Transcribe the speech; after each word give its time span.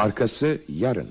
Arkası 0.00 0.62
yarın. 0.68 1.10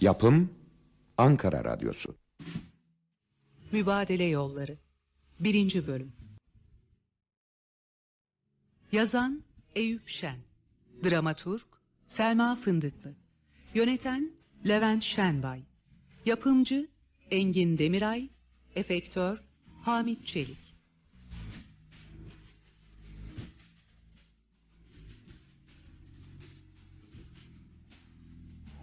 Yapım 0.00 0.50
Ankara 1.18 1.64
Radyosu. 1.64 2.16
Mübadele 3.72 4.24
Yolları 4.24 4.78
1. 5.40 5.86
Bölüm 5.86 6.12
Yazan 8.92 9.42
Eyüp 9.74 10.08
Şen 10.08 10.38
Dramaturg 11.04 11.62
Selma 12.06 12.56
Fındıklı 12.56 13.14
Yöneten 13.74 14.30
Levent 14.68 15.02
Şenbay 15.02 15.62
Yapımcı 16.26 16.88
Engin 17.30 17.78
Demiray 17.78 18.28
Efektör 18.76 19.38
Hamit 19.82 20.26
Çelik. 20.26 20.70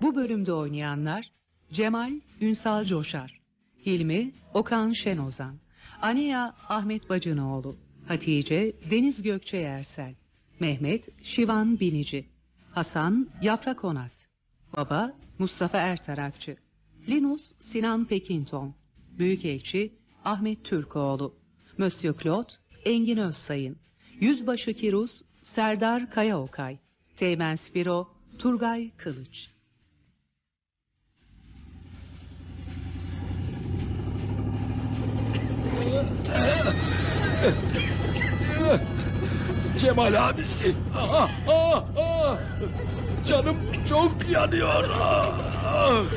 Bu 0.02 0.16
bölümde 0.16 0.54
oynayanlar 0.54 1.32
Cemal 1.72 2.12
Ünsal 2.42 2.86
Coşar, 2.86 3.42
Hilmi 3.86 4.32
Okan 4.54 4.92
Şenozan, 4.92 5.58
Aniya 6.02 6.56
Ahmet 6.70 7.10
Bacınoğlu, 7.10 7.76
Hatice 8.08 8.74
Deniz 8.92 9.22
Gökçe 9.22 9.58
Yersel, 9.58 10.16
Mehmet 10.60 11.24
Şivan 11.24 11.80
Binici, 11.80 12.26
Hasan 12.72 13.30
Yaprak 13.42 13.84
Onat, 13.84 14.12
Baba 14.78 15.14
Mustafa 15.40 15.78
Ertarakçı, 15.78 16.58
Linus 17.08 17.52
Sinan 17.62 18.06
Pekinton, 18.06 18.76
Büyükelçi 19.20 19.94
Ahmet 20.26 20.64
Türkoğlu, 20.64 21.36
Monsieur 21.78 22.16
Claude 22.24 22.54
Engin 22.86 23.18
Özsayın, 23.18 23.78
Yüzbaşı 24.20 24.74
Kiruz 24.74 25.22
Serdar 25.42 26.12
Kayaokay, 26.12 26.78
Teğmen 27.18 27.56
Spiro 27.56 28.10
Turgay 28.40 28.92
Kılıç. 28.98 29.50
Cemal 39.80 40.30
abi. 40.30 40.42
Ah, 40.96 41.30
ah, 41.50 41.86
ah. 41.98 42.40
Canım 43.28 43.58
çok 43.90 44.30
yanıyor. 44.32 44.86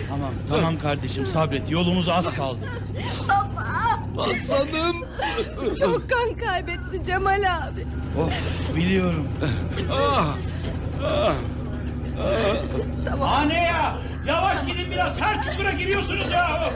Tamam 0.08 0.30
tamam 0.48 0.78
kardeşim 0.78 1.26
sabret 1.26 1.70
yolumuz 1.70 2.08
az 2.08 2.34
kaldı. 2.34 2.58
Hasan'ım. 4.16 4.96
Çok 5.80 6.10
kan 6.10 6.34
kaybetti 6.46 7.04
Cemal 7.06 7.42
abi. 7.42 7.86
Of 8.20 8.76
biliyorum. 8.76 9.28
Ah, 9.92 10.36
Anne 13.22 13.54
ya 13.64 13.98
yavaş 14.26 14.66
gidin 14.66 14.90
biraz 14.90 15.20
her 15.20 15.42
çukura 15.42 15.72
giriyorsunuz 15.72 16.32
ya. 16.32 16.72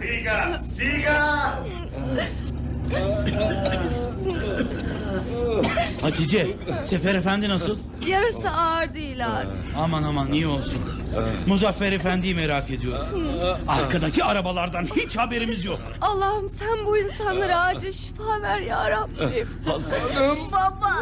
Siga! 0.00 0.60
Siga! 0.64 1.54
Hatice 6.02 6.56
Sefer 6.84 7.14
Efendi 7.14 7.48
nasıl? 7.48 7.76
Yarısı 8.06 8.50
ağır 8.50 8.94
değil 8.94 9.26
abi. 9.26 9.46
Aman 9.78 10.02
aman 10.02 10.32
iyi 10.32 10.46
olsun. 10.46 10.78
Muzaffer 11.46 11.92
Efendi'yi 11.92 12.34
merak 12.34 12.70
ediyorum. 12.70 13.06
Arkadaki 13.68 14.24
arabalardan 14.24 14.84
hiç 14.96 15.16
haberimiz 15.16 15.64
yok. 15.64 15.80
Allah'ım 16.00 16.48
sen 16.48 16.86
bu 16.86 16.98
insanlara 16.98 17.60
acil 17.60 17.92
şifa 17.92 18.42
ver 18.42 18.60
ya 18.60 18.90
Rabbim. 18.90 19.48
Hasan'ım. 19.66 20.38
Baba. 20.52 20.92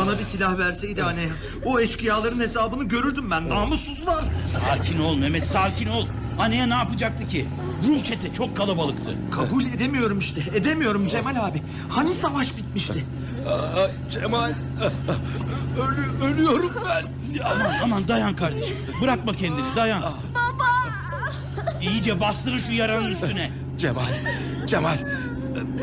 Bana 0.00 0.18
bir 0.18 0.24
silah 0.24 0.58
verseydi 0.58 1.02
anne. 1.04 1.28
O 1.64 1.80
eşkıyaların 1.80 2.40
hesabını 2.40 2.84
görürdüm 2.84 3.30
ben. 3.30 3.48
Namussuzlar. 3.48 4.24
Sakin 4.44 5.00
ol 5.00 5.14
Mehmet 5.16 5.46
sakin 5.46 5.88
ol. 5.88 6.06
Anneye 6.38 6.68
ne 6.68 6.74
yapacaktı 6.74 7.28
ki? 7.28 7.46
Rum 7.86 8.02
çete 8.02 8.34
çok 8.34 8.56
kalabalıktı. 8.56 9.14
Kabul 9.30 9.64
edemiyorum 9.64 10.18
işte. 10.18 10.40
Edemiyorum 10.54 11.08
Cemal 11.08 11.36
abi. 11.48 11.62
Hani 11.88 12.10
savaş 12.14 12.56
bitmişti? 12.56 13.04
Ah, 13.48 13.88
Cemal. 14.10 14.52
Ölü, 15.78 16.24
ölüyorum 16.32 16.70
ben. 16.86 17.04
Aman 17.44 17.72
aman 17.84 18.08
dayan 18.08 18.36
kardeşim. 18.36 18.76
Bırakma 19.02 19.32
kendini 19.32 19.76
dayan. 19.76 20.02
Baba. 20.02 20.64
İyice 21.82 22.20
bastırın 22.20 22.58
şu 22.58 22.72
yaranın 22.72 23.10
üstüne. 23.10 23.50
Cemal. 23.78 24.12
Cemal. 24.66 24.96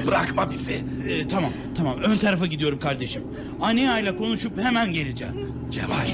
Bırakma 0.08 0.52
bizi. 0.52 0.86
Ee, 1.10 1.28
tamam 1.28 1.50
tamam 1.78 1.98
ön 1.98 2.18
tarafa 2.18 2.46
gidiyorum 2.46 2.80
kardeşim. 2.80 3.24
Ania 3.62 4.00
ile 4.00 4.18
konuşup 4.18 4.58
hemen 4.60 4.94
geleceğim. 4.94 5.34
Cemal. 5.72 6.08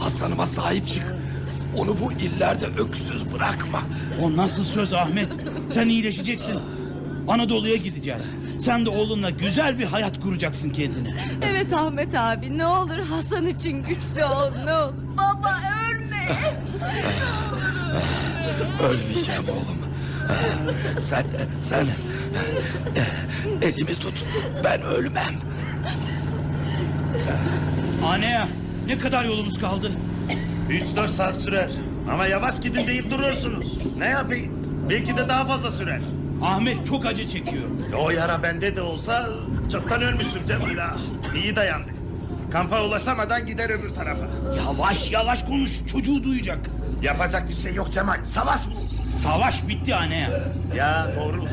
Hasan'ıma 0.00 0.46
sahip 0.46 0.88
çık. 0.88 1.14
Onu 1.76 1.96
bu 2.00 2.12
illerde 2.12 2.66
öksüz 2.66 3.32
bırakma. 3.32 3.82
O 4.22 4.36
nasıl 4.36 4.62
söz 4.64 4.92
Ahmet? 4.92 5.28
Sen 5.68 5.88
iyileşeceksin. 5.88 6.58
Anadolu'ya 7.28 7.76
gideceğiz. 7.76 8.34
Sen 8.60 8.86
de 8.86 8.90
oğlunla 8.90 9.30
güzel 9.30 9.78
bir 9.78 9.84
hayat 9.84 10.20
kuracaksın 10.20 10.70
kendine. 10.70 11.14
Evet 11.42 11.72
Ahmet 11.72 12.14
abi 12.14 12.58
ne 12.58 12.66
olur 12.66 12.98
Hasan 13.10 13.46
için 13.46 13.82
güçlü 13.82 14.24
ol 14.24 14.50
ne 14.64 14.74
olur. 14.74 14.94
Baba 15.16 15.54
ölme. 15.90 16.26
Ölmeyeceğim 18.82 19.44
oğlum. 19.48 19.78
Sen, 21.00 21.24
sen 21.60 21.86
elimi 23.62 23.94
tut. 23.94 24.24
Ben 24.64 24.82
ölmem. 24.82 25.34
Ania 28.06 28.46
ne 28.86 28.98
kadar 28.98 29.24
yolumuz 29.24 29.60
kaldı? 29.60 29.90
3-4 30.70 31.08
saat 31.08 31.36
sürer. 31.36 31.70
Ama 32.12 32.26
yavaş 32.26 32.60
gidin 32.60 32.86
deyip 32.86 33.10
duruyorsunuz. 33.10 33.78
Ne 33.98 34.06
yapayım? 34.08 34.52
Belki 34.90 35.16
de 35.16 35.28
daha 35.28 35.44
fazla 35.44 35.72
sürer. 35.72 36.00
Ahmet 36.42 36.86
çok 36.86 37.06
acı 37.06 37.28
çekiyor. 37.28 37.62
O 37.98 38.10
yara 38.10 38.42
bende 38.42 38.76
de 38.76 38.82
olsa 38.82 39.28
çoktan 39.72 40.02
ölmüştüm 40.02 40.42
Cemal 40.46 40.76
ha. 40.76 40.96
İyi 41.34 41.56
dayandı. 41.56 41.90
Kampa 42.52 42.82
ulaşamadan 42.82 43.46
gider 43.46 43.70
öbür 43.70 43.94
tarafa. 43.94 44.26
Yavaş 44.56 45.10
yavaş 45.10 45.44
konuş 45.44 45.86
çocuğu 45.92 46.24
duyacak. 46.24 46.58
Yapacak 47.02 47.48
bir 47.48 47.54
şey 47.54 47.74
yok 47.74 47.92
Cemal. 47.92 48.24
Savaş 48.24 48.60
bu. 48.66 49.18
Savaş 49.22 49.68
bitti 49.68 49.94
Ania. 49.94 50.28
Ya 50.76 51.06
doğru. 51.20 51.44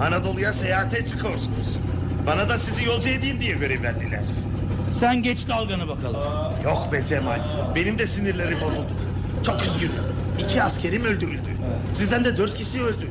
Anadolu'ya 0.00 0.52
seyahate 0.52 1.06
çıkıyorsunuz. 1.06 1.78
Bana 2.26 2.48
da 2.48 2.58
sizi 2.58 2.84
yolcu 2.84 3.08
edeyim 3.08 3.40
diye 3.40 3.54
görev 3.54 3.82
verdiler. 3.82 4.22
Sen 5.00 5.22
geç 5.22 5.48
dalganı 5.48 5.88
bakalım. 5.88 6.22
Yok 6.64 6.92
be 6.92 7.06
Cemal. 7.06 7.40
Benim 7.74 7.98
de 7.98 8.06
sinirlerim 8.06 8.58
bozuldu. 8.60 8.88
Çok 9.46 9.62
üzgünüm. 9.66 9.92
İki 10.38 10.62
askerim 10.62 11.04
öldürüldü. 11.04 11.56
Sizden 11.94 12.24
de 12.24 12.36
dört 12.36 12.54
kişi 12.54 12.82
öldü. 12.82 13.10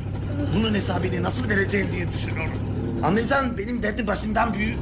Bunun 0.56 0.74
hesabını 0.74 1.22
nasıl 1.22 1.48
vereceğim 1.48 1.88
diye 1.92 2.12
düşünüyorum. 2.12 2.52
Anlayacaksın 3.04 3.58
benim 3.58 3.82
derdim 3.82 4.06
başımdan 4.06 4.54
büyük. 4.54 4.78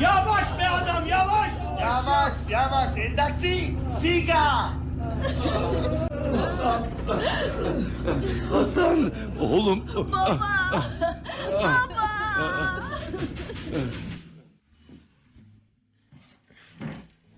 Yavaş 0.00 0.58
be 0.58 0.68
adam 0.68 1.06
yavaş. 1.06 1.50
Yavaş 1.80 2.32
yavaş 2.48 2.96
endaksi. 2.96 3.74
Siga. 4.00 4.68
Hasan. 8.52 9.12
Oğlum. 9.40 9.84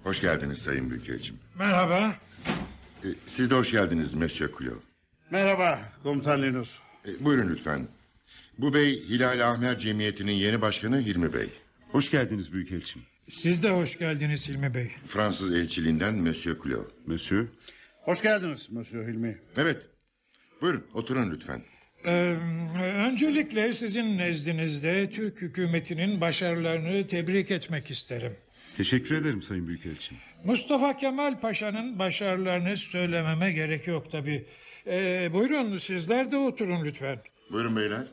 Hoş 0.04 0.20
geldiniz 0.20 0.58
Sayın 0.58 0.90
Büyükelçim. 0.90 1.36
Merhaba. 1.58 2.14
E, 3.04 3.08
siz 3.26 3.50
de 3.50 3.54
hoş 3.54 3.70
geldiniz 3.70 4.14
Monsieur 4.14 4.52
Kulo. 4.52 4.74
Merhaba 5.30 5.78
komutan 6.02 6.42
Linus. 6.42 6.68
E, 7.06 7.24
buyurun 7.24 7.48
lütfen. 7.54 7.88
Bu 8.58 8.74
bey 8.74 9.08
Hilal 9.08 9.50
Ahmer 9.50 9.78
Cemiyeti'nin 9.78 10.32
yeni 10.32 10.60
başkanı 10.60 11.00
Hilmi 11.00 11.34
Bey. 11.34 11.48
Hoş 11.92 12.10
geldiniz 12.10 12.52
Büyükelçim. 12.52 13.02
Siz 13.30 13.62
de 13.62 13.70
hoş 13.70 13.98
geldiniz 13.98 14.48
Hilmi 14.48 14.74
Bey. 14.74 14.90
Fransız 15.08 15.52
elçiliğinden 15.52 16.14
Monsieur 16.14 16.58
Kulo. 16.58 16.84
Monsieur. 17.06 17.48
Hoş 18.02 18.22
geldiniz 18.22 18.70
Monsieur 18.70 19.08
Hilmi. 19.08 19.38
Evet. 19.56 19.82
Buyurun 20.60 20.84
oturun 20.94 21.30
lütfen. 21.30 21.62
Ee, 22.04 22.10
öncelikle 22.82 23.72
sizin 23.72 24.18
nezdinizde 24.18 25.10
Türk 25.10 25.42
hükümetinin 25.42 26.20
başarılarını 26.20 27.06
tebrik 27.06 27.50
etmek 27.50 27.90
isterim. 27.90 28.36
Teşekkür 28.76 29.14
ederim 29.14 29.42
Sayın 29.42 29.66
Büyükelçim. 29.66 30.16
Mustafa 30.44 30.96
Kemal 30.96 31.40
Paşa'nın 31.40 31.98
başarılarını 31.98 32.76
söylememe 32.76 33.52
gerek 33.52 33.86
yok 33.86 34.10
tabi. 34.10 34.44
Ee, 34.86 35.30
buyurun 35.32 35.76
sizler 35.76 36.32
de 36.32 36.36
oturun 36.36 36.84
lütfen. 36.84 37.18
Buyurun 37.50 37.76
beyler. 37.76 38.06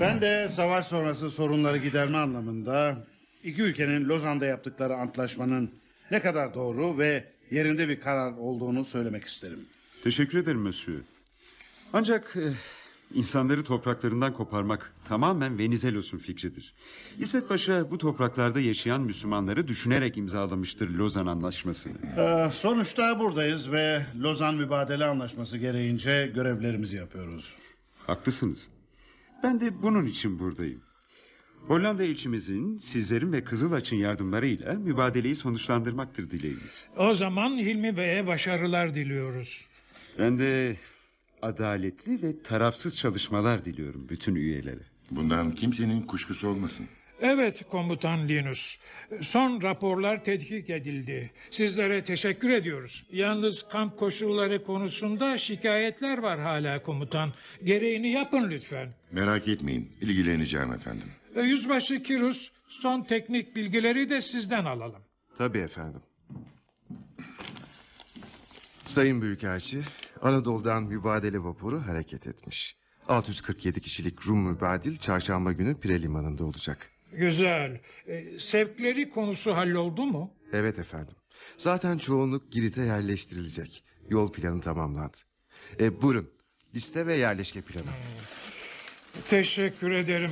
Ben 0.00 0.20
de 0.20 0.48
savaş 0.48 0.86
sonrası 0.86 1.30
sorunları 1.30 1.76
giderme 1.76 2.18
anlamında 2.18 3.06
iki 3.44 3.62
ülkenin 3.62 4.08
Lozan'da 4.08 4.46
yaptıkları 4.46 4.94
antlaşmanın 4.94 5.70
ne 6.10 6.20
kadar 6.20 6.54
doğru 6.54 6.98
ve 6.98 7.24
yerinde 7.50 7.88
bir 7.88 8.00
karar 8.00 8.32
olduğunu 8.32 8.84
söylemek 8.84 9.24
isterim. 9.24 9.66
Teşekkür 10.04 10.38
ederim 10.38 10.60
Monsieur. 10.60 11.00
Ancak 11.92 12.36
eh, 12.36 12.52
insanları 13.14 13.64
topraklarından 13.64 14.32
koparmak 14.32 14.92
tamamen 15.08 15.58
Venizelos'un 15.58 16.18
fikridir. 16.18 16.74
İsmet 17.18 17.48
Paşa 17.48 17.90
bu 17.90 17.98
topraklarda 17.98 18.60
yaşayan 18.60 19.00
Müslümanları 19.00 19.68
düşünerek 19.68 20.16
imzalamıştır 20.16 20.90
Lozan 20.90 21.26
Anlaşması'nı. 21.26 21.98
Ee, 22.18 22.50
sonuçta 22.50 23.18
buradayız 23.20 23.72
ve 23.72 24.06
Lozan 24.20 24.54
Mübadele 24.54 25.04
Anlaşması 25.04 25.58
gereğince 25.58 26.30
görevlerimizi 26.34 26.96
yapıyoruz. 26.96 27.54
Haklısınız. 28.06 28.68
Ben 29.42 29.60
de 29.60 29.82
bunun 29.82 30.06
için 30.06 30.38
buradayım. 30.38 30.80
Hollanda 31.66 32.04
elçimizin 32.04 32.78
sizlerin 32.78 33.32
ve 33.32 33.44
Kızılaç'ın 33.44 33.96
yardımlarıyla 33.96 34.74
mübadeleyi 34.74 35.36
sonuçlandırmaktır 35.36 36.30
dileğimiz. 36.30 36.88
O 36.96 37.14
zaman 37.14 37.58
Hilmi 37.58 37.96
Bey'e 37.96 38.26
başarılar 38.26 38.94
diliyoruz. 38.94 39.64
Ben 40.18 40.38
de 40.38 40.76
adaletli 41.42 42.22
ve 42.22 42.42
tarafsız 42.42 42.96
çalışmalar 42.96 43.64
diliyorum 43.64 44.08
bütün 44.08 44.34
üyelere. 44.34 44.82
Bundan 45.10 45.50
kimsenin 45.54 46.02
kuşkusu 46.02 46.48
olmasın. 46.48 46.86
Evet 47.20 47.64
komutan 47.70 48.28
Linus. 48.28 48.78
Son 49.20 49.62
raporlar 49.62 50.24
tetkik 50.24 50.70
edildi. 50.70 51.30
Sizlere 51.50 52.04
teşekkür 52.04 52.50
ediyoruz. 52.50 53.06
Yalnız 53.12 53.68
kamp 53.68 53.98
koşulları 53.98 54.64
konusunda 54.64 55.38
şikayetler 55.38 56.18
var 56.18 56.40
hala 56.40 56.82
komutan. 56.82 57.32
Gereğini 57.64 58.12
yapın 58.12 58.50
lütfen. 58.50 58.94
Merak 59.12 59.48
etmeyin, 59.48 59.90
ilgileneceğim 60.00 60.72
efendim. 60.72 61.08
E, 61.34 61.40
Yüzbaşı 61.40 62.02
Kirus 62.02 62.50
son 62.68 63.02
teknik 63.02 63.56
bilgileri 63.56 64.10
de 64.10 64.20
sizden 64.20 64.64
alalım. 64.64 65.02
Tabii 65.38 65.58
efendim. 65.58 66.00
Sayın 68.86 69.22
Büyükelçi, 69.22 69.82
Anadolu'dan 70.22 70.82
mübadele 70.82 71.44
vapuru 71.44 71.86
hareket 71.86 72.26
etmiş. 72.26 72.76
647 73.08 73.80
kişilik 73.80 74.26
Rum 74.26 74.42
mübadil 74.46 74.98
çarşamba 74.98 75.52
günü 75.52 75.80
Pire 75.80 76.02
Limanı'nda 76.02 76.44
olacak. 76.44 76.90
Güzel. 77.12 77.80
E, 78.06 78.38
sevkleri 78.40 79.10
konusu 79.10 79.56
halloldu 79.56 80.06
mu? 80.06 80.34
Evet 80.52 80.78
efendim. 80.78 81.14
Zaten 81.56 81.98
çoğunluk 81.98 82.52
Girit'e 82.52 82.82
yerleştirilecek. 82.82 83.84
Yol 84.08 84.32
planı 84.32 84.60
tamamlandı. 84.60 85.16
E, 85.80 86.02
buyurun, 86.02 86.30
liste 86.74 87.06
ve 87.06 87.16
yerleşke 87.16 87.62
planı. 87.62 87.90
Teşekkür 89.28 89.90
ederim. 89.90 90.30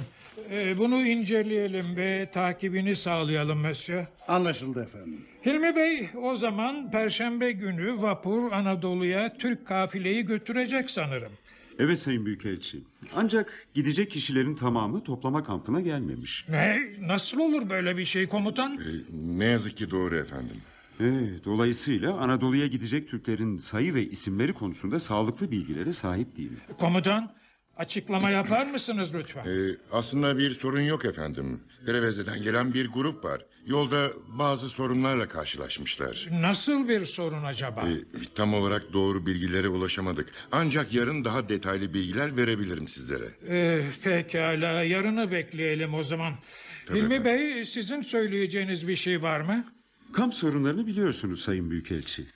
E, 0.50 0.78
bunu 0.78 1.06
inceleyelim 1.06 1.96
ve 1.96 2.28
takibini 2.32 2.96
sağlayalım 2.96 3.58
Monsieur. 3.58 4.04
Anlaşıldı 4.28 4.82
efendim. 4.82 5.20
Hilmi 5.46 5.76
Bey 5.76 6.08
o 6.22 6.36
zaman 6.36 6.90
Perşembe 6.90 7.52
günü 7.52 8.02
vapur 8.02 8.52
Anadolu'ya 8.52 9.36
Türk 9.38 9.66
kafileyi 9.66 10.22
götürecek 10.22 10.90
sanırım. 10.90 11.32
Evet 11.78 11.98
Sayın 11.98 12.26
Büyükelçi. 12.26 12.78
Ancak 13.14 13.66
gidecek 13.74 14.10
kişilerin 14.10 14.54
tamamı 14.54 15.04
toplama 15.04 15.44
kampına 15.44 15.80
gelmemiş. 15.80 16.44
Ne? 16.48 16.78
Nasıl 17.00 17.38
olur 17.38 17.70
böyle 17.70 17.96
bir 17.96 18.04
şey 18.04 18.26
komutan? 18.26 18.74
Ee, 18.74 19.16
ne 19.38 19.44
yazık 19.44 19.76
ki 19.76 19.90
doğru 19.90 20.16
efendim. 20.16 20.56
Evet, 21.00 21.44
dolayısıyla 21.44 22.14
Anadolu'ya 22.14 22.66
gidecek 22.66 23.08
Türklerin 23.08 23.56
sayı 23.56 23.94
ve 23.94 24.02
isimleri 24.08 24.52
konusunda 24.52 25.00
sağlıklı 25.00 25.50
bilgilere 25.50 25.92
sahip 25.92 26.36
değilim. 26.36 26.60
Komutan 26.78 27.30
açıklama 27.76 28.30
yapar 28.30 28.66
mısınız 28.66 29.14
lütfen? 29.14 29.44
Ee, 29.46 29.76
aslında 29.92 30.38
bir 30.38 30.54
sorun 30.54 30.80
yok 30.80 31.04
efendim. 31.04 31.60
Preveze'den 31.86 32.42
gelen 32.42 32.74
bir 32.74 32.88
grup 32.88 33.24
var. 33.24 33.40
Yolda 33.66 34.10
bazı 34.38 34.68
sorunlarla 34.70 35.28
karşılaşmışlar. 35.28 36.28
Nasıl 36.30 36.88
bir 36.88 37.04
sorun 37.06 37.44
acaba? 37.44 37.88
Ee, 37.88 37.94
tam 38.34 38.54
olarak 38.54 38.92
doğru 38.92 39.26
bilgilere 39.26 39.68
ulaşamadık. 39.68 40.28
Ancak 40.52 40.94
yarın 40.94 41.24
daha 41.24 41.48
detaylı 41.48 41.94
bilgiler 41.94 42.36
verebilirim 42.36 42.88
sizlere. 42.88 43.28
Ee, 43.48 43.82
pekala 44.04 44.82
yarını 44.82 45.30
bekleyelim 45.30 45.94
o 45.94 46.02
zaman. 46.02 46.34
Tabii 46.86 46.98
Hilmi 46.98 47.14
efendim. 47.14 47.40
Bey 47.54 47.64
sizin 47.64 48.02
söyleyeceğiniz 48.02 48.88
bir 48.88 48.96
şey 48.96 49.22
var 49.22 49.40
mı? 49.40 49.64
Kamp 50.12 50.34
sorunlarını 50.34 50.86
biliyorsunuz 50.86 51.40
Sayın 51.42 51.70
Büyükelçi. 51.70 52.26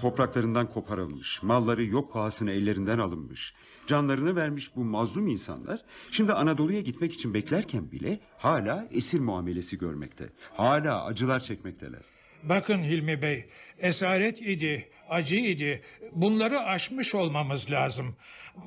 Topraklarından 0.00 0.66
koparılmış, 0.72 1.42
malları 1.42 1.84
yok 1.84 2.12
pahasına 2.12 2.50
ellerinden 2.50 2.98
alınmış, 2.98 3.54
canlarını 3.90 4.36
vermiş 4.36 4.76
bu 4.76 4.84
mazlum 4.84 5.28
insanlar 5.28 5.80
şimdi 6.10 6.32
Anadolu'ya 6.32 6.80
gitmek 6.80 7.12
için 7.12 7.34
beklerken 7.34 7.92
bile 7.92 8.20
hala 8.38 8.88
esir 8.90 9.20
muamelesi 9.20 9.78
görmekte. 9.78 10.28
Hala 10.56 11.04
acılar 11.04 11.40
çekmekteler. 11.40 12.00
Bakın 12.42 12.82
Hilmi 12.82 13.22
Bey, 13.22 13.44
esaret 13.78 14.42
idi, 14.42 14.88
acı 15.08 15.36
idi. 15.36 15.82
Bunları 16.12 16.60
aşmış 16.60 17.14
olmamız 17.14 17.70
lazım. 17.70 18.16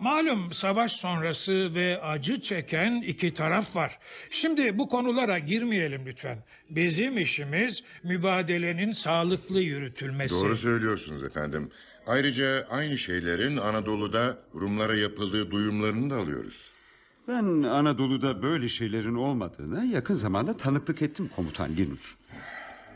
Malum 0.02 0.54
savaş 0.54 0.92
sonrası 0.92 1.76
ve 1.76 2.02
acı 2.02 2.42
çeken 2.42 3.02
iki 3.02 3.34
taraf 3.34 3.76
var. 3.76 3.98
Şimdi 4.30 4.78
bu 4.78 4.90
konulara 4.90 5.40
girmeyelim 5.40 6.06
lütfen. 6.06 6.38
Bizim 6.70 7.18
işimiz 7.18 7.84
mübadelenin 8.04 8.92
sağlıklı 8.92 9.62
yürütülmesi. 9.62 10.36
Doğru 10.36 10.58
söylüyorsunuz 10.58 11.24
efendim. 11.24 11.72
Ayrıca 12.08 12.68
aynı 12.70 12.98
şeylerin 12.98 13.58
Anadolu'da 13.58 14.38
Rumlara 14.56 14.96
yapıldığı 14.96 15.52
duyumlarını 15.52 16.10
da 16.10 16.16
alıyoruz. 16.16 16.72
Ben 17.28 17.64
Anadolu'da 17.64 18.42
böyle 18.42 18.70
şeylerin 18.70 19.16
olmadığına 19.16 19.84
yakın 19.84 20.14
zamanda 20.14 20.58
tanıklık 20.58 21.02
ettim 21.02 21.30
komutan 21.36 21.76
Linus. 21.78 22.16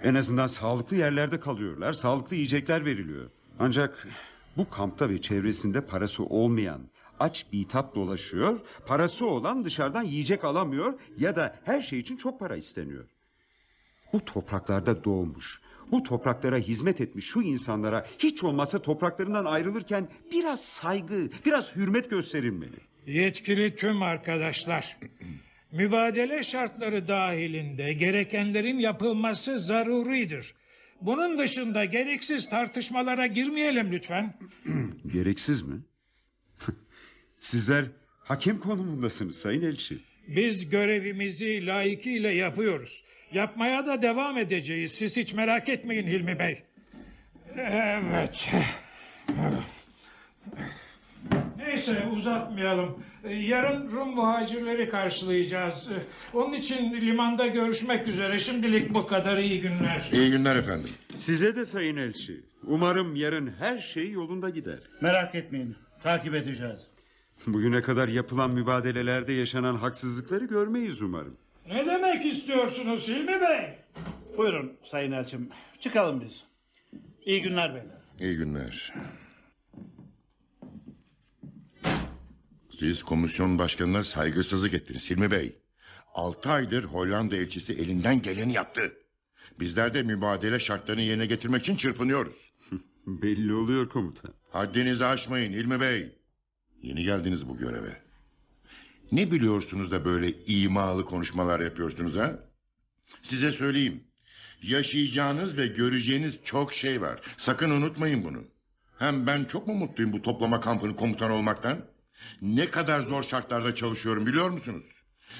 En 0.03 0.15
azından 0.15 0.47
sağlıklı 0.47 0.95
yerlerde 0.95 1.39
kalıyorlar, 1.39 1.93
sağlıklı 1.93 2.35
yiyecekler 2.35 2.85
veriliyor. 2.85 3.29
Ancak 3.59 4.07
bu 4.57 4.69
kampta 4.69 5.09
ve 5.09 5.21
çevresinde 5.21 5.81
parası 5.81 6.23
olmayan, 6.23 6.81
aç 7.19 7.45
bitap 7.53 7.95
dolaşıyor, 7.95 8.59
parası 8.87 9.25
olan 9.25 9.65
dışarıdan 9.65 10.03
yiyecek 10.03 10.43
alamıyor 10.43 10.99
ya 11.17 11.35
da 11.35 11.55
her 11.63 11.81
şey 11.81 11.99
için 11.99 12.17
çok 12.17 12.39
para 12.39 12.55
isteniyor. 12.55 13.05
Bu 14.13 14.25
topraklarda 14.25 15.03
doğmuş, 15.03 15.61
bu 15.91 16.03
topraklara 16.03 16.57
hizmet 16.57 17.01
etmiş 17.01 17.25
şu 17.25 17.41
insanlara 17.41 18.05
hiç 18.19 18.43
olmazsa 18.43 18.81
topraklarından 18.81 19.45
ayrılırken 19.45 20.09
biraz 20.31 20.61
saygı, 20.61 21.29
biraz 21.45 21.75
hürmet 21.75 22.09
gösterilmeli. 22.09 22.77
Yetkili 23.05 23.75
tüm 23.75 24.01
arkadaşlar. 24.01 24.97
Mübadele 25.71 26.43
şartları 26.43 27.07
dahilinde 27.07 27.93
gerekenlerin 27.93 28.79
yapılması 28.79 29.59
zaruridir. 29.59 30.53
Bunun 31.01 31.37
dışında 31.39 31.85
gereksiz 31.85 32.49
tartışmalara 32.49 33.27
girmeyelim 33.27 33.91
lütfen. 33.91 34.33
Gereksiz 35.13 35.61
mi? 35.61 35.75
Sizler 37.39 37.85
hakem 38.23 38.59
konumundasınız 38.59 39.35
Sayın 39.35 39.61
Elçi. 39.61 39.99
Biz 40.27 40.69
görevimizi 40.69 41.65
layıkıyla 41.65 42.31
yapıyoruz. 42.31 43.03
Yapmaya 43.33 43.85
da 43.85 44.01
devam 44.01 44.37
edeceğiz. 44.37 44.91
Siz 44.91 45.17
hiç 45.17 45.33
merak 45.33 45.69
etmeyin 45.69 46.07
Hilmi 46.07 46.39
Bey. 46.39 46.63
Evet. 47.57 48.47
Neyse 51.57 52.05
uzatmayalım. 52.11 53.03
Yarın 53.29 53.91
Rum 53.91 54.15
muhacirleri 54.15 54.89
karşılayacağız. 54.89 55.89
Onun 56.33 56.53
için 56.53 56.93
limanda 56.93 57.47
görüşmek 57.47 58.07
üzere. 58.07 58.39
Şimdilik 58.39 58.93
bu 58.93 59.07
kadar 59.07 59.37
iyi 59.37 59.61
günler. 59.61 60.09
İyi 60.11 60.31
günler 60.31 60.55
efendim. 60.55 60.89
Size 61.17 61.55
de 61.55 61.65
Sayın 61.65 61.97
Elçi. 61.97 62.41
Umarım 62.63 63.15
yarın 63.15 63.53
her 63.59 63.77
şey 63.77 64.11
yolunda 64.11 64.49
gider. 64.49 64.79
Merak 65.01 65.35
etmeyin, 65.35 65.75
takip 66.03 66.33
edeceğiz. 66.35 66.79
Bugüne 67.47 67.81
kadar 67.81 68.07
yapılan 68.07 68.51
mübadelelerde 68.51 69.33
yaşanan 69.33 69.75
haksızlıkları 69.75 70.45
görmeyiz 70.45 71.01
umarım. 71.01 71.37
Ne 71.67 71.85
demek 71.85 72.25
istiyorsunuz 72.25 73.07
Hilmi 73.07 73.41
Bey? 73.41 73.77
Buyurun 74.37 74.73
Sayın 74.91 75.11
Elçim, 75.11 75.49
çıkalım 75.81 76.21
biz. 76.21 76.43
İyi 77.25 77.41
günler 77.41 77.69
beyler. 77.73 77.97
İyi 78.19 78.37
günler. 78.37 78.93
Siz 82.79 83.03
komisyon 83.03 83.59
başkanına 83.59 84.03
saygısızlık 84.03 84.73
ettiniz 84.73 85.09
Hilmi 85.09 85.31
Bey. 85.31 85.55
Altı 86.13 86.49
aydır 86.49 86.83
Hollanda 86.83 87.35
elçisi 87.35 87.73
elinden 87.73 88.21
geleni 88.21 88.53
yaptı. 88.53 88.93
Bizler 89.59 89.93
de 89.93 90.03
mübadele 90.03 90.59
şartlarını 90.59 91.01
yerine 91.01 91.25
getirmek 91.25 91.61
için 91.61 91.77
çırpınıyoruz. 91.77 92.51
Belli 93.07 93.53
oluyor 93.53 93.89
komutan. 93.89 94.33
Haddinizi 94.51 95.05
aşmayın 95.05 95.53
Hilmi 95.53 95.79
Bey. 95.81 96.16
Yeni 96.81 97.03
geldiniz 97.03 97.49
bu 97.49 97.57
göreve. 97.57 98.01
Ne 99.11 99.31
biliyorsunuz 99.31 99.91
da 99.91 100.05
böyle 100.05 100.45
imalı 100.45 101.05
konuşmalar 101.05 101.59
yapıyorsunuz 101.59 102.15
ha? 102.15 102.39
Size 103.23 103.51
söyleyeyim. 103.51 104.03
Yaşayacağınız 104.61 105.57
ve 105.57 105.67
göreceğiniz 105.67 106.35
çok 106.45 106.73
şey 106.73 107.01
var. 107.01 107.19
Sakın 107.37 107.69
unutmayın 107.69 108.23
bunu. 108.23 108.43
Hem 108.99 109.27
ben 109.27 109.45
çok 109.45 109.67
mu 109.67 109.73
mutluyum 109.73 110.13
bu 110.13 110.21
toplama 110.21 110.59
kampının 110.59 110.93
komutanı 110.93 111.33
olmaktan? 111.33 111.85
Ne 112.41 112.69
kadar 112.69 113.01
zor 113.01 113.23
şartlarda 113.23 113.75
çalışıyorum 113.75 114.25
biliyor 114.25 114.49
musunuz? 114.49 114.83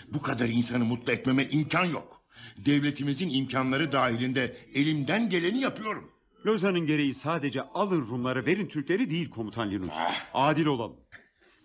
Bu 0.08 0.22
kadar 0.22 0.50
insanı 0.50 0.86
mutlu 0.86 1.12
etmeme 1.12 1.50
imkan 1.50 1.86
yok. 1.86 2.22
Devletimizin 2.66 3.30
imkanları 3.30 3.92
dahilinde 3.92 4.58
elimden 4.74 5.30
geleni 5.30 5.60
yapıyorum. 5.60 6.10
Lozan'ın 6.46 6.86
gereği 6.86 7.14
sadece 7.14 7.62
alın 7.62 8.08
Rumları 8.08 8.46
verin 8.46 8.68
Türkleri 8.68 9.10
değil 9.10 9.30
komutan 9.30 9.72
Linus. 9.72 9.94
Adil 10.34 10.66
olalım. 10.66 10.98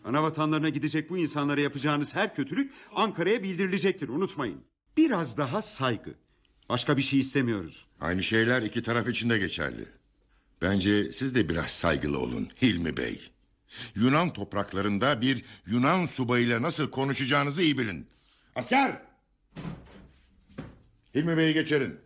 Ana 0.04 0.22
vatanlarına 0.22 0.68
gidecek 0.68 1.10
bu 1.10 1.18
insanlara 1.18 1.60
yapacağınız 1.60 2.14
her 2.14 2.34
kötülük 2.34 2.72
Ankara'ya 2.94 3.42
bildirilecektir 3.42 4.08
unutmayın. 4.08 4.60
Biraz 4.96 5.36
daha 5.36 5.62
saygı. 5.62 6.14
Başka 6.68 6.96
bir 6.96 7.02
şey 7.02 7.18
istemiyoruz. 7.20 7.86
Aynı 8.00 8.22
şeyler 8.22 8.62
iki 8.62 8.82
taraf 8.82 9.08
için 9.08 9.30
de 9.30 9.38
geçerli. 9.38 9.88
Bence 10.62 11.12
siz 11.12 11.34
de 11.34 11.48
biraz 11.48 11.70
saygılı 11.70 12.18
olun 12.18 12.48
Hilmi 12.62 12.96
Bey. 12.96 13.30
Yunan 13.94 14.32
topraklarında 14.32 15.20
bir 15.20 15.44
Yunan 15.66 16.04
subayıyla 16.04 16.62
nasıl 16.62 16.90
konuşacağınızı 16.90 17.62
iyi 17.62 17.78
bilin. 17.78 18.06
Asker! 18.56 19.02
Hilmi 21.14 21.36
Bey'i 21.36 21.54
geçerin. 21.54 21.98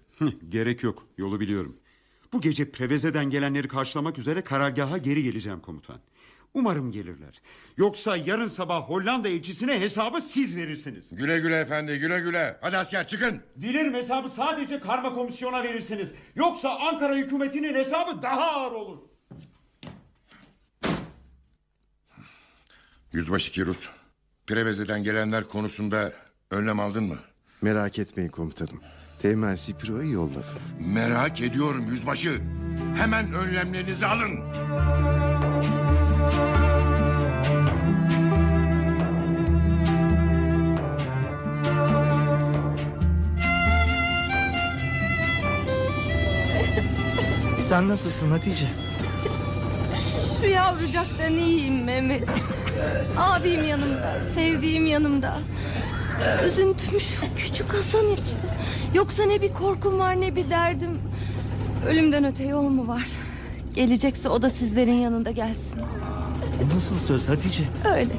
Gerek 0.49 0.83
yok 0.83 1.07
yolu 1.19 1.41
biliyorum. 1.41 1.77
Bu 2.33 2.41
gece 2.41 2.71
Preveze'den 2.71 3.31
gelenleri 3.31 3.69
karşılamak 3.69 4.19
üzere 4.19 4.45
karargaha 4.45 4.99
geri 4.99 5.23
geleceğim 5.23 5.61
komutan. 5.61 6.01
Umarım 6.57 6.93
gelirler. 6.93 7.41
Yoksa 7.77 8.17
yarın 8.17 8.49
sabah 8.49 8.83
Hollanda 8.83 9.29
elçisine 9.29 9.81
hesabı 9.81 10.21
siz 10.21 10.57
verirsiniz. 10.57 11.17
Güle 11.17 11.39
güle 11.39 11.57
efendi 11.61 11.99
güle 11.99 12.21
güle. 12.21 12.59
Hadi 12.61 12.77
asker 12.77 13.09
çıkın. 13.09 13.43
Dilerim 13.61 13.95
hesabı 13.95 14.29
sadece 14.29 14.81
karma 14.81 15.15
komisyona 15.15 15.63
verirsiniz. 15.63 16.15
Yoksa 16.35 16.79
Ankara 16.79 17.15
hükümetinin 17.15 17.75
hesabı 17.75 18.23
daha 18.23 18.51
ağır 18.51 18.73
olur. 18.73 18.99
Yüzbaşı 23.13 23.53
Kirus. 23.53 23.89
Preveze'den 24.47 25.03
gelenler 25.05 25.49
konusunda 25.49 26.13
önlem 26.51 26.81
aldın 26.81 27.05
mı? 27.05 27.19
Merak 27.63 27.99
etmeyin 27.99 28.31
komutanım. 28.31 28.81
Teğmen 29.23 29.55
Sipiro'yu 29.55 30.13
yolladım. 30.13 30.61
Merak 30.81 31.41
ediyorum 31.41 31.87
yüzbaşı. 31.91 32.41
Hemen 32.97 33.33
önlemlerinizi 33.35 34.07
alın. 34.07 34.41
Sen 47.69 47.89
nasılsın 47.89 48.31
Hatice? 48.31 48.67
Şu 50.41 50.47
yavrucaktan 50.47 51.33
iyiyim 51.33 51.85
Mehmet. 51.85 52.25
Abim 53.17 53.65
yanımda, 53.65 54.21
sevdiğim 54.35 54.87
yanımda. 54.87 55.39
Üzüntüm 56.47 57.01
şu 57.01 57.35
küçük 57.37 57.75
Hasan 57.75 58.09
için. 58.09 58.39
Yoksa 58.95 59.25
ne 59.25 59.43
bir 59.43 59.53
korkum 59.53 59.99
var 59.99 60.21
ne 60.21 60.37
bir 60.37 60.51
derdim. 60.51 60.99
Ölümden 61.89 62.25
öte 62.25 62.45
yol 62.45 62.63
mu 62.69 62.89
var? 62.89 63.07
Gelecekse 63.75 64.29
o 64.29 64.43
da 64.43 64.51
sizlerin 64.51 64.93
yanında 64.93 65.31
gelsin. 65.31 65.81
Nasıl 66.75 66.97
söz 66.97 67.29
Hatice? 67.29 67.65
Öyle. 67.95 68.13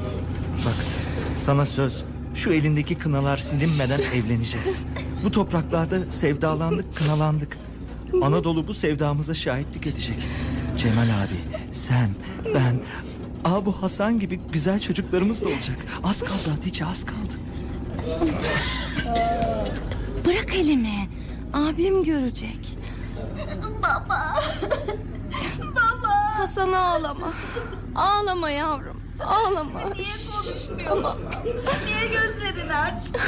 Bak 0.65 0.75
sana 1.35 1.65
söz. 1.65 2.03
Şu 2.35 2.51
elindeki 2.53 2.95
kınalar 2.95 3.37
silinmeden 3.37 3.99
evleneceğiz. 4.15 4.83
Bu 5.23 5.31
topraklarda 5.31 6.11
sevdalandık, 6.11 6.95
kınalandık. 6.95 7.57
Anadolu 8.23 8.67
bu 8.67 8.73
sevdamıza 8.73 9.33
şahitlik 9.33 9.87
edecek. 9.87 10.27
Cemal 10.77 11.03
abi, 11.03 11.65
sen, 11.71 12.09
ben, 12.55 12.79
Aa 13.45 13.65
bu 13.65 13.81
Hasan 13.81 14.19
gibi 14.19 14.39
güzel 14.51 14.79
çocuklarımız 14.79 15.41
da 15.41 15.45
olacak. 15.45 15.77
Az 16.03 16.19
kaldı 16.19 16.49
Hatice, 16.49 16.85
az 16.85 17.05
kaldı. 17.05 17.33
Bırak 20.25 20.55
elimi. 20.55 21.09
Abim 21.53 22.03
görecek. 22.03 22.77
Baba. 23.83 24.43
Baba. 25.75 26.13
Hasan 26.37 26.71
ağlama. 26.73 27.33
Ağlama 27.97 28.49
yavrum. 28.49 29.01
Ağlama. 29.25 29.79
Niye 29.79 30.05
konuşmuyor? 30.31 31.15
Niye 31.85 32.07
gözlerini 32.07 32.75
açmıyor? 32.75 33.25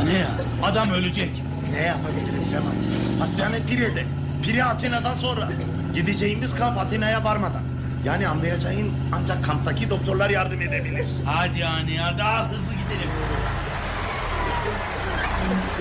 Anne 0.00 0.12
ya 0.18 0.28
adam 0.62 0.90
ölecek. 0.90 1.42
Ne 1.72 1.82
yapabilirim 1.82 2.44
Cemal? 2.50 2.72
Hastane 3.18 3.66
Pire'de. 3.66 4.04
Pire 4.42 4.64
Atina'dan 4.64 5.14
sonra. 5.14 5.48
Gideceğimiz 5.94 6.54
kamp 6.54 6.78
Atina'ya 6.78 7.24
varmadan. 7.24 7.62
Yani 8.04 8.28
anlayacağın 8.28 8.92
ancak 9.12 9.44
kamptaki 9.44 9.90
doktorlar 9.90 10.30
yardım 10.30 10.62
edebilir. 10.62 11.06
Hadi 11.24 11.64
anne 11.66 11.94
ya 11.94 12.18
daha 12.18 12.48
hızlı 12.50 12.72
gidelim. 12.72 13.10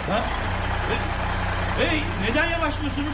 Ha? 0.10 0.22
Hey 1.80 2.04
neden 2.30 2.50
yavaşlıyorsunuz? 2.50 3.14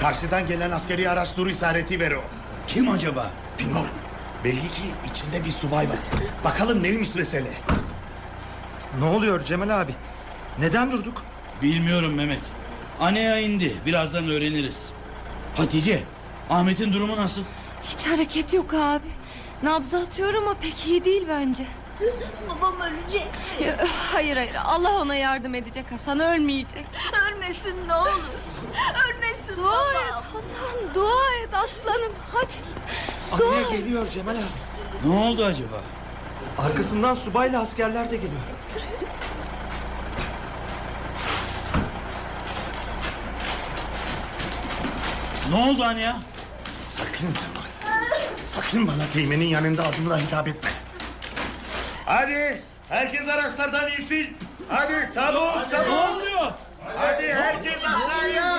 Karşıdan 0.00 0.46
gelen 0.46 0.70
askeri 0.70 1.10
araç 1.10 1.28
dur 1.36 1.46
işareti 1.46 2.00
veriyor. 2.00 2.22
Kim 2.66 2.88
acaba? 2.90 3.30
Bilmiyorum. 3.58 3.90
Belli 4.44 4.60
ki 4.60 4.82
içinde 5.10 5.44
bir 5.44 5.50
subay 5.50 5.88
var. 5.88 5.96
Bakalım 6.44 6.82
neymiş 6.82 7.14
mesele. 7.14 7.50
Ne 8.98 9.04
oluyor 9.04 9.44
Cemal 9.44 9.80
abi? 9.80 9.92
Neden 10.58 10.92
durduk? 10.92 11.22
Bilmiyorum 11.62 12.14
Mehmet. 12.14 12.40
Anneya 13.00 13.38
indi. 13.40 13.76
Birazdan 13.86 14.28
öğreniriz. 14.30 14.92
Hatice, 15.56 16.02
Ahmet'in 16.50 16.92
durumu 16.92 17.16
nasıl? 17.16 17.42
Hiç 17.82 18.06
hareket 18.06 18.52
yok 18.54 18.74
abi. 18.74 19.06
Nabzı 19.62 19.98
atıyor 19.98 20.34
ama 20.34 20.54
pek 20.54 20.86
iyi 20.86 21.04
değil 21.04 21.24
bence. 21.28 21.64
Babam 22.50 22.74
ölecek. 22.80 23.26
Hayır 24.12 24.36
hayır 24.36 24.54
Allah 24.64 25.00
ona 25.00 25.14
yardım 25.14 25.54
edecek 25.54 25.92
Hasan 25.92 26.20
ölmeyecek. 26.20 26.84
Ölmesin 27.28 27.88
ne 27.88 27.94
olur. 27.94 28.22
Ölmesin 29.04 29.56
Dua 29.56 29.92
et 29.92 30.12
Hasan 30.12 30.94
dua 30.94 31.30
et 31.44 31.54
aslanım 31.54 32.12
hadi. 32.32 32.52
Dua 33.38 33.60
et. 33.60 33.70
geliyor 33.70 34.06
Cemal 34.10 34.36
abi. 34.36 35.08
Ne 35.08 35.14
oldu 35.14 35.44
acaba? 35.44 35.80
Arkasından 36.58 37.14
subayla 37.14 37.60
askerler 37.60 38.10
de 38.10 38.16
geliyor. 38.16 38.40
Ne 45.50 45.56
oldu 45.56 45.84
anne 45.84 46.02
ya? 46.02 46.16
Sakın 46.86 47.18
Cemal. 47.34 47.66
Sakın 48.44 48.88
bana 48.88 49.10
teğmenin 49.12 49.44
yanında 49.44 49.86
adımla 49.86 50.18
hitap 50.18 50.48
etme. 50.48 50.70
Hadi 52.06 52.62
herkes 52.88 53.28
araçlardan 53.28 53.90
insin. 53.90 54.36
Hadi 54.68 55.10
çabuk 55.14 55.70
çabuk. 55.70 55.86
Ne 55.88 55.94
oluyor? 56.14 56.52
Hadi 56.94 57.34
herkes 57.34 57.78
aşağıya. 57.84 58.58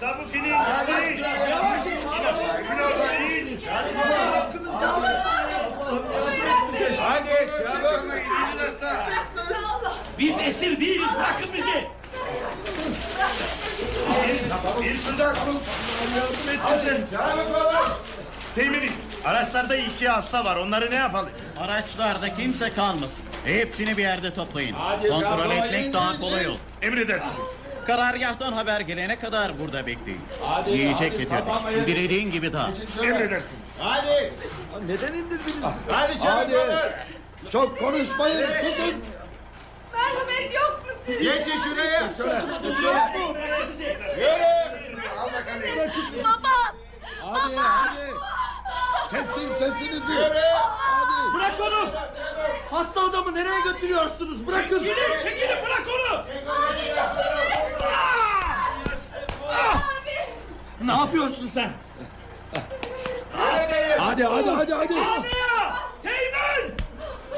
Çabuk 0.00 0.34
inin. 0.34 0.52
Hadi. 0.52 1.20
Yavaş 1.50 1.86
in. 1.86 1.90
İn 1.90 2.82
oradan 2.82 3.22
in. 3.22 3.58
Hadi 7.00 7.28
çabuk. 7.62 8.04
İnin 8.04 8.76
aşağı. 8.76 9.04
Biz 10.18 10.38
esir 10.38 10.80
değiliz. 10.80 11.08
Bırakın 11.16 11.48
bizi. 11.54 11.88
İn 14.88 14.98
şuradan. 15.06 15.34
Yardım 17.12 17.40
et 17.40 17.48
Teğmenim. 18.58 18.92
Araçlarda 19.24 19.76
iki 19.76 20.08
hasta 20.08 20.44
var. 20.44 20.56
Onları 20.56 20.90
ne 20.90 20.94
yapalım? 20.94 21.30
Araçlarda 21.60 22.34
kimse 22.34 22.72
kalmasın. 22.72 23.26
Hepsini 23.44 23.96
bir 23.96 24.02
yerde 24.02 24.34
toplayın. 24.34 24.76
Kontrol 25.08 25.50
etmek 25.50 25.92
daha 25.92 26.20
kolay 26.20 26.46
olur. 26.48 26.58
Emredersiniz. 26.82 27.48
Karargahtan 27.86 28.52
haber 28.52 28.80
gelene 28.80 29.18
kadar 29.18 29.58
burada 29.58 29.86
bekleyin. 29.86 30.20
Yiyecek 30.66 31.18
getirdik. 31.18 31.86
Dilediğin 31.86 32.30
gibi 32.30 32.52
dağıt. 32.52 32.78
Emredersiniz. 33.02 33.62
Hadi. 33.78 34.32
Neden 34.86 35.14
indirdiniz? 35.14 35.64
Hadi 35.90 36.20
canım. 36.22 36.48
Çok 37.50 37.78
konuşmayın 37.78 38.46
susun. 38.50 38.94
Merhamet 39.92 40.54
yok 40.54 40.82
mu 40.86 40.92
sizin? 41.06 41.22
Geçin 41.22 41.56
şuraya. 41.64 42.08
Şöyle. 42.08 42.42
Baba. 46.24 46.48
Hadi 47.22 47.56
hadi. 47.56 47.87
Kesin 47.87 47.87
sesinizi. 49.58 50.12
Hadi. 50.12 50.38
Bırak 51.34 51.54
onu. 51.60 51.90
Hasta 52.70 53.00
adamı 53.00 53.34
nereye 53.34 53.60
götürüyorsunuz? 53.60 54.46
Bırakın. 54.46 54.78
Çekilin, 54.78 55.20
çekilin 55.22 55.56
bırak 55.66 55.82
onu. 55.88 56.24
Ne 60.84 60.92
yapıyorsun 60.92 61.46
sen? 61.46 61.70
Hadi 63.98 64.24
hadi 64.24 64.50
hadi 64.50 64.74
hadi. 64.74 64.94
Teğmen! 66.02 66.72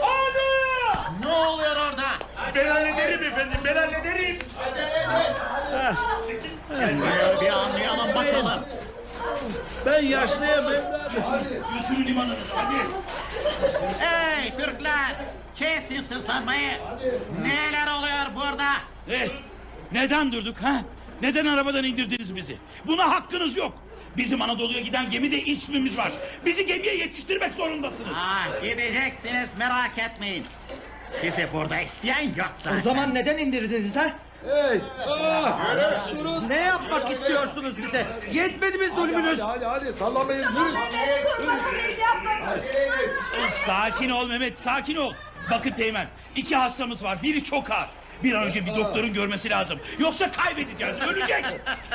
Anne! 0.03 1.25
Ne 1.25 1.33
oluyor 1.37 1.77
orada? 1.77 2.09
Ben 2.55 2.67
hallederim 2.67 3.25
efendim. 3.25 3.61
Ben 3.65 3.75
hallederim. 3.77 4.39
Bir 7.41 7.49
anlayalım 7.50 8.15
bakalım. 8.15 8.61
Ben 9.87 10.03
yaşlıyım. 10.03 10.65
Götürün 11.14 12.07
limanınıza 12.07 12.55
hadi. 12.55 12.75
Hey 13.99 14.57
Türkler! 14.57 15.14
Kesin 15.57 16.00
sızlanmayı. 16.00 16.71
Neler 17.43 17.87
oluyor 17.99 18.26
burada? 18.37 18.67
Eh, 19.11 19.29
neden 19.93 20.33
durduk 20.33 20.57
ha? 20.62 20.81
Neden 21.23 21.47
arabadan 21.47 21.85
indirdiniz 21.85 22.37
bizi? 22.37 22.57
Buna 22.87 23.11
hakkınız 23.11 23.57
yok. 23.57 23.73
Bizim 24.17 24.43
Anadolu'ya 24.43 24.81
giden 24.81 25.11
gemide 25.11 25.43
ismimiz 25.43 25.97
var. 25.97 26.12
Bizi 26.47 26.67
gemiye 26.67 26.97
yetiştirmek 26.97 27.55
zorundasınız. 27.55 28.12
Ah 28.14 28.62
gideceksiniz 28.62 29.49
merak 29.59 29.99
etmeyin. 29.99 30.45
Sizi 31.21 31.49
burada 31.52 31.81
isteyen 31.81 32.35
yok 32.35 32.52
zaten. 32.64 32.79
O 32.79 32.83
zaman 32.83 33.14
neden 33.14 33.38
indirdiniz 33.38 33.97
ha? 33.97 34.11
Hey! 34.44 34.80
Ah! 35.09 36.09
Durun! 36.18 36.49
Ne 36.49 36.56
yapmak 36.61 37.11
istiyorsunuz 37.11 37.78
bize? 37.78 38.06
Yetmedi 38.32 38.78
mi 38.78 38.88
zulmünüz? 38.88 39.40
Hadi 39.40 39.42
hadi 39.42 39.64
hadi 39.64 39.92
sallamayın 39.92 40.44
durun. 40.56 40.75
Sakin 43.66 44.11
ol 44.11 44.28
Mehmet, 44.28 44.59
sakin 44.59 44.97
ol. 44.97 45.14
Bakın 45.50 45.70
Teğmen, 45.70 46.06
iki 46.37 46.56
hastamız 46.56 47.04
var. 47.04 47.23
Biri 47.23 47.44
çok 47.44 47.70
ağır. 47.70 47.88
Bir 48.23 48.35
an 48.35 48.42
önce 48.44 48.66
bir 48.66 48.75
doktorun 48.76 49.12
görmesi 49.12 49.50
lazım. 49.50 49.80
Yoksa 49.99 50.32
kaybedeceğiz, 50.32 50.97
ölecek. 51.00 51.44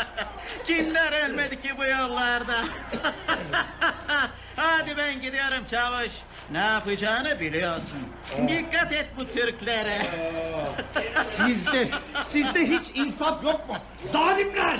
Kimler 0.65 1.29
ölmedi 1.29 1.61
ki 1.61 1.69
bu 1.77 1.85
yollarda? 1.85 2.55
Hadi 4.55 4.97
ben 4.97 5.21
gidiyorum 5.21 5.65
çavuş. 5.71 6.11
Ne 6.51 6.57
yapacağını 6.57 7.39
biliyorsun. 7.39 7.99
Dikkat 8.47 8.93
et 8.93 9.07
bu 9.17 9.27
Türklere. 9.27 10.01
Sizde, 11.37 11.89
sizde 12.29 12.67
hiç 12.67 12.91
insaf 12.95 13.43
yok 13.43 13.69
mu? 13.69 13.75
Zalimler! 14.11 14.79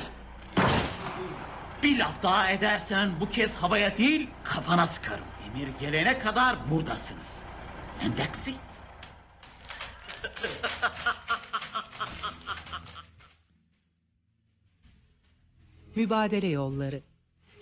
Bir 1.84 2.00
laf 2.00 2.24
daha 2.24 2.52
edersen 2.52 3.10
bu 3.20 3.30
kez 3.30 3.54
havaya 3.56 3.98
değil 3.98 4.30
kafana 4.44 4.88
sıkarım. 4.88 5.26
Emir 5.48 5.68
gelene 5.80 6.20
kadar 6.20 6.56
buradasınız. 6.72 7.28
Endeksi. 8.02 8.54
Mübadele 15.96 16.48
Yolları. 16.48 17.02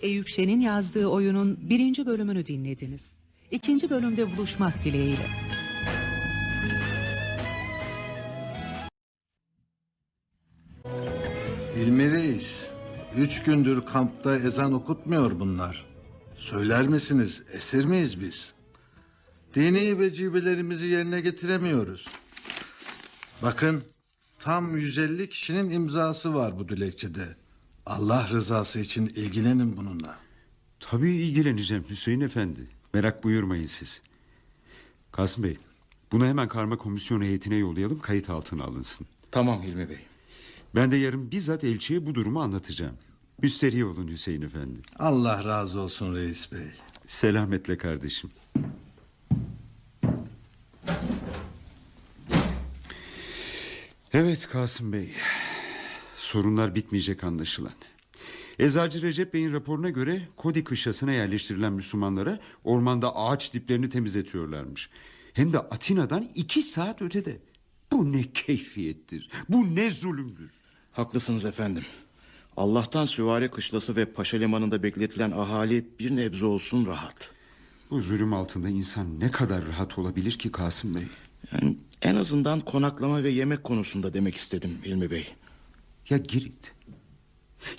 Eyüp 0.00 0.28
Şen'in 0.28 0.60
yazdığı 0.60 1.06
oyunun 1.06 1.70
birinci 1.70 2.06
bölümünü 2.06 2.46
dinlediniz. 2.46 3.13
İkinci 3.50 3.90
bölümde 3.90 4.36
buluşmak 4.36 4.84
dileğiyle. 4.84 5.26
İlmi 11.76 12.10
Reis, 12.12 12.68
üç 13.16 13.42
gündür 13.42 13.86
kampta 13.86 14.36
ezan 14.38 14.72
okutmuyor 14.72 15.40
bunlar. 15.40 15.86
Söyler 16.38 16.88
misiniz, 16.88 17.42
esir 17.52 17.84
miyiz 17.84 18.20
biz? 18.20 18.52
Dini 19.54 19.98
vecibelerimizi 19.98 20.86
yerine 20.86 21.20
getiremiyoruz. 21.20 22.06
Bakın, 23.42 23.84
tam 24.40 24.76
150 24.76 25.28
kişinin 25.28 25.70
imzası 25.70 26.34
var 26.34 26.58
bu 26.58 26.68
dilekçede. 26.68 27.36
Allah 27.86 28.28
rızası 28.28 28.80
için 28.80 29.06
ilgilenin 29.06 29.76
bununla. 29.76 30.18
Tabii 30.80 31.10
ilgileneceğim 31.12 31.84
Hüseyin 31.90 32.20
Efendi. 32.20 32.68
Merak 32.94 33.24
buyurmayın 33.24 33.66
siz. 33.66 34.02
Kasım 35.12 35.44
Bey, 35.44 35.58
bunu 36.12 36.26
hemen 36.26 36.48
karma 36.48 36.78
komisyon 36.78 37.20
heyetine 37.22 37.54
yollayalım 37.54 38.00
kayıt 38.00 38.30
altına 38.30 38.64
alınsın. 38.64 39.06
Tamam 39.30 39.62
Hilmi 39.62 39.88
Bey. 39.88 39.98
Ben 40.74 40.90
de 40.90 40.96
yarın 40.96 41.30
bizzat 41.30 41.64
elçiye 41.64 42.06
bu 42.06 42.14
durumu 42.14 42.42
anlatacağım. 42.42 42.96
Müsterih 43.42 43.86
olun 43.86 44.08
Hüseyin 44.08 44.42
Efendi. 44.42 44.80
Allah 44.98 45.44
razı 45.44 45.80
olsun 45.80 46.14
reis 46.14 46.52
bey. 46.52 46.66
Selametle 47.06 47.78
kardeşim. 47.78 48.30
Evet 54.12 54.48
Kasım 54.52 54.92
Bey. 54.92 55.12
Sorunlar 56.16 56.74
bitmeyecek 56.74 57.24
anlaşılan. 57.24 57.72
Eczacı 58.58 59.02
Recep 59.02 59.34
Bey'in 59.34 59.52
raporuna 59.52 59.90
göre 59.90 60.28
Kodi 60.36 60.64
kışlasına 60.64 61.12
yerleştirilen 61.12 61.72
Müslümanlara 61.72 62.38
ormanda 62.64 63.16
ağaç 63.16 63.54
diplerini 63.54 63.88
temizletiyorlarmış. 63.88 64.90
Hem 65.32 65.52
de 65.52 65.58
Atina'dan 65.58 66.28
iki 66.34 66.62
saat 66.62 67.02
ötede. 67.02 67.38
Bu 67.92 68.12
ne 68.12 68.22
keyfiyettir. 68.22 69.30
Bu 69.48 69.74
ne 69.74 69.90
zulümdür. 69.90 70.50
Haklısınız 70.92 71.44
efendim. 71.44 71.84
Allah'tan 72.56 73.04
Süvari 73.04 73.48
Kışlası 73.48 73.96
ve 73.96 74.04
Paşa 74.04 74.36
Limanı'nda 74.36 74.82
bekletilen 74.82 75.30
ahali 75.30 75.86
bir 75.98 76.16
nebze 76.16 76.46
olsun 76.46 76.86
rahat. 76.86 77.30
Bu 77.90 78.00
zulüm 78.00 78.34
altında 78.34 78.68
insan 78.68 79.20
ne 79.20 79.30
kadar 79.30 79.66
rahat 79.66 79.98
olabilir 79.98 80.32
ki 80.32 80.52
Kasım 80.52 80.94
Bey? 80.94 81.06
Yani 81.52 81.76
en 82.02 82.14
azından 82.14 82.60
konaklama 82.60 83.22
ve 83.22 83.30
yemek 83.30 83.64
konusunda 83.64 84.14
demek 84.14 84.36
istedim 84.36 84.78
Hilmi 84.84 85.10
Bey. 85.10 85.26
Ya 86.10 86.18
Girit? 86.18 86.73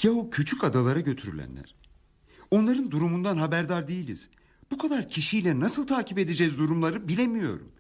Ya 0.04 0.12
o 0.12 0.30
küçük 0.30 0.64
adalara 0.64 1.00
götürülenler? 1.00 1.76
Onların 2.52 2.92
durumundan 2.92 3.38
haberdar 3.38 3.88
değiliz. 3.88 4.30
Bu 4.72 4.78
kadar 4.78 5.10
kişiyle 5.10 5.60
nasıl 5.60 5.88
takip 5.88 6.18
edeceğiz 6.18 6.58
durumları 6.58 7.08
bilemiyorum. 7.08 7.72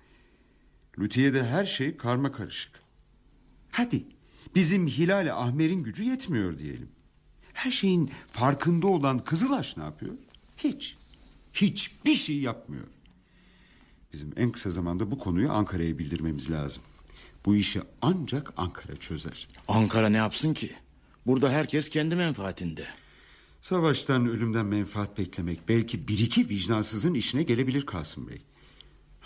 Lütfiye'de 1.00 1.44
her 1.44 1.66
şey 1.66 1.98
karma 1.98 2.32
karışık. 2.32 2.72
Hadi 3.72 4.06
bizim 4.56 4.88
Hilal 4.88 5.34
Ahmer'in 5.34 5.84
gücü 5.84 6.04
yetmiyor 6.04 6.58
diyelim. 6.58 6.90
Her 7.54 7.72
şeyin 7.72 8.12
farkında 8.32 8.88
olan 8.88 9.20
Kızılaş 9.20 9.78
ne 9.78 9.84
yapıyor? 9.84 10.14
Hiç. 10.58 10.98
Hiçbir 11.54 12.16
şey 12.16 12.38
yapmıyor. 12.38 12.88
Bizim 14.14 14.34
en 14.36 14.52
kısa 14.52 14.72
zamanda 14.72 15.12
bu 15.12 15.20
konuyu 15.20 15.52
Ankara'ya 15.52 15.98
bildirmemiz 15.98 16.52
lazım. 16.52 16.84
Bu 17.46 17.56
işi 17.56 17.82
ancak 18.02 18.54
Ankara 18.58 18.96
çözer. 18.96 19.48
Ankara 19.68 20.10
ne 20.10 20.18
yapsın 20.18 20.54
ki? 20.54 20.72
Burada 21.26 21.52
herkes 21.52 21.90
kendi 21.90 22.16
menfaatinde. 22.16 22.88
Savaştan 23.62 24.28
ölümden 24.28 24.66
menfaat 24.66 25.18
beklemek 25.18 25.70
belki 25.70 26.08
bir 26.08 26.20
iki 26.20 26.50
vicdansızın 26.50 27.14
işine 27.14 27.44
gelebilir 27.44 27.86
Kasım 27.86 28.28
Bey. 28.28 28.42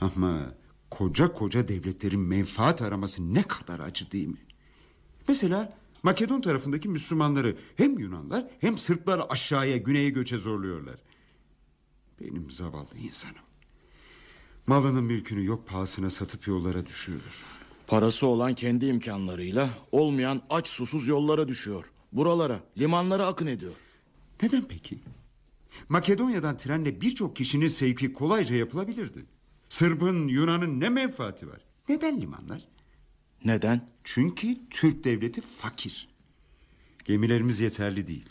Ama 0.01 0.53
koca 0.91 1.33
koca 1.33 1.67
devletlerin 1.67 2.19
menfaat 2.19 2.81
araması 2.81 3.33
ne 3.33 3.43
kadar 3.43 3.79
acı 3.79 4.11
değil 4.11 4.27
mi? 4.27 4.45
Mesela 5.27 5.77
Makedon 6.03 6.41
tarafındaki 6.41 6.89
Müslümanları 6.89 7.57
hem 7.75 7.99
Yunanlar 7.99 8.47
hem 8.59 8.77
Sırplar 8.77 9.21
aşağıya 9.29 9.77
güneye 9.77 10.09
göçe 10.09 10.37
zorluyorlar. 10.37 10.95
Benim 12.21 12.51
zavallı 12.51 12.97
insanım. 12.97 13.35
Malının 14.67 15.03
mülkünü 15.03 15.45
yok 15.45 15.67
pahasına 15.67 16.09
satıp 16.09 16.47
yollara 16.47 16.85
düşüyor. 16.85 17.45
Parası 17.89 18.27
olan 18.27 18.55
kendi 18.55 18.85
imkanlarıyla 18.85 19.69
olmayan 19.91 20.41
aç 20.49 20.67
susuz 20.67 21.07
yollara 21.07 21.47
düşüyor. 21.47 21.91
Buralara, 22.11 22.59
limanlara 22.77 23.27
akın 23.27 23.47
ediyor. 23.47 23.75
Neden 24.41 24.65
peki? 24.67 24.99
Makedonya'dan 25.89 26.57
trenle 26.57 27.01
birçok 27.01 27.35
kişinin 27.35 27.67
sevki 27.67 28.13
kolayca 28.13 28.55
yapılabilirdi. 28.55 29.25
Sırbın, 29.69 30.27
Yunan'ın 30.27 30.79
ne 30.79 30.89
menfaati 30.89 31.47
var? 31.47 31.61
Neden 31.89 32.21
limanlar? 32.21 32.67
Neden? 33.45 33.89
Çünkü 34.03 34.57
Türk 34.69 35.03
devleti 35.03 35.41
fakir. 35.41 36.07
Gemilerimiz 37.05 37.59
yeterli 37.59 38.07
değil. 38.07 38.29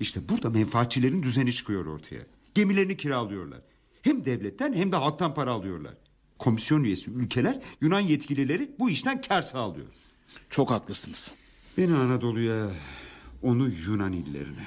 İşte 0.00 0.28
burada 0.28 0.50
menfaatçilerin 0.50 1.22
düzeni 1.22 1.54
çıkıyor 1.54 1.86
ortaya. 1.86 2.26
Gemilerini 2.54 2.96
kiralıyorlar. 2.96 3.60
Hem 4.02 4.24
devletten 4.24 4.72
hem 4.72 4.92
de 4.92 4.96
halktan 4.96 5.34
para 5.34 5.50
alıyorlar. 5.50 5.94
Komisyon 6.38 6.84
üyesi 6.84 7.10
ülkeler 7.10 7.60
Yunan 7.80 8.00
yetkilileri 8.00 8.70
bu 8.78 8.90
işten 8.90 9.20
kar 9.20 9.42
sağlıyor. 9.42 9.86
Çok 10.50 10.70
haklısınız. 10.70 11.32
Beni 11.78 11.94
Anadolu'ya, 11.94 12.70
onu 13.42 13.68
Yunan 13.68 14.12
illerine. 14.12 14.66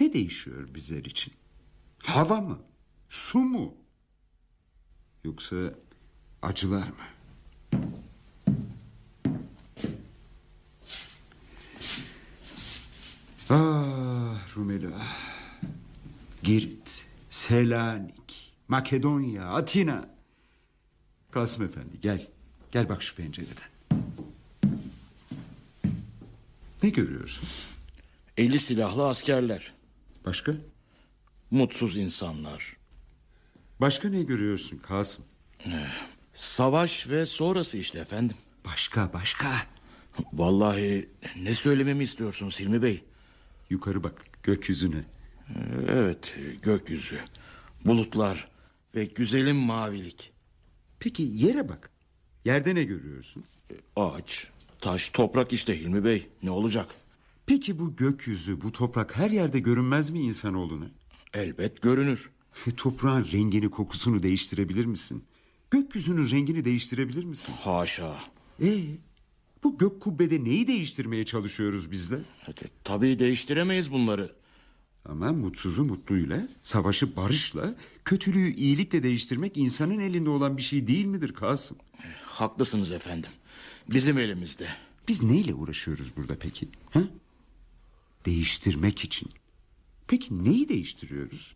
Ne 0.00 0.12
değişiyor 0.12 0.68
bizler 0.74 1.04
için? 1.04 1.34
Hava 1.98 2.40
mı? 2.40 2.58
Su 3.08 3.38
mu? 3.38 3.74
Yoksa 5.24 5.56
acılar 6.42 6.88
mı? 6.88 7.04
Ah 13.50 14.56
Rumeli 14.56 14.88
ah. 14.96 15.16
Girit, 16.42 17.06
Selanik, 17.30 18.54
Makedonya, 18.68 19.46
Atina. 19.46 20.11
Kasım 21.32 21.64
Efendi 21.64 22.00
gel. 22.02 22.26
Gel 22.72 22.88
bak 22.88 23.02
şu 23.02 23.14
pencereden. 23.16 23.72
Ne 26.82 26.88
görüyorsun? 26.90 27.48
Eli 28.36 28.58
silahlı 28.58 29.08
askerler. 29.08 29.72
Başka? 30.26 30.52
Mutsuz 31.50 31.96
insanlar. 31.96 32.76
Başka 33.80 34.08
ne 34.08 34.22
görüyorsun 34.22 34.78
Kasım? 34.78 35.24
Savaş 36.34 37.08
ve 37.08 37.26
sonrası 37.26 37.78
işte 37.78 37.98
efendim. 37.98 38.36
Başka 38.64 39.12
başka. 39.12 39.52
Vallahi 40.32 41.08
ne 41.36 41.54
söylememi 41.54 42.04
istiyorsunuz 42.04 42.60
Hilmi 42.60 42.82
Bey? 42.82 43.04
Yukarı 43.70 44.02
bak 44.02 44.24
gökyüzüne. 44.42 45.04
Evet 45.88 46.34
gökyüzü. 46.62 47.20
Bulutlar 47.84 48.48
ve 48.94 49.04
güzelim 49.04 49.56
mavilik. 49.56 50.31
Peki 51.02 51.22
yere 51.22 51.68
bak. 51.68 51.90
Yerde 52.44 52.74
ne 52.74 52.84
görüyorsun? 52.84 53.44
Ağaç, 53.96 54.46
taş, 54.80 55.10
toprak 55.10 55.52
işte 55.52 55.80
Hilmi 55.80 56.04
Bey. 56.04 56.26
Ne 56.42 56.50
olacak? 56.50 56.86
Peki 57.46 57.78
bu 57.78 57.96
gökyüzü, 57.96 58.60
bu 58.60 58.72
toprak 58.72 59.16
her 59.16 59.30
yerde 59.30 59.60
görünmez 59.60 60.10
mi 60.10 60.20
insanoğluna? 60.20 60.84
Elbet 61.34 61.82
görünür. 61.82 62.30
Toprağın 62.76 63.28
rengini, 63.32 63.70
kokusunu 63.70 64.22
değiştirebilir 64.22 64.84
misin? 64.86 65.24
Gökyüzünün 65.70 66.30
rengini 66.30 66.64
değiştirebilir 66.64 67.24
misin? 67.24 67.54
Haşa. 67.60 68.16
Ee, 68.62 68.78
bu 69.64 69.78
gök 69.78 70.00
kubbede 70.00 70.44
neyi 70.44 70.66
değiştirmeye 70.66 71.24
çalışıyoruz 71.24 71.90
bizler? 71.90 72.20
Tabii 72.84 73.18
değiştiremeyiz 73.18 73.92
bunları. 73.92 74.32
Ama 75.04 75.32
mutsuzu 75.32 75.84
mutluyla, 75.84 76.48
savaşı 76.62 77.16
barışla, 77.16 77.74
kötülüğü 78.04 78.54
iyilikle 78.54 79.02
değiştirmek 79.02 79.56
insanın 79.56 79.98
elinde 79.98 80.30
olan 80.30 80.56
bir 80.56 80.62
şey 80.62 80.86
değil 80.86 81.04
midir 81.04 81.34
Kasım? 81.34 81.76
Haklısınız 82.24 82.90
efendim. 82.90 83.30
Bizim 83.90 84.18
elimizde. 84.18 84.68
Biz 85.08 85.22
neyle 85.22 85.54
uğraşıyoruz 85.54 86.16
burada 86.16 86.38
peki? 86.38 86.68
Ha? 86.90 87.02
Değiştirmek 88.26 89.04
için. 89.04 89.30
Peki 90.08 90.44
neyi 90.44 90.68
değiştiriyoruz? 90.68 91.54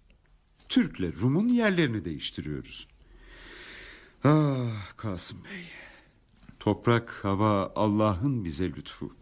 Türk'le 0.68 1.20
Rum'un 1.20 1.48
yerlerini 1.48 2.04
değiştiriyoruz. 2.04 2.88
Ah 4.24 4.96
Kasım 4.96 5.44
Bey. 5.44 5.64
Toprak, 6.61 7.20
hava 7.22 7.72
Allah'ın 7.76 8.44
bize 8.44 8.64
lütfu. 8.64 9.14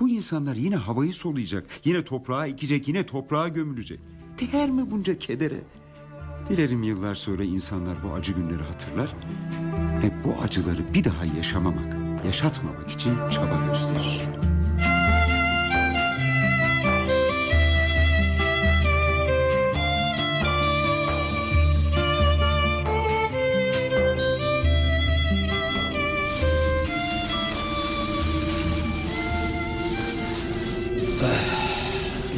Bu 0.00 0.08
insanlar 0.08 0.56
yine 0.56 0.76
havayı 0.76 1.12
soluyacak, 1.12 1.66
yine 1.84 2.04
toprağa 2.04 2.46
ekecek, 2.46 2.88
yine 2.88 3.06
toprağa 3.06 3.48
gömülecek. 3.48 4.00
Değer 4.40 4.70
mi 4.70 4.90
bunca 4.90 5.18
kedere? 5.18 5.60
Dilerim 6.48 6.82
yıllar 6.82 7.14
sonra 7.14 7.44
insanlar 7.44 8.02
bu 8.02 8.12
acı 8.12 8.32
günleri 8.32 8.62
hatırlar 8.62 9.14
ve 10.02 10.24
bu 10.24 10.42
acıları 10.42 10.94
bir 10.94 11.04
daha 11.04 11.24
yaşamamak, 11.24 11.96
yaşatmamak 12.26 12.90
için 12.90 13.12
çaba 13.30 13.66
gösterir. 13.66 14.20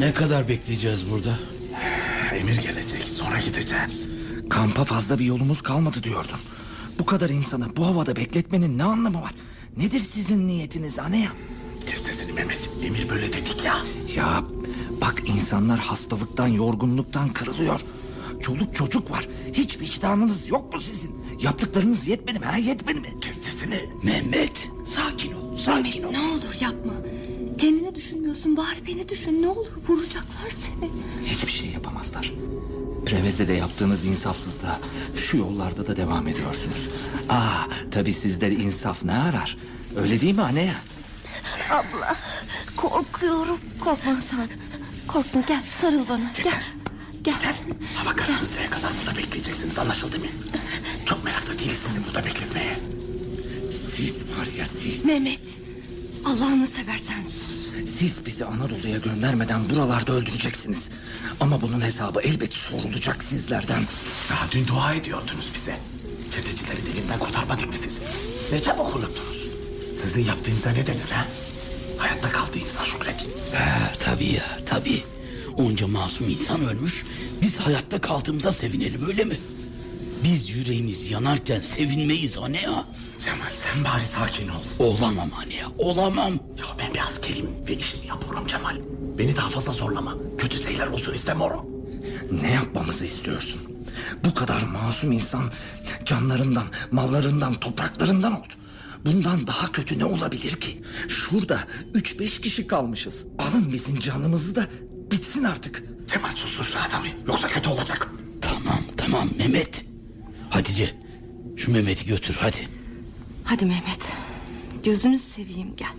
Ne 0.01 0.15
kadar 0.15 0.49
bekleyeceğiz 0.49 1.11
burada? 1.11 1.39
Emir 2.35 2.57
gelecek 2.63 3.05
sonra 3.05 3.39
gideceğiz. 3.39 4.09
Kampa 4.51 4.85
fazla 4.85 5.19
bir 5.19 5.25
yolumuz 5.25 5.63
kalmadı 5.63 6.03
diyordun. 6.03 6.39
Bu 6.99 7.07
kadar 7.07 7.31
insanı 7.31 7.77
bu 7.77 7.87
havada 7.87 8.17
bekletmenin 8.17 8.79
ne 8.79 8.85
anlamı 8.85 9.23
var? 9.23 9.35
Nedir 9.77 10.01
sizin 10.01 10.47
niyetiniz 10.49 10.99
Aneya? 10.99 11.33
Kes 11.87 12.03
sesini 12.03 12.33
Mehmet. 12.33 12.71
Emir 12.85 13.09
böyle 13.09 13.29
dedik 13.29 13.65
ya. 13.65 13.77
Ya 14.17 14.45
bak 15.01 15.23
insanlar 15.27 15.79
hastalıktan, 15.79 16.47
yorgunluktan 16.49 17.29
kırılıyor. 17.29 17.81
Çoluk 18.43 18.75
çocuk 18.75 19.11
var. 19.11 19.29
Hiç 19.53 19.81
vicdanınız 19.81 20.49
yok 20.49 20.75
mu 20.75 20.81
sizin? 20.81 21.15
Yaptıklarınız 21.41 22.07
yetmedi 22.07 22.39
mi? 22.41 22.47
Ha? 22.47 22.57
Yetmedi 22.57 23.01
mi? 23.01 23.09
Kes 23.21 23.43
sesini. 23.43 23.81
Mehmet 24.03 24.71
sakin 24.87 25.33
ol 25.33 25.57
sakin 25.57 26.03
ol. 26.03 26.11
Ne 26.11 26.21
olur 26.21 26.55
yapma. 26.61 26.93
Kendini 27.61 27.95
düşünmüyorsun 27.95 28.57
bari 28.57 28.87
beni 28.87 29.09
düşün 29.09 29.43
ne 29.43 29.49
olur 29.49 29.67
vuracaklar 29.89 30.51
seni. 30.51 30.91
Hiçbir 31.25 31.53
şey 31.53 31.69
yapamazlar. 31.69 32.33
Preveze'de 33.07 33.53
yaptığınız 33.53 34.05
insafsızlığa 34.07 34.81
şu 35.17 35.37
yollarda 35.37 35.87
da 35.87 35.97
devam 35.97 36.29
ediyorsunuz. 36.29 36.89
Aa, 37.29 37.65
tabii 37.91 38.13
sizde 38.13 38.51
insaf 38.51 39.05
ne 39.05 39.13
arar? 39.13 39.57
Öyle 39.97 40.21
değil 40.21 40.35
mi 40.35 40.43
Aneya? 40.43 40.75
Abla 41.71 42.17
korkuyorum. 42.77 43.59
Korkma 43.81 44.21
sen. 44.21 44.49
Korkma 45.09 45.41
gel 45.41 45.63
sarıl 45.81 46.09
bana 46.09 46.33
gel. 46.45 46.63
Gel. 47.23 47.35
Hava 47.95 48.17
kararıncaya 48.17 48.71
kadar 48.71 48.91
burada 49.01 49.19
bekleyeceksiniz 49.19 49.79
anlaşıldı 49.79 50.19
mı? 50.19 50.27
Çok 51.07 51.25
meraklı 51.25 51.59
değiliz 51.59 51.79
sizi 51.89 52.07
burada 52.07 52.25
bekletmeye. 52.25 52.77
Siz 53.73 54.23
var 54.25 54.59
ya 54.59 54.67
siz. 54.67 55.05
Mehmet 55.05 55.41
Allah'ını 56.25 56.67
seversen 56.67 57.23
sus. 57.25 57.50
Siz 57.87 58.27
bizi 58.27 58.45
Anadolu'ya 58.45 58.99
göndermeden 58.99 59.69
buralarda 59.71 60.13
öldüreceksiniz. 60.13 60.91
Ama 61.41 61.63
bunun 61.63 61.81
hesabı 61.81 62.21
elbet 62.21 62.53
sorulacak 62.53 63.23
sizlerden. 63.23 63.83
Daha 64.31 64.51
dün 64.53 64.67
dua 64.67 64.95
ediyordunuz 64.95 65.51
bize. 65.55 65.77
Çetecilerin 66.31 66.87
elinden 66.97 67.19
kurtarmadık 67.19 67.69
mı 67.69 67.75
sizi? 67.77 68.01
Ne 68.53 68.63
çabuk 68.63 68.97
unuttunuz. 68.97 69.47
Sizin 70.03 70.25
yaptığınıza 70.25 70.71
ne 70.71 70.87
denir 70.87 71.11
ha? 71.11 71.27
Hayatta 71.99 72.31
kaldığınıza 72.31 72.85
şükredin. 72.85 73.31
Ha, 73.55 73.93
tabii 74.05 74.29
ya 74.33 74.59
tabii. 74.67 75.03
Onca 75.57 75.87
masum 75.87 76.31
insan 76.31 76.65
ölmüş. 76.69 77.05
Biz 77.43 77.59
hayatta 77.59 78.01
kaldığımıza 78.01 78.53
sevinelim 78.53 79.07
öyle 79.09 79.25
mi? 79.25 79.37
Biz 80.25 80.51
yüreğimiz 80.51 81.11
yanarken 81.11 81.61
sevinmeyiz 81.61 82.39
anne 82.39 82.61
ya. 82.63 82.85
Cemal 83.19 83.51
sen 83.53 83.85
bari 83.85 84.05
sakin 84.05 84.49
ol. 84.49 84.63
Olamam 84.79 85.31
anne 85.43 85.55
ya 85.55 85.67
olamam. 85.79 86.33
Ya 86.33 86.65
ben 86.79 86.95
bir 86.95 86.99
askerim 87.07 87.49
ve 87.69 87.75
işimi 87.77 88.07
yapıyorum 88.07 88.47
Cemal. 88.47 88.77
Beni 89.19 89.37
daha 89.37 89.49
fazla 89.51 89.73
zorlama. 89.73 90.15
Kötü 90.39 90.59
şeyler 90.63 90.87
olsun 90.87 91.15
istemiyorum. 91.15 91.67
Ne 92.43 92.51
yapmamızı 92.53 93.05
istiyorsun? 93.05 93.61
Bu 94.25 94.35
kadar 94.35 94.63
masum 94.63 95.13
insan 95.13 95.43
canlarından, 96.05 96.65
mallarından, 96.91 97.55
topraklarından 97.55 98.33
oldu. 98.33 98.53
Bundan 99.07 99.47
daha 99.47 99.73
kötü 99.73 99.99
ne 99.99 100.05
olabilir 100.05 100.61
ki? 100.61 100.83
Şurada 101.09 101.61
üç 101.95 102.19
beş 102.19 102.41
kişi 102.41 102.67
kalmışız. 102.67 103.25
Alın 103.39 103.73
bizim 103.73 104.01
canımızı 104.01 104.55
da 104.57 104.67
bitsin 105.13 105.45
artık. 105.45 105.83
Cemal 106.07 106.33
sustur 106.37 106.65
şu 106.65 106.79
adamı. 106.89 107.07
Yoksa 107.27 107.49
kötü 107.49 107.69
olacak. 107.69 108.11
Tamam 108.41 108.81
tamam 108.97 109.29
Mehmet. 109.39 109.90
Hatice 110.51 110.91
şu 111.57 111.73
Mehmet'i 111.73 112.07
götür 112.07 112.37
hadi. 112.41 112.69
Hadi 113.45 113.67
Mehmet. 113.67 114.13
Gözünü 114.85 115.19
seveyim 115.19 115.77
gel. 115.77 115.93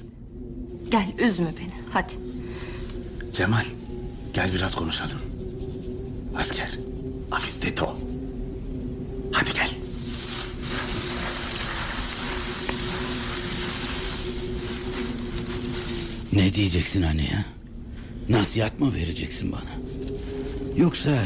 Gel 0.91 1.27
üzme 1.27 1.53
beni 1.59 1.73
hadi. 1.93 2.13
Cemal 3.33 3.65
gel 4.33 4.53
biraz 4.53 4.75
konuşalım. 4.75 5.17
Asker. 6.35 6.79
Afisteto. 7.31 7.97
Hadi 9.31 9.53
gel. 9.53 9.69
Ne 16.33 16.53
diyeceksin 16.53 17.01
anne 17.01 17.23
ya? 17.23 17.45
Nasihat 18.29 18.79
mı 18.79 18.93
vereceksin 18.93 19.51
bana? 19.51 19.71
Yoksa 20.77 21.23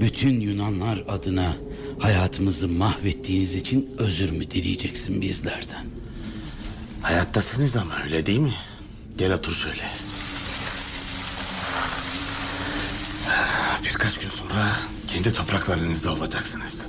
bütün 0.00 0.40
Yunanlar 0.40 1.04
adına 1.08 1.56
hayatımızı 1.98 2.68
mahvettiğiniz 2.68 3.54
için 3.54 3.94
özür 3.98 4.30
mü 4.30 4.50
dileyeceksin 4.50 5.20
bizlerden? 5.20 5.86
Hayattasınız 7.02 7.76
ama 7.76 8.02
öyle 8.04 8.26
değil 8.26 8.38
mi? 8.38 8.54
Gel 9.18 9.32
otur 9.32 9.52
şöyle. 9.52 9.84
Birkaç 13.84 14.18
gün 14.18 14.28
sonra 14.28 14.76
kendi 15.08 15.32
topraklarınızda 15.32 16.12
olacaksınız. 16.12 16.86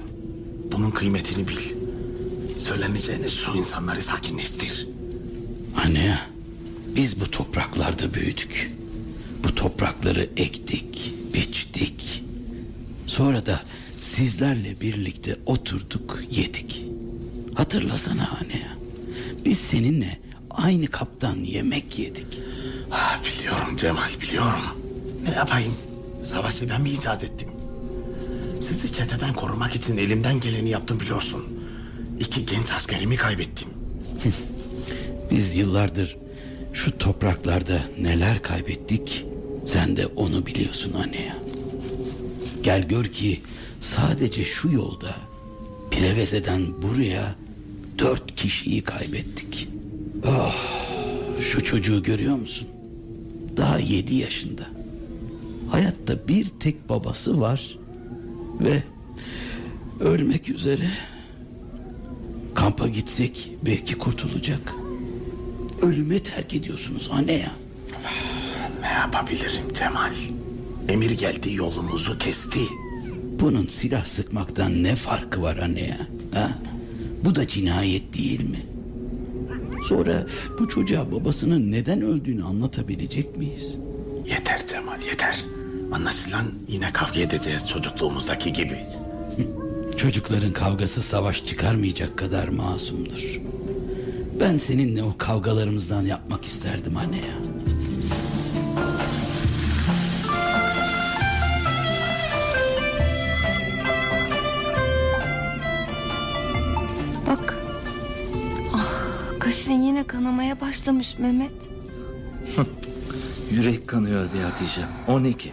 Bunun 0.72 0.92
kıymetini 0.92 1.48
bil. 1.48 1.58
Söyleneceğiniz 2.60 3.34
şu 3.34 3.58
insanları 3.58 4.02
sakinleştir. 4.02 4.88
Anne 5.86 6.20
biz 6.96 7.22
bu 7.22 7.32
topraklarda 7.32 8.14
büyüdük. 8.14 8.72
Bu 9.44 9.56
toprakları 9.56 10.30
ektik, 10.38 11.14
biçtik. 11.34 12.24
Sonra 13.08 13.46
da 13.46 13.62
sizlerle 14.02 14.82
birlikte 14.82 15.36
oturduk, 15.46 16.24
yedik. 16.32 16.86
Hatırlasana 17.54 18.30
anne 18.42 18.54
ya. 18.60 18.78
Biz 19.46 19.58
seninle 19.58 20.20
aynı 20.50 20.88
kaptan 20.88 21.36
yemek 21.36 22.00
yedik. 22.00 22.42
Ah, 22.92 23.20
biliyorum 23.24 23.78
Cemal 23.78 24.10
biliyorum. 24.22 24.62
Ne 25.24 25.36
yapayım? 25.36 25.74
Savaşı 26.24 26.70
ben 26.70 26.82
mi 26.82 26.90
icat 26.90 27.24
ettim? 27.24 27.50
Sizi 28.62 28.94
çeteden 28.94 29.34
korumak 29.34 29.76
için 29.76 29.98
elimden 29.98 30.40
geleni 30.40 30.70
yaptım 30.70 31.00
biliyorsun. 31.00 31.44
İki 32.20 32.46
genç 32.46 32.72
askerimi 32.72 33.16
kaybettim. 33.16 33.68
Biz 35.32 35.56
yıllardır 35.56 36.18
şu 36.74 36.98
topraklarda 36.98 37.82
neler 38.00 38.42
kaybettik 38.42 39.26
sen 39.66 39.98
de 39.98 40.08
onu 40.08 40.46
biliyorsun 40.46 40.94
anne 40.94 41.22
ya. 41.22 41.38
Gel 42.64 42.88
gör 42.88 43.06
ki 43.06 43.42
sadece 43.82 44.46
şu 44.46 44.72
yolda 44.72 45.16
Preveze'den 45.92 46.82
buraya 46.82 47.36
dört 47.98 48.36
kişiyi 48.36 48.82
kaybettik. 48.82 49.68
Oh, 50.28 50.56
şu 51.42 51.64
çocuğu 51.64 52.04
görüyor 52.04 52.36
musun? 52.36 52.68
Daha 53.58 53.80
yedi 53.80 54.16
yaşında. 54.16 54.68
Hayatta 55.72 56.28
bir 56.28 56.46
tek 56.46 56.90
babası 56.90 57.40
var 57.40 57.78
ve 58.60 58.84
ölmek 60.00 60.50
üzere. 60.50 60.92
Kampa 62.56 62.88
gitsek 62.88 63.52
belki 63.66 63.98
kurtulacak. 63.98 64.74
Ölüme 65.82 66.20
terk 66.20 66.54
ediyorsunuz 66.54 67.10
anne 67.12 67.34
ya. 67.34 67.52
yapabilirim 69.18 69.74
Cemal? 69.74 70.14
Emir 70.90 71.12
geldi 71.12 71.54
yolumuzu 71.54 72.18
kesti. 72.18 72.60
Bunun 73.40 73.66
silah 73.68 74.06
sıkmaktan 74.06 74.84
ne 74.84 74.96
farkı 74.96 75.42
var 75.42 75.58
anne 75.58 75.82
ya? 75.82 76.08
Ha? 76.34 76.58
Bu 77.24 77.36
da 77.36 77.48
cinayet 77.48 78.18
değil 78.18 78.50
mi? 78.50 78.66
Sonra 79.88 80.26
bu 80.60 80.70
çocuğa 80.70 81.12
babasının 81.12 81.72
neden 81.72 82.02
öldüğünü 82.02 82.44
anlatabilecek 82.44 83.38
miyiz? 83.38 83.78
Yeter 84.30 84.68
Cemal 84.68 85.02
yeter. 85.02 85.44
Anlaşılan 85.92 86.46
yine 86.68 86.94
kavga 86.94 87.20
edeceğiz 87.20 87.68
çocukluğumuzdaki 87.70 88.54
gibi. 88.54 88.80
Çocukların 89.98 90.54
kavgası 90.54 91.02
savaş 91.02 91.46
çıkarmayacak 91.46 92.18
kadar 92.18 92.48
masumdur. 92.48 93.40
Ben 94.40 94.58
seninle 94.58 95.04
o 95.04 95.14
kavgalarımızdan 95.18 96.02
yapmak 96.02 96.46
isterdim 96.46 96.98
anne 96.98 97.18
ya. 97.18 97.38
Kaşın 109.68 109.82
yine 109.82 110.08
kanamaya 110.08 110.62
başlamış 110.62 111.20
Mehmet. 111.20 111.52
Yürek 113.52 113.88
kanıyor 113.88 114.28
bir 114.36 114.40
Hatice. 114.40 114.82
12. 115.08 115.52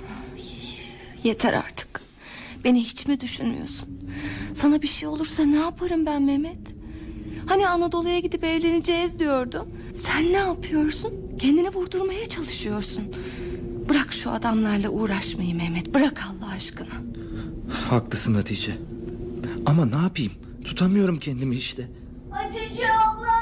Yeter 1.24 1.52
artık. 1.52 2.00
Beni 2.64 2.80
hiç 2.84 3.06
mi 3.06 3.20
düşünmüyorsun? 3.20 3.88
Sana 4.54 4.82
bir 4.82 4.86
şey 4.86 5.08
olursa 5.08 5.44
ne 5.44 5.56
yaparım 5.56 6.06
ben 6.06 6.22
Mehmet? 6.22 6.74
Hani 7.46 7.68
Anadolu'ya 7.68 8.18
gidip 8.18 8.44
evleneceğiz 8.44 9.18
diyordum. 9.18 9.68
Sen 9.94 10.24
ne 10.32 10.36
yapıyorsun? 10.36 11.12
Kendini 11.38 11.68
vurdurmaya 11.68 12.26
çalışıyorsun. 12.26 13.02
Bırak 13.88 14.12
şu 14.12 14.30
adamlarla 14.30 14.88
uğraşmayı 14.88 15.54
Mehmet. 15.54 15.94
Bırak 15.94 16.22
Allah 16.22 16.50
aşkına. 16.50 16.94
Haklısın 17.90 18.34
Hatice. 18.34 18.78
Ama 19.66 19.86
ne 19.86 19.96
yapayım? 19.96 20.32
Tutamıyorum 20.64 21.18
kendimi 21.18 21.56
işte. 21.56 21.88
Hatice 22.30 22.86
abla. 22.86 23.33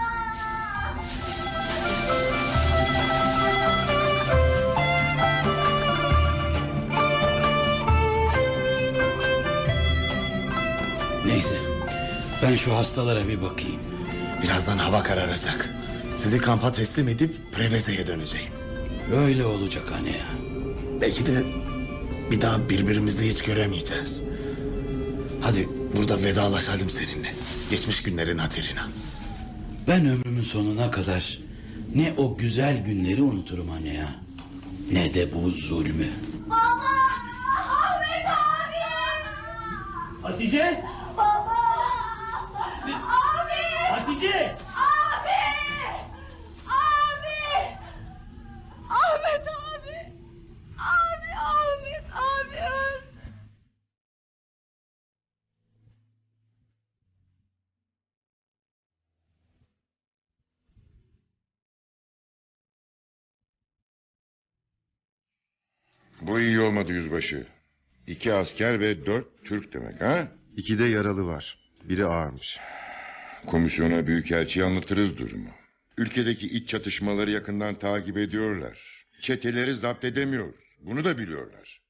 Neyse 11.32 11.54
ben 12.42 12.56
şu 12.56 12.76
hastalara 12.76 13.28
bir 13.28 13.42
bakayım. 13.42 13.80
Birazdan 14.42 14.78
hava 14.78 15.02
kararacak. 15.02 15.70
Sizi 16.16 16.38
kampa 16.38 16.72
teslim 16.72 17.08
edip 17.08 17.34
Preveze'ye 17.52 18.06
döneceğim. 18.06 18.52
Öyle 19.14 19.44
olacak 19.44 19.92
anne 19.98 20.10
ya. 20.10 20.26
Belki 21.00 21.26
de 21.26 21.44
bir 22.30 22.40
daha 22.40 22.68
birbirimizi 22.68 23.30
hiç 23.30 23.42
göremeyeceğiz. 23.42 24.22
Hadi 25.40 25.68
burada 25.96 26.22
vedalaşalım 26.22 26.90
seninle. 26.90 27.32
Geçmiş 27.70 28.02
günlerin 28.02 28.38
hatırına. 28.38 28.88
Ben 29.88 30.06
ömrümün 30.06 30.42
sonuna 30.42 30.90
kadar 30.90 31.38
ne 31.94 32.14
o 32.16 32.36
güzel 32.36 32.84
günleri 32.84 33.22
unuturum 33.22 33.70
anne 33.70 33.94
ya. 33.94 34.14
Ne 34.90 35.14
de 35.14 35.34
bu 35.34 35.50
zulmü. 35.50 36.08
Ahmet 36.50 38.26
abi. 38.26 38.76
Hatice! 40.22 40.84
Baba. 41.16 41.58
Abi. 42.84 43.62
Hatice! 43.90 44.56
Abi. 44.76 45.40
Abi. 46.68 47.38
Ahmet 48.88 49.46
abi. 49.48 49.96
Abi 50.78 51.30
Ahmet 51.38 52.04
abi 52.12 52.56
öldü. 52.56 53.32
Bu 66.20 66.40
iyi 66.40 66.60
olmadı 66.60 66.92
yüzbaşı. 66.92 67.46
İki 68.06 68.32
asker 68.34 68.80
ve 68.80 69.06
dört 69.06 69.26
Türk 69.44 69.72
demek 69.72 70.00
ha? 70.00 70.28
İki 70.56 70.78
de 70.78 70.84
yaralı 70.84 71.26
var. 71.26 71.58
Biri 71.84 72.04
ağırmış. 72.04 72.58
Komisyona 73.46 74.06
büyükelçiye 74.06 74.64
anlatırız 74.64 75.18
durumu. 75.18 75.50
Ülkedeki 75.98 76.46
iç 76.46 76.68
çatışmaları 76.68 77.30
yakından 77.30 77.78
takip 77.78 78.16
ediyorlar. 78.16 79.04
Çeteleri 79.20 79.74
zapt 79.74 80.04
edemiyoruz. 80.04 80.60
Bunu 80.80 81.04
da 81.04 81.18
biliyorlar. 81.18 81.80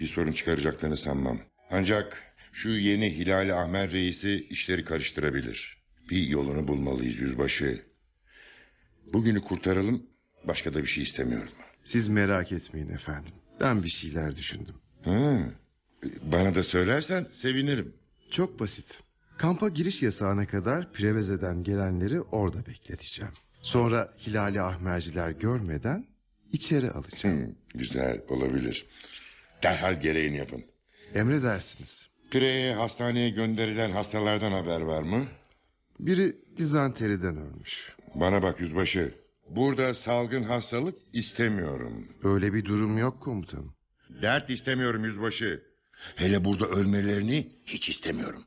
Bir 0.00 0.06
sorun 0.06 0.32
çıkaracaklarını 0.32 0.96
sanmam. 0.96 1.38
Ancak 1.70 2.22
şu 2.52 2.68
yeni 2.68 3.18
Hilali 3.18 3.54
Ahmer 3.54 3.90
reisi 3.92 4.46
işleri 4.50 4.84
karıştırabilir. 4.84 5.78
Bir 6.10 6.26
yolunu 6.26 6.68
bulmalıyız 6.68 7.18
yüzbaşı. 7.18 7.82
Bugünü 9.12 9.40
kurtaralım. 9.40 10.02
Başka 10.44 10.74
da 10.74 10.82
bir 10.82 10.88
şey 10.88 11.02
istemiyorum. 11.02 11.52
Siz 11.84 12.08
merak 12.08 12.52
etmeyin 12.52 12.88
efendim. 12.88 13.34
Ben 13.60 13.82
bir 13.82 13.88
şeyler 13.88 14.36
düşündüm. 14.36 14.74
Ha, 15.04 15.38
bana 16.22 16.54
da 16.54 16.62
söylersen 16.62 17.26
sevinirim. 17.32 17.94
Çok 18.30 18.60
basit. 18.60 18.86
Kampa 19.38 19.68
giriş 19.68 20.02
yasağına 20.02 20.46
kadar 20.46 20.92
Preveze'den 20.92 21.62
gelenleri 21.62 22.20
orada 22.20 22.66
bekleteceğim. 22.66 23.32
Sonra 23.62 24.14
Hilali 24.26 24.60
Ahmerciler 24.60 25.30
görmeden 25.30 26.06
içeri 26.52 26.90
alacağım. 26.90 27.40
Hı, 27.40 27.54
güzel 27.78 28.22
olabilir. 28.28 28.86
Derhal 29.62 30.00
gereğini 30.00 30.36
yapın. 30.36 30.64
Emredersiniz. 31.14 32.08
Pire'ye 32.30 32.74
hastaneye 32.74 33.30
gönderilen 33.30 33.90
hastalardan 33.90 34.52
haber 34.52 34.80
var 34.80 35.02
mı? 35.02 35.26
Biri 36.00 36.36
dizanteriden 36.56 37.36
ölmüş. 37.36 37.96
Bana 38.14 38.42
bak 38.42 38.60
yüzbaşı. 38.60 39.14
Burada 39.50 39.94
salgın 39.94 40.42
hastalık 40.42 40.94
istemiyorum. 41.12 42.08
Öyle 42.24 42.52
bir 42.52 42.64
durum 42.64 42.98
yok 42.98 43.20
komutanım. 43.22 43.74
Dert 44.22 44.50
istemiyorum 44.50 45.04
yüzbaşı. 45.04 45.62
Hele 46.16 46.44
burada 46.44 46.66
ölmelerini 46.66 47.48
hiç 47.66 47.88
istemiyorum. 47.88 48.44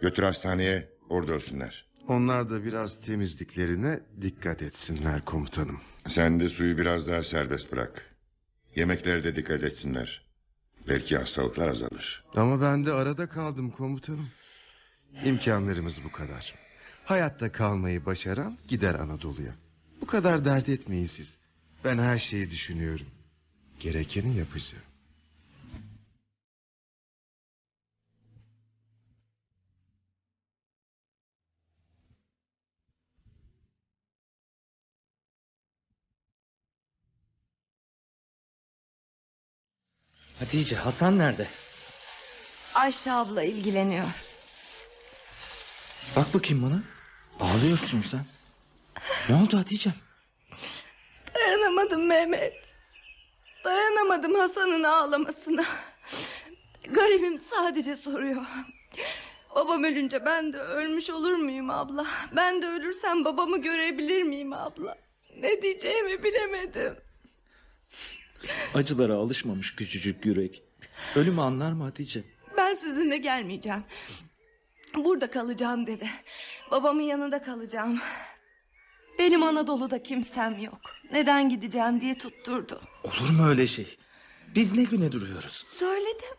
Götür 0.00 0.22
hastaneye 0.22 0.88
orada 1.08 1.32
ölsünler. 1.32 1.84
Onlar 2.08 2.50
da 2.50 2.64
biraz 2.64 3.00
temizliklerine 3.00 4.00
dikkat 4.20 4.62
etsinler 4.62 5.24
komutanım. 5.24 5.80
Sen 6.08 6.40
de 6.40 6.48
suyu 6.48 6.78
biraz 6.78 7.06
daha 7.08 7.22
serbest 7.24 7.72
bırak. 7.72 8.14
Yemeklerde 8.76 9.36
dikkat 9.36 9.62
etsinler. 9.62 10.22
Belki 10.88 11.16
hastalıklar 11.16 11.68
azalır. 11.68 12.24
Ama 12.34 12.60
ben 12.60 12.86
de 12.86 12.92
arada 12.92 13.28
kaldım 13.28 13.70
komutanım. 13.70 14.28
İmkanlarımız 15.24 16.04
bu 16.04 16.12
kadar. 16.12 16.54
Hayatta 17.04 17.52
kalmayı 17.52 18.06
başaran 18.06 18.58
gider 18.68 18.94
Anadolu'ya. 18.94 19.54
Bu 20.00 20.06
kadar 20.06 20.44
dert 20.44 20.68
etmeyin 20.68 21.06
siz. 21.06 21.38
Ben 21.84 21.98
her 21.98 22.18
şeyi 22.18 22.50
düşünüyorum. 22.50 23.06
Gerekeni 23.80 24.36
yapacağım. 24.36 24.84
Hatice 40.54 40.76
Hasan 40.76 41.18
nerede? 41.18 41.46
Ayşe 42.74 43.12
abla 43.12 43.42
ilgileniyor. 43.42 44.04
Bak 46.16 46.34
bakayım 46.34 46.62
bana. 46.62 46.82
Ağlıyorsun 47.40 48.02
sen. 48.10 48.20
Ne 49.28 49.34
oldu 49.42 49.58
Hatice? 49.58 49.90
Dayanamadım 51.34 52.06
Mehmet. 52.06 52.52
Dayanamadım 53.64 54.34
Hasan'ın 54.34 54.82
ağlamasına. 54.82 55.64
Garibim 56.90 57.40
sadece 57.50 57.96
soruyor. 57.96 58.42
Babam 59.54 59.84
ölünce 59.84 60.24
ben 60.24 60.52
de 60.52 60.58
ölmüş 60.58 61.10
olur 61.10 61.34
muyum 61.34 61.70
abla? 61.70 62.06
Ben 62.36 62.62
de 62.62 62.66
ölürsem 62.66 63.24
babamı 63.24 63.62
görebilir 63.62 64.22
miyim 64.22 64.52
abla? 64.52 64.98
Ne 65.36 65.62
diyeceğimi 65.62 66.22
bilemedim. 66.22 66.96
Acılara 68.74 69.14
alışmamış 69.14 69.74
küçücük 69.76 70.26
yürek. 70.26 70.62
Ölümü 71.16 71.40
anlar 71.40 71.72
mı 71.72 71.84
Hatice? 71.84 72.24
Ben 72.56 72.74
sizinle 72.74 73.16
gelmeyeceğim. 73.18 73.84
Burada 74.96 75.30
kalacağım 75.30 75.86
dedi. 75.86 76.10
Babamın 76.70 77.02
yanında 77.02 77.42
kalacağım. 77.42 78.00
Benim 79.18 79.42
Anadolu'da 79.42 80.02
kimsem 80.02 80.58
yok. 80.58 80.80
Neden 81.12 81.48
gideceğim 81.48 82.00
diye 82.00 82.18
tutturdu. 82.18 82.80
Olur 83.04 83.30
mu 83.30 83.46
öyle 83.48 83.66
şey? 83.66 83.96
Biz 84.54 84.78
ne 84.78 84.84
güne 84.84 85.12
duruyoruz? 85.12 85.64
Söyledim. 85.78 86.34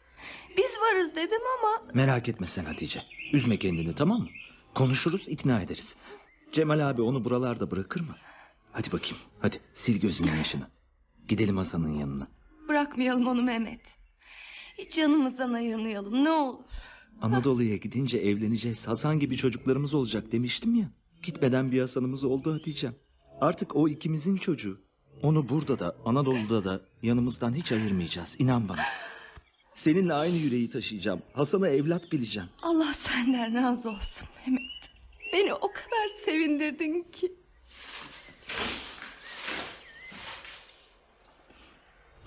Biz 0.58 0.72
varız 0.82 1.16
dedim 1.16 1.42
ama 1.60 1.82
Merak 1.94 2.30
etme 2.30 2.48
sen 2.48 2.66
Hatice. 2.66 3.04
Üzme 3.34 3.58
kendini 3.60 3.96
tamam 3.96 4.20
mı? 4.20 4.28
Konuşuruz 4.76 5.28
ikna 5.28 5.62
ederiz. 5.62 5.96
Cemal 6.52 6.90
abi 6.90 7.02
onu 7.02 7.26
buralarda 7.26 7.72
bırakır 7.72 8.02
mı? 8.02 8.16
Hadi 8.72 8.92
bakayım 8.92 9.18
hadi 9.42 9.58
sil 9.82 9.98
gözünün 10.02 10.36
yaşını. 10.36 10.68
Gidelim 11.28 11.58
Hasan'ın 11.58 11.90
yanına. 11.98 12.28
Bırakmayalım 12.68 13.28
onu 13.28 13.42
Mehmet. 13.42 13.82
Hiç 14.78 14.98
yanımızdan 14.98 15.54
ayırmayalım 15.54 16.24
ne 16.24 16.30
olur. 16.30 16.64
Anadolu'ya 17.22 17.76
gidince 17.76 18.18
evleneceğiz. 18.18 18.88
Hasan 18.88 19.20
gibi 19.20 19.38
çocuklarımız 19.38 19.94
olacak 19.94 20.32
demiştim 20.32 20.76
ya. 20.76 20.90
Gitmeden 21.24 21.72
bir 21.72 21.82
Hasan'ımız 21.82 22.24
oldu 22.24 22.54
Hatice'm. 22.54 22.96
Artık 23.42 23.76
o 23.76 23.90
ikimizin 23.90 24.38
çocuğu. 24.38 24.82
Onu 25.24 25.50
burada 25.50 25.80
da 25.80 25.96
Anadolu'da 26.06 26.64
da 26.64 26.82
yanımızdan 27.04 27.54
hiç 27.54 27.72
ayırmayacağız. 27.72 28.36
İnan 28.40 28.70
bana. 28.70 28.82
Seninle 29.74 30.14
aynı 30.14 30.36
yüreği 30.36 30.70
taşıyacağım. 30.70 31.22
Hasan'ı 31.34 31.68
evlat 31.68 32.12
bileceğim. 32.12 32.50
Allah 32.62 32.94
senden 32.94 33.54
razı 33.56 33.90
olsun 33.90 34.28
Mehmet. 34.38 34.62
Beni 35.34 35.54
o 35.54 35.68
kadar 35.68 36.08
sevindirdin 36.26 37.06
ki. 37.12 37.34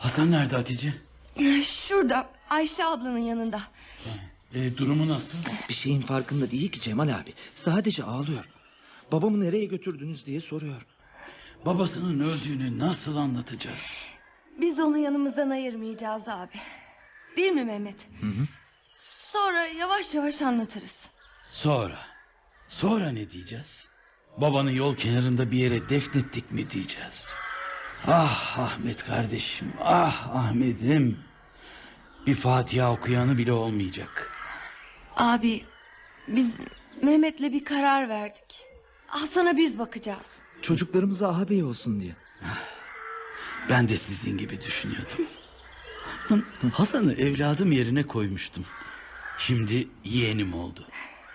Hasan 0.08 0.30
nerede 0.30 0.56
Hatice? 0.56 0.94
Şurada 1.62 2.30
Ayşe 2.50 2.84
ablanın 2.84 3.18
yanında. 3.18 3.62
E, 4.54 4.76
durumu 4.76 5.08
nasıl? 5.08 5.38
Bir 5.68 5.74
şeyin 5.74 6.00
farkında 6.00 6.50
değil 6.50 6.70
ki 6.70 6.80
Cemal 6.80 7.08
abi. 7.08 7.32
Sadece 7.54 8.04
ağlıyor. 8.04 8.48
Babamı 9.12 9.40
nereye 9.40 9.64
götürdünüz 9.64 10.26
diye 10.26 10.40
soruyor. 10.40 10.86
Babasının 11.66 12.20
öldüğünü 12.20 12.78
nasıl 12.78 13.16
anlatacağız? 13.16 14.02
Biz 14.60 14.80
onu 14.80 14.98
yanımızdan 14.98 15.50
ayırmayacağız 15.50 16.28
abi. 16.28 16.60
Değil 17.36 17.52
mi 17.52 17.64
Mehmet? 17.64 17.96
Hı 18.20 18.26
hı. 18.26 18.46
Sonra 19.32 19.66
yavaş 19.66 20.14
yavaş 20.14 20.42
anlatırız. 20.42 20.94
Sonra. 21.50 21.98
Sonra 22.68 23.10
ne 23.10 23.30
diyeceğiz? 23.30 23.88
Babanı 24.36 24.72
yol 24.72 24.96
kenarında 24.96 25.50
bir 25.50 25.58
yere 25.58 25.88
defnettik 25.88 26.52
mi 26.52 26.70
diyeceğiz? 26.70 27.24
Ah 28.06 28.58
Ahmet 28.58 29.04
kardeşim, 29.04 29.72
ah 29.80 30.36
Ahmet'im. 30.36 31.18
Bir 32.26 32.34
Fatiha 32.34 32.92
okuyanı 32.92 33.38
bile 33.38 33.52
olmayacak. 33.52 34.30
Abi 35.16 35.64
biz 36.28 36.50
Mehmet'le 37.02 37.40
bir 37.40 37.64
karar 37.64 38.08
verdik. 38.08 38.66
Hasan'a 39.06 39.56
biz 39.56 39.78
bakacağız. 39.78 40.26
Çocuklarımıza 40.62 41.28
ağabey 41.28 41.62
olsun 41.64 42.00
diye. 42.00 42.14
Ben 43.70 43.88
de 43.88 43.96
sizin 43.96 44.38
gibi 44.38 44.60
düşünüyordum. 44.60 45.26
Hasan'ı 46.72 47.12
evladım 47.12 47.72
yerine 47.72 48.02
koymuştum. 48.06 48.64
Şimdi 49.38 49.88
yeğenim 50.04 50.54
oldu. 50.54 50.84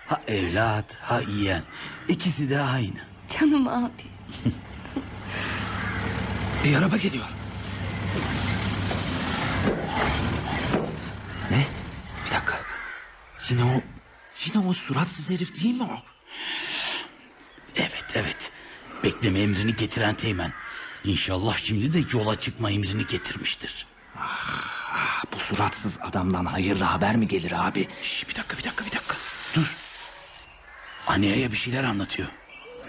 Ha 0.07 0.21
evlat, 0.27 0.95
ha 1.01 1.21
yeğen. 1.21 1.63
İkisi 2.07 2.49
de 2.49 2.59
aynı. 2.61 2.99
Canım 3.39 3.67
abi. 3.67 4.03
Bir 6.63 6.75
araba 6.75 6.97
geliyor. 6.97 7.25
Ne? 11.51 11.67
Bir 12.25 12.31
dakika. 12.31 12.59
Yine 13.49 13.63
o... 13.63 13.81
Yine 14.45 14.67
o 14.67 14.73
suratsız 14.73 15.29
herif 15.29 15.63
değil 15.63 15.75
mi 15.75 15.83
o? 15.83 16.03
Evet, 17.75 18.05
evet. 18.13 18.51
Bekleme 19.03 19.39
emrini 19.39 19.75
getiren 19.75 20.15
Teğmen. 20.15 20.53
İnşallah 21.03 21.57
şimdi 21.57 21.93
de 21.93 22.17
yola 22.17 22.39
çıkma 22.39 22.71
emrini 22.71 23.05
getirmiştir. 23.05 23.87
Ah, 24.17 25.23
bu 25.33 25.39
suratsız 25.39 25.97
adamdan 26.01 26.45
hayırlı 26.45 26.83
haber 26.83 27.15
mi 27.15 27.27
gelir 27.27 27.67
abi? 27.67 27.87
Şş, 28.03 28.29
bir 28.29 28.35
dakika, 28.35 28.57
bir 28.57 28.63
dakika, 28.63 28.85
bir 28.85 28.91
dakika. 28.91 29.15
Dur. 29.55 29.77
Anneye 31.07 31.51
bir 31.51 31.57
şeyler 31.57 31.83
anlatıyor. 31.83 32.27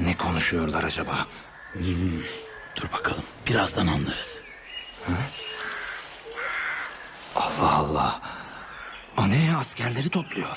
Ne 0.01 0.17
konuşuyorlar 0.17 0.85
acaba? 0.85 1.27
Hmm, 1.73 2.23
dur 2.77 2.93
bakalım, 2.93 3.25
birazdan 3.47 3.87
anlarız. 3.87 4.43
Allah 7.35 7.73
Allah. 7.73 8.21
Aneye 9.17 9.57
askerleri 9.57 10.09
topluyor. 10.11 10.57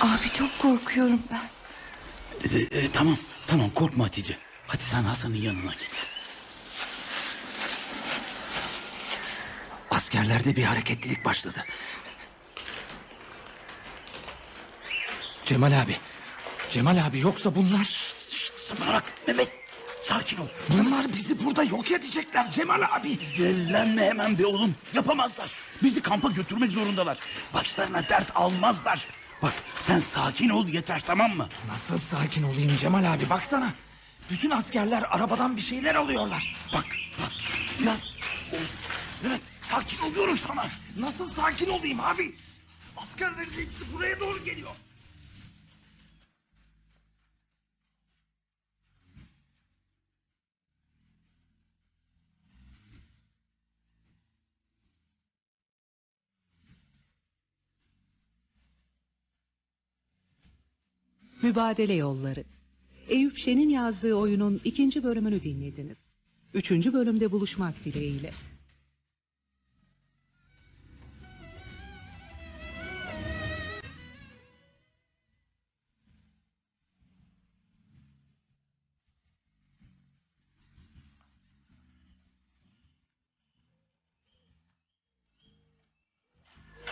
Abi 0.00 0.32
çok 0.38 0.58
korkuyorum 0.58 1.22
ben. 1.30 1.50
E, 2.48 2.78
e, 2.78 2.92
tamam, 2.92 3.18
tamam 3.46 3.70
korkma 3.70 4.04
Hatice. 4.04 4.38
Hadi 4.66 4.82
sen 4.82 5.02
Hasan'ın 5.02 5.36
yanına 5.36 5.72
git. 5.72 6.06
Askerlerde 9.90 10.56
bir 10.56 10.62
hareketlilik 10.64 11.24
başladı. 11.24 11.64
Cemal 15.44 15.80
abi. 15.80 15.96
Cemal 16.70 17.06
abi 17.06 17.18
yoksa 17.18 17.54
bunlar... 17.54 18.14
Bana 18.80 18.92
bak 18.92 19.04
Mehmet 19.26 19.59
sakin 20.02 20.36
ol. 20.36 20.46
Bunlar 20.68 21.12
bizi 21.12 21.44
burada 21.44 21.62
yok 21.62 21.90
edecekler 21.90 22.52
Cemal 22.52 22.82
abi. 22.90 23.18
Dellenme 23.38 24.04
hemen 24.04 24.38
be 24.38 24.46
oğlum. 24.46 24.74
Yapamazlar. 24.94 25.50
Bizi 25.82 26.02
kampa 26.02 26.30
götürmek 26.30 26.72
zorundalar. 26.72 27.18
Başlarına 27.54 28.08
dert 28.08 28.36
almazlar. 28.36 29.06
Bak 29.42 29.54
sen 29.80 29.98
sakin 29.98 30.48
ol 30.48 30.68
yeter 30.68 31.02
tamam 31.06 31.36
mı? 31.36 31.48
Nasıl 31.68 31.98
sakin 31.98 32.42
olayım 32.42 32.76
Cemal 32.76 33.14
abi 33.14 33.30
baksana. 33.30 33.72
Bütün 34.30 34.50
askerler 34.50 35.02
arabadan 35.10 35.56
bir 35.56 35.62
şeyler 35.62 35.94
alıyorlar. 35.94 36.54
Bak 36.74 36.86
bak. 37.22 37.32
Ya. 37.86 37.96
Evet 39.26 39.40
sakin 39.62 39.98
ol 39.98 40.14
diyorum 40.14 40.38
sana. 40.48 40.66
Nasıl 40.96 41.28
sakin 41.30 41.68
olayım 41.70 42.00
abi? 42.00 42.34
Askerlerin 42.96 43.50
hepsi 43.50 43.92
buraya 43.92 44.20
doğru 44.20 44.44
geliyor. 44.44 44.70
Mübadele 61.42 61.94
Yolları. 61.94 62.44
Eyüp 63.08 63.38
Şen'in 63.38 63.68
yazdığı 63.68 64.14
oyunun 64.14 64.60
ikinci 64.64 65.04
bölümünü 65.04 65.42
dinlediniz. 65.42 65.98
Üçüncü 66.54 66.92
bölümde 66.92 67.32
buluşmak 67.32 67.84
dileğiyle. 67.84 68.32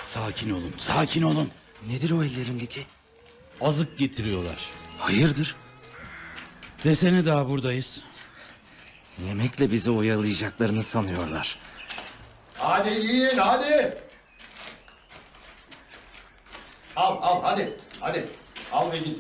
Sakin 0.05 0.51
olun 0.51 0.75
sakin 0.79 1.23
olun. 1.23 1.51
Nedir 1.87 2.11
o 2.11 2.25
ellerindeki? 2.25 2.87
Azık 3.61 3.99
getiriyorlar. 3.99 4.71
Hayırdır? 4.99 5.57
Desene 6.85 7.27
daha 7.27 7.49
buradayız. 7.49 8.03
Yemekle 9.27 9.73
bizi 9.73 9.91
oyalayacaklarını 9.91 10.83
sanıyorlar. 10.83 11.59
Hadi 12.55 12.89
yiyin 12.89 13.39
hadi. 13.39 13.99
Al 16.97 17.17
al 17.23 17.43
hadi 17.43 17.77
hadi. 18.01 18.25
Al 18.73 18.93
ve 18.93 18.99
git. 18.99 19.19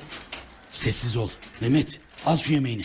Sessiz 0.70 1.16
ol. 1.16 1.30
Mehmet 1.60 2.00
al 2.26 2.36
şu 2.38 2.52
yemeğini. 2.52 2.82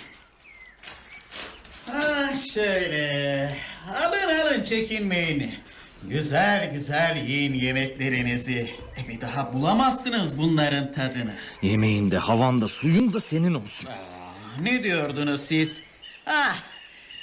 Ha 1.91 2.29
şöyle. 2.53 3.55
Alın 4.03 4.39
alın 4.39 4.63
çekinmeyin. 4.63 5.55
Güzel 6.03 6.71
güzel 6.73 7.17
yiyin 7.27 7.53
yemeklerinizi. 7.53 8.75
E 8.97 9.07
bir 9.07 9.21
daha 9.21 9.53
bulamazsınız 9.53 10.37
bunların 10.37 10.93
tadını. 10.93 11.33
Yemeğin 11.61 12.11
de 12.11 12.17
havan 12.17 12.61
da 12.61 12.67
suyun 12.67 13.13
da 13.13 13.19
senin 13.19 13.53
olsun. 13.53 13.89
Ne 14.61 14.83
diyordunuz 14.83 15.41
siz? 15.41 15.81
Ah 16.25 16.55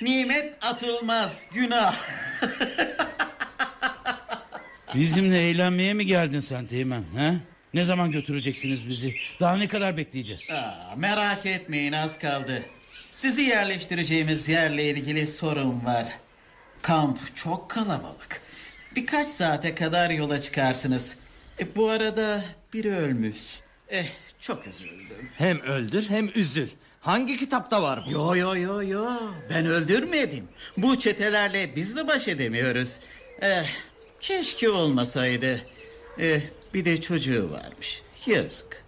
nimet 0.01 0.55
atılmaz 0.65 1.47
günah. 1.55 1.95
Bizimle 4.95 5.49
eğlenmeye 5.51 5.95
mi 5.95 6.07
geldin 6.07 6.41
sen 6.41 6.67
Teğmen? 6.67 7.05
He? 7.17 7.33
Ne 7.75 7.85
zaman 7.85 8.11
götüreceksiniz 8.11 8.89
bizi? 8.89 9.15
Daha 9.41 9.57
ne 9.57 9.69
kadar 9.69 9.97
bekleyeceğiz? 9.97 10.51
Aa, 10.51 10.95
merak 10.97 11.47
etmeyin 11.47 11.93
az 11.93 12.19
kaldı. 12.19 12.63
Sizi 13.15 13.43
yerleştireceğimiz 13.43 14.49
yerle 14.49 14.91
ilgili 14.91 15.27
sorun 15.27 15.85
var. 15.85 16.07
Kamp 16.83 17.37
çok 17.37 17.71
kalabalık. 17.71 18.41
Birkaç 18.97 19.29
saate 19.29 19.75
kadar 19.75 20.11
yola 20.11 20.41
çıkarsınız. 20.41 21.17
E, 21.61 21.77
bu 21.77 21.89
arada 21.91 22.45
biri 22.73 22.95
ölmüş. 22.95 23.37
Eh 23.89 24.07
çok 24.41 24.67
üzüldüm. 24.67 25.31
Hem 25.39 25.61
öldür 25.61 26.09
hem 26.09 26.31
üzül. 26.35 26.69
Hangi 27.01 27.37
kitapta 27.37 27.83
var 27.83 28.05
bu? 28.07 28.11
Yo 28.13 28.35
yo 28.37 28.57
yo 28.57 28.83
yo 28.83 29.11
ben 29.51 29.67
öldürmedim. 29.67 30.49
Bu 30.77 30.99
çetelerle 30.99 31.77
biz 31.77 31.97
de 31.97 32.09
baş 32.09 32.29
edemiyoruz. 32.29 33.01
Eh, 33.43 33.67
keşke 34.21 34.71
olmasaydı. 34.71 35.61
Eh, 36.19 36.41
bir 36.75 36.85
de 36.85 37.01
çocuğu 37.01 37.51
varmış. 37.51 38.03
Yazık. 38.27 38.85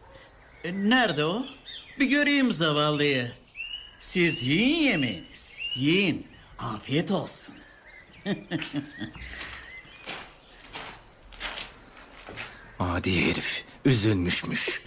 E, 0.64 0.72
nerede 0.74 1.24
o? 1.24 1.46
Bir 1.98 2.06
göreyim 2.06 2.52
zavallıyı. 2.52 3.30
Siz 3.98 4.42
yiyin 4.42 4.82
yemeğinizi. 4.82 5.52
Yiyin. 5.76 6.26
Afiyet 6.58 7.10
olsun. 7.10 7.54
Adi 12.78 13.26
herif. 13.30 13.64
Üzülmüşmüş. 13.84 14.82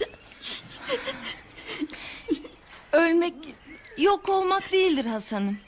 Ölmek 2.92 3.34
yok 3.98 4.28
olmak 4.28 4.72
değildir 4.72 5.04
Hasan'ım. 5.04 5.58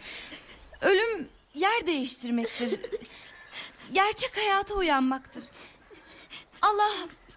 Ölüm 0.81 1.29
yer 1.55 1.87
değiştirmektir. 1.87 2.81
Gerçek 3.93 4.37
hayata 4.37 4.75
uyanmaktır. 4.75 5.45
Allah 6.63 6.91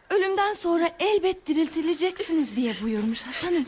ölümden 0.10 0.54
sonra 0.54 0.92
elbet 1.00 1.48
diriltileceksiniz 1.48 2.56
diye 2.56 2.74
buyurmuş 2.82 3.22
Hasan'ım. 3.22 3.66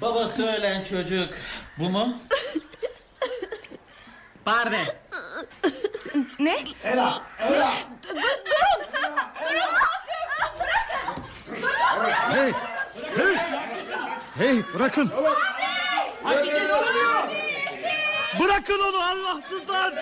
Babası 0.00 0.46
ölen 0.46 0.84
çocuk 0.84 1.34
bu 1.78 1.90
mu? 1.90 2.16
Barde. 4.46 5.00
Ne? 6.38 6.64
Ela, 6.84 7.22
Ela. 7.38 7.72
Durun! 8.08 8.24
Durun! 9.46 9.70
Hey! 12.34 12.52
Hey! 13.16 13.36
Hey 14.38 14.62
bırakın! 14.74 15.12
Hatice 16.24 16.68
ne 16.68 16.74
oluyor? 16.74 17.22
Bırakın 18.40 18.78
onu 18.78 19.02
Allahsızlar! 19.02 19.94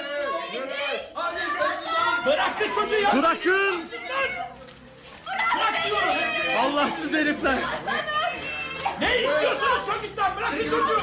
Bırakın 2.27 2.73
çocuğu 2.75 3.03
ya. 3.03 3.17
Bırakın! 3.17 3.85
Allahsız 6.59 7.13
herifler! 7.15 7.59
Ne 9.01 9.23
istiyorsunuz 9.23 9.87
çocuklar? 9.87 10.37
Bırakın 10.37 10.59
çocuğu. 10.59 11.01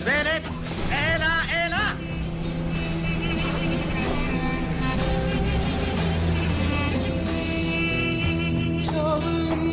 Sus 0.00 0.06
velet. 0.06 0.50
Ela 0.92 1.42
ela. 1.52 1.96
Çalın 8.82 9.69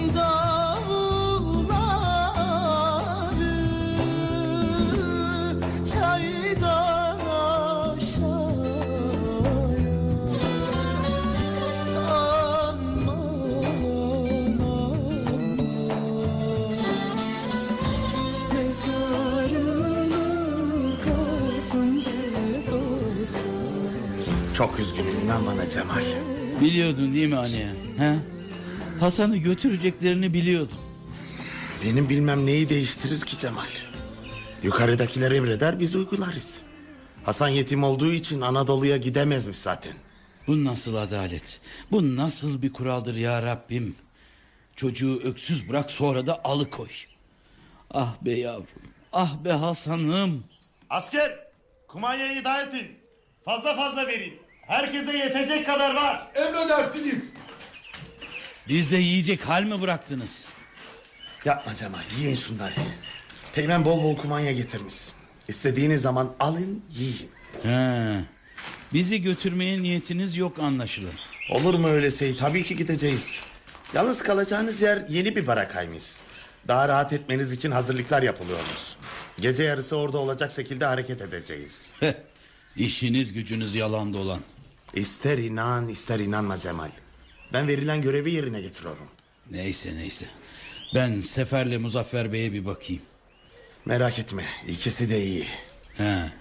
Çok 24.58 24.80
üzgünüm 24.80 25.20
inan 25.26 25.46
bana 25.46 25.70
Cemal. 25.70 26.04
Biliyordun 26.62 27.14
değil 27.14 27.28
mi 27.28 27.38
anne? 27.38 27.74
He? 27.98 28.16
Hasan'ı 29.00 29.38
götüreceklerini 29.38 30.34
biliyordum. 30.34 30.78
Benim 31.84 32.10
bilmem 32.10 32.46
neyi 32.46 32.70
değiştirir 32.70 33.22
ki 33.22 33.40
Cemal. 33.40 33.68
Yukarıdakiler 34.64 35.32
emreder 35.32 35.80
biz 35.80 35.96
uygularız. 35.96 36.60
Hasan 37.26 37.48
yetim 37.48 37.84
olduğu 37.84 38.14
için 38.14 38.42
Anadolu'ya 38.42 38.98
gidemezmiş 38.98 39.58
zaten. 39.58 39.94
Bu 40.48 40.64
nasıl 40.64 40.96
adalet? 40.96 41.62
Bu 41.92 42.16
nasıl 42.16 42.62
bir 42.62 42.74
kuraldır 42.74 43.16
ya 43.16 43.44
Rabbim? 43.44 43.96
Çocuğu 44.76 45.22
öksüz 45.24 45.70
bırak 45.70 45.92
sonra 45.92 46.28
da 46.28 46.42
alıkoy. 46.44 46.90
Ah 47.92 48.16
be 48.22 48.32
yavrum. 48.32 48.68
Ah 49.14 49.44
be 49.44 49.52
Hasan'ım. 49.52 50.44
Asker 50.90 51.32
kumanyayı 51.88 52.44
dağıtın. 52.44 52.88
Fazla 53.46 53.76
fazla 53.76 54.08
verin. 54.08 54.47
Herkese 54.68 55.18
yetecek 55.18 55.66
kadar 55.66 55.96
var. 55.96 56.28
Emredersiniz. 56.36 57.24
Bizde 58.68 58.98
yiyecek 58.98 59.42
hal 59.42 59.64
mi 59.64 59.82
bıraktınız? 59.82 60.46
Yapma 61.46 61.74
Cemal 61.74 62.02
yiyin 62.20 62.36
şunları. 62.36 62.74
Teğmen 63.54 63.86
bol 63.86 64.04
bol 64.04 64.18
kumanya 64.18 64.52
getirmiş. 64.52 64.96
İstediğiniz 65.48 66.02
zaman 66.02 66.34
alın 66.40 66.84
yiyin. 66.92 67.30
He. 67.64 68.20
Bizi 68.94 69.22
götürmeye 69.22 69.82
niyetiniz 69.82 70.38
yok 70.38 70.60
anlaşılır. 70.60 71.14
Olur 71.52 71.74
mu 71.74 71.88
öyle 71.88 72.12
şey? 72.12 72.36
Tabii 72.36 72.64
ki 72.64 72.76
gideceğiz. 72.76 73.40
Yalnız 73.94 74.24
kalacağınız 74.24 74.82
yer 74.82 75.06
yeni 75.10 75.36
bir 75.36 75.48
barakaymış. 75.48 76.04
Daha 76.68 76.88
rahat 76.90 77.14
etmeniz 77.14 77.52
için 77.52 77.72
hazırlıklar 77.72 78.22
yapılıyormuş. 78.24 78.82
Gece 79.40 79.64
yarısı 79.64 79.98
orada 79.98 80.18
olacak 80.18 80.52
şekilde 80.52 80.86
hareket 80.86 81.22
edeceğiz. 81.22 81.92
İşiniz 82.76 83.34
gücünüz 83.34 83.76
yalan 83.76 84.14
dolan. 84.14 84.40
İster 84.94 85.38
inan 85.38 85.88
ister 85.88 86.20
inanma 86.20 86.58
Cemal. 86.58 86.90
Ben 87.54 87.68
verilen 87.68 88.02
görevi 88.02 88.32
yerine 88.32 88.62
getiriyorum. 88.62 89.08
Neyse 89.52 89.96
neyse. 89.96 90.26
Ben 90.96 91.20
Sefer'le 91.20 91.78
Muzaffer 91.80 92.34
Bey'e 92.34 92.54
bir 92.54 92.66
bakayım. 92.66 93.02
Merak 93.86 94.20
etme 94.20 94.46
ikisi 94.68 95.10
de 95.10 95.24
iyi. 95.24 95.48
He. 95.98 96.32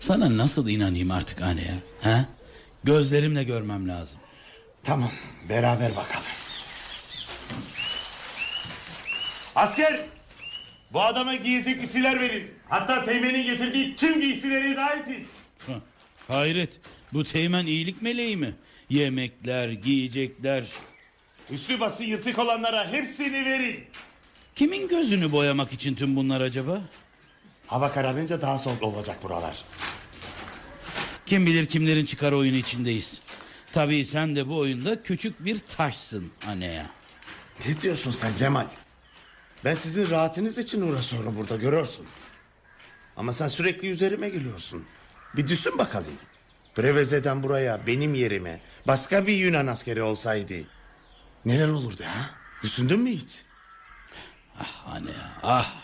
Sana 0.00 0.36
nasıl 0.36 0.68
inanayım 0.68 1.10
artık 1.10 1.42
anne 1.42 1.60
ya? 1.62 1.76
He? 2.12 2.24
Gözlerimle 2.84 3.44
görmem 3.44 3.88
lazım. 3.88 4.20
Tamam 4.84 5.12
beraber 5.48 5.90
bakalım. 5.96 6.26
Asker! 9.56 10.06
Bu 10.92 11.02
adama 11.02 11.34
giyecek 11.34 11.80
giysiler 11.80 12.20
verin. 12.20 12.50
Hatta 12.68 13.04
Teğmen'in 13.04 13.44
getirdiği 13.44 13.96
tüm 13.96 14.20
giysileri 14.20 14.70
edin. 14.70 15.28
Hah, 15.66 15.80
Hayret. 16.28 16.80
Bu 17.12 17.24
teğmen 17.24 17.66
iyilik 17.66 18.02
meleği 18.02 18.36
mi? 18.36 18.54
Yemekler, 18.90 19.68
giyecekler. 19.68 20.64
Üstü 21.50 21.80
bası 21.80 22.04
yırtık 22.04 22.38
olanlara 22.38 22.92
hepsini 22.92 23.44
verin. 23.44 23.84
Kimin 24.54 24.88
gözünü 24.88 25.32
boyamak 25.32 25.72
için 25.72 25.94
tüm 25.94 26.16
bunlar 26.16 26.40
acaba? 26.40 26.82
Hava 27.66 27.92
kararınca 27.92 28.40
daha 28.42 28.58
soğuk 28.58 28.82
olacak 28.82 29.22
buralar. 29.22 29.64
Kim 31.26 31.46
bilir 31.46 31.66
kimlerin 31.66 32.04
çıkar 32.06 32.32
oyunu 32.32 32.56
içindeyiz. 32.56 33.20
Tabii 33.72 34.04
sen 34.04 34.36
de 34.36 34.48
bu 34.48 34.56
oyunda 34.58 35.02
küçük 35.02 35.44
bir 35.44 35.58
taşsın 35.58 36.32
anne 36.46 36.66
ya. 36.66 36.90
Ne 37.66 37.80
diyorsun 37.80 38.10
sen 38.10 38.34
Cemal? 38.36 38.66
Ben 39.64 39.74
sizin 39.74 40.10
rahatınız 40.10 40.58
için 40.58 40.80
uğraşıyorum 40.80 41.36
burada 41.36 41.56
görüyorsun. 41.56 42.06
Ama 43.16 43.32
sen 43.32 43.48
sürekli 43.48 43.88
üzerime 43.90 44.28
geliyorsun. 44.28 44.84
Bir 45.36 45.48
düşün 45.48 45.78
bakalım. 45.78 46.12
Breveze'den 46.78 47.42
buraya 47.42 47.86
benim 47.86 48.14
yerime 48.14 48.60
başka 48.86 49.26
bir 49.26 49.34
Yunan 49.34 49.66
askeri 49.66 50.02
olsaydı 50.02 50.54
neler 51.44 51.68
olurdu 51.68 52.02
ha? 52.04 52.30
Düşündün 52.62 53.00
mü 53.00 53.10
hiç? 53.10 53.42
Ah 54.58 54.86
anne 54.94 55.10
ah. 55.42 55.82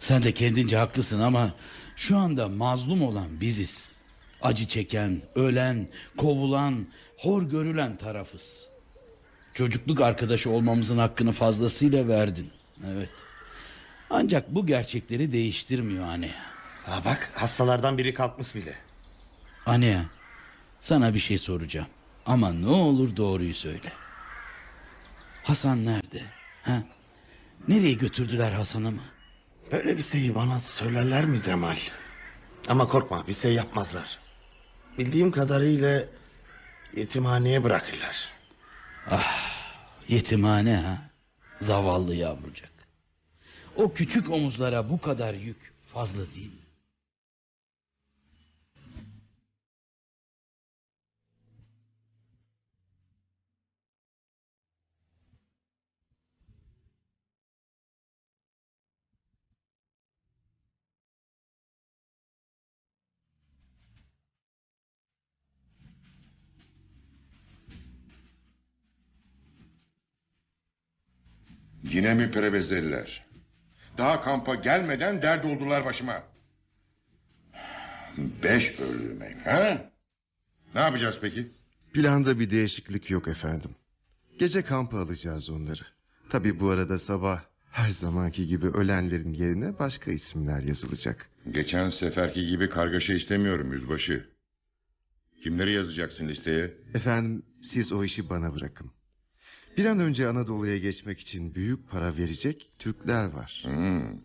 Sen 0.00 0.22
de 0.22 0.32
kendince 0.34 0.76
haklısın 0.76 1.20
ama 1.20 1.52
şu 1.96 2.18
anda 2.18 2.48
mazlum 2.48 3.02
olan 3.02 3.40
biziz. 3.40 3.92
Acı 4.42 4.68
çeken, 4.68 5.22
ölen, 5.34 5.88
kovulan, 6.16 6.86
hor 7.18 7.42
görülen 7.42 7.96
tarafız. 7.96 8.68
Çocukluk 9.54 10.00
arkadaşı 10.00 10.50
olmamızın 10.50 10.98
hakkını 10.98 11.32
fazlasıyla 11.32 12.08
verdin. 12.08 12.50
Evet. 12.86 13.10
Ancak 14.10 14.54
bu 14.54 14.66
gerçekleri 14.66 15.32
değiştirmiyor 15.32 16.04
anne. 16.04 16.30
Ha 16.86 17.02
bak 17.04 17.30
hastalardan 17.34 17.98
biri 17.98 18.14
kalkmış 18.14 18.54
bile. 18.54 18.74
Anne 19.68 20.04
sana 20.80 21.14
bir 21.14 21.18
şey 21.18 21.38
soracağım. 21.38 21.88
Ama 22.26 22.52
ne 22.52 22.68
olur 22.68 23.16
doğruyu 23.16 23.54
söyle. 23.54 23.92
Hasan 25.44 25.86
nerede? 25.86 26.22
Ha? 26.62 26.82
Nereye 27.68 27.92
götürdüler 27.92 28.52
Hasan'ımı? 28.52 29.02
Böyle 29.72 29.96
bir 29.96 30.02
şeyi 30.02 30.34
bana 30.34 30.58
söylerler 30.58 31.24
mi 31.24 31.42
Cemal? 31.42 31.76
Ama 32.68 32.88
korkma 32.88 33.26
bir 33.26 33.34
şey 33.34 33.54
yapmazlar. 33.54 34.18
Bildiğim 34.98 35.30
kadarıyla 35.30 36.04
yetimhaneye 36.96 37.64
bırakırlar. 37.64 38.16
Ah 39.10 39.52
yetimhane 40.08 40.76
ha. 40.76 40.98
Zavallı 41.60 42.14
yavrucak. 42.14 42.72
O 43.76 43.92
küçük 43.92 44.30
omuzlara 44.30 44.90
bu 44.90 45.00
kadar 45.00 45.34
yük 45.34 45.72
fazla 45.92 46.34
değil 46.34 46.52
mi? 46.52 46.67
Yine 71.92 72.14
mi 72.14 72.30
prevezeliler? 72.30 73.26
Daha 73.98 74.22
kampa 74.22 74.54
gelmeden 74.54 75.22
dert 75.22 75.44
oldular 75.44 75.84
başıma. 75.84 76.22
Beş 78.42 78.78
bölümek 78.78 79.46
ha? 79.46 79.90
Ne 80.74 80.80
yapacağız 80.80 81.18
peki? 81.20 81.46
Planda 81.92 82.38
bir 82.40 82.50
değişiklik 82.50 83.10
yok 83.10 83.28
efendim. 83.28 83.70
Gece 84.38 84.62
kampa 84.62 84.98
alacağız 84.98 85.50
onları. 85.50 85.82
Tabi 86.30 86.60
bu 86.60 86.70
arada 86.70 86.98
sabah 86.98 87.42
her 87.70 87.88
zamanki 87.88 88.46
gibi 88.46 88.66
ölenlerin 88.66 89.32
yerine 89.32 89.78
başka 89.78 90.10
isimler 90.10 90.60
yazılacak. 90.62 91.30
Geçen 91.50 91.90
seferki 91.90 92.46
gibi 92.46 92.68
kargaşa 92.68 93.12
istemiyorum 93.14 93.72
yüzbaşı. 93.72 94.28
Kimleri 95.42 95.72
yazacaksın 95.72 96.28
listeye? 96.28 96.74
Efendim 96.94 97.42
siz 97.62 97.92
o 97.92 98.04
işi 98.04 98.30
bana 98.30 98.54
bırakın. 98.54 98.90
Bir 99.78 99.84
an 99.84 99.98
önce 99.98 100.28
Anadolu'ya 100.28 100.78
geçmek 100.78 101.20
için 101.20 101.54
büyük 101.54 101.90
para 101.90 102.16
verecek 102.16 102.70
Türkler 102.78 103.24
var. 103.24 103.62
Hmm, 103.64 104.20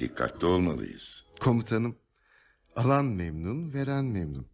dikkatli 0.00 0.46
olmalıyız. 0.46 1.24
Komutanım, 1.40 1.96
alan 2.76 3.04
memnun, 3.04 3.74
veren 3.74 4.04
memnun. 4.04 4.46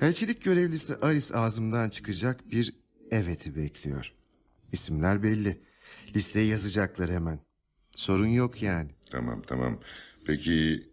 Elçilik 0.00 0.44
görevlisi 0.44 0.96
Aris 0.96 1.34
ağzımdan 1.34 1.90
çıkacak 1.90 2.50
bir 2.50 2.74
eveti 3.10 3.56
bekliyor. 3.56 4.12
İsimler 4.72 5.22
belli. 5.22 5.60
Listeye 6.16 6.46
yazacaklar 6.46 7.10
hemen. 7.10 7.40
Sorun 7.94 8.26
yok 8.26 8.62
yani. 8.62 8.90
Tamam 9.10 9.42
tamam. 9.46 9.80
Peki 10.26 10.88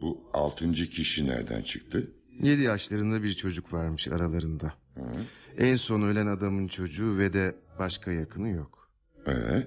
bu 0.00 0.30
altıncı 0.32 0.90
kişi 0.90 1.26
nereden 1.26 1.62
çıktı? 1.62 2.12
Yedi 2.40 2.62
yaşlarında 2.62 3.22
bir 3.22 3.34
çocuk 3.34 3.72
varmış 3.72 4.08
aralarında. 4.08 4.74
Hı? 4.94 5.02
En 5.58 5.76
son 5.76 6.02
ölen 6.02 6.26
adamın 6.26 6.68
çocuğu 6.68 7.18
ve 7.18 7.32
de 7.32 7.56
başka 7.78 8.12
yakını 8.12 8.48
yok. 8.48 8.88
Ee? 9.26 9.66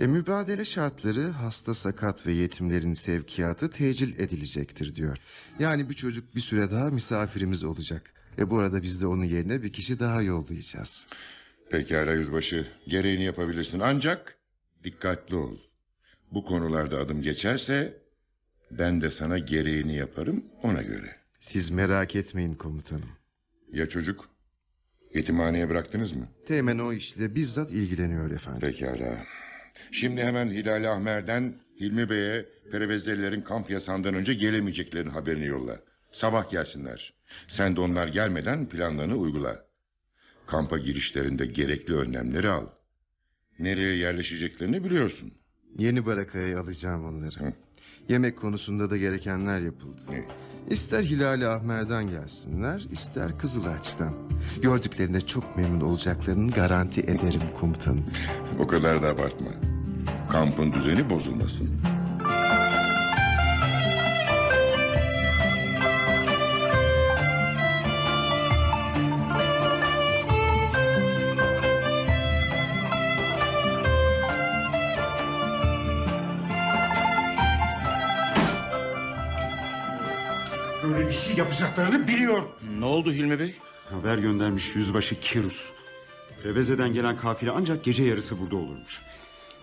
E, 0.00 0.06
mübadele 0.06 0.64
şartları 0.64 1.28
hasta 1.28 1.74
sakat 1.74 2.26
ve 2.26 2.32
yetimlerin 2.32 2.94
sevkiyatı 2.94 3.70
tecil 3.70 4.18
edilecektir 4.18 4.94
diyor. 4.94 5.18
Yani 5.58 5.88
bu 5.88 5.94
çocuk 5.94 6.34
bir 6.34 6.40
süre 6.40 6.70
daha 6.70 6.90
misafirimiz 6.90 7.64
olacak. 7.64 8.14
Ve 8.38 8.50
bu 8.50 8.58
arada 8.58 8.82
biz 8.82 9.00
de 9.00 9.06
onun 9.06 9.24
yerine 9.24 9.62
bir 9.62 9.72
kişi 9.72 9.98
daha 9.98 10.22
yollayacağız. 10.22 11.06
Pekala 11.70 12.12
yüzbaşı. 12.12 12.66
Gereğini 12.88 13.24
yapabilirsin. 13.24 13.80
Ancak 13.80 14.38
dikkatli 14.84 15.36
ol. 15.36 15.58
Bu 16.32 16.44
konularda 16.44 16.98
adım 16.98 17.22
geçerse 17.22 18.02
ben 18.70 19.00
de 19.00 19.10
sana 19.10 19.38
gereğini 19.38 19.96
yaparım 19.96 20.44
ona 20.62 20.82
göre. 20.82 21.16
Siz 21.40 21.70
merak 21.70 22.16
etmeyin 22.16 22.54
komutanım. 22.54 23.10
Ya 23.72 23.88
çocuk? 23.88 24.28
Yetimhaneye 25.14 25.68
bıraktınız 25.68 26.12
mı? 26.12 26.28
Teğmen 26.46 26.78
o 26.78 26.92
işle 26.92 27.34
bizzat 27.34 27.72
ilgileniyor 27.72 28.30
efendim. 28.30 28.60
Pekala. 28.60 29.24
Şimdi 29.92 30.22
hemen 30.22 30.46
Hilal 30.46 30.92
Ahmer'den 30.92 31.54
Hilmi 31.80 32.10
Bey'e 32.10 32.46
Perevezelilerin 32.72 33.40
kamp 33.40 33.70
yasağından 33.70 34.14
önce 34.14 34.34
gelemeyeceklerin 34.34 35.10
haberini 35.10 35.46
yolla. 35.46 35.80
Sabah 36.12 36.50
gelsinler. 36.50 37.14
Sen 37.48 37.76
de 37.76 37.80
onlar 37.80 38.08
gelmeden 38.08 38.68
planlarını 38.68 39.16
uygula. 39.16 39.64
Kampa 40.46 40.78
girişlerinde 40.78 41.46
gerekli 41.46 41.94
önlemleri 41.94 42.48
al. 42.48 42.66
Nereye 43.58 43.96
yerleşeceklerini 43.96 44.84
biliyorsun. 44.84 45.32
Yeni 45.78 46.06
barakaya 46.06 46.60
alacağım 46.60 47.04
onları. 47.04 47.52
Yemek 48.08 48.38
konusunda 48.38 48.90
da 48.90 48.96
gerekenler 48.96 49.60
yapıldı. 49.60 50.00
İster 50.70 51.02
Hilali 51.02 51.48
Ahmer'den 51.48 52.10
gelsinler, 52.10 52.86
ister 52.90 53.38
Kızılaç'tan. 53.38 54.14
Gördüklerinde 54.62 55.20
çok 55.20 55.56
memnun 55.56 55.80
olacaklarını 55.80 56.50
garanti 56.50 57.00
ederim 57.00 57.42
komutanım. 57.60 58.04
O 58.58 58.66
kadar 58.66 59.02
da 59.02 59.08
abartma. 59.08 59.50
Kampın 60.32 60.72
düzeni 60.72 61.10
bozulmasın. 61.10 61.70
Ne 82.78 82.84
oldu 82.84 83.12
Hilmi 83.12 83.38
Bey? 83.38 83.54
Haber 83.90 84.18
göndermiş 84.18 84.76
yüzbaşı 84.76 85.20
Kirus. 85.20 85.72
Reveze'den 86.44 86.92
gelen 86.92 87.16
kafile 87.16 87.50
ancak 87.50 87.84
gece 87.84 88.04
yarısı 88.04 88.40
burada 88.40 88.56
olurmuş. 88.56 89.02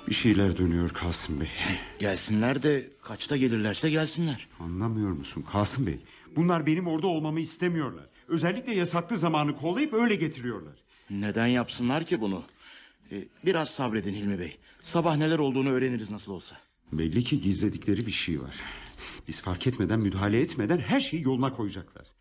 Bir 0.08 0.14
şeyler 0.14 0.58
dönüyor 0.58 0.90
Kasım 0.90 1.40
Bey. 1.40 1.50
Gelsinler 2.00 2.64
de 2.64 2.90
kaçta 3.02 3.38
gelirlerse 3.38 3.90
gelsinler. 3.90 4.48
Anlamıyor 4.60 5.12
musun 5.12 5.46
Kasım 5.52 5.86
Bey? 5.88 6.00
Bunlar 6.36 6.66
benim 6.66 6.88
orada 6.88 7.08
olmamı 7.08 7.40
istemiyorlar. 7.40 8.06
Özellikle 8.28 8.76
yasaklı 8.76 9.18
zamanı 9.18 9.56
kollayıp 9.58 9.94
öyle 9.94 10.16
getiriyorlar. 10.16 10.74
Neden 11.10 11.48
yapsınlar 11.48 12.04
ki 12.04 12.22
bunu? 12.22 12.44
Ee, 13.12 13.24
biraz 13.46 13.70
sabredin 13.70 14.14
Hilmi 14.14 14.40
Bey. 14.40 14.58
Sabah 14.82 15.18
neler 15.18 15.40
olduğunu 15.40 15.70
öğreniriz 15.70 16.10
nasıl 16.10 16.32
olsa. 16.32 16.58
Belli 16.92 17.24
ki 17.24 17.42
gizledikleri 17.42 18.06
bir 18.06 18.12
şey 18.12 18.42
var. 18.42 18.56
Biz 19.28 19.42
fark 19.42 19.68
etmeden 19.68 20.00
müdahale 20.00 20.42
etmeden 20.42 20.78
her 20.78 21.00
şeyi 21.00 21.24
yoluna 21.24 21.54
koyacaklar. 21.54 22.15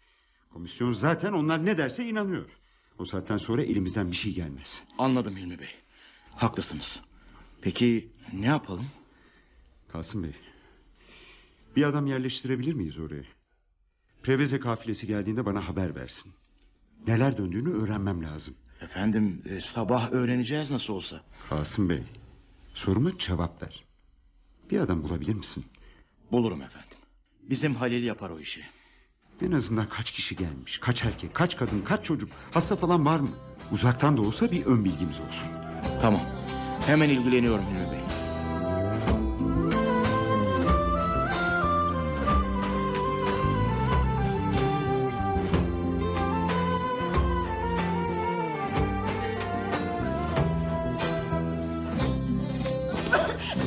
Komisyon 0.54 0.92
zaten 0.92 1.32
onlar 1.32 1.66
ne 1.66 1.78
derse 1.78 2.06
inanıyor. 2.06 2.48
O 2.98 3.04
saatten 3.04 3.36
sonra 3.36 3.62
elimizden 3.62 4.10
bir 4.10 4.16
şey 4.16 4.34
gelmez. 4.34 4.82
Anladım 4.98 5.36
Hilmi 5.36 5.58
Bey. 5.58 5.68
Haklısınız. 6.30 7.00
Peki 7.62 8.08
ne 8.32 8.46
yapalım? 8.46 8.86
Kasım 9.88 10.22
Bey. 10.22 10.32
Bir 11.76 11.84
adam 11.84 12.06
yerleştirebilir 12.06 12.72
miyiz 12.72 12.98
oraya? 12.98 13.22
Preveze 14.22 14.60
kafilesi 14.60 15.06
geldiğinde 15.06 15.46
bana 15.46 15.68
haber 15.68 15.94
versin. 15.94 16.32
Neler 17.06 17.36
döndüğünü 17.36 17.72
öğrenmem 17.72 18.24
lazım. 18.24 18.54
Efendim 18.80 19.42
e, 19.50 19.60
sabah 19.60 20.12
öğreneceğiz 20.12 20.70
nasıl 20.70 20.94
olsa. 20.94 21.20
Kasım 21.50 21.88
Bey. 21.88 22.02
Soruma 22.74 23.18
cevap 23.18 23.62
ver. 23.62 23.84
Bir 24.70 24.78
adam 24.78 25.02
bulabilir 25.02 25.34
misin? 25.34 25.64
Bulurum 26.32 26.62
efendim. 26.62 26.98
Bizim 27.42 27.74
Halil 27.74 28.02
yapar 28.04 28.30
o 28.30 28.40
işi. 28.40 28.64
En 29.42 29.52
azından 29.52 29.88
kaç 29.88 30.10
kişi 30.10 30.36
gelmiş? 30.36 30.78
Kaç 30.78 31.04
erkek, 31.04 31.34
kaç 31.34 31.56
kadın, 31.56 31.80
kaç 31.82 32.04
çocuk? 32.04 32.30
Hasta 32.50 32.76
falan 32.76 33.06
var 33.06 33.20
mı? 33.20 33.28
Uzaktan 33.72 34.16
da 34.16 34.22
olsa 34.22 34.50
bir 34.50 34.66
ön 34.66 34.84
bilgimiz 34.84 35.20
olsun. 35.20 35.48
Tamam. 36.00 36.22
Hemen 36.86 37.08
ilgileniyorum 37.08 37.64
Hilmi 37.64 37.92
Bey. 37.92 38.00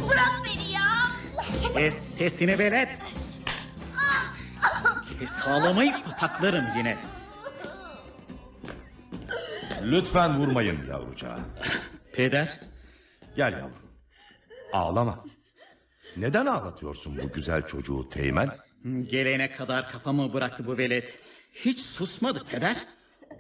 Bırak 0.10 0.42
beni 0.46 0.72
ya. 0.72 0.88
Kes 1.74 1.94
sesini 2.18 2.60
velet. 2.60 2.90
Kes 5.20 5.30
sağlamayı 5.30 5.94
pataklarım 6.06 6.66
yine. 6.78 6.98
Lütfen 9.84 10.40
vurmayın 10.40 10.88
yavrucağa. 10.90 11.40
Peder. 12.14 12.60
Gel 13.36 13.52
yavrum. 13.54 13.92
Ağlama. 14.74 15.24
Neden 16.18 16.46
ağlatıyorsun 16.46 17.18
bu 17.18 17.34
güzel 17.34 17.68
çocuğu 17.68 18.10
Teğmen? 18.10 18.50
Gelene 19.10 19.52
kadar 19.52 19.92
kafamı 19.92 20.34
bıraktı 20.34 20.68
bu 20.68 20.78
velet. 20.78 21.20
Hiç 21.54 21.80
susmadı 21.82 22.44
peder. 22.50 22.78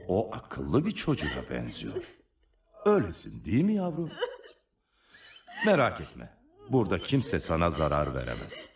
O 0.07 0.35
akıllı 0.35 0.85
bir 0.85 0.91
çocuğa 0.91 1.49
benziyor. 1.49 2.03
Öylesin 2.85 3.45
değil 3.45 3.63
mi 3.63 3.73
yavrum? 3.73 4.11
Merak 5.65 6.01
etme. 6.01 6.29
Burada 6.69 6.97
kimse 6.97 7.39
sana 7.39 7.69
zarar 7.69 8.15
veremez. 8.15 8.69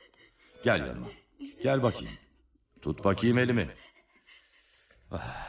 Gel 0.63 0.79
yanıma. 0.79 1.07
Gel 1.63 1.83
bakayım. 1.83 2.13
Tut 2.82 3.03
bakayım 3.03 3.38
elimi. 3.38 3.69
Ah, 5.11 5.47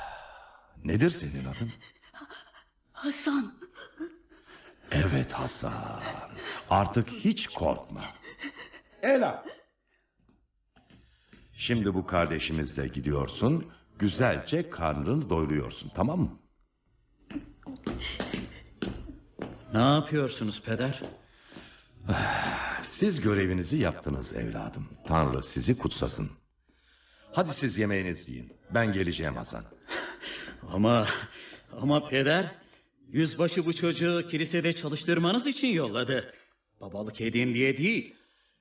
Nedir 0.85 1.11
senin 1.11 1.45
adın? 1.45 1.73
Hasan. 2.93 3.55
Evet 4.91 5.33
Hasan. 5.33 6.03
Artık 6.71 7.09
hiç 7.11 7.49
korkma. 7.49 8.05
Ela. 9.03 9.45
Şimdi 11.53 11.95
bu 11.95 12.07
kardeşimizle 12.07 12.89
gidiyorsun. 12.89 13.73
Güzelce 13.99 14.71
karnını 14.71 15.31
doyuruyorsun 15.31 15.93
tamam 15.95 16.21
mı? 16.21 16.39
Ne 19.73 19.81
yapıyorsunuz 19.81 20.63
peder? 20.63 21.03
Siz 22.85 23.21
görevinizi 23.21 23.77
yaptınız 23.77 24.33
evladım. 24.33 24.89
Tanrı 25.07 25.43
sizi 25.43 25.79
kutsasın. 25.79 26.31
Hadi 27.33 27.55
siz 27.55 27.79
yemeğinizi 27.79 28.33
yiyin. 28.33 28.53
Ben 28.75 28.93
geleceğim 28.93 29.35
Hasan. 29.37 29.65
Ama 30.73 31.07
ama 31.81 32.09
peder 32.09 32.47
yüzbaşı 33.09 33.67
bu 33.67 33.73
çocuğu 33.73 34.27
kilisede 34.31 34.73
çalıştırmanız 34.73 35.47
için 35.47 35.69
yolladı. 35.69 36.35
Babalık 36.81 37.21
edin 37.21 37.55
diye 37.55 37.77
değil. 37.79 38.15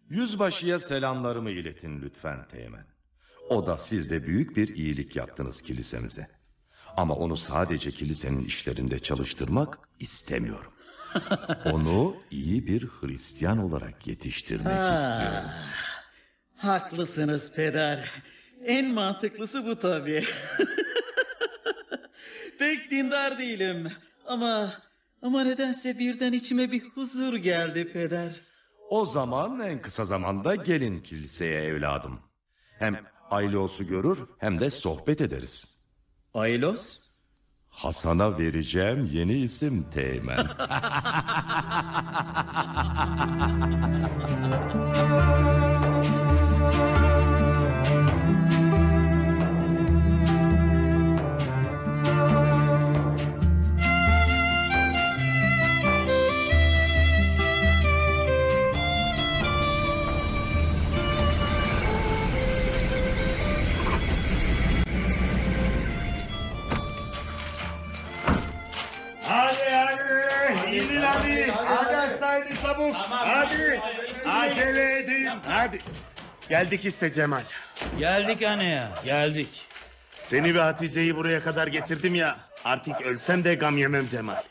Yüzbaşıya 0.10 0.80
selamlarımı 0.80 1.50
iletin 1.52 2.02
lütfen 2.02 2.48
Teğmen. 2.48 2.86
O 3.50 3.68
da 3.68 3.78
siz 3.78 4.10
de 4.10 4.28
büyük 4.28 4.58
bir 4.58 4.76
iyilik 4.76 5.16
yaptınız 5.16 5.62
kilisemize. 5.62 6.28
Ama 6.98 7.16
onu 7.16 7.38
sadece 7.38 7.92
kilisenin 7.92 8.46
işlerinde 8.46 9.00
çalıştırmak 9.00 9.80
istemiyorum. 10.00 10.72
Onu 11.66 12.16
iyi 12.32 12.68
bir 12.68 12.88
Hristiyan 12.88 13.58
olarak 13.58 14.08
yetiştirmek 14.08 14.68
Ah, 14.80 14.96
istiyorum. 14.96 15.50
Haklısınız 16.58 17.52
peder. 17.56 18.12
En 18.66 18.94
mantıklısı 18.94 19.66
bu 19.66 19.80
tabii. 19.80 20.24
Pek 22.60 22.92
dindar 22.92 23.40
değilim. 23.40 23.92
Ama 24.28 24.74
ama 25.22 25.44
nedense 25.44 26.00
birden 26.00 26.34
içime 26.34 26.72
bir 26.72 26.84
huzur 26.84 27.36
geldi 27.36 27.92
peder. 27.94 28.32
O 28.90 29.06
zaman 29.06 29.60
en 29.60 29.82
kısa 29.82 30.06
zamanda 30.06 30.56
gelin 30.56 31.02
kiliseye 31.02 31.62
evladım. 31.62 32.20
Hem 32.80 32.96
Aylos'u 33.30 33.88
görür 33.88 34.20
hem 34.40 34.60
de 34.60 34.72
sohbet 34.72 35.22
ederiz. 35.22 35.86
Aylos? 36.34 37.08
Hasan'a 37.70 38.40
vereceğim 38.40 39.10
yeni 39.12 39.34
isim 39.34 39.90
Teğmen. 39.92 40.48
Geldik 76.62 76.86
işte 76.86 77.14
Cemal. 77.14 77.44
Geldik 78.00 78.44
anne 78.44 78.66
ya 78.66 78.90
geldik. 79.06 79.50
Seni 80.30 80.56
ve 80.56 80.62
Hatice'yi 80.62 81.16
buraya 81.16 81.44
kadar 81.44 81.68
getirdim 81.68 82.16
ya. 82.16 82.38
Artık 82.66 83.02
ölsem 83.02 83.44
de 83.44 83.56
gam 83.56 83.78
yemem 83.78 84.08
Cemal. 84.08 84.44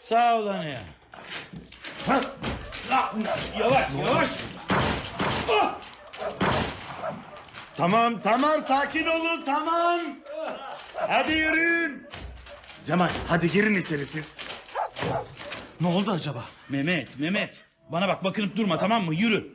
Sağ 0.00 0.36
ol 0.36 0.46
anne 0.46 0.70
ya. 0.70 0.80
Yavaş 3.58 3.86
yavaş. 4.06 4.28
Tamam 7.76 8.20
tamam 8.22 8.62
sakin 8.68 9.06
olun 9.06 9.42
tamam. 9.46 10.00
Hadi 10.94 11.32
yürüyün. 11.32 12.06
Cemal 12.86 13.10
hadi 13.28 13.52
girin 13.52 13.74
içeri 13.74 14.06
siz. 14.06 14.34
Ne 15.80 15.86
oldu 15.86 16.10
acaba? 16.10 16.44
Mehmet 16.68 17.18
Mehmet. 17.18 17.64
Bana 17.88 18.08
bak 18.08 18.24
bakınıp 18.24 18.56
durma 18.56 18.78
tamam 18.78 19.04
mı 19.04 19.14
yürü. 19.14 19.46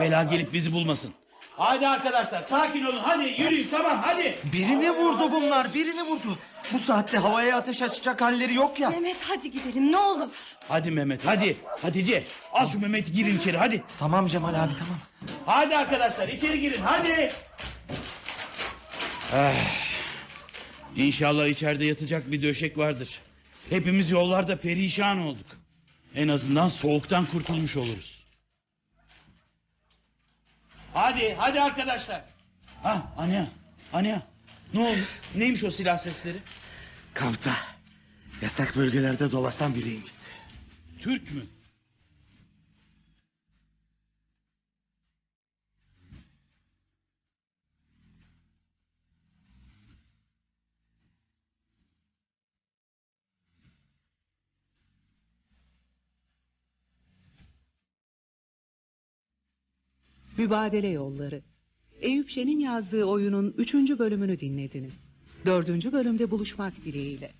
Bela 0.00 0.22
gelip 0.22 0.52
bizi 0.52 0.72
bulmasın. 0.72 1.14
Hadi 1.58 1.88
arkadaşlar 1.88 2.42
sakin 2.42 2.84
olun 2.84 3.00
hadi 3.02 3.42
yürüyün 3.42 3.68
tamam 3.68 3.98
hadi. 4.02 4.38
Birini 4.52 4.90
vurdu 4.90 5.32
bunlar 5.32 5.74
birini 5.74 6.02
vurdu. 6.02 6.38
Bu 6.72 6.78
saatte 6.78 7.18
havaya 7.18 7.56
ateş 7.56 7.82
açacak 7.82 8.20
halleri 8.20 8.54
yok 8.54 8.80
ya. 8.80 8.90
Mehmet 8.90 9.16
hadi 9.20 9.50
gidelim 9.50 9.92
ne 9.92 9.96
olur. 9.96 10.28
Hadi 10.68 10.90
Mehmet 10.90 11.26
hadi. 11.26 11.56
Hatice 11.82 12.24
al 12.52 12.68
şu 12.68 12.80
Mehmet'i 12.80 13.12
girin 13.12 13.38
içeri 13.38 13.56
hadi. 13.58 13.82
Tamam 13.98 14.26
Cemal 14.26 14.48
abi 14.64 14.72
tamam. 14.78 14.98
Hadi 15.46 15.76
arkadaşlar 15.76 16.28
içeri 16.28 16.60
girin 16.60 16.82
hadi. 16.82 17.32
Eh, 19.34 19.54
İnşallah 20.96 21.46
içeride 21.46 21.84
yatacak 21.84 22.32
bir 22.32 22.42
döşek 22.42 22.78
vardır. 22.78 23.08
Hepimiz 23.70 24.10
yollarda 24.10 24.56
perişan 24.56 25.18
olduk. 25.18 25.46
En 26.14 26.28
azından 26.28 26.68
soğuktan 26.68 27.26
kurtulmuş 27.26 27.76
oluruz. 27.76 28.17
Hadi, 30.98 31.34
hadi 31.38 31.60
arkadaşlar. 31.60 32.22
Ha, 32.82 33.12
Anya, 33.16 33.46
Anya. 33.92 34.22
Ne 34.74 34.80
olmuş? 34.80 35.08
Neymiş 35.34 35.64
o 35.64 35.70
silah 35.70 35.98
sesleri? 35.98 36.38
Kampta 37.14 37.56
yasak 38.42 38.76
bölgelerde 38.76 39.30
dolaşan 39.30 39.74
biriymiş. 39.74 40.12
Türk 41.00 41.32
mü? 41.32 41.42
Mübadele 60.38 60.88
Yolları. 60.88 61.42
Eyüp 62.00 62.30
Şen'in 62.30 62.58
yazdığı 62.58 63.04
oyunun 63.04 63.54
üçüncü 63.56 63.98
bölümünü 63.98 64.40
dinlediniz. 64.40 64.92
Dördüncü 65.46 65.92
bölümde 65.92 66.30
buluşmak 66.30 66.84
dileğiyle. 66.84 67.32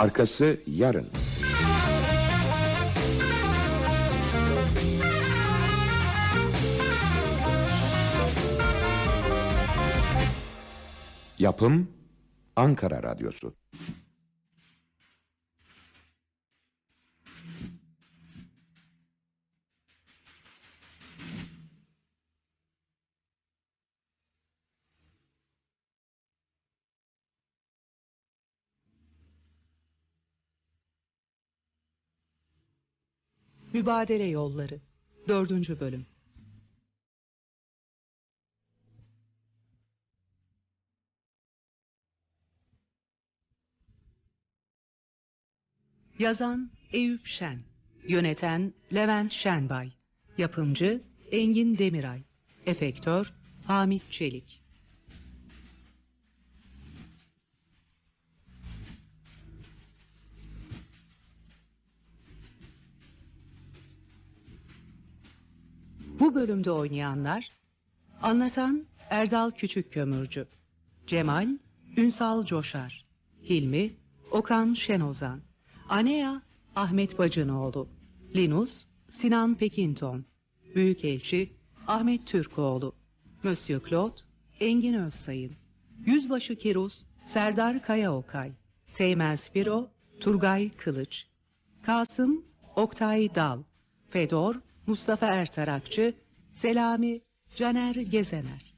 Arkası 0.00 0.60
yarın. 0.66 1.06
Yapım 11.38 11.88
Ankara 12.56 13.02
Radyosu. 13.02 13.54
Mübadele 33.80 34.24
Yolları. 34.24 34.80
Dördüncü 35.28 35.80
bölüm. 35.80 36.06
Yazan 46.18 46.70
Eyüp 46.92 47.26
Şen. 47.26 47.60
Yöneten 48.08 48.74
Levent 48.94 49.32
Şenbay. 49.32 49.92
Yapımcı 50.38 51.02
Engin 51.32 51.78
Demiray. 51.78 52.22
Efektör 52.66 53.32
Hamit 53.64 54.12
Çelik. 54.12 54.62
Bölümde 66.20 66.70
oynayanlar 66.70 67.50
Anlatan 68.22 68.86
Erdal 69.10 69.50
Küçükkömürcü 69.50 70.46
Cemal 71.06 71.48
Ünsal 71.96 72.44
Coşar 72.44 73.04
Hilmi 73.42 73.90
Okan 74.30 74.74
Şenozan 74.74 75.40
Anea 75.88 76.42
Ahmet 76.76 77.18
Bacınoğlu 77.18 77.88
Linus 78.36 78.84
Sinan 79.10 79.54
Pekinton 79.54 80.24
Büyükelçi 80.74 81.52
Ahmet 81.86 82.26
Türkoğlu 82.26 82.92
Monsieur 83.42 83.88
Claude 83.88 84.20
Engin 84.60 84.94
Özsayın 84.94 85.52
Yüzbaşı 86.06 86.56
Kiruz 86.56 87.04
Serdar 87.24 87.82
Kayaokay 87.82 88.52
Teğmen 88.94 89.36
Spiro 89.36 89.88
Turgay 90.20 90.70
Kılıç 90.70 91.26
Kasım 91.82 92.44
Oktay 92.76 93.34
Dal 93.34 93.62
Fedor 94.10 94.54
Mustafa 94.86 95.26
Ertarakçı 95.26 96.14
Selami 96.62 97.20
Caner 97.56 97.94
Gezener. 97.94 98.70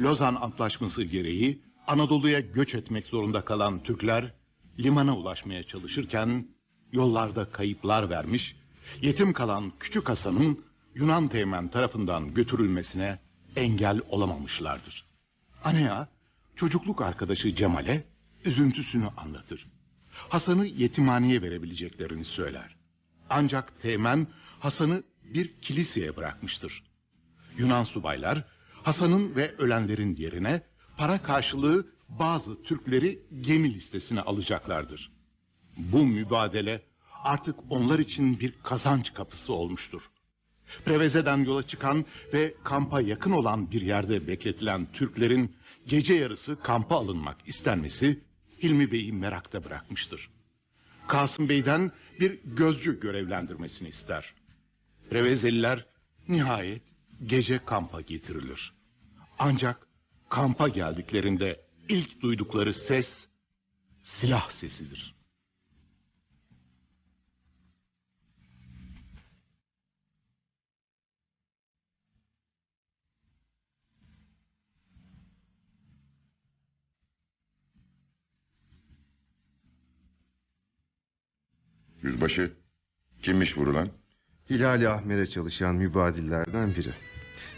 Lozan 0.00 0.34
Antlaşması 0.34 1.02
gereği 1.02 1.62
Anadolu'ya 1.86 2.40
göç 2.40 2.74
etmek 2.74 3.06
zorunda 3.06 3.44
kalan 3.44 3.82
Türkler 3.82 4.34
limana 4.78 5.16
ulaşmaya 5.16 5.62
çalışırken 5.62 6.48
yollarda 6.92 7.50
kayıplar 7.50 8.10
vermiş, 8.10 8.56
yetim 9.02 9.32
kalan 9.32 9.72
Küçük 9.80 10.08
Hasan'ın 10.08 10.64
Yunan 10.94 11.28
teğmen 11.28 11.68
tarafından 11.68 12.34
götürülmesine 12.34 13.18
engel 13.56 14.00
olamamışlardır. 14.08 15.04
Anea 15.64 16.08
çocukluk 16.56 17.02
arkadaşı 17.02 17.54
Cemal'e 17.54 18.04
üzüntüsünü 18.44 19.08
anlatır. 19.16 19.66
Hasan'ı 20.10 20.66
yetimhaneye 20.66 21.42
verebileceklerini 21.42 22.24
söyler. 22.24 22.76
Ancak 23.30 23.80
teğmen 23.80 24.26
Hasan'ı 24.60 25.02
bir 25.24 25.60
kiliseye 25.60 26.16
bırakmıştır. 26.16 26.82
Yunan 27.58 27.84
subaylar 27.84 28.44
Hasan'ın 28.82 29.36
ve 29.36 29.54
ölenlerin 29.58 30.16
yerine 30.16 30.62
para 30.96 31.22
karşılığı 31.22 31.86
bazı 32.08 32.62
Türkleri 32.62 33.22
gemi 33.40 33.74
listesine 33.74 34.20
alacaklardır. 34.20 35.12
Bu 35.76 36.06
mübadele 36.06 36.82
artık 37.24 37.56
onlar 37.68 37.98
için 37.98 38.40
bir 38.40 38.52
kazanç 38.62 39.14
kapısı 39.14 39.52
olmuştur. 39.52 40.02
Preveze'den 40.84 41.38
yola 41.38 41.66
çıkan 41.66 42.04
ve 42.32 42.54
kampa 42.64 43.00
yakın 43.00 43.30
olan 43.30 43.70
bir 43.70 43.80
yerde 43.80 44.26
bekletilen 44.26 44.92
Türklerin 44.92 45.56
gece 45.86 46.14
yarısı 46.14 46.60
kampa 46.62 46.96
alınmak 46.96 47.36
istenmesi 47.46 48.20
Hilmi 48.62 48.92
Bey'i 48.92 49.12
merakta 49.12 49.64
bırakmıştır. 49.64 50.30
Kasım 51.08 51.48
Bey'den 51.48 51.92
bir 52.20 52.40
gözcü 52.44 53.00
görevlendirmesini 53.00 53.88
ister. 53.88 54.34
Prevezeliler 55.10 55.86
nihayet 56.28 56.82
gece 57.26 57.64
kampa 57.64 58.00
getirilir. 58.00 58.72
Ancak 59.38 59.86
kampa 60.28 60.68
geldiklerinde 60.68 61.60
ilk 61.88 62.22
duydukları 62.22 62.74
ses 62.74 63.26
silah 64.02 64.50
sesidir. 64.50 65.14
Yüzbaşı, 82.02 82.52
kimmiş 83.22 83.58
vurulan? 83.58 83.88
Hilali 84.50 84.88
Ahmer'e 84.88 85.26
çalışan 85.26 85.74
mübadillerden 85.74 86.74
biri. 86.74 86.92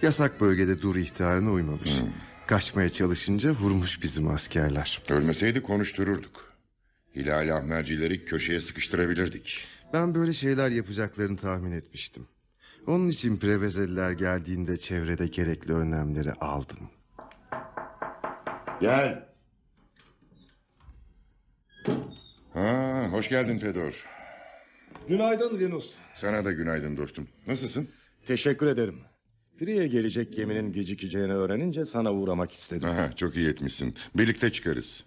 Yasak 0.03 0.40
bölgede 0.40 0.82
dur 0.82 0.97
ihtarına 0.97 1.51
uymamış. 1.51 1.90
Kaçmaya 2.47 2.88
çalışınca 2.88 3.51
vurmuş 3.51 4.03
bizim 4.03 4.28
askerler. 4.28 5.03
Ölmeseydi 5.09 5.62
konuştururduk. 5.62 6.53
Hilal 7.16 7.57
Ahmercileri 7.57 8.24
köşeye 8.24 8.61
sıkıştırabilirdik. 8.61 9.64
Ben 9.93 10.14
böyle 10.14 10.32
şeyler 10.32 10.70
yapacaklarını 10.70 11.36
tahmin 11.36 11.72
etmiştim. 11.72 12.26
Onun 12.86 13.09
için 13.09 13.36
prevezeliler 13.36 14.11
geldiğinde 14.11 14.76
çevrede 14.76 15.26
gerekli 15.26 15.72
önlemleri 15.72 16.32
aldım. 16.32 16.90
Gel. 18.80 19.28
Ha, 22.55 23.09
hoş 23.11 23.28
geldin 23.28 23.59
Fedor. 23.59 24.11
Günaydın 25.09 25.61
Linus. 25.61 25.90
Sana 26.20 26.44
da 26.44 26.53
günaydın 26.53 26.96
dostum. 26.96 27.28
Nasılsın? 27.46 27.88
Teşekkür 28.26 28.66
ederim. 28.66 28.98
Friye 29.59 29.86
gelecek 29.86 30.36
geminin 30.36 30.72
gecikeceğini 30.72 31.32
öğrenince 31.32 31.86
sana 31.86 32.12
uğramak 32.12 32.53
istedim. 32.53 32.88
Aha, 32.88 33.16
çok 33.16 33.36
iyi 33.36 33.48
etmişsin. 33.48 33.94
Birlikte 34.14 34.53
çıkarız. 34.53 35.05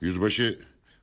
Yüzbaşı 0.00 0.58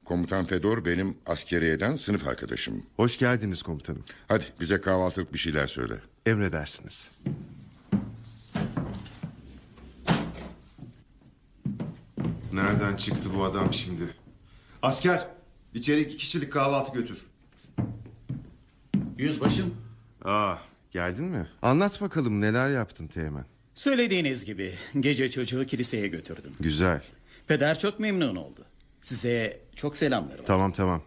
komutan 0.06 0.46
Fedor 0.46 0.86
benim 0.86 1.18
askeriyeden 1.26 1.96
sınıf 1.96 2.28
arkadaşım. 2.28 2.86
Hoş 2.96 3.18
geldiniz 3.18 3.62
komutanım. 3.64 4.04
Hadi 4.28 4.44
bize 4.60 4.82
kahvaltılık 4.82 5.34
bir 5.34 5.40
şeyler 5.40 5.68
söyle. 5.68 5.94
Emredersiniz. 6.26 7.08
Nereden 12.54 12.96
çıktı 12.96 13.30
bu 13.36 13.44
adam 13.44 13.74
şimdi? 13.74 14.04
Asker, 14.82 15.28
içeri 15.74 16.02
iki 16.02 16.18
kişilik 16.18 16.54
kahvaltı 16.54 17.00
götür. 17.00 17.26
Yüzbaşım. 19.24 19.76
Aa, 20.26 20.56
geldin 20.92 21.26
mi? 21.26 21.48
Anlat 21.62 22.02
bakalım 22.02 22.42
neler 22.42 22.70
yaptın 22.70 23.08
Teğmen. 23.08 23.46
Söylediğiniz 23.76 24.46
gibi 24.46 24.74
gece 25.00 25.32
çocuğu 25.32 25.66
kiliseye 25.66 26.08
götürdüm. 26.08 26.52
Güzel. 26.60 27.02
Peder 27.48 27.80
çok 27.80 28.00
memnun 28.00 28.36
oldu. 28.36 28.66
Size 29.02 29.60
çok 29.76 29.98
selamlarım. 29.98 30.46
Tamam 30.46 30.72
tamam. 30.72 31.04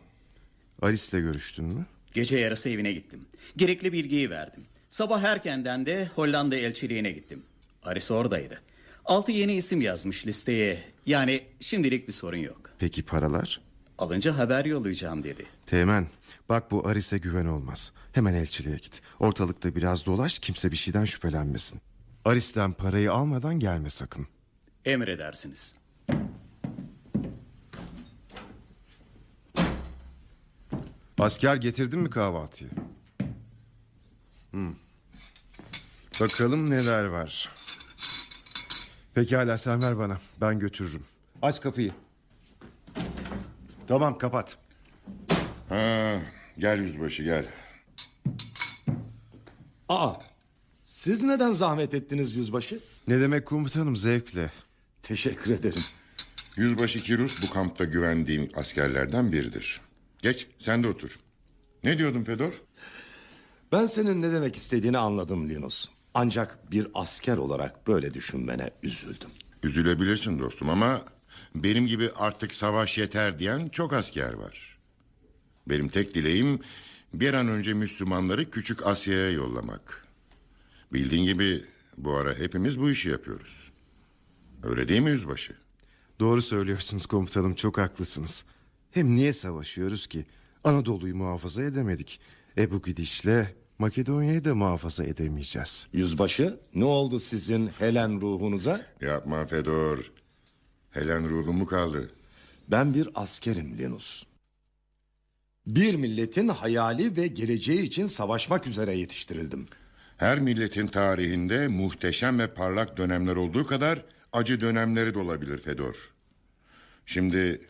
Alice'le 0.82 1.20
görüştün 1.20 1.64
mü? 1.64 1.86
Gece 2.14 2.38
yarısı 2.38 2.68
evine 2.68 2.92
gittim. 2.92 3.20
Gerekli 3.56 3.92
bilgiyi 3.92 4.30
verdim. 4.30 4.64
Sabah 4.90 5.22
erkenden 5.22 5.86
de 5.86 6.10
Hollanda 6.14 6.56
elçiliğine 6.56 7.10
gittim. 7.10 7.42
Aris 7.82 8.10
oradaydı. 8.10 8.60
Altı 9.04 9.32
yeni 9.32 9.54
isim 9.54 9.80
yazmış 9.80 10.26
listeye. 10.26 10.78
Yani 11.06 11.40
şimdilik 11.60 12.08
bir 12.08 12.12
sorun 12.12 12.36
yok. 12.36 12.70
Peki 12.78 13.02
paralar? 13.02 13.60
Alınca 13.98 14.38
haber 14.38 14.64
yollayacağım 14.64 15.24
dedi. 15.24 15.46
Teğmen 15.66 16.06
bak 16.48 16.70
bu 16.70 16.88
Aris'e 16.88 17.18
güven 17.18 17.46
olmaz. 17.46 17.92
Hemen 18.12 18.34
elçiliğe 18.34 18.76
git. 18.76 19.02
Ortalıkta 19.20 19.74
biraz 19.74 20.06
dolaş 20.06 20.38
kimse 20.38 20.70
bir 20.70 20.76
şeyden 20.76 21.04
şüphelenmesin. 21.04 21.80
Aris'ten 22.24 22.72
parayı 22.72 23.12
almadan 23.12 23.60
gelme 23.60 23.90
sakın. 23.90 24.26
Emredersiniz. 24.84 25.74
Asker 31.18 31.56
getirdin 31.56 32.00
mi 32.00 32.10
kahvaltıyı? 32.10 32.70
Hmm. 34.50 34.74
Bakalım 36.20 36.70
neler 36.70 37.04
var. 37.04 37.48
Pekala 39.14 39.58
sen 39.58 39.82
ver 39.82 39.98
bana. 39.98 40.18
Ben 40.40 40.58
götürürüm. 40.58 41.02
Aç 41.42 41.60
kapıyı. 41.60 41.92
Tamam 43.88 44.18
kapat. 44.18 44.58
Ha, 45.68 46.20
gel 46.58 46.78
yüzbaşı 46.78 47.22
gel. 47.22 47.46
Aa, 49.88 50.14
siz 50.82 51.22
neden 51.22 51.52
zahmet 51.52 51.94
ettiniz 51.94 52.36
yüzbaşı? 52.36 52.80
Ne 53.08 53.20
demek 53.20 53.46
komutanım 53.46 53.96
zevkle. 53.96 54.50
Teşekkür 55.02 55.50
ederim. 55.50 55.82
Yüzbaşı 56.56 56.98
Kirus 56.98 57.42
bu 57.42 57.50
kampta 57.54 57.84
güvendiğim 57.84 58.48
askerlerden 58.54 59.32
biridir. 59.32 59.80
Geç 60.22 60.46
sen 60.58 60.82
de 60.84 60.88
otur. 60.88 61.18
Ne 61.84 61.98
diyordun 61.98 62.24
Fedor? 62.24 62.52
Ben 63.72 63.86
senin 63.86 64.22
ne 64.22 64.32
demek 64.32 64.56
istediğini 64.56 64.98
anladım 64.98 65.48
Linus. 65.48 65.88
Ancak 66.14 66.70
bir 66.72 66.88
asker 66.94 67.36
olarak 67.36 67.86
böyle 67.86 68.14
düşünmene 68.14 68.70
üzüldüm. 68.82 69.30
Üzülebilirsin 69.62 70.38
dostum 70.38 70.70
ama 70.70 71.02
benim 71.62 71.86
gibi 71.86 72.10
artık 72.16 72.54
savaş 72.54 72.98
yeter 72.98 73.38
diyen 73.38 73.68
çok 73.68 73.92
asker 73.92 74.32
var. 74.32 74.78
Benim 75.68 75.88
tek 75.88 76.14
dileğim 76.14 76.60
bir 77.14 77.34
an 77.34 77.48
önce 77.48 77.72
Müslümanları 77.74 78.50
Küçük 78.50 78.86
Asya'ya 78.86 79.30
yollamak. 79.30 80.06
Bildiğin 80.92 81.24
gibi 81.24 81.64
bu 81.98 82.16
ara 82.16 82.34
hepimiz 82.34 82.80
bu 82.80 82.90
işi 82.90 83.08
yapıyoruz. 83.08 83.72
Öyle 84.62 84.88
değil 84.88 85.00
mi 85.00 85.10
yüzbaşı? 85.10 85.52
Doğru 86.20 86.42
söylüyorsunuz 86.42 87.06
komutanım 87.06 87.54
çok 87.54 87.78
haklısınız. 87.78 88.44
Hem 88.90 89.16
niye 89.16 89.32
savaşıyoruz 89.32 90.06
ki? 90.06 90.26
Anadolu'yu 90.64 91.16
muhafaza 91.16 91.62
edemedik. 91.62 92.20
E 92.58 92.70
bu 92.70 92.82
gidişle 92.82 93.54
Makedonya'yı 93.78 94.44
da 94.44 94.54
muhafaza 94.54 95.04
edemeyeceğiz. 95.04 95.86
Yüzbaşı 95.92 96.60
ne 96.74 96.84
oldu 96.84 97.18
sizin 97.18 97.66
Helen 97.66 98.20
ruhunuza? 98.20 98.86
Yapma 99.00 99.46
Fedor. 99.46 100.12
Helen 100.96 101.28
ruhum 101.28 101.56
mu 101.56 101.66
kaldı? 101.66 102.10
Ben 102.68 102.94
bir 102.94 103.08
askerim 103.14 103.78
Linus. 103.78 104.24
Bir 105.66 105.94
milletin 105.94 106.48
hayali 106.48 107.16
ve 107.16 107.26
geleceği 107.26 107.82
için 107.82 108.06
savaşmak 108.06 108.66
üzere 108.66 108.94
yetiştirildim. 108.94 109.66
Her 110.16 110.40
milletin 110.40 110.86
tarihinde 110.86 111.68
muhteşem 111.68 112.38
ve 112.38 112.54
parlak 112.54 112.96
dönemler 112.96 113.36
olduğu 113.36 113.66
kadar 113.66 114.04
acı 114.32 114.60
dönemleri 114.60 115.14
de 115.14 115.18
olabilir 115.18 115.58
Fedor. 115.58 115.94
Şimdi 117.06 117.60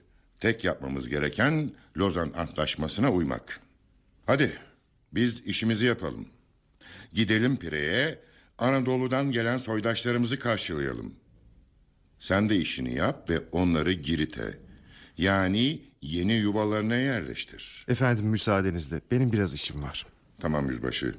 tek 0.40 0.64
yapmamız 0.64 1.08
gereken 1.08 1.70
Lozan 1.96 2.32
Antlaşması'na 2.36 3.12
uymak. 3.12 3.60
Hadi 4.26 4.58
biz 5.12 5.40
işimizi 5.40 5.86
yapalım. 5.86 6.28
Gidelim 7.12 7.56
Pire'ye 7.56 8.18
Anadolu'dan 8.58 9.32
gelen 9.32 9.58
soydaşlarımızı 9.58 10.38
karşılayalım. 10.38 11.14
Sen 12.18 12.48
de 12.48 12.56
işini 12.56 12.94
yap 12.94 13.30
ve 13.30 13.40
onları 13.52 13.92
Girit'e 13.92 14.58
yani 15.18 15.80
yeni 16.02 16.32
yuvalarına 16.32 16.94
yerleştir. 16.94 17.84
Efendim 17.88 18.26
müsaadenizle 18.26 19.00
benim 19.10 19.32
biraz 19.32 19.54
işim 19.54 19.82
var. 19.82 20.06
Tamam 20.40 20.70
yüzbaşı. 20.70 21.14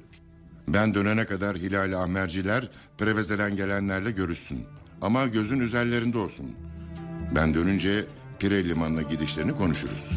Ben 0.68 0.94
dönene 0.94 1.26
kadar 1.26 1.56
Hilal 1.56 1.92
Ahmerciler 2.02 2.68
Preveze'den 2.98 3.56
gelenlerle 3.56 4.10
görüşsün. 4.10 4.64
Ama 5.00 5.26
gözün 5.26 5.60
üzerlerinde 5.60 6.18
olsun. 6.18 6.56
Ben 7.34 7.54
dönünce 7.54 8.04
Pire 8.38 8.68
limanına 8.68 9.02
gidişlerini 9.02 9.56
konuşuruz. 9.56 10.10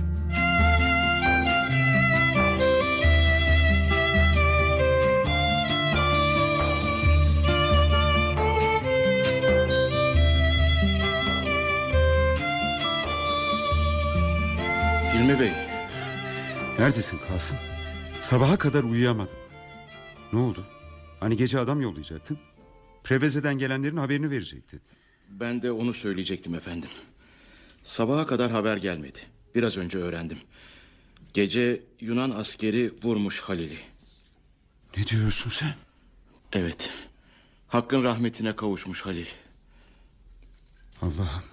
Hilmi 15.22 15.40
Bey. 15.40 15.52
Neredesin 16.80 17.20
Kasım? 17.28 17.58
Sabaha 18.20 18.58
kadar 18.58 18.84
uyuyamadım. 18.84 19.38
Ne 20.34 20.40
oldu? 20.40 20.66
Hani 21.20 21.38
gece 21.38 21.60
adam 21.60 21.82
yollayacaktın? 21.82 22.40
Preveze'den 23.04 23.58
gelenlerin 23.58 23.98
haberini 23.98 24.32
verecekti. 24.32 24.80
Ben 25.30 25.62
de 25.62 25.72
onu 25.72 25.94
söyleyecektim 25.94 26.56
efendim. 26.56 26.90
Sabaha 27.84 28.26
kadar 28.26 28.52
haber 28.52 28.78
gelmedi. 28.78 29.20
Biraz 29.56 29.78
önce 29.78 29.98
öğrendim. 29.98 30.38
Gece 31.34 31.82
Yunan 32.00 32.30
askeri 32.32 32.92
vurmuş 33.04 33.42
Halil'i. 33.42 33.80
Ne 34.98 35.08
diyorsun 35.08 35.50
sen? 35.50 35.76
Evet. 36.54 36.94
Hakkın 37.68 38.04
rahmetine 38.04 38.56
kavuşmuş 38.56 39.06
Halil. 39.06 39.28
Allah'ım. 41.02 41.44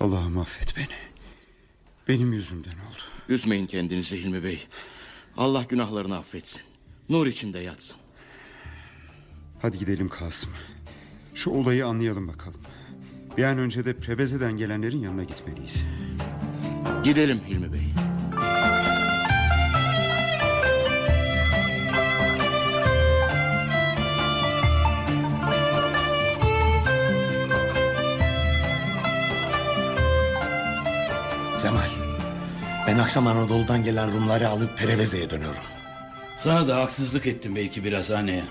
Allah'ım 0.00 0.38
affet 0.38 0.76
beni. 0.76 1.07
Benim 2.08 2.32
yüzümden 2.32 2.70
oldu. 2.70 3.02
Üzmeyin 3.28 3.66
kendinizi 3.66 4.22
Hilmi 4.22 4.44
Bey. 4.44 4.66
Allah 5.36 5.64
günahlarını 5.68 6.16
affetsin. 6.16 6.62
Nur 7.08 7.26
içinde 7.26 7.58
yatsın. 7.58 7.96
Hadi 9.62 9.78
gidelim 9.78 10.08
Kasım. 10.08 10.50
Şu 11.34 11.50
olayı 11.50 11.86
anlayalım 11.86 12.28
bakalım. 12.28 12.60
Bir 13.36 13.44
an 13.44 13.58
önce 13.58 13.84
de 13.84 13.96
Preveze'den 13.96 14.56
gelenlerin 14.56 15.02
yanına 15.02 15.24
gitmeliyiz. 15.24 15.84
Gidelim 17.04 17.40
Hilmi 17.46 17.72
Bey. 17.72 18.07
Ben 32.88 32.98
akşam 32.98 33.26
Anadolu'dan 33.26 33.84
gelen 33.84 34.12
Rumları 34.12 34.48
alıp 34.48 34.78
Pereveze'ye 34.78 35.30
dönüyorum. 35.30 35.62
Sana 36.36 36.68
da 36.68 36.76
haksızlık 36.76 37.26
ettim 37.26 37.56
belki 37.56 37.84
biraz 37.84 38.10
anneye. 38.10 38.44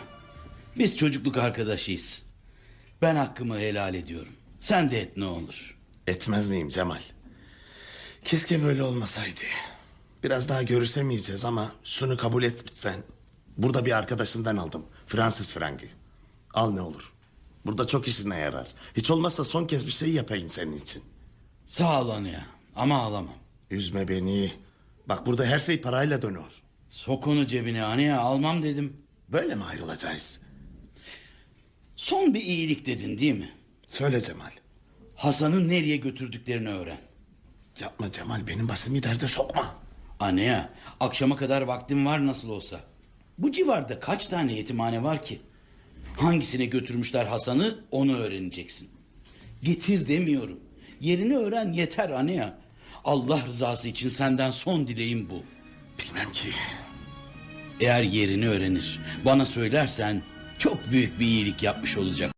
Biz 0.77 0.97
çocukluk 0.97 1.38
arkadaşıyız. 1.38 2.23
Ben 3.01 3.15
hakkımı 3.15 3.59
helal 3.59 3.93
ediyorum. 3.93 4.33
Sen 4.59 4.91
de 4.91 4.99
et 4.99 5.17
ne 5.17 5.25
olur. 5.25 5.77
Etmez 6.07 6.47
miyim 6.47 6.69
Cemal? 6.69 7.01
Keşke 8.23 8.63
böyle 8.63 8.83
olmasaydı. 8.83 9.41
Biraz 10.23 10.49
daha 10.49 10.63
görüşemeyeceğiz 10.63 11.45
ama 11.45 11.71
şunu 11.83 12.17
kabul 12.17 12.43
et 12.43 12.65
lütfen. 12.71 13.03
Burada 13.57 13.85
bir 13.85 13.97
arkadaşımdan 13.97 14.57
aldım. 14.57 14.85
Fransız 15.07 15.51
frangı. 15.51 15.88
Al 16.53 16.71
ne 16.71 16.81
olur. 16.81 17.13
Burada 17.65 17.88
çok 17.88 18.07
işine 18.07 18.38
yarar. 18.38 18.67
Hiç 18.97 19.11
olmazsa 19.11 19.43
son 19.43 19.65
kez 19.65 19.88
bir 19.88 19.91
şey 19.91 20.09
yapayım 20.09 20.51
senin 20.51 20.77
için. 20.77 21.03
Sağ 21.67 22.01
ol 22.01 22.09
anne 22.09 22.45
ama 22.75 23.01
alamam. 23.01 23.47
Üzme 23.72 24.07
beni. 24.07 24.51
Bak 25.09 25.26
burada 25.26 25.45
her 25.45 25.59
şey 25.59 25.82
parayla 25.82 26.22
dönüyor. 26.22 26.61
Sok 26.89 27.28
onu 27.28 27.47
cebine 27.47 27.84
anne 27.84 28.13
almam 28.13 28.63
dedim. 28.63 28.97
Böyle 29.30 29.55
mi 29.55 29.63
ayrılacağız? 29.63 30.41
Son 31.95 32.34
bir 32.34 32.41
iyilik 32.41 32.86
dedin 32.86 33.18
değil 33.18 33.34
mi? 33.34 33.49
Söyle 33.88 34.22
Cemal. 34.22 34.51
Hasan'ı 35.15 35.70
nereye 35.70 35.97
götürdüklerini 35.97 36.70
öğren. 36.70 36.97
Yapma 37.80 38.11
Cemal 38.11 38.47
benim 38.47 38.70
başımı 38.70 39.03
derde 39.03 39.28
sokma. 39.28 39.76
Anne 40.20 40.70
akşama 40.99 41.36
kadar 41.36 41.61
vaktim 41.61 42.05
var 42.05 42.26
nasıl 42.26 42.49
olsa. 42.49 42.80
Bu 43.38 43.51
civarda 43.51 43.99
kaç 43.99 44.28
tane 44.28 44.53
yetimhane 44.53 45.03
var 45.03 45.24
ki? 45.24 45.41
Hangisine 46.18 46.65
götürmüşler 46.65 47.26
Hasan'ı 47.26 47.80
onu 47.91 48.18
öğreneceksin. 48.18 48.89
Getir 49.63 50.07
demiyorum. 50.07 50.59
Yerini 51.01 51.38
öğren 51.38 51.72
yeter 51.74 52.09
anne 52.09 52.53
Allah 53.08 53.45
rızası 53.47 53.88
için 53.88 54.10
senden 54.10 54.51
son 54.51 54.88
dileğim 54.88 55.30
bu. 55.30 55.43
Bilmem 55.99 56.32
ki. 56.32 56.47
Eğer 57.80 58.03
yerini 58.03 58.49
öğrenir, 58.49 58.99
bana 59.26 59.45
söylersen 59.45 60.22
çok 60.60 60.91
büyük 60.91 61.20
bir 61.20 61.26
iyilik 61.26 61.64
yapmış 61.64 61.97
olacak. 61.97 62.36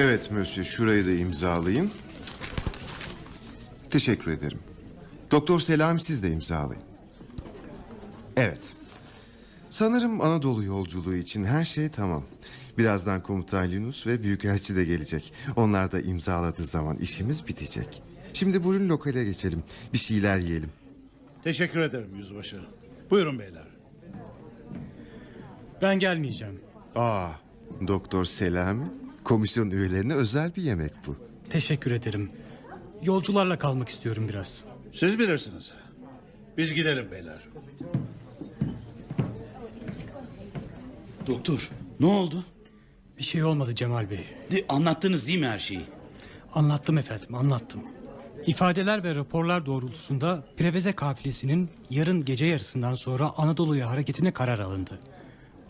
Evet 0.00 0.30
Mösyö 0.30 0.64
şurayı 0.64 1.06
da 1.06 1.10
imzalayın. 1.10 1.90
Teşekkür 3.90 4.30
ederim. 4.30 4.58
Doktor 5.30 5.58
Selam 5.58 6.00
siz 6.00 6.22
de 6.22 6.30
imzalayın. 6.30 6.82
Evet. 8.36 8.58
Sanırım 9.70 10.20
Anadolu 10.20 10.64
yolculuğu 10.64 11.14
için 11.14 11.44
her 11.44 11.64
şey 11.64 11.88
tamam. 11.88 12.24
Birazdan 12.78 13.22
komutan 13.22 13.70
Linus 13.70 14.06
ve 14.06 14.22
büyükelçi 14.22 14.76
de 14.76 14.84
gelecek. 14.84 15.32
Onlar 15.56 15.92
da 15.92 16.00
imzaladığı 16.00 16.64
zaman 16.64 16.96
işimiz 16.96 17.48
bitecek. 17.48 18.02
Şimdi 18.34 18.64
buyurun 18.64 18.88
lokale 18.88 19.24
geçelim. 19.24 19.62
Bir 19.92 19.98
şeyler 19.98 20.38
yiyelim. 20.38 20.70
Teşekkür 21.44 21.80
ederim 21.80 22.16
yüzbaşı. 22.16 22.60
Buyurun 23.10 23.38
beyler. 23.38 23.66
Ben 25.82 25.98
gelmeyeceğim. 25.98 26.60
Aa, 26.94 27.30
Doktor 27.86 28.24
Selami. 28.24 28.84
Komisyon 29.28 29.70
üyelerine 29.70 30.14
özel 30.14 30.56
bir 30.56 30.62
yemek 30.62 30.92
bu. 31.06 31.16
Teşekkür 31.50 31.90
ederim. 31.90 32.30
Yolcularla 33.02 33.58
kalmak 33.58 33.88
istiyorum 33.88 34.28
biraz. 34.28 34.64
Siz 34.92 35.18
bilirsiniz. 35.18 35.72
Biz 36.56 36.74
gidelim 36.74 37.10
beyler. 37.10 37.48
Doktor 41.26 41.70
ne 42.00 42.06
oldu? 42.06 42.44
Bir 43.18 43.22
şey 43.22 43.44
olmadı 43.44 43.74
Cemal 43.74 44.10
Bey. 44.10 44.24
De, 44.50 44.64
anlattınız 44.68 45.26
değil 45.26 45.38
mi 45.38 45.46
her 45.46 45.58
şeyi? 45.58 45.82
Anlattım 46.54 46.98
efendim 46.98 47.34
anlattım. 47.34 47.80
İfadeler 48.46 49.04
ve 49.04 49.14
raporlar 49.14 49.66
doğrultusunda 49.66 50.44
Preveze 50.56 50.92
kafilesinin 50.92 51.70
yarın 51.90 52.24
gece 52.24 52.46
yarısından 52.46 52.94
sonra 52.94 53.32
Anadolu'ya 53.36 53.90
hareketine 53.90 54.32
karar 54.32 54.58
alındı. 54.58 54.98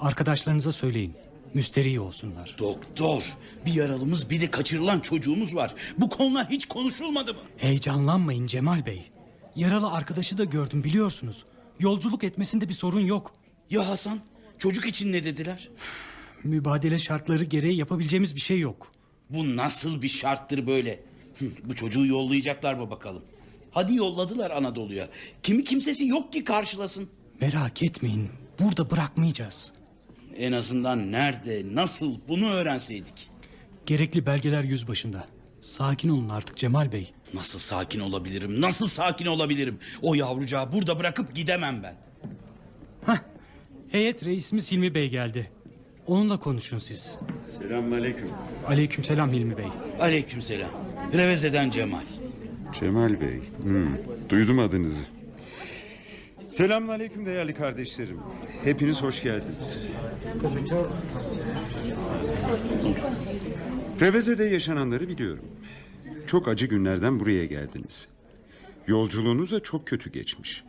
Arkadaşlarınıza 0.01 0.73
söyleyin. 0.73 1.15
Müsterih 1.55 2.03
olsunlar. 2.03 2.57
Doktor 2.59 3.23
bir 3.67 3.75
yaralımız 3.75 4.31
bir 4.31 4.41
de 4.41 4.51
kaçırılan 4.51 5.01
çocuğumuz 5.01 5.55
var. 5.55 5.75
Bu 5.99 6.09
konular 6.09 6.47
hiç 6.51 6.67
konuşulmadı 6.69 7.35
mı? 7.35 7.41
Heyecanlanmayın 7.57 8.47
Cemal 8.47 8.87
Bey. 8.87 9.11
Yaralı 9.57 9.91
arkadaşı 9.93 10.39
da 10.39 10.45
gördüm 10.45 10.85
biliyorsunuz. 10.85 11.45
Yolculuk 11.81 12.25
etmesinde 12.25 12.69
bir 12.69 12.75
sorun 12.75 13.01
yok. 13.01 13.33
Ya 13.71 13.89
Hasan? 13.89 14.21
Çocuk 14.59 14.87
için 14.87 15.13
ne 15.13 15.25
dediler? 15.25 15.69
Mübadele 16.45 16.99
şartları 16.99 17.45
gereği 17.45 17.77
yapabileceğimiz 17.77 18.37
bir 18.37 18.41
şey 18.41 18.59
yok. 18.61 18.93
Bu 19.31 19.57
nasıl 19.57 20.03
bir 20.03 20.09
şarttır 20.09 20.67
böyle? 20.67 21.01
Bu 21.65 21.77
çocuğu 21.77 22.07
yollayacaklar 22.07 22.75
mı 22.75 22.91
bakalım? 22.91 23.23
Hadi 23.71 23.95
yolladılar 23.97 24.51
Anadolu'ya. 24.51 25.09
Kimi 25.43 25.65
kimsesi 25.65 26.07
yok 26.07 26.33
ki 26.33 26.45
karşılasın. 26.45 27.09
Merak 27.41 27.83
etmeyin. 27.83 28.29
Burada 28.61 28.91
bırakmayacağız. 28.91 29.73
En 30.39 30.53
azından 30.53 31.13
nerede, 31.13 31.63
nasıl 31.73 32.15
bunu 32.29 32.51
öğrenseydik. 32.53 33.31
Gerekli 33.87 34.27
belgeler 34.27 34.63
yüzbaşında. 34.65 35.27
Sakin 35.61 36.09
olun 36.09 36.29
artık 36.29 36.57
Cemal 36.57 36.93
Bey. 36.93 37.13
Nasıl 37.35 37.59
sakin 37.59 38.01
olabilirim? 38.01 38.61
Nasıl 38.61 38.87
sakin 38.87 39.27
olabilirim? 39.27 39.79
O 40.03 40.15
yavrucağı 40.15 40.73
burada 40.73 40.99
bırakıp 40.99 41.35
gidemem 41.35 41.83
ben. 41.83 41.95
Heyet 43.89 44.25
reisimiz 44.25 44.73
Hilmi 44.73 44.95
Bey 44.95 45.09
geldi. 45.09 45.51
Onunla 46.07 46.41
konuşun 46.41 46.79
siz. 46.79 47.19
Selamünaleyküm. 47.59 48.29
Aleykümselam 48.67 49.33
Hilmi 49.33 49.57
Bey. 49.59 49.67
Aleykümselam. 50.01 50.71
Reveze'den 51.13 51.71
Cemal. 51.71 52.05
Cemal 52.81 53.21
Bey. 53.21 53.41
hmm, 53.63 53.89
duydum 54.29 54.59
adınızı. 54.59 55.05
Selamünaleyküm 56.59 57.27
değerli 57.27 57.55
kardeşlerim. 57.55 58.19
Hepiniz 58.65 59.03
hoş 59.03 59.23
geldiniz. 59.23 59.81
Reveze'de 64.01 64.45
yaşananları 64.45 65.09
biliyorum. 65.09 65.45
Çok 66.27 66.49
acı 66.49 66.67
günlerden 66.67 67.21
buraya 67.21 67.45
geldiniz. 67.45 68.09
Yolculuğunuz 68.87 69.53
da 69.53 69.61
çok 69.61 69.87
kötü 69.87 70.13
geçmiş. 70.13 70.65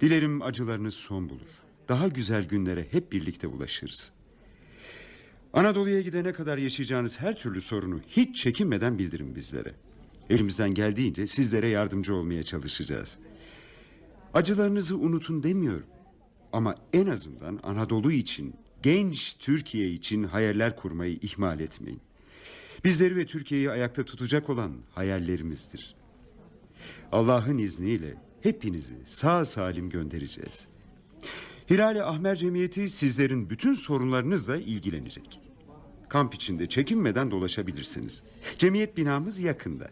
Dilerim 0.00 0.42
acılarınız 0.42 0.94
son 0.94 1.28
bulur. 1.28 1.62
Daha 1.88 2.08
güzel 2.08 2.44
günlere 2.44 2.86
hep 2.90 3.12
birlikte 3.12 3.46
ulaşırız. 3.46 4.12
Anadolu'ya 5.52 6.00
gidene 6.00 6.32
kadar 6.32 6.58
yaşayacağınız 6.58 7.20
her 7.20 7.38
türlü 7.38 7.60
sorunu 7.60 8.00
hiç 8.08 8.36
çekinmeden 8.36 8.98
bildirin 8.98 9.34
bizlere. 9.34 9.74
Elimizden 10.30 10.74
geldiğince 10.74 11.26
sizlere 11.26 11.68
yardımcı 11.68 12.14
olmaya 12.14 12.42
çalışacağız. 12.42 13.18
Acılarınızı 14.34 14.98
unutun 14.98 15.42
demiyorum. 15.42 15.86
Ama 16.52 16.74
en 16.92 17.06
azından 17.06 17.60
Anadolu 17.62 18.12
için, 18.12 18.54
genç 18.82 19.34
Türkiye 19.38 19.90
için 19.90 20.24
hayaller 20.24 20.76
kurmayı 20.76 21.18
ihmal 21.22 21.60
etmeyin. 21.60 22.00
Bizleri 22.84 23.16
ve 23.16 23.26
Türkiye'yi 23.26 23.70
ayakta 23.70 24.04
tutacak 24.04 24.50
olan 24.50 24.72
hayallerimizdir. 24.94 25.94
Allah'ın 27.12 27.58
izniyle 27.58 28.14
hepinizi 28.40 28.96
sağ 29.04 29.44
salim 29.44 29.90
göndereceğiz. 29.90 30.64
Hilal-i 31.70 32.02
Ahmer 32.02 32.36
Cemiyeti 32.36 32.90
sizlerin 32.90 33.50
bütün 33.50 33.74
sorunlarınızla 33.74 34.56
ilgilenecek. 34.56 35.40
Kamp 36.08 36.34
içinde 36.34 36.68
çekinmeden 36.68 37.30
dolaşabilirsiniz. 37.30 38.22
Cemiyet 38.58 38.96
binamız 38.96 39.38
yakında. 39.38 39.90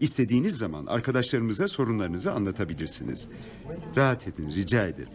İstediğiniz 0.00 0.58
zaman 0.58 0.86
arkadaşlarımıza 0.86 1.68
sorunlarınızı 1.68 2.32
anlatabilirsiniz. 2.32 3.28
Rahat 3.96 4.28
edin 4.28 4.50
rica 4.50 4.86
ederim. 4.86 5.08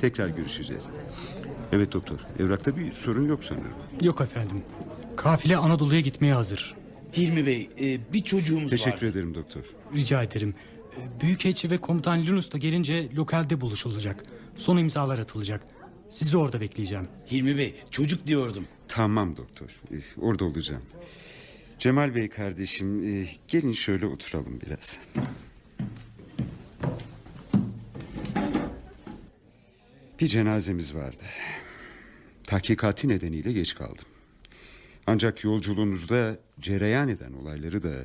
Tekrar 0.00 0.28
görüşeceğiz. 0.28 0.84
Evet 1.72 1.92
doktor 1.92 2.18
evrakta 2.38 2.76
bir 2.76 2.92
sorun 2.92 3.28
yok 3.28 3.44
sanırım. 3.44 3.72
Yok 4.00 4.20
efendim. 4.20 4.62
Kafile 5.16 5.56
Anadolu'ya 5.56 6.00
gitmeye 6.00 6.34
hazır. 6.34 6.74
Hilmi 7.16 7.46
Bey 7.46 7.70
e, 7.80 8.12
bir 8.12 8.20
çocuğumuz 8.24 8.70
Teşekkür 8.70 9.06
var. 9.06 9.10
ederim 9.12 9.34
doktor. 9.34 9.62
Rica 9.94 10.22
ederim. 10.22 10.54
Ee, 10.96 11.20
Büyükelçi 11.20 11.70
ve 11.70 11.78
komutan 11.78 12.22
Linus 12.26 12.52
da 12.52 12.58
gelince 12.58 13.08
lokalde 13.14 13.60
buluşulacak. 13.60 14.22
Son 14.56 14.76
imzalar 14.76 15.18
atılacak. 15.18 15.60
Sizi 16.08 16.36
orada 16.36 16.60
bekleyeceğim. 16.60 17.08
Hilmi 17.30 17.56
Bey 17.58 17.74
çocuk 17.90 18.26
diyordum. 18.26 18.64
Tamam 18.88 19.36
doktor. 19.36 19.66
Ee, 19.92 19.96
Orada 20.20 20.44
olacağım. 20.44 20.82
Cemal 21.78 22.14
Bey 22.14 22.28
kardeşim 22.28 23.02
e, 23.22 23.26
gelin 23.48 23.72
şöyle 23.72 24.06
oturalım 24.06 24.60
biraz. 24.66 24.98
Bir 30.20 30.26
cenazemiz 30.26 30.94
vardı. 30.94 31.22
Tahkikati 32.44 33.08
nedeniyle 33.08 33.52
geç 33.52 33.74
kaldım. 33.74 34.04
Ancak 35.06 35.44
yolculuğunuzda 35.44 36.38
cereyan 36.60 37.08
eden 37.08 37.32
olayları 37.32 37.82
da 37.82 38.04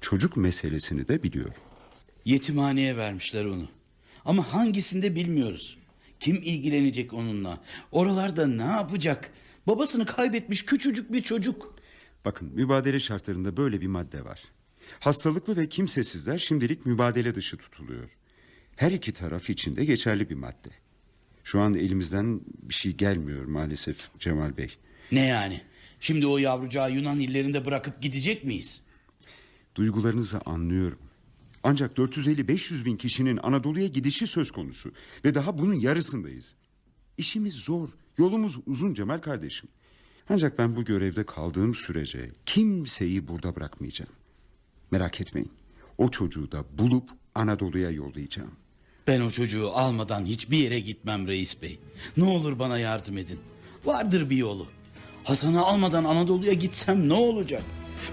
çocuk 0.00 0.36
meselesini 0.36 1.08
de 1.08 1.22
biliyorum. 1.22 1.54
Yetimhaneye 2.24 2.96
vermişler 2.96 3.44
onu. 3.44 3.68
Ama 4.24 4.52
hangisinde 4.52 5.14
bilmiyoruz. 5.14 5.78
Kim 6.20 6.36
ilgilenecek 6.36 7.12
onunla? 7.12 7.60
Oralarda 7.92 8.46
ne 8.46 8.62
yapacak? 8.62 9.30
Babasını 9.66 10.06
kaybetmiş 10.06 10.64
küçücük 10.64 11.12
bir 11.12 11.22
çocuk. 11.22 11.74
Bakın 12.24 12.50
mübadele 12.54 13.00
şartlarında 13.00 13.56
böyle 13.56 13.80
bir 13.80 13.86
madde 13.86 14.24
var. 14.24 14.42
Hastalıklı 15.00 15.56
ve 15.56 15.68
kimsesizler 15.68 16.38
şimdilik 16.38 16.86
mübadele 16.86 17.34
dışı 17.34 17.56
tutuluyor. 17.56 18.10
Her 18.76 18.92
iki 18.92 19.12
taraf 19.12 19.50
için 19.50 19.76
de 19.76 19.84
geçerli 19.84 20.30
bir 20.30 20.34
madde. 20.34 20.68
Şu 21.44 21.60
an 21.60 21.74
elimizden 21.74 22.40
bir 22.62 22.74
şey 22.74 22.92
gelmiyor 22.92 23.44
maalesef 23.44 24.08
Cemal 24.18 24.56
Bey. 24.56 24.76
Ne 25.12 25.26
yani? 25.26 25.60
Şimdi 26.00 26.26
o 26.26 26.38
yavrucağı 26.38 26.92
Yunan 26.92 27.20
illerinde 27.20 27.64
bırakıp 27.64 28.02
gidecek 28.02 28.44
miyiz? 28.44 28.82
Duygularınızı 29.74 30.40
anlıyorum. 30.44 30.98
Ancak 31.62 31.98
450-500 31.98 32.84
bin 32.84 32.96
kişinin 32.96 33.40
Anadolu'ya 33.42 33.86
gidişi 33.86 34.26
söz 34.26 34.50
konusu. 34.50 34.92
Ve 35.24 35.34
daha 35.34 35.58
bunun 35.58 35.74
yarısındayız. 35.74 36.54
İşimiz 37.18 37.54
zor. 37.54 37.88
Yolumuz 38.18 38.58
uzun 38.66 38.94
Cemal 38.94 39.18
kardeşim. 39.18 39.68
Ancak 40.32 40.58
ben 40.58 40.76
bu 40.76 40.84
görevde 40.84 41.26
kaldığım 41.26 41.74
sürece 41.74 42.30
kimseyi 42.46 43.28
burada 43.28 43.56
bırakmayacağım. 43.56 44.10
Merak 44.90 45.20
etmeyin. 45.20 45.52
O 45.98 46.08
çocuğu 46.08 46.52
da 46.52 46.64
bulup 46.78 47.10
Anadolu'ya 47.34 47.90
yollayacağım. 47.90 48.52
Ben 49.06 49.20
o 49.20 49.30
çocuğu 49.30 49.70
almadan 49.70 50.24
hiçbir 50.24 50.58
yere 50.58 50.80
gitmem 50.80 51.26
reis 51.26 51.62
bey. 51.62 51.78
Ne 52.16 52.24
olur 52.24 52.58
bana 52.58 52.78
yardım 52.78 53.18
edin. 53.18 53.38
Vardır 53.84 54.30
bir 54.30 54.36
yolu. 54.36 54.66
Hasan'ı 55.24 55.64
almadan 55.64 56.04
Anadolu'ya 56.04 56.52
gitsem 56.52 57.08
ne 57.08 57.14
olacak? 57.14 57.62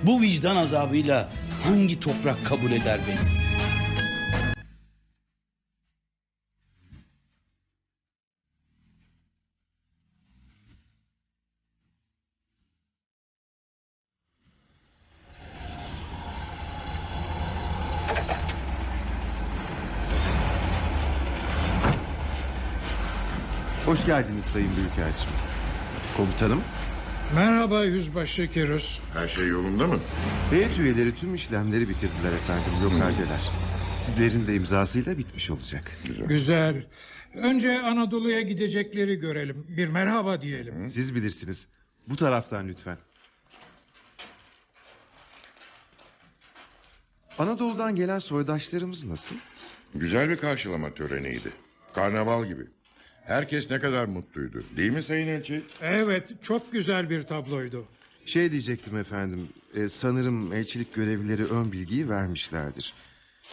Bu 0.03 0.21
vicdan 0.21 0.55
azabıyla 0.55 1.31
hangi 1.63 1.99
toprak 1.99 2.45
kabul 2.45 2.71
eder 2.71 2.99
beni? 3.07 3.48
Geldiniz 24.09 24.45
Sayın 24.45 24.75
Büyükelçim. 24.75 25.29
Komutanım. 26.17 26.63
Merhaba 27.35 27.83
Yüzbaşı 27.83 28.47
Kirus. 28.47 28.99
Her 29.13 29.27
şey 29.27 29.47
yolunda 29.47 29.87
mı? 29.87 29.99
Heyet 30.49 30.79
üyeleri 30.79 31.15
tüm 31.15 31.35
işlemleri 31.35 31.89
bitirdiler 31.89 32.33
efendim. 32.33 32.71
Lokaldeler. 32.83 33.41
Sizlerin 34.03 34.47
de 34.47 34.55
imzasıyla 34.55 35.17
bitmiş 35.17 35.49
olacak. 35.49 35.91
Güzel. 36.27 36.85
Önce 37.35 37.79
Anadolu'ya 37.79 38.41
gidecekleri 38.41 39.15
görelim. 39.15 39.65
Bir 39.77 39.87
merhaba 39.87 40.41
diyelim. 40.41 40.91
Siz 40.91 41.15
bilirsiniz. 41.15 41.67
Bu 42.07 42.15
taraftan 42.15 42.67
lütfen. 42.67 42.97
Anadolu'dan 47.37 47.95
gelen 47.95 48.19
soydaşlarımız 48.19 49.03
nasıl? 49.03 49.35
Güzel 49.95 50.29
bir 50.29 50.37
karşılama 50.37 50.89
töreniydi. 50.89 51.49
Karnaval 51.93 52.45
gibi. 52.45 52.63
Herkes 53.29 53.69
ne 53.71 53.79
kadar 53.79 54.05
mutluydu. 54.05 54.63
Değil 54.77 54.91
mi 54.91 55.03
Sayın 55.03 55.27
Elçi? 55.27 55.63
Evet, 55.81 56.43
çok 56.43 56.71
güzel 56.71 57.09
bir 57.09 57.23
tabloydu. 57.23 57.85
Şey 58.25 58.51
diyecektim 58.51 58.97
efendim. 58.97 59.49
e, 59.75 59.87
sanırım 59.89 60.53
elçilik 60.53 60.93
görevlileri 60.93 61.45
ön 61.45 61.71
bilgiyi 61.71 62.09
vermişlerdir. 62.09 62.93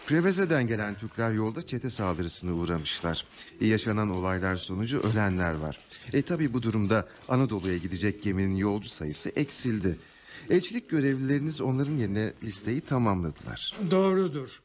Preveze'den 0.06 0.66
gelen 0.66 0.94
Türkler 0.94 1.32
yolda 1.32 1.66
çete 1.66 1.90
saldırısına 1.90 2.52
uğramışlar. 2.52 3.24
E, 3.60 3.66
yaşanan 3.66 4.10
olaylar 4.10 4.56
sonucu 4.56 5.00
ölenler 5.00 5.54
var. 5.54 5.78
E 6.12 6.22
tabi 6.22 6.52
bu 6.54 6.62
durumda 6.62 7.06
Anadolu'ya 7.28 7.76
gidecek 7.76 8.22
geminin 8.22 8.56
yolcu 8.56 8.88
sayısı 8.88 9.28
eksildi. 9.28 9.98
Elçilik 10.50 10.90
görevlileriniz 10.90 11.60
onların 11.60 11.96
yerine 11.96 12.32
listeyi 12.42 12.80
tamamladılar. 12.80 13.72
Doğrudur. 13.90 14.60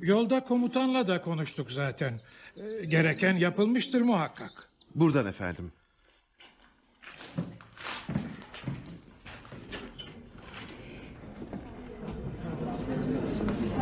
Yolda 0.00 0.44
komutanla 0.44 1.08
da 1.08 1.22
konuştuk 1.22 1.72
zaten. 1.72 2.12
Ee, 2.56 2.84
Gereken 2.86 3.36
yapılmıştır 3.36 4.00
muhakkak. 4.00 4.68
Buradan 4.94 5.26
efendim. 5.26 5.72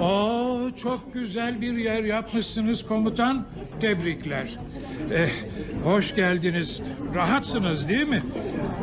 Oo, 0.00 0.70
çok 0.82 1.14
güzel 1.14 1.60
bir 1.60 1.72
yer 1.76 2.04
yapmışsınız 2.04 2.86
komutan. 2.86 3.46
Tebrikler. 3.80 4.48
Eh, 5.14 5.30
hoş 5.84 6.14
geldiniz. 6.14 6.80
Rahatsınız 7.14 7.88
değil 7.88 8.08
mi? 8.08 8.22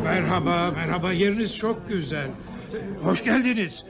Merhaba, 0.04 0.72
merhaba. 0.72 1.12
Yeriniz 1.14 1.56
çok 1.56 1.90
güzel. 1.90 2.28
Hoş 3.04 3.24
geldiniz. 3.24 3.84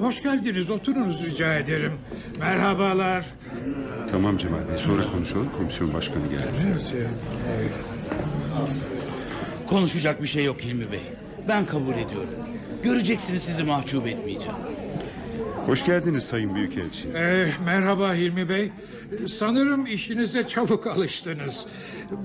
Hoş 0.00 0.22
geldiniz. 0.22 0.70
Oturunuz 0.70 1.26
rica 1.26 1.54
ederim. 1.54 1.92
Merhabalar. 2.38 3.24
Tamam 4.10 4.38
Cemal 4.38 4.68
Bey 4.68 4.78
sonra 4.78 5.10
konuşalım. 5.12 5.48
Komisyon 5.58 5.94
başkanı 5.94 6.28
geldi. 6.28 6.76
Konuşacak 9.66 10.22
bir 10.22 10.28
şey 10.28 10.44
yok 10.44 10.60
Hilmi 10.62 10.92
Bey. 10.92 11.02
Ben 11.48 11.66
kabul 11.66 11.92
ediyorum. 11.92 12.30
Göreceksiniz 12.82 13.42
sizi 13.42 13.64
mahcup 13.64 14.06
etmeyeceğim. 14.06 14.56
Hoş 15.66 15.84
geldiniz 15.84 16.24
Sayın 16.24 16.54
Büyükelçi. 16.54 17.08
Eh, 17.08 17.58
merhaba 17.64 18.14
Hilmi 18.14 18.48
Bey. 18.48 18.72
Sanırım 19.26 19.86
işinize 19.86 20.46
çabuk 20.46 20.86
alıştınız. 20.86 21.64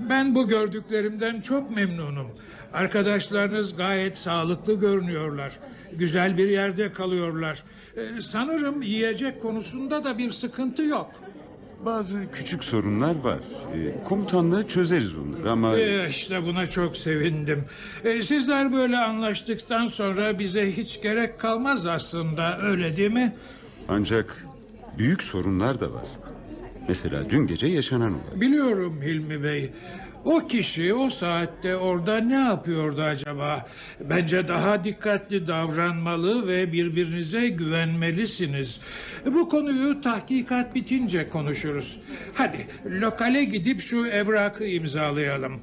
Ben 0.10 0.36
bu 0.36 0.47
gördüklerimden 0.47 1.41
çok 1.41 1.76
memnunum. 1.76 2.28
Arkadaşlarınız 2.74 3.76
gayet 3.76 4.18
sağlıklı 4.18 4.74
görünüyorlar. 4.74 5.51
Güzel 5.93 6.38
bir 6.38 6.49
yerde 6.49 6.91
kalıyorlar. 6.91 7.63
Eh, 7.97 8.01
Sanırım 8.22 8.82
yiyecek 8.82 9.41
konusunda 9.41 10.03
da 10.03 10.18
bir 10.18 10.32
sıkıntı 10.32 10.82
yok. 10.84 11.11
Bazı 11.86 12.32
küçük 12.34 12.63
sorunlar 12.63 13.15
var. 13.15 13.38
Ee, 13.76 14.03
komutanla 14.03 14.68
çözeriz 14.68 15.11
onları 15.18 15.51
ama... 15.51 15.78
Eh, 15.78 16.09
işte 16.09 16.43
buna 16.43 16.65
çok 16.70 16.97
sevindim. 16.97 17.63
Eh, 18.03 18.22
Sizler 18.22 18.74
böyle 18.74 18.97
anlaştıktan 18.97 19.86
sonra 19.88 20.39
bize 20.39 20.72
hiç 20.78 21.01
gerek 21.01 21.39
kalmaz 21.39 21.86
aslında 21.86 22.57
öyle 22.61 22.97
değil 22.97 23.11
mi? 23.11 23.36
Ancak 23.89 24.45
büyük 24.97 25.24
sorunlar 25.24 25.80
da 25.80 25.93
var. 25.93 26.05
Mesela 26.88 27.30
dün 27.30 27.47
gece 27.47 27.68
yaşanan 27.68 28.11
olay. 28.13 28.41
Biliyorum 28.41 29.01
Hilmi 29.01 29.43
Bey. 29.43 29.72
O 30.26 30.47
kişi 30.47 30.93
o 30.93 31.09
saatte 31.09 31.76
orada 31.76 32.18
ne 32.18 32.34
yapıyordu 32.36 33.01
acaba? 33.01 33.65
Bence 33.99 34.47
daha 34.47 34.84
dikkatli 34.84 35.47
davranmalı 35.47 36.47
ve 36.47 36.72
birbirinize 36.72 37.47
güvenmelisiniz. 37.49 38.82
Bu 39.26 39.49
konuyu 39.49 40.01
tahkikat 40.01 40.76
bitince 40.76 41.30
konuşuruz. 41.30 41.97
Hadi 42.34 42.68
lokale 42.86 43.43
gidip 43.43 43.82
şu 43.82 44.05
evrakı 44.05 44.65
imzalayalım. 44.65 45.59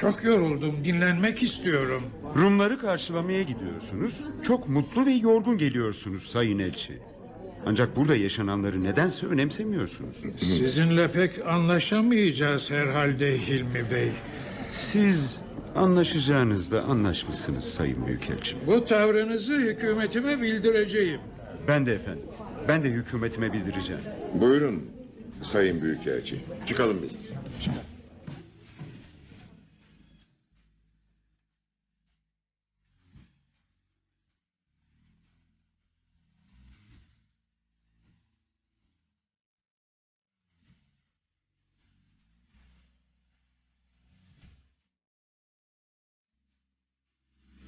Çok 0.00 0.24
yoruldum, 0.24 0.84
dinlenmek 0.84 1.42
istiyorum. 1.42 2.02
Rumları 2.36 2.78
karşılamaya 2.78 3.42
gidiyorsunuz. 3.42 4.14
Çok 4.46 4.68
mutlu 4.68 5.06
ve 5.06 5.12
yorgun 5.12 5.58
geliyorsunuz 5.58 6.30
Sayın 6.30 6.58
Elçi. 6.58 6.98
Ancak 7.66 7.96
burada 7.96 8.16
yaşananları 8.16 8.84
nedense 8.84 9.26
önemsemiyorsunuz. 9.26 10.16
Sizinle 10.38 11.12
pek 11.12 11.46
anlaşamayacağız 11.46 12.70
herhalde 12.70 13.38
Hilmi 13.38 13.90
Bey. 13.90 14.12
Siz 14.92 15.36
anlaşacağınızda 15.74 16.82
anlaşmışsınız 16.82 17.64
Sayın 17.64 18.06
Büyükelçim. 18.06 18.58
Bu 18.66 18.84
tavrınızı 18.84 19.56
hükümetime 19.56 20.42
bildireceğim. 20.42 21.20
Ben 21.68 21.86
de 21.86 21.94
efendim. 21.94 22.24
Ben 22.68 22.84
de 22.84 22.88
hükümetime 22.88 23.52
bildireceğim. 23.52 24.02
Buyurun 24.34 24.82
Sayın 25.42 25.82
Büyükelçi. 25.82 26.40
Çıkalım 26.66 27.02
biz. 27.02 27.30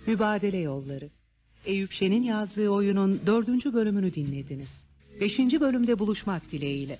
Mübadele 0.09 0.59
Yolları. 0.59 1.11
Eyüp 1.67 1.93
Şen'in 1.93 2.23
yazdığı 2.23 2.69
oyunun 2.69 3.21
dördüncü 3.27 3.75
bölümünü 3.75 4.15
dinlediniz. 4.15 4.69
Beşinci 5.21 5.61
bölümde 5.61 5.99
buluşmak 5.99 6.53
dileğiyle. 6.53 6.99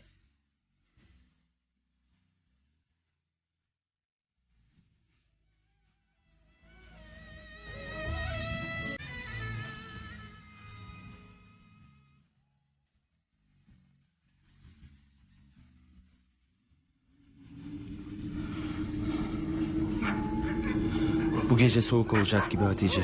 Soğuk 21.89 22.13
olacak 22.15 22.51
gibi 22.51 22.63
Hatice. 22.65 23.03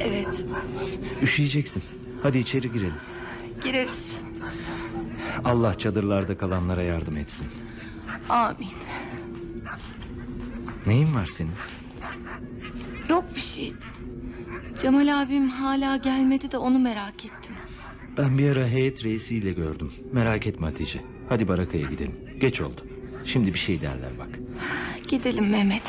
Evet 0.00 0.44
Üşüyeceksin. 1.22 1.82
Hadi 2.22 2.38
içeri 2.38 2.72
girelim. 2.72 2.94
gireriz. 3.62 4.18
Allah 5.44 5.74
çadırlarda 5.74 6.38
kalanlara 6.38 6.82
yardım 6.82 7.16
etsin. 7.16 7.46
Amin. 8.28 8.68
Neyin 10.86 11.14
var 11.14 11.26
senin? 11.26 11.52
Yok 13.08 13.24
bir 13.36 13.40
şey. 13.40 13.72
Cemal 14.82 15.22
abim 15.22 15.48
hala 15.48 15.96
gelmedi 15.96 16.50
de 16.50 16.58
onu 16.58 16.78
merak 16.78 17.24
ettim. 17.24 17.54
Ben 18.16 18.38
bir 18.38 18.56
ara 18.56 18.66
heyet 18.68 19.04
reisiyle 19.04 19.52
gördüm. 19.52 19.92
Merak 20.12 20.46
etme 20.46 20.66
Hatice. 20.66 21.00
Hadi 21.28 21.48
barakaya 21.48 21.86
gidelim. 21.86 22.16
Geç 22.40 22.60
oldu. 22.60 22.80
Şimdi 23.24 23.54
bir 23.54 23.58
şey 23.58 23.80
derler 23.80 24.10
bak. 24.18 24.28
Gidelim 25.08 25.48
Mehmet. 25.50 25.82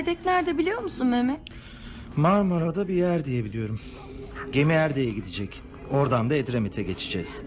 Erdek 0.00 0.26
nerede 0.26 0.58
biliyor 0.58 0.82
musun 0.82 1.06
Mehmet? 1.06 1.40
Marmara'da 2.16 2.88
bir 2.88 2.94
yer 2.94 3.24
diye 3.24 3.44
biliyorum. 3.44 3.80
Gemi 4.52 4.72
Erde'ye 4.72 5.10
gidecek. 5.10 5.62
Oradan 5.90 6.30
da 6.30 6.34
Edremit'e 6.34 6.82
geçeceğiz. 6.82 7.42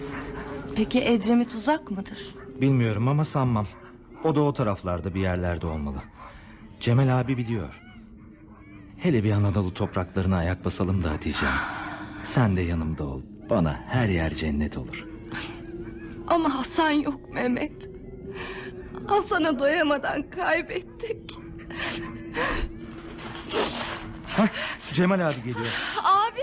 Peki 0.76 1.02
Edremit 1.02 1.56
uzak 1.56 1.92
mıdır? 1.92 2.18
Bilmiyorum 2.62 3.08
ama 3.08 3.24
sanmam. 3.26 3.68
O 4.24 4.36
da 4.36 4.42
o 4.42 4.54
taraflarda 4.54 5.14
bir 5.16 5.22
yerlerde 5.22 5.68
olmalı. 5.68 5.98
Cemal 6.80 7.20
abi 7.20 7.38
biliyor. 7.38 7.82
Hele 8.98 9.24
bir 9.24 9.32
Anadolu 9.32 9.74
topraklarına 9.74 10.38
ayak 10.38 10.66
basalım 10.66 11.04
da 11.04 11.12
Hatice. 11.12 11.48
Sen 12.24 12.56
de 12.56 12.62
yanımda 12.62 13.04
ol. 13.04 13.22
Bana 13.50 13.80
her 13.88 14.08
yer 14.10 14.34
cennet 14.34 14.78
olur. 14.78 15.06
Ama 16.28 16.56
Hasan 16.56 16.92
yok 16.92 17.34
Mehmet. 17.34 17.90
Hasan'a 19.08 19.60
doyamadan 19.60 20.24
kaybettik. 20.30 21.32
Hah, 24.28 24.48
Cemal 24.94 25.28
abi 25.30 25.36
geliyor. 25.36 25.74
Abi 26.04 26.42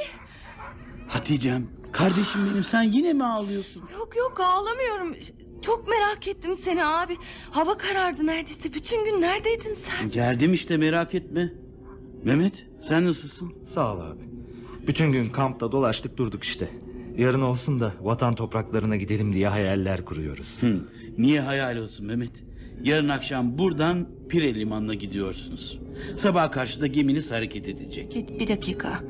Hatice'm, 1.09 1.67
kardeşim 1.93 2.41
benim 2.51 2.65
sen 2.65 2.83
yine 2.83 3.13
mi 3.13 3.25
ağlıyorsun? 3.25 3.83
yok 3.99 4.17
yok 4.17 4.41
ağlamıyorum. 4.41 5.17
Çok 5.63 5.89
merak 5.89 6.29
ettim 6.29 6.57
seni 6.65 6.85
abi. 6.87 7.17
Hava 7.51 7.77
karardı 7.79 8.27
neredeyse. 8.27 8.75
Bütün 8.75 9.05
gün 9.05 9.21
neredeydin 9.21 9.79
sen? 9.89 10.09
Geldim 10.09 10.53
işte 10.53 10.77
merak 10.77 11.15
etme. 11.15 11.53
Mehmet 12.25 12.67
sen 12.83 13.07
nasılsın? 13.07 13.53
Sağ 13.75 13.95
ol 13.95 14.01
abi. 14.01 14.21
Bütün 14.87 15.13
gün 15.13 15.31
kampta 15.31 15.73
dolaştık 15.73 16.17
durduk 16.17 16.45
işte. 16.45 16.71
Yarın 17.17 17.41
olsun 17.43 17.81
da 17.81 17.95
vatan 18.01 18.35
topraklarına 18.35 18.97
gidelim 18.97 19.33
diye 19.33 19.49
hayaller 19.49 20.05
kuruyoruz. 20.05 20.57
Hı, 20.61 20.89
niye 21.19 21.41
hayal 21.41 21.77
olsun 21.77 22.07
Mehmet? 22.07 22.33
Yarın 22.85 23.09
akşam 23.09 23.59
buradan 23.59 24.09
Pire 24.29 24.55
limanına 24.55 24.95
gidiyorsunuz. 24.95 25.79
Sabah 26.17 26.53
karşıda 26.53 26.87
geminiz 26.87 27.31
hareket 27.31 27.69
edecek. 27.69 28.15
Bir, 28.15 28.39
bir 28.39 28.49
dakika. 28.49 29.01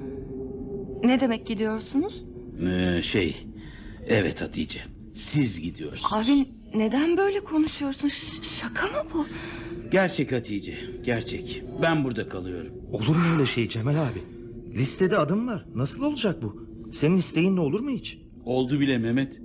Ne 1.04 1.20
demek 1.20 1.46
gidiyorsunuz? 1.46 2.24
Ee, 2.66 3.02
şey, 3.02 3.36
evet 4.08 4.40
Hatice. 4.40 4.80
Siz 5.14 5.60
gidiyorsunuz. 5.60 6.12
Abi 6.12 6.46
neden 6.74 7.16
böyle 7.16 7.40
konuşuyorsun? 7.40 8.08
Ş- 8.08 8.42
şaka 8.60 8.86
mı 8.86 9.02
bu? 9.14 9.26
Gerçek 9.92 10.32
Hatice, 10.32 10.74
gerçek. 11.04 11.62
Ben 11.82 12.04
burada 12.04 12.28
kalıyorum. 12.28 12.72
Olur 12.92 13.16
mu 13.16 13.22
öyle 13.34 13.46
şey 13.46 13.68
Cemal 13.68 13.94
abi? 14.08 14.22
Listede 14.78 15.18
adım 15.18 15.46
var. 15.48 15.64
Nasıl 15.74 16.02
olacak 16.02 16.42
bu? 16.42 16.66
Senin 16.92 17.16
isteğin 17.16 17.56
ne 17.56 17.60
olur 17.60 17.80
mu 17.80 17.90
hiç? 17.90 18.18
Oldu 18.44 18.80
bile 18.80 18.98
Mehmet. 18.98 19.40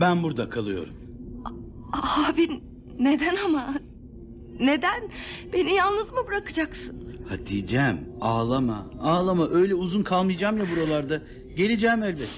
Ben 0.00 0.22
burada 0.22 0.48
kalıyorum. 0.48 0.94
Abi 1.92 2.48
neden 3.04 3.36
ama? 3.44 3.74
Neden? 4.60 5.02
Beni 5.52 5.74
yalnız 5.74 6.12
mı 6.12 6.18
bırakacaksın? 6.28 7.02
Hatice'm 7.28 7.98
ağlama, 8.20 8.86
ağlama. 9.00 9.48
Öyle 9.48 9.74
uzun 9.74 10.02
kalmayacağım 10.02 10.58
ya 10.58 10.64
buralarda. 10.76 11.22
Geleceğim 11.56 12.02
elbet. 12.02 12.28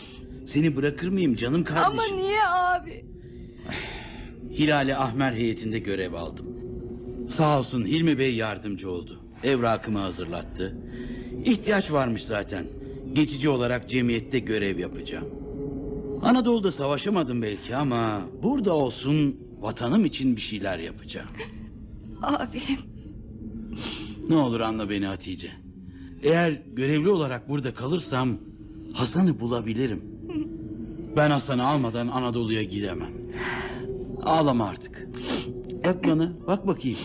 Seni 0.46 0.76
bırakır 0.76 1.08
mıyım 1.08 1.34
canım 1.36 1.64
kardeşim? 1.64 1.98
Ama 2.12 2.16
niye 2.16 2.44
abi? 2.48 3.04
Hilali 4.50 4.96
Ahmer 4.96 5.32
heyetinde 5.32 5.78
görev 5.78 6.12
aldım. 6.12 6.46
Sağ 7.28 7.58
olsun 7.58 7.84
Hilmi 7.84 8.18
Bey 8.18 8.34
yardımcı 8.34 8.90
oldu. 8.90 9.20
Evrakımı 9.44 9.98
hazırlattı. 9.98 10.76
İhtiyaç 11.44 11.92
varmış 11.92 12.24
zaten. 12.24 12.66
Geçici 13.12 13.48
olarak 13.48 13.88
cemiyette 13.88 14.38
görev 14.38 14.78
yapacağım. 14.78 15.28
Anadolu'da 16.22 16.72
savaşamadım 16.72 17.42
belki 17.42 17.76
ama 17.76 18.20
burada 18.42 18.72
olsun 18.72 19.36
vatanım 19.64 20.04
için 20.04 20.36
bir 20.36 20.40
şeyler 20.40 20.78
yapacağım. 20.78 21.28
Abi 22.22 22.62
Ne 24.28 24.36
olur 24.36 24.60
anla 24.60 24.90
beni 24.90 25.06
Hatice. 25.06 25.50
Eğer 26.22 26.50
görevli 26.72 27.08
olarak 27.08 27.48
burada 27.48 27.74
kalırsam 27.74 28.38
Hasan'ı 28.92 29.40
bulabilirim. 29.40 30.04
Ben 31.16 31.30
Hasan'ı 31.30 31.66
almadan 31.66 32.08
Anadolu'ya 32.08 32.62
gidemem. 32.62 33.10
Ağlama 34.22 34.66
artık. 34.68 35.08
Bak 35.84 36.04
bana, 36.06 36.32
bak 36.46 36.66
bakayım. 36.66 36.98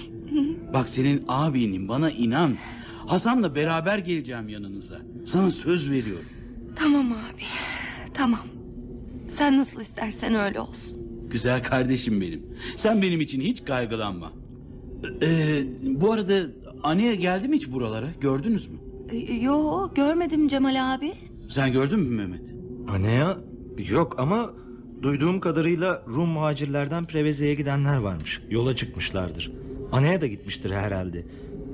Bak 0.73 0.89
senin 0.89 1.25
abinin 1.27 1.87
bana 1.87 2.11
inan. 2.11 2.57
Hasan'la 3.07 3.55
beraber 3.55 3.97
geleceğim 3.97 4.49
yanınıza. 4.49 4.99
Sana 5.25 5.51
söz 5.51 5.91
veriyorum. 5.91 6.25
Tamam 6.75 7.11
abi. 7.11 7.43
Tamam. 8.13 8.45
Sen 9.37 9.57
nasıl 9.57 9.81
istersen 9.81 10.35
öyle 10.35 10.59
olsun. 10.59 11.08
Güzel 11.29 11.63
kardeşim 11.63 12.21
benim. 12.21 12.41
Sen 12.77 13.01
benim 13.01 13.21
için 13.21 13.41
hiç 13.41 13.63
kaygılanma. 13.65 14.31
Ee, 15.21 15.63
bu 15.83 16.11
arada 16.11 16.45
Aniye 16.83 17.15
geldi 17.15 17.47
mi 17.47 17.55
hiç 17.55 17.71
buralara? 17.71 18.07
Gördünüz 18.21 18.67
mü? 18.67 18.77
Ee, 19.11 19.33
Yo 19.33 19.89
görmedim 19.95 20.47
Cemal 20.47 20.95
abi. 20.95 21.13
Sen 21.49 21.71
gördün 21.71 21.99
mü 21.99 22.15
Mehmet? 22.15 22.41
Anaya 22.87 23.37
yok 23.89 24.15
ama 24.17 24.53
duyduğum 25.01 25.39
kadarıyla 25.39 26.03
Rum 26.07 26.29
muhacirlerden 26.29 27.05
Preveze'ye 27.05 27.55
gidenler 27.55 27.97
varmış. 27.97 28.41
Yola 28.49 28.75
çıkmışlardır. 28.75 29.51
Anaya 29.91 30.21
da 30.21 30.27
gitmiştir 30.27 30.71
herhalde. 30.71 31.25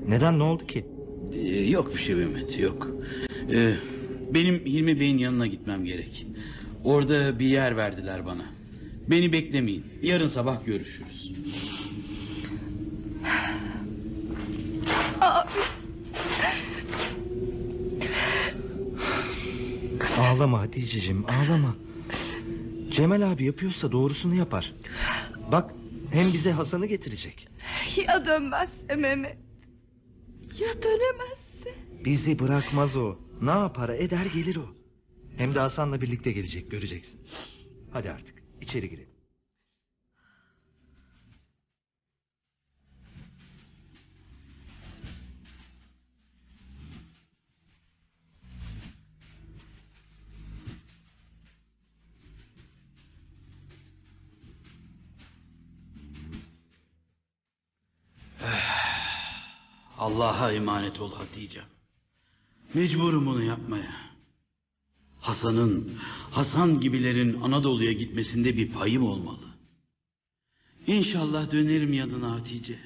Neden 0.08 0.38
ne 0.38 0.42
oldu 0.42 0.66
ki? 0.66 0.86
Ee, 1.32 1.60
yok 1.70 1.92
bir 1.94 1.98
şey 1.98 2.14
Mehmet 2.14 2.58
yok. 2.58 2.88
Ee, 3.52 3.72
benim 4.34 4.54
Hilmi 4.54 5.00
Bey'in 5.00 5.18
yanına 5.18 5.46
gitmem 5.46 5.84
gerek. 5.84 6.26
Orada 6.84 7.38
bir 7.38 7.46
yer 7.46 7.76
verdiler 7.76 8.26
bana. 8.26 8.42
Beni 9.10 9.32
beklemeyin. 9.32 9.84
Yarın 10.02 10.28
sabah 10.28 10.66
görüşürüz. 10.66 11.32
Abi. 15.20 15.50
Ağlama 20.18 20.60
Hatice'cim 20.60 21.24
ağlama. 21.26 21.76
Cemal 22.90 23.32
abi 23.32 23.44
yapıyorsa 23.44 23.92
doğrusunu 23.92 24.34
yapar. 24.34 24.72
Bak 25.52 25.70
hem 26.12 26.32
bize 26.32 26.52
Hasan'ı 26.52 26.86
getirecek. 26.86 27.48
Ya 27.96 28.26
dönmezse 28.26 28.96
Mehmet? 28.96 29.36
Ya 30.60 30.68
dönemezse? 30.82 31.74
Bizi 32.04 32.38
bırakmaz 32.38 32.96
o. 32.96 33.16
Ne 33.42 33.50
yapar 33.50 33.88
eder 33.88 34.26
gelir 34.34 34.56
o. 34.56 34.66
Hem 35.36 35.54
de 35.54 35.58
Hasan'la 35.58 36.00
birlikte 36.00 36.32
gelecek 36.32 36.70
göreceksin. 36.70 37.20
Hadi 37.92 38.10
artık 38.10 38.35
içeri 38.60 38.90
girelim. 38.90 39.16
Allah'a 59.98 60.52
emanet 60.52 61.00
ol 61.00 61.12
Hatice. 61.12 61.64
Mecburum 62.74 63.26
bunu 63.26 63.42
yapmaya. 63.42 64.15
Hasan'ın, 65.26 65.98
Hasan 66.30 66.80
gibilerin 66.80 67.40
Anadolu'ya 67.42 67.92
gitmesinde 67.92 68.56
bir 68.56 68.72
payım 68.72 69.06
olmalı. 69.06 69.46
İnşallah 70.86 71.52
dönerim 71.52 71.92
yanına 71.92 72.32
Hatice. 72.32 72.78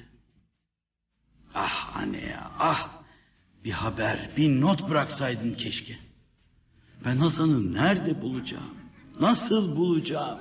Ah 1.55 1.95
anne 1.95 2.25
ya, 2.25 2.51
ah! 2.59 2.89
Bir 3.63 3.71
haber, 3.71 4.29
bir 4.37 4.61
not 4.61 4.89
bıraksaydın 4.89 5.53
keşke. 5.53 5.99
Ben 7.05 7.17
Hasan'ı 7.17 7.73
nerede 7.73 8.21
bulacağım? 8.21 8.75
Nasıl 9.19 9.75
bulacağım? 9.75 10.39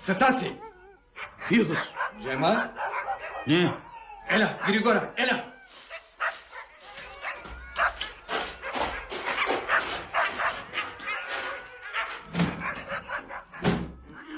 Stasi. 0.00 0.52
Yunus. 1.50 1.78
Cemal. 2.22 2.70
Ne? 3.46 3.74
Ela, 4.28 4.60
Grigora, 4.66 5.14
Ela. 5.16 5.54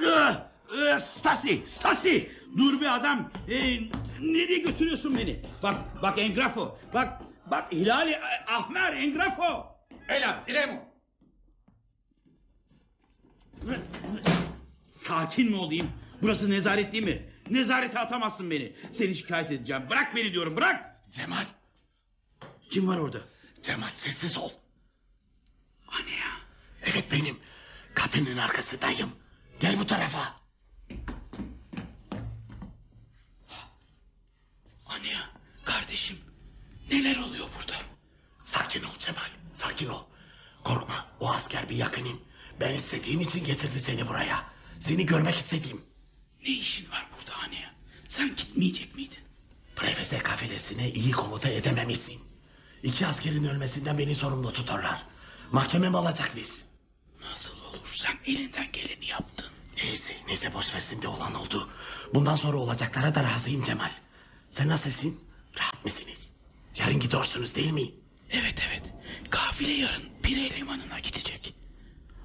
Ah, 0.08 0.48
ah, 0.70 1.00
Stasi, 1.26 1.62
Stasi! 1.66 2.30
Dur 2.56 2.80
bir 2.80 2.94
adam. 2.94 3.30
Ee, 3.48 3.80
nereye 4.20 4.58
götürüyorsun 4.58 5.18
beni? 5.18 5.36
Bak, 5.62 6.02
bak 6.02 6.18
Engrafo. 6.18 6.78
Bak, 6.94 7.22
bak 7.50 7.72
Hilali 7.72 8.10
eh, 8.10 8.52
Ahmer 8.52 8.92
Engrafo. 8.92 9.66
Ela, 10.08 10.44
diremo. 10.46 10.84
Sakin 14.88 15.50
mi 15.50 15.56
olayım? 15.56 15.92
Burası 16.22 16.50
nezaret 16.50 16.92
değil 16.92 17.04
mi? 17.04 17.30
Nezarete 17.50 17.98
atamazsın 17.98 18.50
beni. 18.50 18.76
Seni 18.92 19.14
şikayet 19.14 19.50
edeceğim. 19.50 19.82
Bırak 19.90 20.16
beni 20.16 20.32
diyorum, 20.32 20.56
bırak. 20.56 21.00
Cemal. 21.10 21.46
Kim 22.70 22.88
var 22.88 22.98
orada? 22.98 23.20
Cemal 23.62 23.90
sessiz 23.94 24.36
ol. 24.36 24.50
Anne 25.88 26.10
ya. 26.10 26.32
Evet 26.82 27.04
benim. 27.12 27.38
Kapının 27.94 28.36
arkasındayım. 28.38 29.12
Gel 29.60 29.78
bu 29.78 29.86
tarafa. 29.86 30.45
Anne 35.06 35.14
ya, 35.14 35.30
kardeşim. 35.64 36.18
Neler 36.90 37.16
oluyor 37.16 37.46
burada? 37.58 37.78
Sakin 38.44 38.82
ol 38.82 38.98
Cemal. 38.98 39.30
Sakin 39.54 39.88
ol. 39.88 40.02
Korkma. 40.64 41.06
O 41.20 41.30
asker 41.30 41.68
bir 41.68 41.76
yakınım. 41.76 42.20
Ben 42.60 42.74
istediğim 42.74 43.20
için 43.20 43.44
getirdi 43.44 43.80
seni 43.80 44.08
buraya. 44.08 44.44
Seni 44.80 45.06
görmek 45.06 45.36
istediğim. 45.36 45.84
Ne 46.42 46.48
işin 46.48 46.90
var 46.90 47.06
burada 47.16 47.36
anne 47.36 47.60
ya? 47.60 47.74
Sen 48.08 48.36
gitmeyecek 48.36 48.94
miydin? 48.94 49.18
Prefese 49.76 50.18
kafilesine 50.18 50.92
iyi 50.92 51.12
komuta 51.12 51.48
edememişsin. 51.48 52.22
İki 52.82 53.06
askerin 53.06 53.44
ölmesinden 53.44 53.98
beni 53.98 54.14
sorumlu 54.14 54.52
tutarlar. 54.52 55.02
Mahkemem 55.52 55.94
alacak 55.94 56.36
biz. 56.36 56.64
Nasıl 57.20 57.60
olur? 57.60 57.94
Sen 57.94 58.18
elinden 58.24 58.72
geleni 58.72 59.06
yaptın. 59.06 59.46
Neyse, 59.76 60.16
neyse 60.26 60.54
boş 60.54 60.74
ver 60.74 60.82
şimdi 60.90 61.08
olan 61.08 61.34
oldu. 61.34 61.70
Bundan 62.14 62.36
sonra 62.36 62.56
olacaklara 62.56 63.14
da 63.14 63.24
razıyım 63.24 63.62
Cemal. 63.62 63.90
Sen 64.56 64.68
nasılsın? 64.68 65.20
Rahat 65.58 65.84
mısınız? 65.84 66.30
Yarın 66.76 67.00
gidiyorsunuz 67.00 67.54
değil 67.54 67.70
mi? 67.72 67.90
Evet 68.30 68.54
evet. 68.68 68.82
Kafile 69.30 69.72
yarın 69.72 70.08
Pire 70.22 70.56
limanına 70.56 70.98
gidecek. 70.98 71.54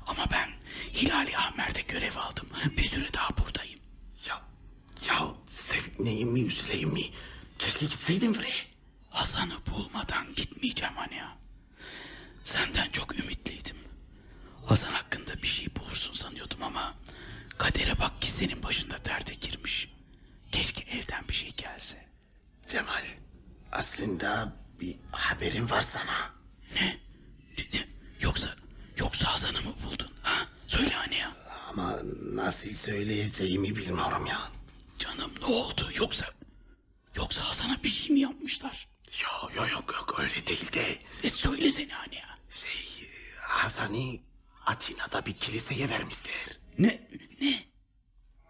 Ama 0.07 0.25
ben 0.31 0.49
Hilali 0.93 1.37
Ahmer'de 1.37 1.81
görev 1.81 2.15
aldım. 2.15 2.47
Bir 2.77 2.87
süre 2.87 3.13
daha 3.13 3.37
buradayım. 3.37 3.79
Ya 5.07 5.33
sevineyim 5.47 6.29
mi 6.29 6.41
üzüleyim 6.41 6.89
mi? 6.89 7.03
Keşke 7.59 7.85
gitseydin 7.85 8.33
bre. 8.35 8.49
Hasan'ı 9.09 9.65
bulmadan 9.65 10.33
gitmeyeceğim 10.33 10.93
hani 10.95 11.15
ya. 11.15 11.37
Senden 12.45 12.89
çok 12.91 13.19
ümitliydim. 13.19 13.77
Hasan 14.65 14.91
hakkında 14.93 15.41
bir 15.43 15.47
şey 15.47 15.67
bulursun 15.75 16.13
sanıyordum 16.13 16.63
ama... 16.63 16.95
...kadere 17.57 17.99
bak 17.99 18.21
ki 18.21 18.31
senin 18.31 18.63
başında 18.63 19.05
derde 19.05 19.33
girmiş. 19.33 19.89
Keşke 20.51 20.81
evden 20.91 21.27
bir 21.27 21.33
şey 21.33 21.51
gelse. 21.51 22.10
Cemal, 22.71 23.03
aslında 23.71 24.53
bir 24.79 24.95
haberim 25.11 25.69
var 25.69 25.81
sana. 25.81 26.31
Ne? 26.75 26.99
Yoksa, 28.19 28.55
yoksa 28.97 29.33
Hasan'ı 29.33 29.61
mı 29.61 29.75
buldun? 29.83 30.11
Ha? 30.21 30.47
Söyle 30.67 30.89
hani 30.93 31.15
ya. 31.15 31.31
Ama 31.69 31.99
nasıl 32.33 32.69
söyleyeceğimi 32.69 33.75
bilmiyorum 33.75 34.25
ya. 34.25 34.51
Canım 34.99 35.31
ne 35.39 35.45
oldu 35.45 35.89
yoksa... 35.95 36.25
Yoksa 37.15 37.41
Hasan'a 37.43 37.83
bir 37.83 37.89
şey 37.89 38.09
mi 38.09 38.19
yapmışlar? 38.19 38.87
Yok 39.23 39.55
yok 39.55 39.71
yok 39.71 39.93
yok 39.93 40.19
öyle 40.19 40.47
değil 40.47 40.73
de. 40.73 40.97
E 41.23 41.29
söylesene 41.29 41.93
hani 41.93 42.15
ya. 42.15 42.37
Şey 42.51 43.07
Hasan'ı 43.41 44.19
Atina'da 44.65 45.25
bir 45.25 45.33
kiliseye 45.33 45.89
vermişler. 45.89 46.33
Ne? 46.79 47.07
Ne? 47.41 47.63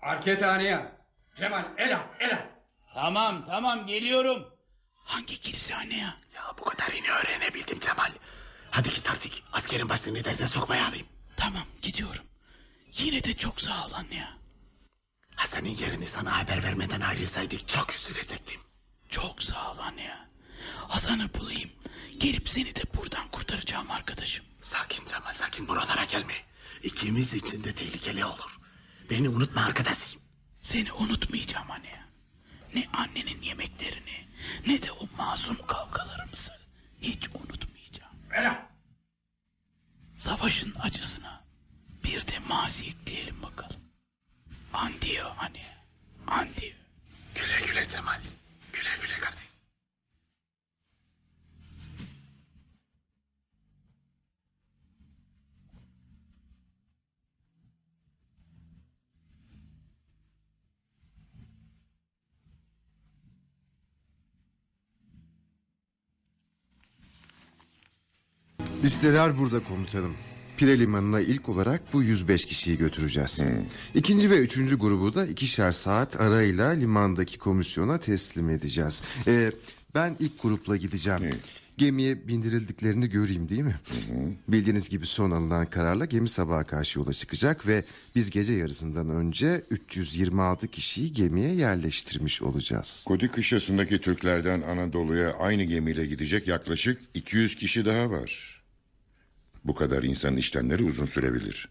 Arkethaneye. 0.02 0.92
Cemal, 1.38 1.66
Ela, 1.78 2.10
Ela. 2.20 2.61
Tamam 2.94 3.46
tamam 3.48 3.88
geliyorum. 3.88 4.48
Hangi 4.96 5.40
kilise 5.42 5.76
anne 5.76 5.98
ya? 5.98 6.18
Ya 6.36 6.44
bu 6.60 6.64
kadarını 6.64 7.08
öğrenebildim 7.08 7.80
Cemal. 7.80 8.12
Hadi 8.72 8.90
git 8.90 9.10
artık 9.10 9.34
askerin 9.52 9.90
başını 9.90 10.24
derde 10.26 10.48
sokmaya 10.48 10.88
alayım. 10.88 11.08
Tamam 11.38 11.64
gidiyorum. 11.82 12.26
Yine 12.98 13.24
de 13.24 13.34
çok 13.34 13.62
sağ 13.62 13.88
ol 13.88 13.92
anne 13.94 14.16
ya. 14.16 14.38
Hasan'ın 15.36 15.68
yerini 15.70 16.08
sana 16.08 16.38
haber 16.40 16.64
vermeden 16.64 17.02
ayrılsaydık 17.02 17.68
çok 17.68 17.96
üzülecektim. 17.96 18.62
Çok 19.10 19.44
sağ 19.44 19.72
ol 19.72 19.78
anne 19.78 20.04
ya. 20.04 20.28
Hasan'ı 20.88 21.34
bulayım. 21.34 21.70
Gelip 22.18 22.50
seni 22.50 22.76
de 22.76 22.82
buradan 22.96 23.28
kurtaracağım 23.32 23.92
arkadaşım. 23.92 24.46
Sakin 24.62 25.06
Cemal 25.06 25.34
sakin 25.34 25.68
buralara 25.68 26.06
gelme. 26.06 26.34
İkimiz 26.84 27.34
için 27.34 27.64
de 27.64 27.76
tehlikeli 27.76 28.26
olur. 28.26 28.60
Beni 29.10 29.30
unutma 29.30 29.62
arkadaşım. 29.66 30.22
Seni 30.62 30.94
unutmayacağım 30.94 31.72
anne 31.72 31.88
ya. 31.90 32.01
Ne 32.76 32.88
annenin 32.94 33.42
yemeklerini 33.42 34.28
ne 34.68 34.82
de 34.82 34.92
o 34.92 35.08
masum 35.18 35.68
kavgalarımızı 35.68 36.54
hiç 37.02 37.28
unutmayacağım. 37.28 38.16
Ela. 38.34 38.70
Savaşın 40.18 40.74
acısına 40.80 41.44
bir 42.04 42.28
de 42.28 42.40
mazi 42.40 42.86
ekleyelim 42.86 43.42
bakalım. 43.44 43.82
Andiyo 44.74 45.26
anne. 45.38 45.66
Andiyo. 46.28 46.74
Güle 47.36 47.62
güle 47.68 47.88
Cemal. 47.88 48.22
Güle 48.74 48.96
güle. 49.02 49.16
güle 49.16 49.51
Listeler 68.84 69.38
burada 69.38 69.60
komutanım. 69.64 70.14
Pire 70.58 70.80
Limanı'na 70.80 71.20
ilk 71.20 71.50
olarak 71.50 71.94
bu 71.94 72.04
105 72.04 72.46
kişiyi 72.46 72.78
götüreceğiz. 72.78 73.40
İkinci 73.96 74.30
ve 74.30 74.38
üçüncü 74.40 74.80
grubu 74.80 75.14
da 75.14 75.26
ikişer 75.26 75.72
saat 75.72 76.22
arayla 76.22 76.70
limandaki 76.70 77.38
komisyona 77.38 77.98
teslim 77.98 78.50
edeceğiz. 78.50 79.02
Ee, 79.28 79.52
ben 79.96 80.18
ilk 80.20 80.42
grupla 80.42 80.78
gideceğim. 80.78 81.20
Gemiye 81.78 82.28
bindirildiklerini 82.28 83.10
göreyim 83.10 83.50
değil 83.50 83.62
mi? 83.62 83.76
Bildiğiniz 84.48 84.90
gibi 84.90 85.06
son 85.06 85.32
alınan 85.32 85.66
kararla 85.66 86.06
gemi 86.06 86.30
sabaha 86.30 86.64
karşı 86.64 87.00
yola 87.00 87.14
çıkacak 87.14 87.68
ve 87.68 87.86
biz 88.16 88.30
gece 88.30 88.54
yarısından 88.54 89.10
önce 89.10 89.64
326 89.70 90.68
kişiyi 90.68 91.14
gemiye 91.14 91.54
yerleştirmiş 91.54 92.42
olacağız. 92.42 93.04
Kodi 93.08 93.28
kışlasındaki 93.28 94.00
Türklerden 94.00 94.62
Anadolu'ya 94.62 95.34
aynı 95.34 95.64
gemiyle 95.64 96.06
gidecek 96.06 96.48
yaklaşık 96.48 97.02
200 97.14 97.56
kişi 97.56 97.86
daha 97.86 98.10
var. 98.12 98.51
Bu 99.66 99.76
kadar 99.76 100.04
insanın 100.04 100.38
işlemleri 100.38 100.84
uzun 100.84 101.06
sürebilir. 101.06 101.70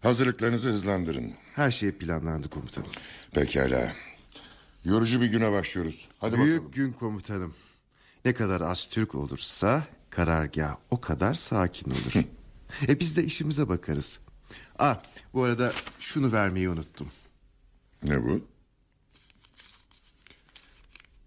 Hazırlıklarınızı 0.00 0.68
hızlandırın. 0.70 1.32
Her 1.54 1.70
şey 1.70 1.92
planlandı 1.92 2.48
komutanım. 2.50 2.88
Pekala. 3.32 3.92
Yorucu 4.84 5.20
bir 5.20 5.26
güne 5.26 5.52
başlıyoruz. 5.52 6.08
Hadi 6.18 6.36
Büyük 6.38 6.56
bakalım. 6.56 6.72
gün 6.72 6.92
komutanım. 6.92 7.54
Ne 8.24 8.34
kadar 8.34 8.60
az 8.60 8.88
Türk 8.88 9.14
olursa 9.14 9.84
karargah 10.10 10.76
o 10.90 11.00
kadar 11.00 11.34
sakin 11.34 11.90
olur. 11.90 12.12
e 12.88 13.00
biz 13.00 13.16
de 13.16 13.24
işimize 13.24 13.68
bakarız. 13.68 14.18
Ah 14.78 15.02
bu 15.34 15.42
arada 15.42 15.72
şunu 16.00 16.32
vermeyi 16.32 16.68
unuttum. 16.68 17.08
Ne 18.02 18.22
bu? 18.22 18.40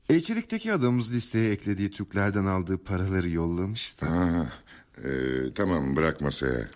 Elçilikteki 0.09 0.73
adamımız 0.73 1.13
listeye 1.13 1.51
eklediği 1.51 1.91
Türklerden 1.91 2.45
aldığı 2.45 2.84
paraları 2.84 3.30
yollamıştı. 3.30 4.05
Ha, 4.05 4.53
e, 5.03 5.09
tamam 5.55 5.95
bırak 5.95 6.22
masaya. 6.22 6.69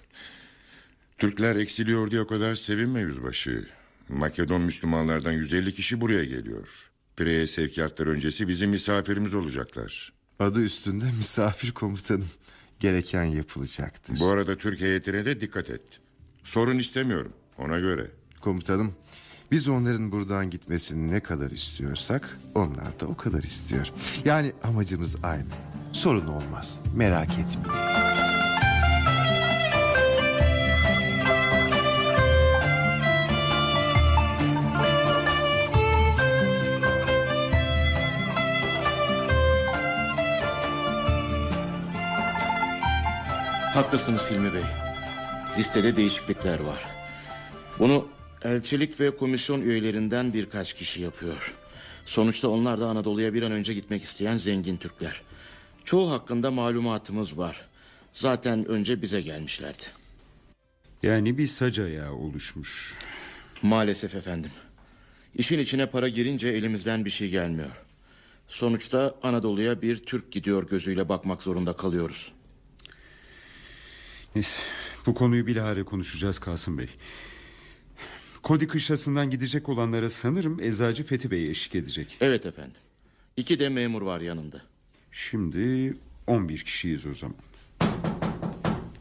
Türkler 1.17 1.55
eksiliyor 1.55 2.11
diye 2.11 2.21
o 2.21 2.27
kadar 2.27 2.55
sevinme 2.55 3.01
yüzbaşı. 3.01 3.67
Makedon 4.09 4.61
Müslümanlardan 4.61 5.31
150 5.31 5.73
kişi 5.73 6.01
buraya 6.01 6.23
geliyor. 6.23 6.67
Pire'ye 7.15 7.47
sevkiyatlar 7.47 8.07
öncesi 8.07 8.47
bizim 8.47 8.69
misafirimiz 8.69 9.33
olacaklar. 9.33 10.13
Adı 10.39 10.61
üstünde 10.61 11.05
misafir 11.17 11.71
komutanım. 11.71 12.27
Gereken 12.79 13.23
yapılacaktır. 13.23 14.19
Bu 14.19 14.27
arada 14.27 14.57
Türk 14.57 14.81
heyetine 14.81 15.25
de 15.25 15.41
dikkat 15.41 15.69
et. 15.69 15.81
Sorun 16.43 16.77
istemiyorum 16.77 17.33
ona 17.57 17.79
göre. 17.79 18.07
Komutanım 18.41 18.95
biz 19.51 19.67
onların 19.67 20.11
buradan 20.11 20.49
gitmesini 20.49 21.11
ne 21.11 21.19
kadar 21.19 21.51
istiyorsak 21.51 22.37
onlar 22.55 22.99
da 22.99 23.07
o 23.07 23.17
kadar 23.17 23.43
istiyor. 23.43 23.91
Yani 24.25 24.53
amacımız 24.63 25.15
aynı. 25.23 25.47
Sorun 25.93 26.27
olmaz. 26.27 26.79
Merak 26.95 27.29
etmeyin. 27.29 28.09
Haklısınız 43.73 44.31
Hilmi 44.31 44.53
Bey. 44.53 44.63
Listede 45.57 45.95
değişiklikler 45.95 46.59
var. 46.59 46.87
Bunu 47.79 48.07
elçilik 48.43 48.99
ve 48.99 49.17
komisyon 49.17 49.61
üyelerinden 49.61 50.33
birkaç 50.33 50.73
kişi 50.73 51.01
yapıyor. 51.01 51.55
Sonuçta 52.05 52.49
onlar 52.49 52.79
da 52.79 52.87
Anadolu'ya 52.87 53.33
bir 53.33 53.43
an 53.43 53.51
önce 53.51 53.73
gitmek 53.73 54.03
isteyen 54.03 54.37
zengin 54.37 54.77
Türkler. 54.77 55.21
Çoğu 55.85 56.11
hakkında 56.11 56.51
malumatımız 56.51 57.37
var. 57.37 57.61
Zaten 58.13 58.65
önce 58.65 59.01
bize 59.01 59.21
gelmişlerdi. 59.21 59.83
Yani 61.03 61.37
bir 61.37 61.47
sac 61.47 61.79
ayağı 61.79 62.13
oluşmuş. 62.13 62.97
Maalesef 63.61 64.15
efendim. 64.15 64.51
İşin 65.35 65.59
içine 65.59 65.85
para 65.85 66.09
girince 66.09 66.47
elimizden 66.47 67.05
bir 67.05 67.09
şey 67.09 67.29
gelmiyor. 67.29 67.83
Sonuçta 68.47 69.15
Anadolu'ya 69.23 69.81
bir 69.81 69.97
Türk 69.97 70.31
gidiyor 70.31 70.69
gözüyle 70.69 71.09
bakmak 71.09 71.43
zorunda 71.43 71.73
kalıyoruz. 71.73 72.31
Neyse 74.35 74.60
bu 75.06 75.14
konuyu 75.14 75.47
bilahare 75.47 75.84
konuşacağız 75.84 76.39
Kasım 76.39 76.77
Bey. 76.77 76.89
Kodi 78.43 78.68
kışlasından 78.68 79.30
gidecek 79.30 79.69
olanlara 79.69 80.10
sanırım 80.10 80.60
Eczacı 80.60 81.03
Fethi 81.03 81.31
Bey 81.31 81.49
eşlik 81.49 81.76
edecek. 81.76 82.18
Evet 82.22 82.45
efendim. 82.45 82.81
İki 83.38 83.60
de 83.60 83.69
memur 83.69 84.01
var 84.01 84.22
yanında. 84.22 84.61
Şimdi 85.11 85.93
11 86.27 86.60
kişiyiz 86.60 87.06
o 87.06 87.14
zaman. 87.14 87.35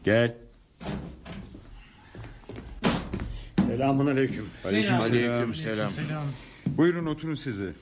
Gel. 0.03 0.35
Selamun 3.59 4.07
aleyküm. 4.07 4.45
Aleyküm 4.65 4.93
Aleyküm 4.93 5.53
selam. 5.55 5.91
Buyurun 6.65 7.05
oturun 7.05 7.35
size. 7.35 7.73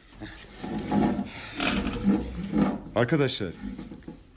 Arkadaşlar 2.95 3.53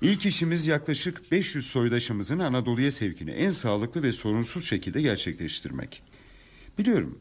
ilk 0.03 0.27
işimiz 0.27 0.67
yaklaşık 0.67 1.33
500 1.33 1.67
soydaşımızın 1.67 2.39
Anadolu'ya 2.39 2.93
sevkini 2.93 3.31
en 3.31 3.51
sağlıklı 3.51 4.03
ve 4.03 4.13
sorunsuz 4.13 4.65
şekilde 4.69 5.03
gerçekleştirmek. 5.03 6.03
Biliyorum 6.79 7.19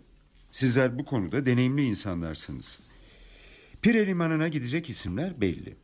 sizler 0.52 1.00
bu 1.00 1.06
konuda 1.06 1.46
deneyimli 1.46 1.84
insanlarsınız. 1.84 2.80
Pire 3.82 4.08
Limanı'na 4.08 4.48
gidecek 4.48 4.90
isimler 4.90 5.42
belli. 5.42 5.76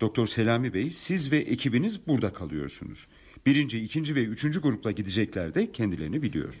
Doktor 0.00 0.26
Selami 0.26 0.74
Bey 0.74 0.90
siz 0.90 1.32
ve 1.32 1.38
ekibiniz 1.38 2.06
burada 2.06 2.32
kalıyorsunuz. 2.32 3.06
Birinci, 3.46 3.80
ikinci 3.80 4.14
ve 4.14 4.24
üçüncü 4.24 4.60
grupla 4.60 4.90
gidecekler 4.90 5.54
de 5.54 5.72
kendilerini 5.72 6.22
biliyor. 6.22 6.54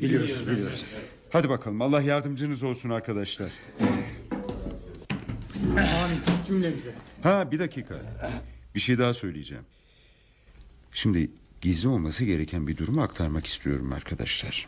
Biliyoruz, 0.00 0.50
biliyoruz. 0.50 0.84
Hadi 1.30 1.48
bakalım 1.48 1.82
Allah 1.82 2.02
yardımcınız 2.02 2.62
olsun 2.62 2.90
arkadaşlar. 2.90 3.52
Amin 5.70 6.20
cümlemize. 6.46 6.94
Ha 7.22 7.50
bir 7.50 7.58
dakika. 7.58 8.02
Bir 8.74 8.80
şey 8.80 8.98
daha 8.98 9.14
söyleyeceğim. 9.14 9.64
Şimdi 10.92 11.30
gizli 11.60 11.88
olması 11.88 12.24
gereken 12.24 12.66
bir 12.66 12.76
durumu 12.76 13.02
aktarmak 13.02 13.46
istiyorum 13.46 13.92
arkadaşlar. 13.92 14.66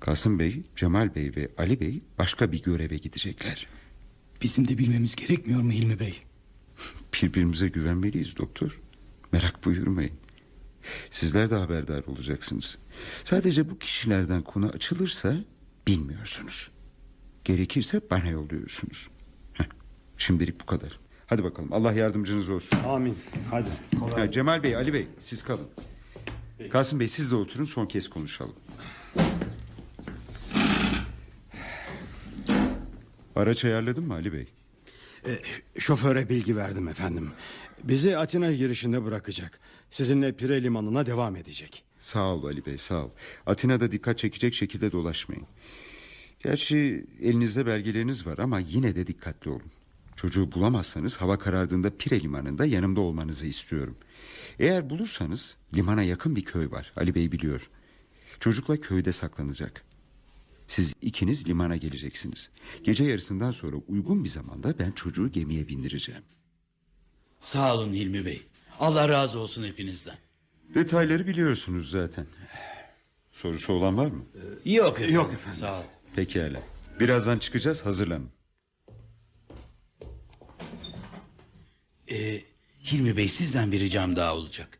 Kasım 0.00 0.38
Bey, 0.38 0.62
Cemal 0.76 1.14
Bey 1.14 1.32
ve 1.36 1.50
Ali 1.58 1.80
Bey 1.80 2.00
başka 2.18 2.52
bir 2.52 2.62
göreve 2.62 2.96
gidecekler. 2.96 3.66
Bizim 4.42 4.68
de 4.68 4.78
bilmemiz 4.78 5.16
gerekmiyor 5.16 5.60
mu 5.60 5.72
Hilmi 5.72 6.00
Bey? 6.00 6.22
Birbirimize 7.14 7.68
güvenmeliyiz 7.68 8.36
doktor. 8.36 8.80
Merak 9.32 9.64
buyurmayın. 9.64 10.12
Sizler 11.10 11.50
de 11.50 11.54
haberdar 11.54 12.04
olacaksınız. 12.04 12.78
Sadece 13.24 13.70
bu 13.70 13.78
kişilerden 13.78 14.42
konu 14.42 14.66
açılırsa 14.66 15.36
bilmiyorsunuz. 15.86 16.70
Gerekirse 17.44 18.00
bana 18.10 18.28
yolluyorsunuz. 18.28 19.08
Heh, 19.52 19.64
şimdilik 20.18 20.60
bu 20.60 20.66
kadar. 20.66 21.03
Hadi 21.34 21.44
bakalım 21.44 21.72
Allah 21.72 21.92
yardımcınız 21.92 22.50
olsun. 22.50 22.78
Amin. 22.78 23.18
Hadi. 23.50 23.68
Ha, 24.14 24.30
Cemal 24.30 24.62
Bey, 24.62 24.76
Ali 24.76 24.92
Bey 24.92 25.08
siz 25.20 25.42
kalın. 25.42 25.66
Kasım 26.70 27.00
Bey 27.00 27.08
siz 27.08 27.30
de 27.30 27.34
oturun 27.36 27.64
son 27.64 27.86
kez 27.86 28.08
konuşalım. 28.10 28.54
Araç 33.36 33.64
ayarladın 33.64 34.04
mı 34.06 34.14
Ali 34.14 34.32
Bey? 34.32 34.46
E, 35.26 35.30
şoföre 35.78 36.28
bilgi 36.28 36.56
verdim 36.56 36.88
efendim. 36.88 37.30
Bizi 37.84 38.18
Atina 38.18 38.52
girişinde 38.52 39.04
bırakacak. 39.04 39.60
Sizinle 39.90 40.32
Pire 40.32 40.62
limanına 40.62 41.06
devam 41.06 41.36
edecek. 41.36 41.84
Sağ 41.98 42.34
ol 42.34 42.44
Ali 42.44 42.66
Bey 42.66 42.78
sağ 42.78 43.04
ol. 43.04 43.10
Atina'da 43.46 43.92
dikkat 43.92 44.18
çekecek 44.18 44.54
şekilde 44.54 44.92
dolaşmayın. 44.92 45.46
Gerçi 46.44 47.06
elinizde 47.22 47.66
belgeleriniz 47.66 48.26
var 48.26 48.38
ama 48.38 48.58
yine 48.60 48.96
de 48.96 49.06
dikkatli 49.06 49.50
olun. 49.50 49.72
Çocuğu 50.16 50.52
bulamazsanız 50.52 51.16
hava 51.16 51.38
karardığında 51.38 51.96
Pire 51.96 52.20
limanında 52.20 52.66
yanımda 52.66 53.00
olmanızı 53.00 53.46
istiyorum. 53.46 53.96
Eğer 54.58 54.90
bulursanız 54.90 55.56
limana 55.74 56.02
yakın 56.02 56.36
bir 56.36 56.44
köy 56.44 56.70
var. 56.70 56.92
Ali 56.96 57.14
Bey 57.14 57.32
biliyor. 57.32 57.70
Çocukla 58.40 58.80
köyde 58.80 59.12
saklanacak. 59.12 59.84
Siz 60.66 60.94
ikiniz 61.02 61.48
limana 61.48 61.76
geleceksiniz. 61.76 62.50
Gece 62.84 63.04
yarısından 63.04 63.50
sonra 63.50 63.76
uygun 63.88 64.24
bir 64.24 64.28
zamanda 64.28 64.78
ben 64.78 64.92
çocuğu 64.92 65.32
gemiye 65.32 65.68
bindireceğim. 65.68 66.22
Sağ 67.40 67.74
olun 67.76 67.92
Hilmi 67.92 68.24
Bey. 68.24 68.42
Allah 68.80 69.08
razı 69.08 69.38
olsun 69.38 69.64
hepinizden. 69.64 70.18
Detayları 70.74 71.26
biliyorsunuz 71.26 71.90
zaten. 71.90 72.26
Sorusu 73.32 73.72
olan 73.72 73.96
var 73.96 74.06
mı? 74.06 74.24
Yok 74.64 74.96
efendim. 74.96 75.14
Yok 75.14 75.32
efendim. 75.32 75.60
Sağ 75.60 75.80
ol. 75.80 75.84
Pekala. 76.16 76.62
Birazdan 77.00 77.38
çıkacağız 77.38 77.80
hazırlanın. 77.80 78.30
Ee, 82.14 82.44
Hilmi 82.84 83.16
Bey 83.16 83.28
sizden 83.28 83.72
bir 83.72 83.80
ricam 83.80 84.16
daha 84.16 84.34
olacak. 84.36 84.78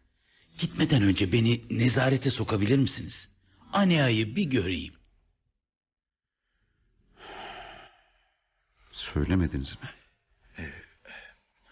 Gitmeden 0.59 1.03
önce 1.03 1.33
beni 1.33 1.63
nezarete 1.71 2.31
sokabilir 2.31 2.79
misiniz? 2.79 3.29
Ania'yı 3.73 4.37
bir 4.37 4.45
göreyim. 4.45 4.95
Söylemediniz 8.93 9.73
mi? 9.83 9.89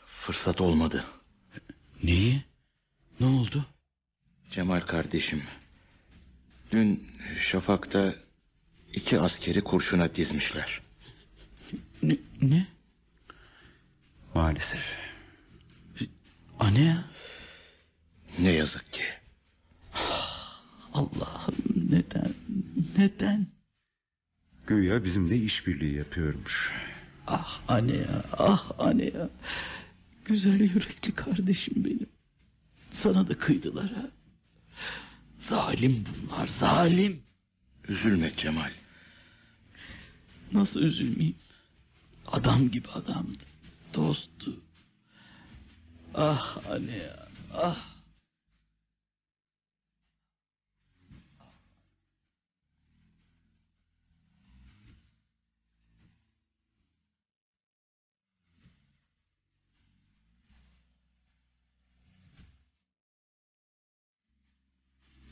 Fırsat 0.07 0.61
olmadı. 0.61 1.05
Neyi? 2.03 2.45
Ne 3.21 3.27
oldu? 3.27 3.67
Cemal 4.51 4.81
kardeşim. 4.81 5.43
Dün 6.73 7.09
Şafak'ta 7.39 8.15
iki 8.93 9.21
askeri 9.21 9.65
kurşuna 9.65 10.15
dizmişler. 10.15 10.81
Ne? 12.03 12.17
ne? 12.43 12.67
Maalesef. 14.35 15.12
Anea? 16.63 17.05
Ne 18.39 18.51
yazık 18.53 18.93
ki. 18.93 19.05
Allah'ım 20.93 21.57
neden? 21.91 22.35
Neden? 22.99 23.47
Güya 24.67 25.05
bizimle 25.05 25.37
işbirliği 25.37 25.95
yapıyormuş. 25.95 26.73
Ah 27.27 27.61
Anea, 27.69 28.25
ah 28.33 28.73
Anea. 28.79 29.29
Güzel 30.25 30.61
yürekli 30.61 31.15
kardeşim 31.15 31.85
benim. 31.85 32.07
Sana 32.93 33.29
da 33.29 33.39
kıydılar 33.39 33.93
ha. 33.93 34.11
Zalim 35.41 36.05
bunlar, 36.07 36.47
zalim. 36.47 37.23
Üzülme 37.89 38.33
Cemal. 38.37 38.73
Nasıl 40.53 40.81
üzülmeyeyim? 40.81 41.37
Adam 42.27 42.71
gibi 42.71 42.89
adamdı. 42.89 43.45
Dosttu. 43.95 44.61
Ah 46.15 46.61
Anea, 46.69 47.29
ah. 47.55 47.93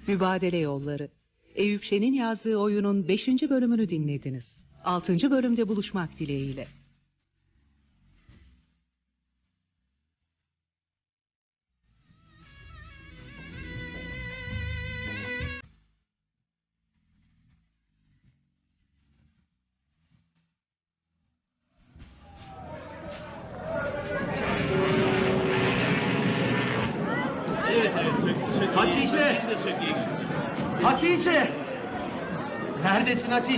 Mübadele 0.06 0.56
Yolları. 0.56 1.08
Eyüp 1.54 1.82
Şen'in 1.82 2.12
yazdığı 2.12 2.56
oyunun 2.56 3.08
5. 3.08 3.28
bölümünü 3.28 3.88
dinlediniz. 3.88 4.44
6. 4.84 5.30
bölümde 5.30 5.68
buluşmak 5.68 6.18
dileğiyle. 6.18 6.79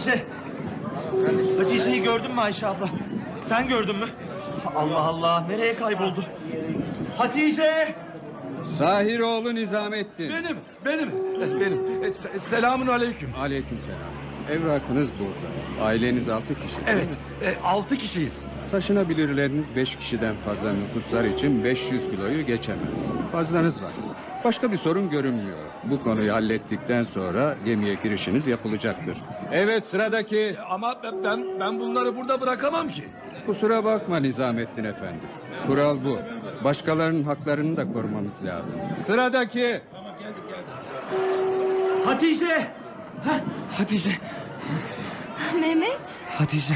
Hatice? 0.03 0.25
Hatice'yi 1.59 2.03
gördün 2.03 2.31
mü 2.35 2.41
Ayşe 2.41 2.67
abla? 2.67 2.89
Sen 3.43 3.69
gördün 3.69 3.97
mü? 3.97 4.07
Allah 4.77 4.99
Allah 4.99 5.45
nereye 5.49 5.77
kayboldu? 5.77 6.25
Hatice! 7.19 7.95
Sahiroğlu 8.79 9.55
Nizamettin. 9.55 10.29
Benim, 10.31 10.57
benim, 10.85 11.11
benim. 11.61 12.05
E, 12.05 12.07
se- 12.09 12.39
Selamun 12.39 12.87
aleyküm. 12.87 13.31
Aleyküm 13.41 13.81
selam. 13.81 13.99
Evrakınız 14.51 15.11
burada. 15.19 15.85
Aileniz 15.87 16.29
altı 16.29 16.55
kişi. 16.55 16.77
Evet, 16.87 17.09
e, 17.43 17.55
altı 17.65 17.97
kişiyiz. 17.97 18.43
Taşınabilirleriniz 18.73 19.77
beş 19.77 19.97
kişiden 19.97 20.37
fazla 20.37 20.73
nüfuslar 20.73 21.25
için 21.25 21.65
500 21.65 22.11
kiloyu 22.11 22.47
geçemez. 22.47 23.13
Fazlanız 23.33 23.83
var. 23.83 23.93
Başka 24.45 24.73
bir 24.73 24.77
sorun 24.77 25.11
görünmüyor. 25.11 25.59
Bu 25.85 26.03
konuyu 26.03 26.33
hallettikten 26.33 27.03
sonra 27.03 27.57
gemiye 27.65 27.95
girişiniz 27.95 28.47
yapılacaktır. 28.47 29.17
Evet 29.53 29.87
sıradaki. 29.87 30.57
Ama 30.71 30.97
ben, 31.03 31.45
ben, 31.61 31.81
bunları 31.81 32.17
burada 32.17 32.41
bırakamam 32.41 32.89
ki. 32.89 33.05
Kusura 33.47 33.85
bakma 33.85 34.17
Nizamettin 34.17 34.85
Efendi. 34.85 35.27
Kural 35.67 36.05
bu. 36.05 36.19
Başkalarının 36.65 37.25
haklarını 37.25 37.77
da 37.77 37.93
korumamız 37.93 38.45
lazım. 38.45 38.81
Sıradaki. 39.07 39.81
Hatice! 42.05 42.67
Hah, 43.25 43.41
Hatice, 43.79 44.11
Mehmet, 45.61 46.01
Hatice. 46.39 46.75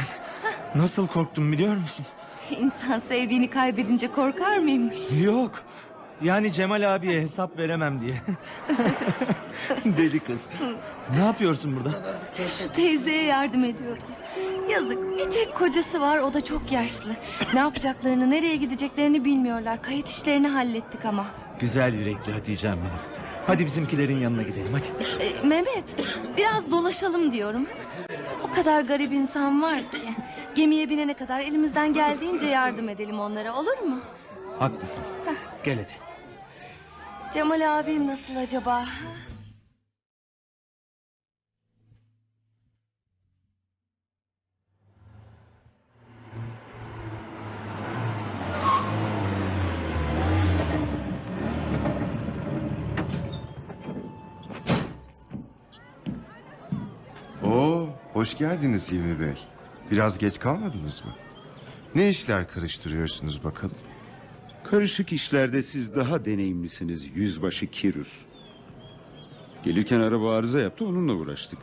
Nasıl 0.77 1.07
korktum 1.07 1.53
biliyor 1.53 1.77
musun? 1.77 2.07
insan 2.51 3.01
sevdiğini 3.09 3.51
kaybedince 3.51 4.13
korkar 4.13 4.59
mıymış? 4.59 4.99
Yok. 5.25 5.63
Yani 6.23 6.53
Cemal 6.53 6.95
abiye 6.95 7.21
hesap 7.21 7.59
veremem 7.59 8.01
diye. 8.01 8.15
Deli 9.85 10.21
kız. 10.21 10.47
Ne 11.13 11.19
yapıyorsun 11.25 11.77
burada? 11.77 12.19
Şu 12.59 12.73
teyzeye 12.73 13.25
yardım 13.25 13.65
ediyordum. 13.65 14.07
Yazık, 14.71 15.19
bir 15.19 15.31
tek 15.31 15.55
kocası 15.55 16.01
var, 16.01 16.19
o 16.19 16.35
da 16.35 16.45
çok 16.45 16.73
yaşlı. 16.73 17.17
Ne 17.55 17.61
yapacaklarını, 17.61 18.31
nereye 18.31 18.57
gideceklerini 18.57 19.25
bilmiyorlar. 19.25 19.83
Kayıt 19.83 20.09
işlerini 20.09 20.49
hallettik 20.49 21.05
ama. 21.05 21.27
Güzel 21.61 21.95
yürekli 21.95 22.33
Hatice'm 22.33 22.77
benim. 22.79 23.16
Hadi 23.47 23.67
bizimkilerin 23.67 24.17
yanına 24.17 24.43
gidelim 24.43 24.73
hadi. 24.73 25.05
Ee, 25.23 25.47
Mehmet, 25.47 25.85
biraz 26.37 26.71
dolaşalım 26.71 27.33
diyorum. 27.33 27.67
O 28.43 28.55
kadar 28.55 28.83
garip 28.83 29.13
insan 29.13 29.63
var 29.63 29.79
ki. 29.91 29.99
Gemiye 30.55 30.89
binene 30.89 31.15
kadar 31.15 31.41
elimizden 31.41 31.95
geldiğince 31.95 32.47
yardım 32.47 32.89
edelim 32.89 33.21
onlara, 33.21 33.55
olur 33.55 33.79
mu? 33.79 34.01
Haklısın. 34.59 35.05
Gel 35.65 35.79
hadi. 35.79 35.93
Cemal 37.35 37.79
abim 37.79 38.07
nasıl 38.07 38.37
acaba? 38.37 38.85
Oo, 57.43 57.89
hoş 58.17 58.37
geldiniz 58.37 58.91
Hilmi 58.93 59.21
Bey. 59.21 59.35
Biraz 59.91 60.19
geç 60.19 60.39
kalmadınız 60.39 61.05
mı? 61.05 61.15
Ne 61.95 62.09
işler 62.09 62.49
karıştırıyorsunuz 62.49 63.45
bakalım? 63.45 63.77
Karışık 64.65 65.13
işlerde 65.13 65.63
siz 65.63 65.97
daha 65.97 66.25
deneyimlisiniz 66.25 67.17
yüzbaşı 67.17 67.67
Kirus. 67.67 68.09
Gelirken 69.65 70.01
araba 70.01 70.37
arıza 70.37 70.61
yaptı 70.61 70.87
onunla 70.87 71.13
uğraştık. 71.13 71.59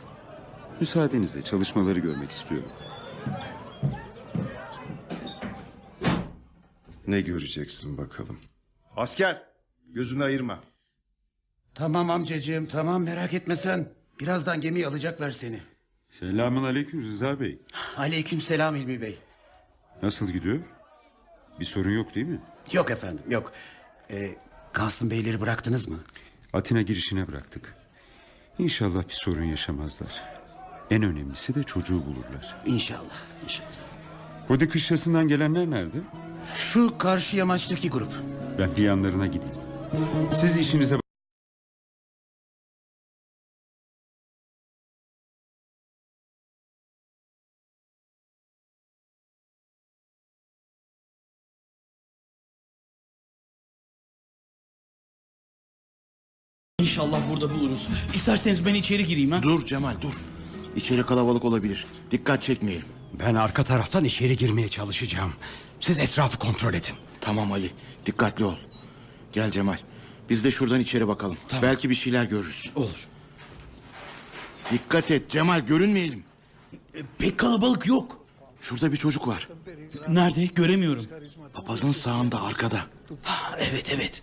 Müsaadenizle 0.80 1.41
çalışmaları 1.41 1.99
görmek 1.99 2.31
istiyorum. 2.31 2.71
Ne 7.07 7.21
göreceksin 7.21 7.97
bakalım? 7.97 8.39
Asker, 8.95 9.41
gözünü 9.88 10.23
ayırma. 10.23 10.59
Tamam 11.75 12.09
amcacığım 12.09 12.65
tamam 12.67 13.03
merak 13.03 13.34
etme 13.34 13.55
sen. 13.55 13.89
Birazdan 14.19 14.61
gemiye 14.61 14.88
alacaklar 14.88 15.31
seni. 15.31 15.72
Selamun 16.19 16.64
aleyküm 16.64 17.03
Rıza 17.03 17.40
Bey. 17.40 17.60
Aleyküm 17.98 18.41
selam 18.41 18.76
İlmi 18.76 19.02
Bey. 19.02 19.19
Nasıl 20.03 20.30
gidiyor? 20.30 20.60
Bir 21.60 21.65
sorun 21.65 21.91
yok 21.91 22.15
değil 22.15 22.27
mi? 22.27 22.40
Yok 22.72 22.91
efendim 22.91 23.23
yok. 23.30 23.53
Ee, 24.11 24.35
Kasım 24.73 25.11
Beyleri 25.11 25.41
bıraktınız 25.41 25.88
mı? 25.88 25.98
Atina 26.53 26.81
girişine 26.81 27.27
bıraktık. 27.27 27.76
İnşallah 28.60 29.03
bir 29.07 29.14
sorun 29.14 29.44
yaşamazlar. 29.44 30.23
En 30.91 31.03
önemlisi 31.03 31.56
de 31.56 31.64
çocuğu 31.64 32.06
bulurlar. 32.06 32.56
İnşallah 32.65 33.23
inşallah. 33.44 33.68
Kodi 34.48 34.69
kışlasından 34.69 35.27
gelenler 35.27 35.69
nerede? 35.69 35.98
Şu 36.57 36.98
karşı 36.98 37.38
yamaçtaki 37.38 37.90
grup. 37.90 38.14
Ben 38.60 38.76
bir 38.76 38.84
yanlarına 38.84 39.27
gideyim. 39.27 39.56
Siz 40.34 40.57
işinize 40.57 40.98
İnşallah 56.84 57.19
burada 57.31 57.49
buluruz. 57.55 57.88
İsterseniz 58.14 58.65
ben 58.65 58.73
içeri 58.73 59.05
gireyim 59.05 59.31
ha. 59.31 59.43
Dur 59.43 59.65
Cemal 59.65 60.01
dur. 60.01 60.14
İçeri 60.76 61.03
kalabalık 61.05 61.45
olabilir. 61.45 61.85
Dikkat 62.11 62.41
çekmeyelim. 62.41 62.85
Ben 63.19 63.35
arka 63.35 63.64
taraftan 63.64 64.03
içeri 64.05 64.38
girmeye 64.38 64.69
çalışacağım. 64.69 65.34
Siz 65.80 65.99
etrafı 65.99 66.39
kontrol 66.39 66.73
edin. 66.73 66.93
Tamam 67.22 67.51
Ali. 67.51 67.72
Dikkatli 68.05 68.45
ol. 68.45 68.55
Gel 69.31 69.51
Cemal. 69.51 69.77
Biz 70.30 70.43
de 70.43 70.51
şuradan 70.51 70.80
içeri 70.80 71.07
bakalım. 71.07 71.38
Belki 71.61 71.89
bir 71.89 71.95
şeyler 71.95 72.23
görürüz. 72.26 72.72
Olur. 72.76 73.07
Dikkat 74.72 75.11
et 75.11 75.30
Cemal 75.30 75.60
görünmeyelim. 75.61 76.23
pek 77.18 77.38
kalabalık 77.38 77.85
yok. 77.88 78.18
Şurada 78.61 78.91
bir 78.91 78.97
çocuk 78.97 79.27
var. 79.27 79.47
Nerede? 80.07 80.45
Göremiyorum. 80.45 81.05
Papazın 81.53 81.91
sağında 81.91 82.41
arkada. 82.43 82.80
Ha, 83.22 83.57
evet 83.60 83.89
evet. 83.95 84.22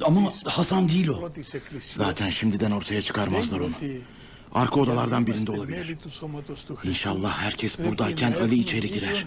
Ama 0.00 0.32
Hasan 0.44 0.88
değil 0.88 1.08
o. 1.08 1.30
Zaten 1.96 2.30
şimdiden 2.30 2.70
ortaya 2.70 3.02
çıkarmazlar 3.02 3.60
onu. 3.60 3.72
Arka 4.54 4.80
odalardan 4.80 5.26
birinde 5.26 5.50
olabilir. 5.50 5.96
İnşallah 6.84 7.38
herkes 7.38 7.78
buradayken 7.78 8.32
Ali 8.32 8.54
içeri 8.58 8.90
girer. 8.92 9.24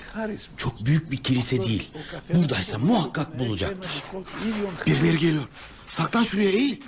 Çok 0.58 0.86
büyük 0.86 1.12
bir 1.12 1.18
kilise 1.18 1.62
değil. 1.64 1.90
Buradaysa 2.34 2.78
muhakkak 2.78 3.40
bulacaktır. 3.40 3.92
Birileri 4.86 5.18
geliyor. 5.18 5.44
Saklan 5.88 6.24
şuraya 6.24 6.50
eğil. 6.50 6.82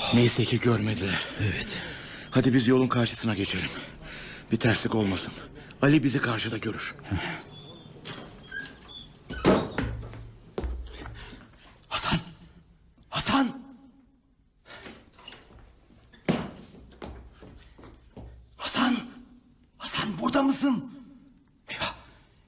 Neyse 0.14 0.44
ki 0.44 0.60
görmediler. 0.60 1.26
Evet. 1.40 1.76
Hadi 2.30 2.54
biz 2.54 2.68
yolun 2.68 2.88
karşısına 2.88 3.34
geçelim. 3.34 3.68
Bir 4.52 4.56
terslik 4.56 4.94
olmasın. 4.94 5.32
Ali 5.82 6.04
bizi 6.04 6.20
karşıda 6.20 6.58
görür. 6.58 6.94
Hasan! 13.10 13.60
Hasan! 18.56 18.96
Hasan 19.78 20.18
burada 20.20 20.42
mısın? 20.42 20.90
Eyvah! 21.68 21.94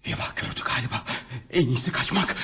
Eyvah 0.05 0.37
gördü 0.37 0.61
galiba. 0.65 1.05
En 1.51 1.67
iyisi 1.67 1.93
kaçmak. 1.93 2.37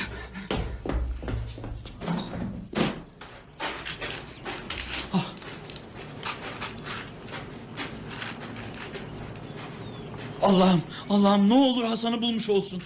Allah'ım 10.43 10.83
Allah'ım 11.11 11.49
ne 11.49 11.55
olur 11.55 11.85
Hasan'ı 11.85 12.23
bulmuş 12.23 12.49
olsun. 12.49 12.83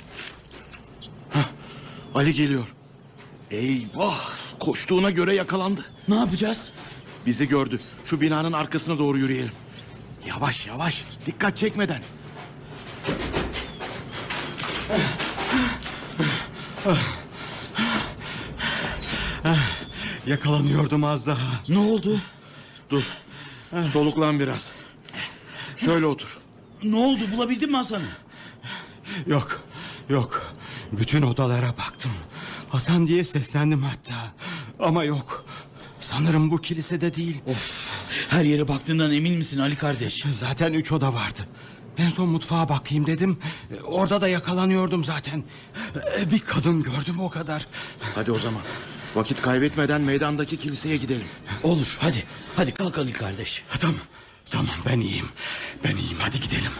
Ali 2.14 2.34
geliyor. 2.34 2.74
Eyvah! 3.50 4.41
Koştuğuna 4.62 5.10
göre 5.10 5.34
yakalandı. 5.34 5.84
Ne 6.08 6.14
yapacağız? 6.14 6.70
Bizi 7.26 7.48
gördü. 7.48 7.80
Şu 8.04 8.20
binanın 8.20 8.52
arkasına 8.52 8.98
doğru 8.98 9.18
yürüyelim. 9.18 9.52
Yavaş 10.26 10.66
yavaş. 10.66 11.04
Dikkat 11.26 11.56
çekmeden. 11.56 12.02
Yakalanıyordum 20.26 21.04
az 21.04 21.26
daha. 21.26 21.54
Ne 21.68 21.78
oldu? 21.78 22.20
Dur. 22.90 23.04
Soluklan 23.82 24.40
biraz. 24.40 24.70
Şöyle 25.76 26.06
otur. 26.06 26.38
Ne 26.82 26.96
oldu 26.96 27.20
bulabildin 27.32 27.70
mi 27.70 27.76
Hasan'ı? 27.76 28.08
Yok, 29.26 29.60
yok. 30.08 30.52
Bütün 30.92 31.22
odalara 31.22 31.68
baktım. 31.78 32.12
Hasan 32.72 33.06
diye 33.06 33.24
seslendim 33.24 33.82
hatta. 33.82 34.14
Ama 34.82 35.04
yok. 35.04 35.44
Sanırım 36.00 36.50
bu 36.50 36.60
kilisede 36.60 37.14
değil. 37.14 37.42
Of. 37.46 37.92
Her 38.28 38.44
yere 38.44 38.68
baktığından 38.68 39.12
emin 39.12 39.36
misin 39.36 39.60
Ali 39.60 39.76
kardeş? 39.76 40.24
Zaten 40.30 40.72
üç 40.72 40.92
oda 40.92 41.14
vardı. 41.14 41.48
En 41.98 42.10
son 42.10 42.28
mutfağa 42.28 42.68
bakayım 42.68 43.06
dedim. 43.06 43.38
Orada 43.86 44.20
da 44.20 44.28
yakalanıyordum 44.28 45.04
zaten. 45.04 45.44
Bir 46.30 46.38
kadın 46.40 46.82
gördüm 46.82 47.20
o 47.20 47.30
kadar. 47.30 47.66
Hadi 48.14 48.32
o 48.32 48.38
zaman. 48.38 48.62
Vakit 49.14 49.42
kaybetmeden 49.42 50.00
meydandaki 50.00 50.56
kiliseye 50.56 50.96
gidelim. 50.96 51.26
Olur 51.62 51.96
hadi. 52.00 52.24
Hadi 52.56 52.74
kalk 52.74 52.98
Ali 52.98 53.12
kardeş. 53.12 53.62
Tamam. 53.80 54.00
Tamam 54.50 54.76
ben 54.86 55.00
iyiyim. 55.00 55.28
Ben 55.84 55.96
iyiyim 55.96 56.18
hadi 56.20 56.40
gidelim. 56.40 56.72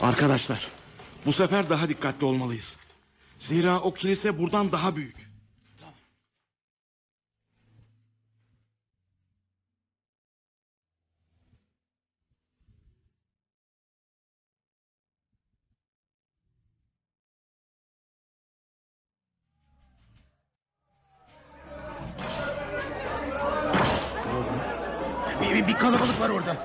Arkadaşlar, 0.00 0.66
bu 1.26 1.32
sefer 1.32 1.70
daha 1.70 1.88
dikkatli 1.88 2.26
olmalıyız. 2.26 2.76
Zira 3.38 3.80
o 3.80 3.94
kilise 3.94 4.38
buradan 4.38 4.72
daha 4.72 4.96
büyük. 4.96 5.25
Bir, 25.76 25.80
kalabalık 25.80 26.20
var 26.20 26.28
orada. 26.30 26.56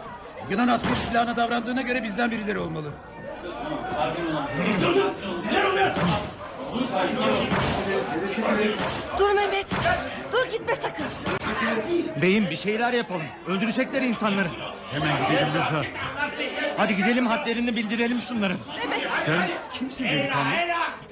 Yunan 0.49 0.67
askeri 0.67 0.95
silahına 1.07 1.35
davrandığına 1.37 1.81
göre 1.81 2.03
bizden 2.03 2.31
birileri 2.31 2.59
olmalı. 2.59 2.91
Dur 9.19 9.31
Mehmet. 9.35 9.65
Dur 10.31 10.45
gitme 10.51 10.75
sakın. 10.75 11.05
Beyim 12.21 12.49
bir 12.49 12.55
şeyler 12.55 12.93
yapalım. 12.93 13.25
Öldürecekler 13.47 14.01
insanları. 14.01 14.47
Hemen 14.91 15.29
gidelim 15.29 15.47
Rıza. 15.47 15.85
Hadi 16.77 16.95
gidelim 16.95 17.25
hadlerini 17.25 17.75
bildirelim 17.75 18.19
şunların. 18.21 18.57
Sen 19.25 19.49
kimsin 19.73 20.03
delikanlı? 20.03 20.51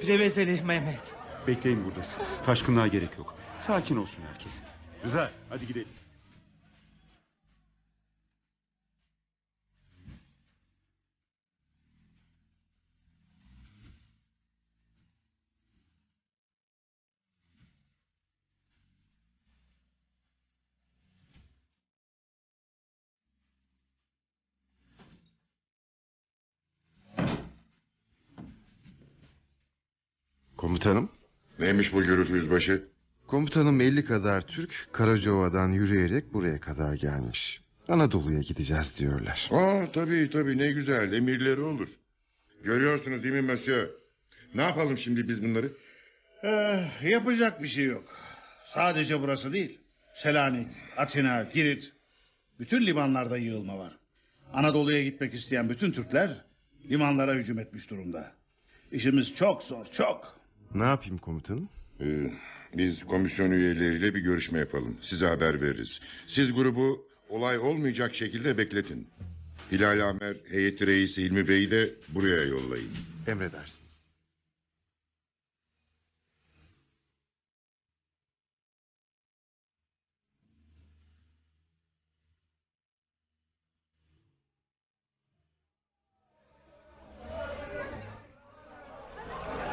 Prevezeli 0.02 0.62
Mehmet. 0.62 1.14
Bekleyin 1.46 1.84
burada 1.84 2.02
siz. 2.02 2.36
Taşkınlığa 2.46 2.86
gerek 2.86 3.10
yok. 3.18 3.34
Sakin 3.60 3.96
olsun 3.96 4.22
herkes. 4.32 4.52
Rıza 5.04 5.30
hadi 5.50 5.66
gidelim. 5.66 5.88
Komutanım. 30.60 31.10
Neymiş 31.58 31.92
bu 31.92 32.02
gürültü 32.02 32.32
yüzbaşı? 32.32 32.88
Komutanım 33.26 33.80
50 33.80 34.04
kadar 34.04 34.40
Türk 34.46 34.88
Karacaova'dan 34.92 35.68
yürüyerek 35.68 36.32
buraya 36.32 36.60
kadar 36.60 36.94
gelmiş. 36.94 37.60
Anadolu'ya 37.88 38.40
gideceğiz 38.40 38.94
diyorlar. 38.98 39.48
Aa 39.50 39.92
tabii 39.92 40.30
tabii 40.32 40.58
ne 40.58 40.72
güzel 40.72 41.12
emirleri 41.12 41.60
olur. 41.60 41.88
Görüyorsunuz 42.64 43.22
değil 43.22 43.34
mi 43.34 43.42
Monsieur? 43.42 43.88
Ne 44.54 44.62
yapalım 44.62 44.98
şimdi 44.98 45.28
biz 45.28 45.42
bunları? 45.42 45.72
Eh, 46.42 47.10
yapacak 47.10 47.62
bir 47.62 47.68
şey 47.68 47.84
yok. 47.84 48.04
Sadece 48.74 49.20
burası 49.20 49.52
değil. 49.52 49.78
Selanik, 50.14 50.68
Atina, 50.96 51.42
Girit. 51.42 51.92
Bütün 52.58 52.86
limanlarda 52.86 53.36
yığılma 53.36 53.78
var. 53.78 53.96
Anadolu'ya 54.52 55.02
gitmek 55.04 55.34
isteyen 55.34 55.68
bütün 55.70 55.92
Türkler 55.92 56.44
limanlara 56.90 57.34
hücum 57.34 57.58
etmiş 57.58 57.90
durumda. 57.90 58.32
İşimiz 58.92 59.34
çok 59.34 59.62
zor, 59.62 59.86
çok. 59.92 60.39
Ne 60.74 60.84
yapayım 60.84 61.18
komutanım? 61.18 61.68
Ee, 62.00 62.30
biz 62.76 63.04
komisyon 63.04 63.50
üyeleriyle 63.50 64.14
bir 64.14 64.20
görüşme 64.20 64.58
yapalım. 64.58 64.98
Size 65.02 65.26
haber 65.26 65.60
veririz. 65.60 66.00
Siz 66.26 66.52
grubu 66.52 67.06
olay 67.28 67.58
olmayacak 67.58 68.14
şekilde 68.14 68.58
bekletin. 68.58 69.08
Hilal 69.72 70.08
Amer, 70.08 70.36
heyeti 70.50 70.86
reisi 70.86 71.22
İlmi 71.22 71.48
Bey'i 71.48 71.70
de 71.70 71.94
buraya 72.14 72.42
yollayın. 72.44 72.90
Emredersiniz. 73.26 73.90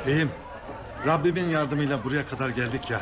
Beyim, 0.08 0.32
Rabbimin 1.08 1.50
yardımıyla 1.50 2.04
buraya 2.04 2.28
kadar 2.28 2.50
geldik 2.50 2.90
ya. 2.90 3.02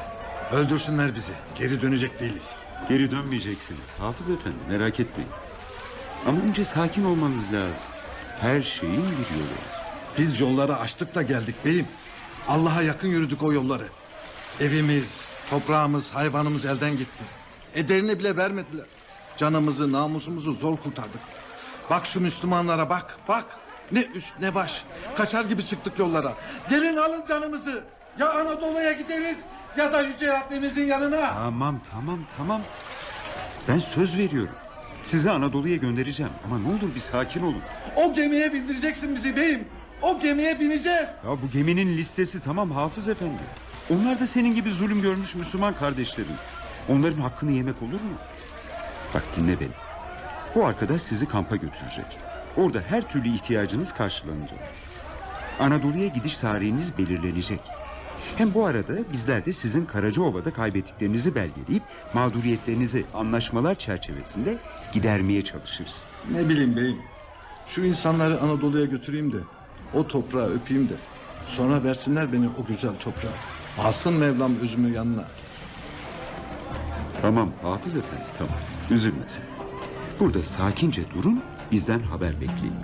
Öldürsünler 0.51 1.15
bizi. 1.15 1.31
Geri 1.55 1.81
dönecek 1.81 2.19
değiliz. 2.19 2.55
Geri 2.89 3.11
dönmeyeceksiniz. 3.11 3.89
Hafız 3.99 4.29
efendi 4.29 4.57
merak 4.69 4.99
etmeyin. 4.99 5.31
Ama 6.25 6.41
önce 6.41 6.63
sakin 6.63 7.05
olmanız 7.05 7.53
lazım. 7.53 7.83
Her 8.39 8.61
şeyin 8.61 8.95
bir 9.11 9.35
yolu 9.35 9.51
var. 9.51 9.85
Biz 10.17 10.39
yolları 10.39 10.77
açtık 10.77 11.15
da 11.15 11.21
geldik 11.21 11.55
beyim. 11.65 11.87
Allah'a 12.47 12.81
yakın 12.81 13.07
yürüdük 13.07 13.43
o 13.43 13.53
yolları. 13.53 13.87
Evimiz, 14.59 15.27
toprağımız, 15.49 16.09
hayvanımız 16.09 16.65
elden 16.65 16.91
gitti. 16.91 17.23
Ederini 17.75 18.19
bile 18.19 18.37
vermediler. 18.37 18.85
Canımızı, 19.37 19.91
namusumuzu 19.91 20.53
zor 20.53 20.77
kurtardık. 20.77 21.21
Bak 21.89 22.05
şu 22.05 22.21
Müslümanlara 22.21 22.89
bak, 22.89 23.17
bak. 23.27 23.45
Ne 23.91 23.99
üst 23.99 24.39
ne 24.39 24.55
baş. 24.55 24.83
Kaçar 25.17 25.45
gibi 25.45 25.65
çıktık 25.65 25.99
yollara. 25.99 26.33
Gelin 26.69 26.97
alın 26.97 27.25
canımızı. 27.27 27.83
Ya 28.19 28.29
Anadolu'ya 28.33 28.93
gideriz 28.93 29.37
ya 29.77 29.93
da 29.93 30.01
Yüce 30.01 30.27
Rabbimizin 30.27 30.83
yanına. 30.83 31.29
Tamam 31.33 31.79
tamam 31.91 32.19
tamam. 32.37 32.61
Ben 33.67 33.79
söz 33.79 34.17
veriyorum. 34.17 34.55
Sizi 35.05 35.31
Anadolu'ya 35.31 35.75
göndereceğim 35.75 36.31
ama 36.45 36.59
ne 36.59 36.67
olur 36.67 36.95
bir 36.95 36.99
sakin 36.99 37.43
olun. 37.43 37.61
O 37.95 38.13
gemiye 38.13 38.53
bindireceksin 38.53 39.15
bizi 39.15 39.35
beyim. 39.35 39.67
O 40.01 40.19
gemiye 40.19 40.59
bineceğiz. 40.59 41.07
Ya 41.25 41.41
bu 41.41 41.49
geminin 41.53 41.97
listesi 41.97 42.41
tamam 42.41 42.71
Hafız 42.71 43.07
Efendi. 43.07 43.43
Onlar 43.89 44.19
da 44.19 44.27
senin 44.27 44.55
gibi 44.55 44.71
zulüm 44.71 45.01
görmüş 45.01 45.35
Müslüman 45.35 45.73
kardeşlerin. 45.73 46.35
Onların 46.89 47.21
hakkını 47.21 47.51
yemek 47.51 47.81
olur 47.81 48.01
mu? 48.01 48.17
Bak 49.13 49.23
dinle 49.35 49.59
beni. 49.59 49.69
Bu 50.55 50.65
arkadaş 50.65 51.01
sizi 51.01 51.27
kampa 51.27 51.55
götürecek. 51.55 52.05
Orada 52.57 52.81
her 52.87 53.01
türlü 53.01 53.29
ihtiyacınız 53.29 53.93
karşılanacak. 53.93 54.59
Anadolu'ya 55.59 56.07
gidiş 56.07 56.37
tarihiniz 56.37 56.97
belirlenecek. 56.97 57.59
Hem 58.37 58.53
bu 58.53 58.65
arada 58.65 58.93
bizler 59.13 59.45
de 59.45 59.53
sizin 59.53 59.85
Karacaova'da 59.85 60.51
kaybettiklerinizi 60.51 61.35
belgeleyip 61.35 61.83
mağduriyetlerinizi 62.13 63.05
anlaşmalar 63.13 63.75
çerçevesinde 63.75 64.57
gidermeye 64.93 65.43
çalışırız. 65.43 66.05
Ne 66.31 66.49
bileyim 66.49 66.75
beyim. 66.75 66.97
Şu 67.67 67.83
insanları 67.83 68.41
Anadolu'ya 68.41 68.85
götüreyim 68.85 69.33
de 69.33 69.37
o 69.93 70.07
toprağı 70.07 70.49
öpeyim 70.49 70.89
de 70.89 70.93
sonra 71.47 71.83
versinler 71.83 72.33
beni 72.33 72.49
o 72.49 72.65
güzel 72.65 72.95
toprağa. 72.99 73.33
Alsın 73.77 74.13
Mevlam 74.13 74.59
özümü 74.59 74.93
yanına. 74.93 75.25
Tamam 77.21 77.49
Hafız 77.61 77.95
Efendi 77.95 78.23
tamam. 78.37 78.55
Üzülme 78.91 79.23
sen. 79.27 79.43
Burada 80.19 80.43
sakince 80.43 81.03
durun 81.15 81.43
bizden 81.71 81.99
haber 81.99 82.33
bekleyin. 82.41 82.75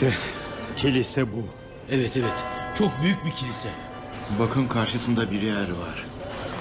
İşte 0.00 0.14
kilise 0.76 1.32
bu. 1.32 1.44
Evet 1.90 2.16
evet. 2.16 2.44
Çok 2.78 3.02
büyük 3.02 3.24
bir 3.24 3.30
kilise. 3.30 3.68
Bakın 4.38 4.68
karşısında 4.68 5.30
bir 5.30 5.42
yer 5.42 5.70
var. 5.70 6.06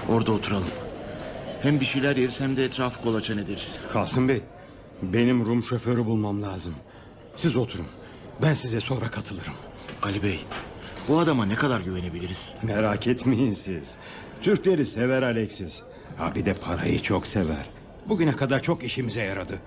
Orada 0.09 0.31
oturalım. 0.31 0.69
Hem 1.61 1.79
bir 1.79 1.85
şeyler 1.85 2.15
yeriz 2.15 2.39
hem 2.39 2.57
de 2.57 2.65
etrafı 2.65 3.01
kolaçan 3.01 3.37
ederiz. 3.37 3.77
Kasım 3.93 4.27
Bey, 4.27 4.41
benim 5.01 5.45
Rum 5.45 5.63
şoförü 5.63 6.05
bulmam 6.05 6.43
lazım. 6.43 6.75
Siz 7.35 7.55
oturun. 7.55 7.87
Ben 8.41 8.53
size 8.53 8.79
sonra 8.81 9.11
katılırım. 9.11 9.53
Ali 10.01 10.23
Bey, 10.23 10.45
bu 11.07 11.19
adama 11.19 11.45
ne 11.45 11.55
kadar 11.55 11.79
güvenebiliriz? 11.81 12.53
Merak 12.63 13.07
etmeyin 13.07 13.51
siz. 13.51 13.97
Türkleri 14.41 14.85
sever 14.85 15.21
Alexis. 15.21 15.81
Ha 16.17 16.35
bir 16.35 16.45
de 16.45 16.53
parayı 16.53 17.01
çok 17.01 17.27
sever. 17.27 17.69
Bugüne 18.09 18.35
kadar 18.35 18.61
çok 18.61 18.83
işimize 18.83 19.21
yaradı. 19.21 19.59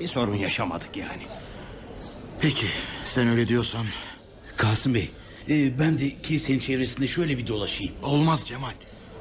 Bir 0.00 0.08
sorun 0.08 0.34
yaşamadık 0.34 0.96
yani. 0.96 1.22
Peki, 2.40 2.66
sen 3.08 3.28
öyle 3.28 3.48
diyorsan. 3.48 3.86
Kasım 4.56 4.94
Bey, 4.94 5.10
e, 5.48 5.78
ben 5.78 5.98
de 5.98 6.10
kilisenin 6.22 6.58
çevresinde 6.58 7.08
şöyle 7.08 7.38
bir 7.38 7.46
dolaşayım. 7.46 7.92
Olmaz 8.02 8.42
Cemal. 8.46 8.72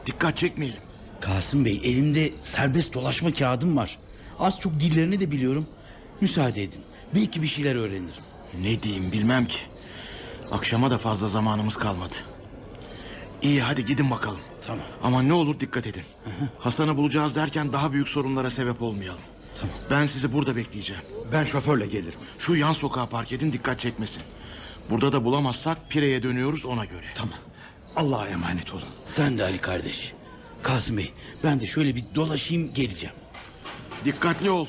Dikkat 0.05 0.37
çekmeyelim. 0.37 0.79
Kasım 1.21 1.65
Bey, 1.65 1.81
elimde 1.83 2.31
serbest 2.43 2.93
dolaşma 2.93 3.33
kağıdım 3.33 3.77
var. 3.77 3.97
Az 4.39 4.59
çok 4.59 4.79
dillerini 4.79 5.19
de 5.19 5.31
biliyorum. 5.31 5.67
Müsaade 6.21 6.63
edin. 6.63 6.81
Belki 7.15 7.41
bir 7.41 7.47
şeyler 7.47 7.75
öğrenirim. 7.75 8.23
Ne 8.61 8.83
diyeyim 8.83 9.11
bilmem 9.11 9.45
ki. 9.45 9.59
Akşama 10.51 10.91
da 10.91 10.97
fazla 10.97 11.27
zamanımız 11.27 11.77
kalmadı. 11.77 12.13
İyi 13.41 13.61
hadi 13.61 13.85
gidin 13.85 14.11
bakalım. 14.11 14.39
Tamam. 14.67 14.85
Ama 15.03 15.21
ne 15.21 15.33
olur 15.33 15.59
dikkat 15.59 15.87
edin. 15.87 16.03
Hasan'ı 16.59 16.97
bulacağız 16.97 17.35
derken 17.35 17.73
daha 17.73 17.93
büyük 17.93 18.07
sorunlara 18.07 18.49
sebep 18.49 18.81
olmayalım. 18.81 19.21
Tamam. 19.59 19.75
Ben 19.91 20.05
sizi 20.05 20.33
burada 20.33 20.55
bekleyeceğim. 20.55 21.01
Ben 21.31 21.43
şoförle 21.43 21.87
gelirim. 21.87 22.19
Şu 22.39 22.55
yan 22.55 22.73
sokağa 22.73 23.05
park 23.05 23.31
edin 23.31 23.53
dikkat 23.53 23.79
çekmesin. 23.79 24.23
Burada 24.89 25.13
da 25.13 25.23
bulamazsak 25.23 25.89
Pire'ye 25.89 26.23
dönüyoruz 26.23 26.65
ona 26.65 26.85
göre. 26.85 27.05
Tamam. 27.15 27.39
Allah'a 27.95 28.27
emanet 28.27 28.73
olun. 28.73 28.87
Sen 29.07 29.37
de 29.37 29.43
Ali 29.43 29.61
kardeş. 29.61 30.13
Kasım 30.63 30.97
Bey, 30.97 31.13
ben 31.43 31.59
de 31.59 31.67
şöyle 31.67 31.95
bir 31.95 32.05
dolaşayım 32.15 32.73
geleceğim. 32.73 33.15
Dikkatli 34.05 34.49
ol. 34.49 34.67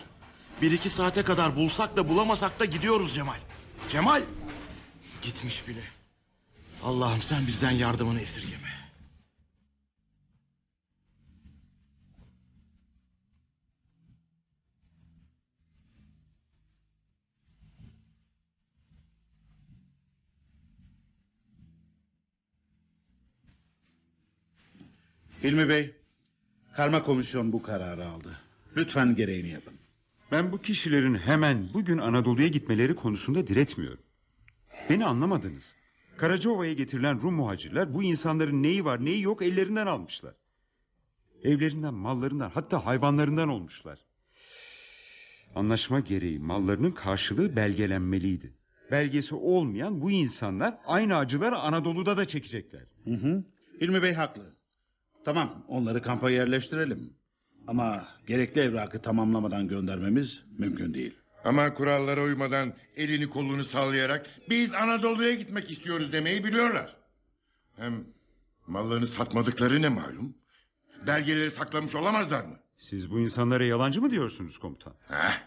Bir 0.62 0.70
iki 0.70 0.90
saate 0.90 1.22
kadar 1.22 1.56
bulsak 1.56 1.96
da 1.96 2.08
bulamasak 2.08 2.60
da 2.60 2.64
gidiyoruz 2.64 3.14
Cemal. 3.14 3.38
Cemal! 3.88 4.22
Gitmiş 5.22 5.68
bile. 5.68 5.80
Allah'ım 6.84 7.22
sen 7.22 7.46
bizden 7.46 7.70
yardımını 7.70 8.20
esirgeme. 8.20 8.77
Hilmi 25.44 25.68
Bey, 25.68 25.94
karma 26.76 27.02
komisyon 27.02 27.52
bu 27.52 27.62
kararı 27.62 28.08
aldı. 28.08 28.36
Lütfen 28.76 29.14
gereğini 29.14 29.48
yapın. 29.48 29.74
Ben 30.32 30.52
bu 30.52 30.58
kişilerin 30.58 31.14
hemen 31.14 31.68
bugün 31.74 31.98
Anadolu'ya 31.98 32.48
gitmeleri 32.48 32.94
konusunda 32.94 33.46
diretmiyorum. 33.46 34.04
Beni 34.90 35.04
anlamadınız. 35.04 35.74
Karacaova'ya 36.16 36.72
getirilen 36.72 37.22
Rum 37.22 37.34
muhacirler 37.34 37.94
bu 37.94 38.02
insanların 38.02 38.62
neyi 38.62 38.84
var 38.84 39.04
neyi 39.04 39.22
yok 39.22 39.42
ellerinden 39.42 39.86
almışlar. 39.86 40.34
Evlerinden, 41.42 41.94
mallarından 41.94 42.50
hatta 42.50 42.86
hayvanlarından 42.86 43.48
olmuşlar. 43.48 43.98
Anlaşma 45.54 46.00
gereği 46.00 46.38
mallarının 46.38 46.90
karşılığı 46.90 47.56
belgelenmeliydi. 47.56 48.52
Belgesi 48.90 49.34
olmayan 49.34 50.00
bu 50.00 50.10
insanlar 50.10 50.78
aynı 50.86 51.16
acıları 51.16 51.56
Anadolu'da 51.56 52.16
da 52.16 52.24
çekecekler. 52.24 52.82
Hı 53.04 53.14
hı. 53.14 53.44
Hilmi 53.80 54.02
Bey 54.02 54.12
haklı. 54.12 54.57
Tamam 55.28 55.64
onları 55.68 56.02
kampa 56.02 56.30
yerleştirelim. 56.30 57.12
Ama 57.66 58.08
gerekli 58.26 58.60
evrakı 58.60 59.02
tamamlamadan 59.02 59.68
göndermemiz 59.68 60.42
mümkün 60.58 60.94
değil. 60.94 61.14
Ama 61.44 61.74
kurallara 61.74 62.22
uymadan 62.24 62.72
elini 62.96 63.30
kolunu 63.30 63.64
sallayarak 63.64 64.26
biz 64.50 64.74
Anadolu'ya 64.74 65.34
gitmek 65.34 65.70
istiyoruz 65.70 66.12
demeyi 66.12 66.44
biliyorlar. 66.44 66.96
Hem 67.76 68.04
mallarını 68.66 69.06
satmadıkları 69.06 69.82
ne 69.82 69.88
malum? 69.88 70.34
Belgeleri 71.06 71.50
saklamış 71.50 71.94
olamazlar 71.94 72.44
mı? 72.44 72.56
Siz 72.78 73.10
bu 73.10 73.20
insanlara 73.20 73.64
yalancı 73.64 74.00
mı 74.00 74.10
diyorsunuz 74.10 74.58
komutan? 74.58 74.94
Heh. 75.08 75.40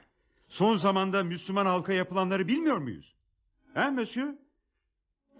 Son 0.48 0.76
zamanda 0.76 1.24
Müslüman 1.24 1.66
halka 1.66 1.94
yapılanları 1.94 2.48
bilmiyor 2.48 2.78
muyuz? 2.78 3.16
He 3.74 3.90
monsieur? 3.90 4.34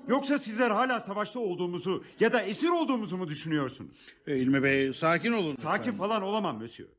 Yoksa 0.08 0.40
sizler 0.40 0.72
hala 0.72 1.00
savaşta 1.00 1.40
olduğumuzu 1.40 2.04
ya 2.20 2.34
da 2.34 2.42
esir 2.42 2.70
olduğumuzu 2.70 3.18
mu 3.18 3.28
düşünüyorsunuz? 3.28 3.98
E, 4.28 4.38
İlmi 4.38 4.64
Bey 4.64 4.94
sakin 4.94 5.32
olun. 5.32 5.56
Sakin 5.56 5.92
falan 5.92 6.22
olamam 6.22 6.58
monsieur. 6.60 6.90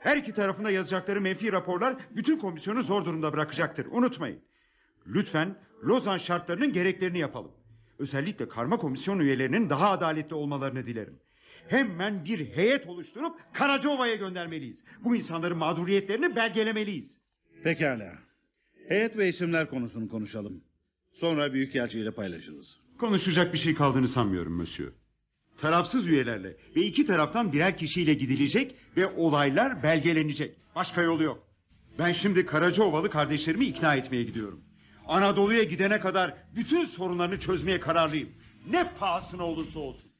Her 0.00 0.16
iki 0.16 0.32
tarafında 0.32 0.70
yazacakları 0.70 1.20
menfi 1.20 1.52
raporlar 1.52 1.96
bütün 2.10 2.38
komisyonu 2.38 2.82
zor 2.82 3.04
durumda 3.04 3.32
bırakacaktır. 3.32 3.86
Unutmayın. 3.90 4.40
Lütfen 5.06 5.56
Lozan 5.84 6.16
şartlarının 6.16 6.72
gereklerini 6.72 7.18
yapalım. 7.18 7.52
Özellikle 7.98 8.48
karma 8.48 8.76
komisyon 8.76 9.18
üyelerinin 9.18 9.70
daha 9.70 9.90
adaletli 9.90 10.34
olmalarını 10.34 10.86
dilerim. 10.86 11.20
Hemen 11.68 12.24
bir 12.24 12.56
heyet 12.56 12.86
oluşturup 12.86 13.40
Karacaova'ya 13.52 14.14
göndermeliyiz. 14.14 14.84
Bu 15.04 15.16
insanların 15.16 15.58
mağduriyetlerini 15.58 16.36
belgelemeliyiz. 16.36 17.20
Pekala. 17.64 18.12
Heyet 18.88 19.16
ve 19.16 19.28
isimler 19.28 19.70
konusunu 19.70 20.08
konuşalım. 20.08 20.64
Sonra 21.12 21.52
Büyükelçi 21.52 22.00
ile 22.00 22.10
paylaşırız. 22.10 22.76
Konuşacak 22.98 23.52
bir 23.52 23.58
şey 23.58 23.74
kaldığını 23.74 24.08
sanmıyorum 24.08 24.52
monsieur. 24.56 24.92
Tarafsız 25.58 26.08
üyelerle 26.08 26.56
ve 26.76 26.80
iki 26.82 27.06
taraftan 27.06 27.52
birer 27.52 27.76
kişiyle 27.76 28.14
gidilecek 28.14 28.76
ve 28.96 29.06
olaylar 29.06 29.82
belgelenecek. 29.82 30.56
Başka 30.74 31.02
yolu 31.02 31.22
yok. 31.22 31.46
Ben 31.98 32.12
şimdi 32.12 32.46
Karacaovalı 32.46 33.10
kardeşlerimi 33.10 33.66
ikna 33.66 33.94
etmeye 33.94 34.22
gidiyorum. 34.22 34.64
Anadolu'ya 35.06 35.62
gidene 35.62 36.00
kadar 36.00 36.34
bütün 36.56 36.84
sorunlarını 36.84 37.40
çözmeye 37.40 37.80
kararlıyım. 37.80 38.28
Ne 38.70 38.92
pahasına 38.98 39.44
olursa 39.44 39.78
olsun. 39.78 40.11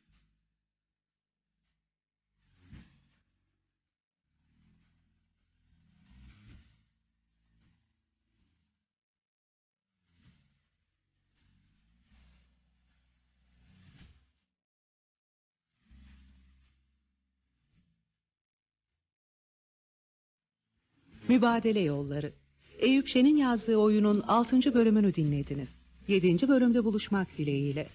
Mübadele 21.33 21.81
Yolları. 21.81 22.33
Eyüp 22.79 23.09
Şen'in 23.09 23.37
yazdığı 23.37 23.77
oyunun 23.77 24.21
6. 24.21 24.75
bölümünü 24.75 25.15
dinlediniz. 25.15 25.69
7. 26.09 26.49
bölümde 26.49 26.85
buluşmak 26.85 27.39
dileğiyle. 27.39 27.89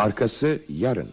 Arkası 0.00 0.62
yarın. 0.68 1.08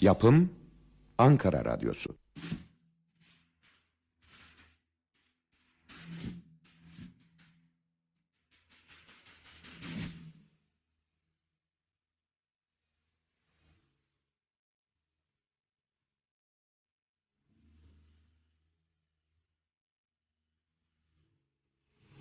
Yapım 0.00 0.50
Ankara 1.18 1.64
Radyosu. 1.64 2.09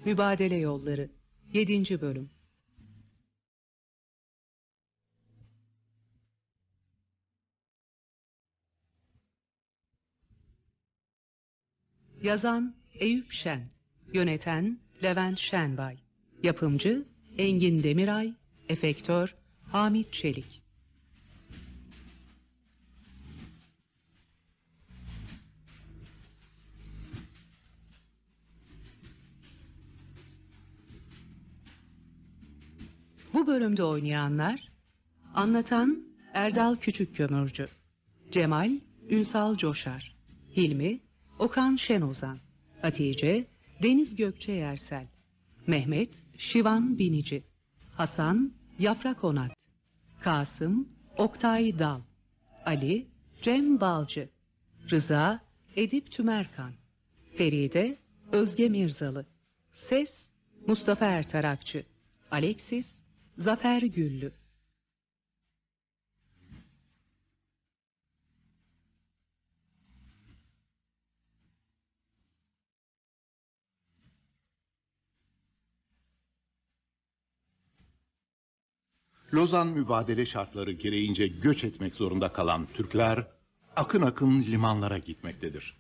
Mübadele 0.10 0.56
Yolları. 0.56 1.10
7. 1.54 2.02
bölüm. 2.02 2.30
Yazan 12.22 12.76
Eyüp 12.94 13.32
Şen, 13.32 13.70
yöneten 14.14 14.80
Levent 15.04 15.40
Şenbay, 15.40 15.98
yapımcı 16.44 17.06
Engin 17.38 17.84
Demiray, 17.84 18.34
efektör 18.70 19.36
Hamit 19.72 20.14
Çelik. 20.14 20.59
Bu 33.40 33.48
bölümde 33.48 33.84
oynayanlar 33.84 34.70
Anlatan 35.34 36.04
Erdal 36.34 36.76
Küçükkömürcü 36.76 37.68
Cemal 38.32 38.72
Ünsal 39.10 39.58
Coşar 39.58 40.16
Hilmi 40.58 41.00
Okan 41.40 41.76
Şenozan 41.76 42.40
Hatice 42.82 43.48
Deniz 43.84 44.16
Gökçe 44.16 44.52
Yersel 44.52 45.08
Mehmet 45.68 46.10
Şivan 46.38 46.98
Binici 47.00 47.44
Hasan 47.94 48.54
Yaprak 48.80 49.24
Onat 49.24 49.52
Kasım 50.22 50.90
Oktay 51.18 51.80
Dal 51.80 52.02
Ali 52.66 53.08
Cem 53.42 53.80
Balcı 53.80 54.30
Rıza 54.92 55.40
Edip 55.76 56.12
Tümerkan 56.12 56.74
Feride 57.38 57.98
Özge 58.32 58.70
Mirzalı 58.70 59.26
Ses 59.72 60.28
Mustafa 60.68 61.06
Ertarakçı 61.06 61.86
Alexis 62.32 62.99
Zafer 63.40 63.82
Güllü 63.82 64.32
Lozan 79.34 79.68
mübadele 79.68 80.26
şartları 80.26 80.72
gereğince 80.72 81.28
göç 81.28 81.64
etmek 81.64 81.96
zorunda 81.96 82.34
kalan 82.34 82.68
Türkler 82.74 83.28
akın 83.76 84.02
akın 84.02 84.44
limanlara 84.44 84.98
gitmektedir. 84.98 85.78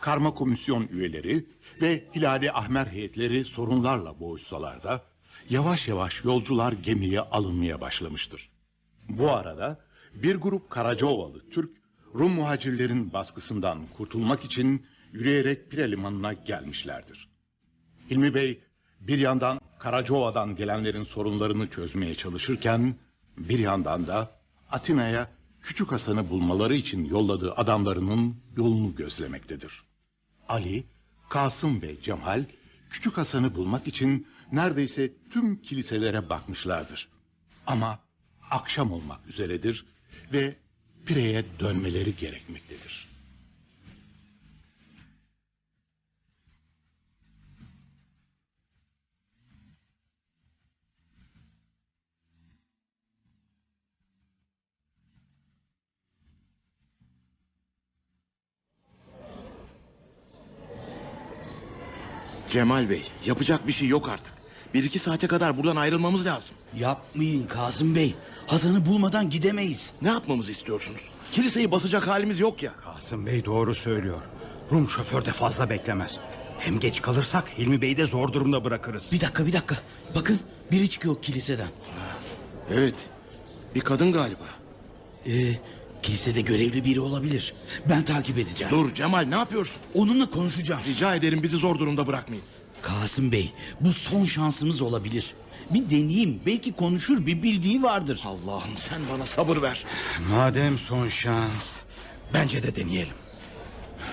Karma 0.00 0.34
komisyon 0.34 0.88
üyeleri 0.88 1.46
ve 1.80 2.10
Hilali 2.14 2.52
Ahmer 2.52 2.86
heyetleri 2.86 3.44
sorunlarla 3.44 4.20
boğuşsalar 4.20 4.82
da 4.82 5.15
yavaş 5.50 5.88
yavaş 5.88 6.24
yolcular 6.24 6.72
gemiye 6.72 7.20
alınmaya 7.20 7.80
başlamıştır. 7.80 8.50
Bu 9.08 9.30
arada 9.30 9.80
bir 10.14 10.36
grup 10.36 10.70
Karacaovalı 10.70 11.50
Türk 11.50 11.70
Rum 12.14 12.32
muhacirlerin 12.32 13.12
baskısından 13.12 13.86
kurtulmak 13.96 14.44
için 14.44 14.86
yürüyerek 15.12 15.70
Pire 15.70 15.90
Limanı'na 15.90 16.32
gelmişlerdir. 16.32 17.28
Hilmi 18.10 18.34
Bey 18.34 18.60
bir 19.00 19.18
yandan 19.18 19.60
Karacaova'dan 19.78 20.56
gelenlerin 20.56 21.04
sorunlarını 21.04 21.70
çözmeye 21.70 22.14
çalışırken 22.14 22.96
bir 23.38 23.58
yandan 23.58 24.06
da 24.06 24.30
Atina'ya 24.70 25.30
Küçük 25.62 25.92
Hasan'ı 25.92 26.30
bulmaları 26.30 26.74
için 26.74 27.04
yolladığı 27.04 27.52
adamlarının 27.52 28.36
yolunu 28.56 28.94
gözlemektedir. 28.94 29.82
Ali, 30.48 30.84
Kasım 31.28 31.82
ve 31.82 32.00
Cemal 32.02 32.44
Küçük 32.90 33.16
Hasan'ı 33.16 33.54
bulmak 33.54 33.86
için 33.86 34.26
neredeyse 34.52 35.12
tüm 35.30 35.62
kiliselere 35.62 36.28
bakmışlardır. 36.28 37.08
Ama 37.66 37.98
akşam 38.50 38.92
olmak 38.92 39.28
üzeredir 39.28 39.84
ve 40.32 40.56
Pire'ye 41.06 41.44
dönmeleri 41.60 42.16
gerekmektedir. 42.16 43.06
Cemal 62.50 62.90
Bey 62.90 63.12
yapacak 63.24 63.66
bir 63.66 63.72
şey 63.72 63.88
yok 63.88 64.08
artık. 64.08 64.35
Bir 64.74 64.84
iki 64.84 64.98
saate 64.98 65.26
kadar 65.26 65.56
buradan 65.58 65.76
ayrılmamız 65.76 66.26
lazım. 66.26 66.54
Yapmayın 66.78 67.46
Kazım 67.46 67.94
Bey. 67.94 68.14
Hasan'ı 68.46 68.86
bulmadan 68.86 69.30
gidemeyiz. 69.30 69.90
Ne 70.02 70.08
yapmamızı 70.08 70.52
istiyorsunuz? 70.52 71.00
Kiliseyi 71.32 71.70
basacak 71.70 72.06
halimiz 72.06 72.40
yok 72.40 72.62
ya. 72.62 72.72
Kasım 72.84 73.26
Bey 73.26 73.44
doğru 73.44 73.74
söylüyor. 73.74 74.22
Rum 74.72 74.88
şoför 74.88 75.24
de 75.24 75.32
fazla 75.32 75.70
beklemez. 75.70 76.18
Hem 76.58 76.80
geç 76.80 77.02
kalırsak 77.02 77.58
Hilmi 77.58 77.82
Bey'i 77.82 77.96
de 77.96 78.06
zor 78.06 78.32
durumda 78.32 78.64
bırakırız. 78.64 79.12
Bir 79.12 79.20
dakika 79.20 79.46
bir 79.46 79.52
dakika. 79.52 79.78
Bakın 80.14 80.40
biri 80.72 80.90
çıkıyor 80.90 81.22
kiliseden. 81.22 81.68
Evet. 82.70 82.94
Bir 83.74 83.80
kadın 83.80 84.12
galiba. 84.12 84.44
Ee, 85.26 85.32
kilisede 86.02 86.40
görevli 86.40 86.84
biri 86.84 87.00
olabilir. 87.00 87.54
Ben 87.88 88.04
takip 88.04 88.38
edeceğim. 88.38 88.70
Dur 88.72 88.94
Cemal 88.94 89.24
ne 89.26 89.34
yapıyorsun? 89.34 89.76
Onunla 89.94 90.30
konuşacağım. 90.30 90.82
Rica 90.86 91.14
ederim 91.14 91.42
bizi 91.42 91.56
zor 91.56 91.78
durumda 91.78 92.06
bırakmayın. 92.06 92.44
Kasım 92.86 93.32
Bey 93.32 93.52
bu 93.80 93.92
son 93.92 94.24
şansımız 94.24 94.82
olabilir. 94.82 95.34
Bir 95.70 95.90
deneyeyim 95.90 96.40
belki 96.46 96.72
konuşur 96.72 97.26
bir 97.26 97.42
bildiği 97.42 97.82
vardır. 97.82 98.20
Allah'ım 98.24 98.76
sen 98.76 99.02
bana 99.12 99.26
sabır 99.26 99.62
ver. 99.62 99.84
Madem 100.30 100.78
son 100.78 101.08
şans. 101.08 101.76
Bence 102.34 102.62
de 102.62 102.76
deneyelim. 102.76 103.14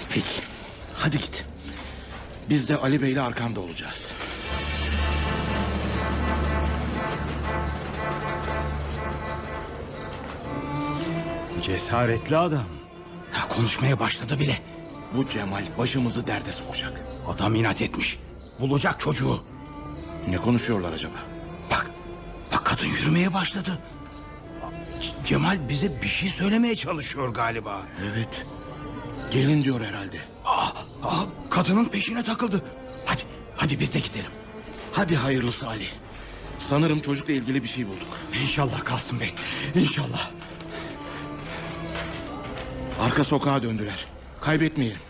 Peki. 0.09 0.41
Hadi 0.95 1.17
git. 1.17 1.45
Biz 2.49 2.69
de 2.69 2.77
Ali 2.77 3.01
Bey'le 3.01 3.17
arkanda 3.21 3.59
olacağız. 3.59 4.11
Cesaretli 11.65 12.37
adam. 12.37 12.65
Ha, 13.31 13.47
konuşmaya 13.47 13.99
başladı 13.99 14.39
bile. 14.39 14.57
Bu 15.15 15.29
Cemal 15.29 15.63
başımızı 15.77 16.27
derde 16.27 16.51
sokacak. 16.51 17.01
Adam 17.27 17.55
inat 17.55 17.81
etmiş. 17.81 18.19
Bulacak 18.63 18.99
çocuğu. 18.99 19.43
Ne 20.27 20.37
konuşuyorlar 20.37 20.93
acaba? 20.93 21.15
Bak 21.71 21.91
kadın 22.65 22.85
yürümeye 22.85 23.33
başladı. 23.33 23.79
Cemal 25.25 25.69
bize 25.69 26.01
bir 26.01 26.07
şey 26.07 26.29
söylemeye 26.29 26.75
çalışıyor 26.75 27.33
galiba. 27.33 27.81
Evet. 28.13 28.45
Gelin 29.31 29.63
diyor 29.63 29.81
herhalde. 29.81 30.17
Aa, 30.45 30.67
aa, 31.03 31.25
kadının 31.49 31.85
peşine 31.85 32.23
takıldı. 32.23 32.63
Hadi, 33.05 33.21
hadi 33.55 33.79
biz 33.79 33.93
de 33.93 33.99
gidelim. 33.99 34.31
Hadi 34.91 35.15
hayırlısı 35.15 35.67
Ali. 35.67 35.87
Sanırım 36.57 37.01
çocukla 37.01 37.33
ilgili 37.33 37.63
bir 37.63 37.69
şey 37.69 37.87
bulduk. 37.87 38.07
İnşallah 38.41 38.85
Kasım 38.85 39.19
Bey. 39.19 39.33
İnşallah. 39.75 40.31
Arka 42.99 43.23
sokağa 43.23 43.63
döndüler. 43.63 44.05
Kaybetmeyelim. 44.41 45.01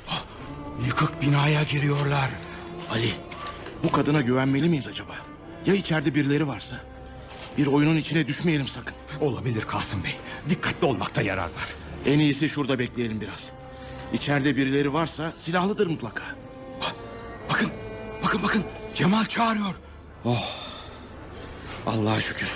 Yıkık 0.86 1.22
binaya 1.22 1.64
giriyorlar. 1.64 2.30
Ali, 2.92 3.14
bu 3.84 3.92
kadına 3.92 4.22
güvenmeli 4.22 4.70
miyiz 4.70 4.88
acaba? 4.88 5.14
Ya 5.66 5.74
içeride 5.74 6.16
birileri 6.16 6.48
varsa? 6.48 6.76
Bir 7.58 7.68
oyunun 7.68 7.96
içine 7.96 8.28
düşmeyelim 8.28 8.68
sakın. 8.68 8.94
Olabilir 9.22 9.62
Kasım 9.62 10.04
Bey. 10.04 10.16
Dikkatli 10.50 10.88
olmakta 10.88 11.22
yarar 11.22 11.44
var. 11.44 11.76
En 12.06 12.20
iyisi 12.20 12.50
şurada 12.50 12.80
bekleyelim 12.80 13.22
biraz. 13.22 13.52
İçeride 14.14 14.56
birileri 14.56 14.94
varsa 14.94 15.34
silahlıdır 15.38 15.88
mutlaka. 15.88 16.24
Bakın, 17.50 17.72
bakın 18.24 18.44
bakın. 18.44 18.64
Cemal 18.96 19.26
çağırıyor. 19.26 19.76
Oh. 20.26 20.50
Allah'a 21.86 22.22
şükür. 22.22 22.50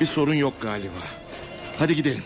Bir 0.00 0.06
sorun 0.06 0.34
yok 0.34 0.54
galiba. 0.62 1.00
Hadi 1.78 1.94
gidelim. 1.96 2.24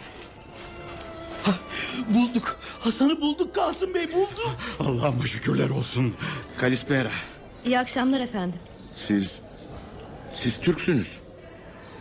Bulduk. 2.08 2.56
Hasan'ı 2.80 3.20
bulduk 3.20 3.54
Kasım 3.54 3.94
Bey 3.94 4.12
bulduk. 4.12 4.56
Allah'ıma 4.80 5.26
şükürler 5.26 5.70
olsun. 5.70 6.14
Kalispera. 6.58 7.10
İyi 7.64 7.78
akşamlar 7.78 8.20
efendim. 8.20 8.58
Siz... 8.94 9.40
Siz 10.34 10.60
Türksünüz. 10.60 11.08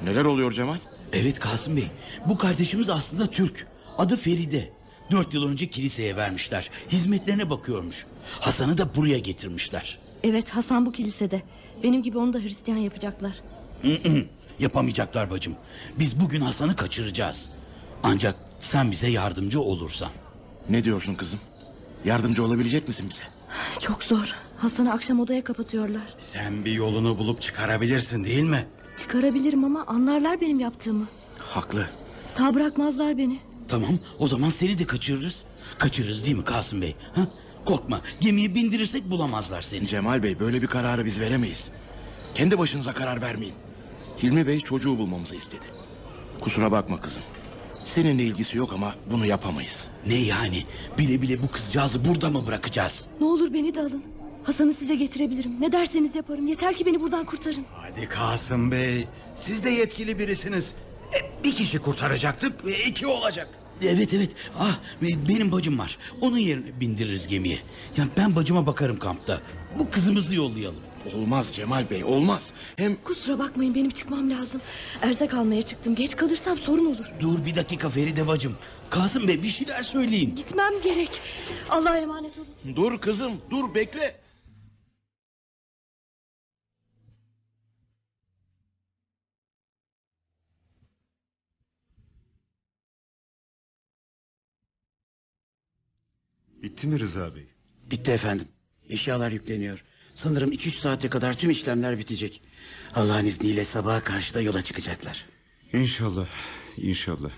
Neler 0.04 0.26
oluyor 0.26 0.52
Cemal? 0.52 0.78
Evet 1.14 1.40
Kasım 1.40 1.78
Bey. 1.78 1.88
Bu 2.28 2.38
kardeşimiz 2.38 2.90
aslında 2.90 3.28
Türk. 3.28 3.68
Adı 3.98 4.16
Feride. 4.16 4.72
Dört 5.12 5.34
yıl 5.34 5.48
önce 5.48 5.68
kiliseye 5.68 6.16
vermişler. 6.16 6.70
Hizmetlerine 6.92 7.50
bakıyormuş. 7.50 8.06
Hasan'ı 8.40 8.78
da 8.78 8.96
buraya 8.96 9.20
getirmişler. 9.20 10.00
Evet 10.24 10.50
Hasan 10.50 10.86
bu 10.86 10.92
kilisede. 10.92 11.42
Benim 11.84 12.04
gibi 12.04 12.18
onu 12.18 12.34
da 12.34 12.40
Hristiyan 12.40 12.78
yapacaklar. 12.78 13.34
Yapamayacaklar 14.60 15.30
bacım. 15.30 15.56
Biz 16.00 16.20
bugün 16.20 16.42
Hasan'ı 16.42 16.76
kaçıracağız. 16.76 17.50
Ancak 18.04 18.36
sen 18.60 18.92
bize 18.92 19.08
yardımcı 19.08 19.62
olursan. 19.62 20.10
Ne 20.70 20.84
diyorsun 20.84 21.16
kızım? 21.16 21.40
Yardımcı 22.06 22.44
olabilecek 22.44 22.88
misin 22.88 23.08
bize? 23.10 23.24
Çok 23.80 24.04
zor. 24.04 24.36
Hasan'ı 24.64 24.92
akşam 24.92 25.20
odaya 25.20 25.44
kapatıyorlar. 25.44 26.16
Sen 26.18 26.66
bir 26.66 26.72
yolunu 26.72 27.18
bulup 27.18 27.42
çıkarabilirsin 27.42 28.24
değil 28.24 28.44
mi? 28.44 28.68
Çıkarabilirim 28.98 29.64
ama 29.64 29.86
anlarlar 29.88 30.42
benim 30.42 30.60
yaptığımı. 30.60 31.08
Haklı. 31.40 31.88
Sağ 32.38 32.56
bırakmazlar 32.56 33.18
beni. 33.18 33.40
Tamam 33.68 34.00
o 34.20 34.28
zaman 34.28 34.50
seni 34.50 34.80
de 34.80 34.86
kaçırırız. 34.86 35.46
Kaçırırız 35.78 36.26
değil 36.26 36.36
mi 36.36 36.44
Kasım 36.44 36.82
Bey? 36.82 36.96
Ha? 37.16 37.28
Korkma 37.66 38.02
gemiye 38.22 38.56
bindirirsek 38.56 39.10
bulamazlar 39.12 39.62
seni. 39.62 39.88
Cemal 39.88 40.24
Bey 40.24 40.40
böyle 40.40 40.62
bir 40.62 40.68
kararı 40.68 41.06
biz 41.06 41.20
veremeyiz. 41.20 41.72
Kendi 42.36 42.58
başınıza 42.58 42.94
karar 42.94 43.22
vermeyin. 43.22 43.56
Hilmi 44.24 44.48
Bey 44.48 44.60
çocuğu 44.60 44.98
bulmamızı 44.98 45.36
istedi. 45.36 45.66
Kusura 46.40 46.72
bakma 46.72 47.02
kızım. 47.02 47.24
Seninle 47.86 48.24
ilgisi 48.24 48.58
yok 48.58 48.74
ama 48.74 48.96
bunu 49.12 49.26
yapamayız. 49.26 49.88
Ne 50.08 50.16
yani? 50.16 50.64
Bile 50.98 51.22
bile 51.22 51.42
bu 51.42 51.48
kızcağızı 51.52 52.06
burada 52.06 52.30
mı 52.30 52.48
bırakacağız? 52.48 53.06
Ne 53.20 53.26
olur 53.26 53.54
beni 53.54 53.76
de 53.76 53.80
alın. 53.82 54.04
Hasan'ı 54.44 54.74
size 54.74 54.96
getirebilirim. 54.96 55.62
Ne 55.62 55.72
derseniz 55.72 56.16
yaparım. 56.16 56.48
Yeter 56.48 56.76
ki 56.78 56.86
beni 56.86 57.02
buradan 57.02 57.26
kurtarın. 57.26 57.66
Hadi 57.76 58.10
Kasım 58.10 58.72
Bey. 58.72 59.08
Siz 59.36 59.64
de 59.64 59.70
yetkili 59.70 60.20
birisiniz. 60.20 60.74
E, 61.16 61.44
bir 61.44 61.52
kişi 61.56 61.80
kurtaracaktık. 61.80 62.66
e, 62.68 62.86
iki 62.86 63.08
olacak. 63.08 63.50
Evet 63.82 64.14
evet. 64.14 64.32
Ah 64.60 64.80
be- 65.02 65.30
benim 65.30 65.52
bacım 65.52 65.80
var. 65.80 65.98
Onun 66.22 66.38
yerine 66.38 66.80
bindiririz 66.80 67.28
gemiye. 67.28 67.60
Ya 67.98 68.08
ben 68.18 68.36
bacıma 68.36 68.66
bakarım 68.66 69.00
kampta. 69.00 69.42
Bu 69.80 69.90
kızımızı 69.90 70.36
yollayalım. 70.36 70.80
Olmaz 71.16 71.52
Cemal 71.56 71.90
Bey 71.90 72.04
olmaz. 72.04 72.54
Hem 72.76 72.96
Kusura 72.96 73.40
bakmayın 73.40 73.76
benim 73.76 73.90
çıkmam 73.90 74.30
lazım. 74.30 74.62
Erzak 75.02 75.34
almaya 75.34 75.62
çıktım. 75.62 75.96
Geç 75.96 76.16
kalırsam 76.16 76.58
sorun 76.58 76.86
olur. 76.86 77.06
Dur 77.20 77.46
bir 77.46 77.56
dakika 77.56 77.90
Feride 77.90 78.28
bacım. 78.28 78.56
Kasım 78.90 79.28
Bey 79.28 79.44
bir 79.44 79.48
şeyler 79.50 79.82
söyleyin. 79.84 80.36
Gitmem 80.36 80.74
gerek. 80.84 81.10
Allah'a 81.70 81.98
emanet 81.98 82.38
olun. 82.38 82.76
dur 82.76 82.98
kızım 82.98 83.34
dur 83.50 83.76
bekle. 83.76 84.16
Bitti 96.64 96.88
mi 96.88 97.00
Rıza 97.00 97.36
Bey? 97.36 97.48
Bitti 97.92 98.12
efendim. 98.12 98.48
Eşyalar 98.90 99.32
yükleniyor. 99.32 99.84
Sanırım 100.16 100.52
2-3 100.52 100.72
saate 100.72 101.10
kadar 101.10 101.34
tüm 101.38 101.50
işlemler 101.50 102.00
bitecek. 102.00 102.42
Allah'ın 102.96 103.26
izniyle 103.26 103.66
sabaha 103.66 104.04
karşı 104.04 104.34
da 104.34 104.42
yola 104.42 104.62
çıkacaklar. 104.62 105.26
İnşallah, 105.74 106.28
inşallah. 106.78 107.32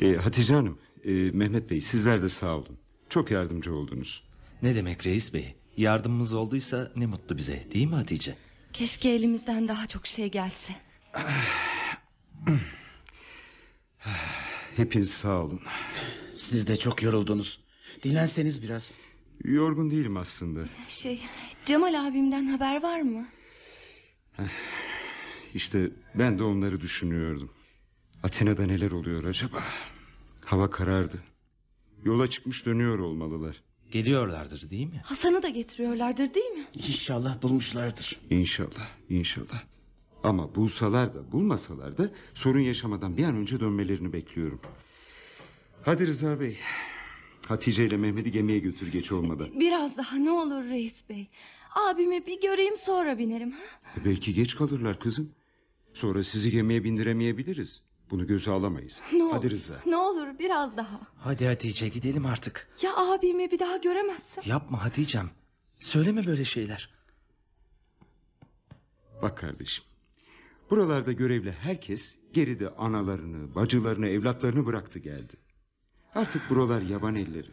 Ee, 0.00 0.12
Hatice 0.16 0.54
Hanım, 0.54 0.78
e, 1.04 1.10
Mehmet 1.12 1.70
Bey 1.70 1.80
sizler 1.80 2.22
de 2.22 2.28
sağ 2.28 2.56
olun. 2.56 2.78
Çok 3.08 3.30
yardımcı 3.30 3.74
oldunuz. 3.74 4.22
Ne 4.62 4.74
demek 4.74 5.06
reis 5.06 5.34
bey? 5.34 5.54
Yardımımız 5.76 6.32
olduysa 6.32 6.92
ne 6.96 7.06
mutlu 7.06 7.36
bize 7.36 7.66
değil 7.74 7.86
mi 7.86 7.94
Hatice? 7.94 8.36
Keşke 8.72 9.10
elimizden 9.10 9.68
daha 9.68 9.86
çok 9.86 10.06
şey 10.06 10.30
gelse. 10.30 10.76
Hepiniz 14.76 15.10
sağ 15.10 15.42
olun. 15.42 15.60
Siz 16.36 16.66
de 16.66 16.76
çok 16.76 17.02
yoruldunuz. 17.02 17.61
Dinlenseniz 18.02 18.62
biraz. 18.62 18.94
Yorgun 19.44 19.90
değilim 19.90 20.16
aslında. 20.16 20.64
Şey 20.88 21.20
Cemal 21.64 22.08
abimden 22.08 22.46
haber 22.46 22.82
var 22.82 23.00
mı? 23.00 23.26
İşte 25.54 25.90
ben 26.14 26.38
de 26.38 26.42
onları 26.42 26.80
düşünüyordum. 26.80 27.50
Atina'da 28.22 28.66
neler 28.66 28.90
oluyor 28.90 29.24
acaba? 29.24 29.64
Hava 30.44 30.70
karardı. 30.70 31.22
Yola 32.04 32.30
çıkmış 32.30 32.66
dönüyor 32.66 32.98
olmalılar. 32.98 33.62
Geliyorlardır 33.90 34.70
değil 34.70 34.86
mi? 34.86 35.00
Hasan'ı 35.04 35.42
da 35.42 35.48
getiriyorlardır 35.48 36.34
değil 36.34 36.50
mi? 36.50 36.66
İnşallah 36.74 37.42
bulmuşlardır. 37.42 38.20
İnşallah, 38.30 38.88
inşallah. 39.08 39.62
Ama 40.22 40.54
bulsalar 40.54 41.14
da 41.14 41.32
bulmasalar 41.32 41.98
da 41.98 42.10
sorun 42.34 42.60
yaşamadan 42.60 43.16
bir 43.16 43.24
an 43.24 43.36
önce 43.36 43.60
dönmelerini 43.60 44.12
bekliyorum. 44.12 44.60
Hadi 45.84 46.06
Rıza 46.06 46.40
Bey. 46.40 46.58
Hatice 47.46 47.86
ile 47.86 47.96
Mehmet'i 47.96 48.30
gemiye 48.30 48.58
götür 48.58 48.92
geç 48.92 49.12
olmadan. 49.12 49.60
Biraz 49.60 49.96
daha 49.96 50.16
ne 50.16 50.30
olur 50.30 50.64
reis 50.64 51.08
bey. 51.08 51.28
Abimi 51.74 52.26
bir 52.26 52.40
göreyim 52.40 52.76
sonra 52.76 53.18
binerim. 53.18 53.50
Ha? 53.50 53.62
Belki 54.04 54.34
geç 54.34 54.56
kalırlar 54.56 55.00
kızım. 55.00 55.32
Sonra 55.94 56.22
sizi 56.24 56.50
gemiye 56.50 56.84
bindiremeyebiliriz. 56.84 57.82
Bunu 58.10 58.26
göze 58.26 58.50
alamayız. 58.50 59.00
Ne 59.12 59.24
olur, 59.24 59.32
Hadi 59.32 59.50
Rıza. 59.50 59.80
Ne 59.86 59.96
olur 59.96 60.38
biraz 60.38 60.76
daha. 60.76 61.00
Hadi 61.16 61.46
Hatice 61.46 61.88
gidelim 61.88 62.26
artık. 62.26 62.68
Ya 62.82 62.96
abimi 62.96 63.50
bir 63.50 63.58
daha 63.58 63.76
göremezsem? 63.76 64.44
Yapma 64.46 64.84
Hatice'm. 64.84 65.30
Söyleme 65.80 66.26
böyle 66.26 66.44
şeyler. 66.44 66.88
Bak 69.22 69.38
kardeşim. 69.38 69.84
Buralarda 70.70 71.12
görevli 71.12 71.52
herkes 71.52 72.16
geride 72.32 72.68
analarını, 72.68 73.54
bacılarını, 73.54 74.08
evlatlarını 74.08 74.66
bıraktı 74.66 74.98
geldi. 74.98 75.32
Artık 76.14 76.50
buralar 76.50 76.82
yaban 76.82 77.14
elleri. 77.14 77.50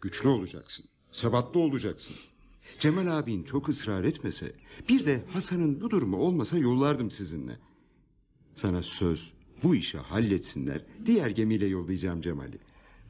Güçlü 0.00 0.28
olacaksın. 0.28 0.86
Sebatlı 1.12 1.60
olacaksın. 1.60 2.16
Cemal 2.80 3.18
abin 3.18 3.42
çok 3.42 3.68
ısrar 3.68 4.04
etmese... 4.04 4.52
...bir 4.88 5.06
de 5.06 5.24
Hasan'ın 5.32 5.80
bu 5.80 5.90
durumu 5.90 6.16
olmasa 6.16 6.58
yollardım 6.58 7.10
sizinle. 7.10 7.58
Sana 8.54 8.82
söz 8.82 9.32
bu 9.62 9.74
işi 9.74 9.98
halletsinler. 9.98 10.82
Diğer 11.06 11.30
gemiyle 11.30 11.66
yollayacağım 11.66 12.22
Cemal'i. 12.22 12.58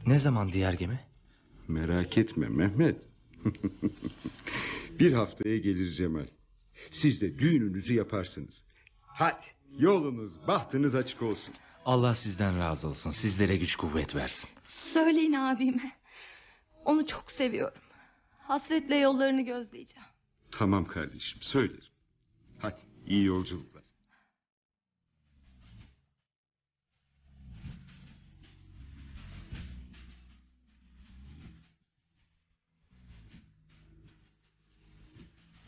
Ne 0.06 0.18
zaman 0.18 0.52
diğer 0.52 0.72
gemi? 0.72 1.00
Merak 1.68 2.18
etme 2.18 2.48
Mehmet. 2.48 2.96
bir 5.00 5.12
haftaya 5.12 5.58
gelir 5.58 5.92
Cemal. 5.92 6.26
Siz 6.90 7.20
de 7.20 7.38
düğününüzü 7.38 7.94
yaparsınız. 7.94 8.62
Hadi 9.00 9.44
yolunuz 9.78 10.32
bahtınız 10.48 10.94
açık 10.94 11.22
olsun. 11.22 11.54
Allah 11.88 12.14
sizden 12.14 12.58
razı 12.58 12.88
olsun. 12.88 13.10
Sizlere 13.10 13.56
güç 13.56 13.76
kuvvet 13.76 14.14
versin. 14.14 14.50
Söyleyin 14.62 15.32
abime. 15.32 15.92
Onu 16.84 17.06
çok 17.06 17.30
seviyorum. 17.30 17.78
Hasretle 18.38 18.96
yollarını 18.96 19.40
gözleyeceğim. 19.42 20.08
Tamam 20.50 20.84
kardeşim 20.84 21.42
söylerim. 21.42 21.84
Hadi 22.58 22.80
iyi 23.06 23.24
yolculuklar. 23.24 23.82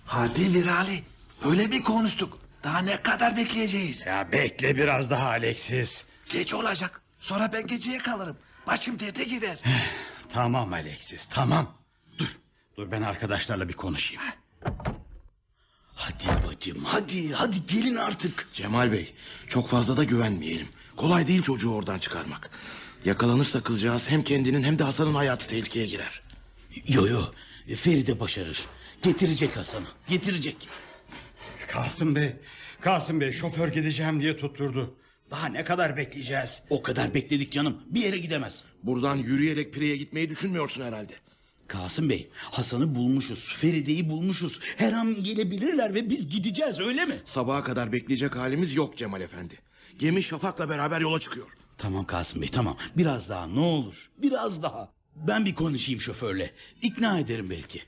Hadi 0.05 0.55
Lirali. 0.55 1.03
Öyle 1.45 1.67
mi 1.67 1.83
konuştuk? 1.83 2.39
Daha 2.65 2.79
ne 2.79 3.03
kadar 3.03 3.37
bekleyeceğiz? 3.37 4.07
Ya 4.07 4.33
bekle 4.33 4.77
biraz 4.77 5.11
daha 5.11 5.29
Alexis. 5.29 6.10
Geç 6.31 6.55
olacak. 6.55 7.03
Sonra 7.21 7.53
ben 7.53 7.67
geceye 7.67 7.99
kalırım. 7.99 8.37
Başım 8.67 9.01
derde 9.01 9.25
gider. 9.25 9.59
Tamam 10.33 10.73
Alexis 10.73 11.27
tamam. 11.31 11.75
Dur 12.19 12.37
dur 12.77 12.91
ben 12.91 13.03
arkadaşlarla 13.03 13.69
bir 13.69 13.75
konuşayım. 13.75 14.23
Hadi 15.97 16.47
bacım 16.47 16.85
hadi 16.85 17.33
hadi 17.33 17.67
gelin 17.67 17.97
artık. 17.97 18.49
Cemal 18.53 18.93
Bey 18.93 19.15
çok 19.49 19.69
fazla 19.69 19.97
da 19.97 20.05
güvenmeyelim. 20.05 20.69
Kolay 20.97 21.27
değil 21.27 21.43
çocuğu 21.43 21.75
oradan 21.75 21.99
çıkarmak. 21.99 22.51
Yakalanırsa 23.05 23.63
kızcağız 23.63 24.11
hem 24.11 24.23
kendinin 24.23 24.63
hem 24.63 24.79
de 24.79 24.85
Hasan'ın 24.85 25.15
hayatı 25.15 25.47
tehlikeye 25.47 25.87
girer. 25.87 26.21
Yo 26.87 27.07
yo 27.07 27.23
Feride 27.77 28.21
başarır. 28.21 28.67
Getirecek 29.03 29.57
Hasan'ı 29.57 29.87
getirecek. 30.09 30.69
Kasım 31.69 32.15
Bey, 32.17 32.33
Kasım 32.81 33.21
Bey 33.21 33.33
şoför 33.33 33.69
gideceğim 33.69 34.21
diye 34.21 34.37
tutturdu. 34.37 34.95
Daha 35.31 35.47
ne 35.49 35.65
kadar 35.65 35.97
bekleyeceğiz? 35.97 36.63
O 36.71 36.83
kadar 36.83 37.15
bekledik 37.15 37.53
canım 37.53 37.83
bir 37.91 38.01
yere 38.01 38.19
gidemez. 38.19 38.65
Buradan 38.83 39.17
yürüyerek 39.17 39.75
Pire'ye 39.75 39.97
gitmeyi 39.97 40.29
düşünmüyorsun 40.31 40.83
herhalde. 40.83 41.13
Kasım 41.69 42.09
Bey 42.11 42.31
Hasan'ı 42.35 42.95
bulmuşuz 42.95 43.49
Feride'yi 43.61 44.09
bulmuşuz. 44.09 44.59
Her 44.77 44.93
an 44.93 45.23
gelebilirler 45.23 45.95
ve 45.95 46.11
biz 46.11 46.29
gideceğiz 46.29 46.81
öyle 46.81 47.05
mi? 47.05 47.17
Sabaha 47.25 47.65
kadar 47.65 47.93
bekleyecek 47.93 48.37
halimiz 48.37 48.75
yok 48.75 48.97
Cemal 48.97 49.21
Efendi. 49.21 49.55
Gemi 49.99 50.23
Şafak'la 50.23 50.69
beraber 50.69 51.01
yola 51.01 51.21
çıkıyor. 51.21 51.47
Tamam 51.79 52.05
Kasım 52.05 52.43
Bey 52.43 52.49
tamam 52.49 52.77
biraz 52.97 53.29
daha 53.29 53.47
ne 53.47 53.61
olur 53.61 54.09
biraz 54.23 54.63
daha. 54.63 54.89
Ben 55.29 55.45
bir 55.45 55.55
konuşayım 55.55 56.01
şoförle 56.01 56.51
ikna 56.83 57.19
ederim 57.19 57.51
belki. 57.51 57.83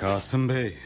Kasım 0.00 0.48
Bey, 0.48 0.78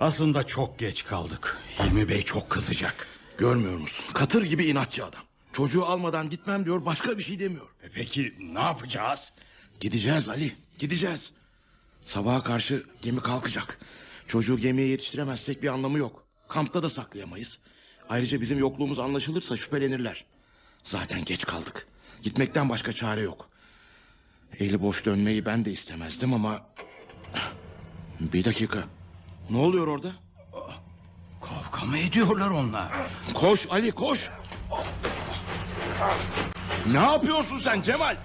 aslında 0.00 0.44
çok 0.46 0.78
geç 0.78 1.04
kaldık. 1.04 1.58
Hilmi 1.82 2.08
Bey 2.08 2.22
çok 2.22 2.50
kızacak. 2.50 3.06
Görmüyor 3.38 3.78
musun? 3.78 4.04
Katır 4.14 4.42
gibi 4.42 4.66
inatçı 4.66 5.04
adam. 5.04 5.20
Çocuğu 5.52 5.84
almadan 5.86 6.30
gitmem 6.30 6.64
diyor 6.64 6.84
başka 6.84 7.18
bir 7.18 7.22
şey 7.22 7.38
demiyor. 7.38 7.66
E 7.82 7.88
peki 7.94 8.34
ne 8.40 8.60
yapacağız? 8.60 9.32
Gideceğiz 9.80 10.28
Ali 10.28 10.52
gideceğiz. 10.78 11.30
Sabaha 12.04 12.42
karşı 12.42 12.84
gemi 13.02 13.20
kalkacak. 13.20 13.78
Çocuğu 14.28 14.58
gemiye 14.58 14.88
yetiştiremezsek 14.88 15.62
bir 15.62 15.68
anlamı 15.68 15.98
yok. 15.98 16.22
Kampta 16.48 16.82
da 16.82 16.90
saklayamayız. 16.90 17.58
Ayrıca 18.08 18.40
bizim 18.40 18.58
yokluğumuz 18.58 18.98
anlaşılırsa 18.98 19.56
şüphelenirler. 19.56 20.24
Zaten 20.84 21.24
geç 21.24 21.44
kaldık. 21.44 21.86
Gitmekten 22.22 22.68
başka 22.68 22.92
çare 22.92 23.20
yok. 23.20 23.46
Eli 24.58 24.82
boş 24.82 25.04
dönmeyi 25.04 25.44
ben 25.44 25.64
de 25.64 25.72
istemezdim 25.72 26.34
ama... 26.34 26.62
Bir 28.20 28.44
dakika. 28.44 28.84
Ne 29.50 29.56
oluyor 29.58 29.86
orada? 29.86 30.12
Kavga 31.80 31.90
mı 31.90 31.98
ediyorlar 31.98 32.50
onlar? 32.50 32.88
Koş 33.34 33.66
Ali 33.70 33.92
koş. 33.92 34.28
Ne 36.86 36.98
yapıyorsun 36.98 37.58
sen 37.58 37.82
Cemal? 37.82 38.16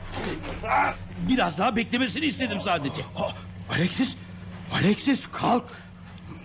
Biraz 1.30 1.58
daha 1.58 1.76
beklemesini 1.76 2.26
istedim 2.26 2.62
sadece. 2.62 3.02
Alexis, 3.70 4.10
Alexis 4.74 5.20
kalk. 5.32 5.64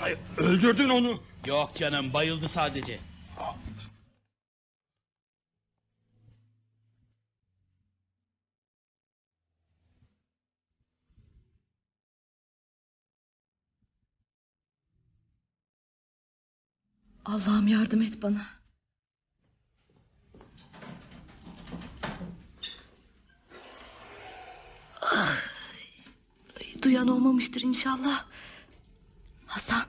Ay, 0.02 0.16
Öldürdün 0.36 0.88
onu. 0.88 1.20
Yok 1.46 1.70
canım 1.76 2.12
bayıldı 2.12 2.48
sadece. 2.48 2.98
Allah'ım 17.24 17.68
yardım 17.68 18.02
et 18.02 18.22
bana. 18.22 18.46
Ah, 25.02 25.38
Duyan 26.82 27.08
olmamıştır 27.08 27.60
inşallah. 27.62 28.24
Hasan. 29.46 29.82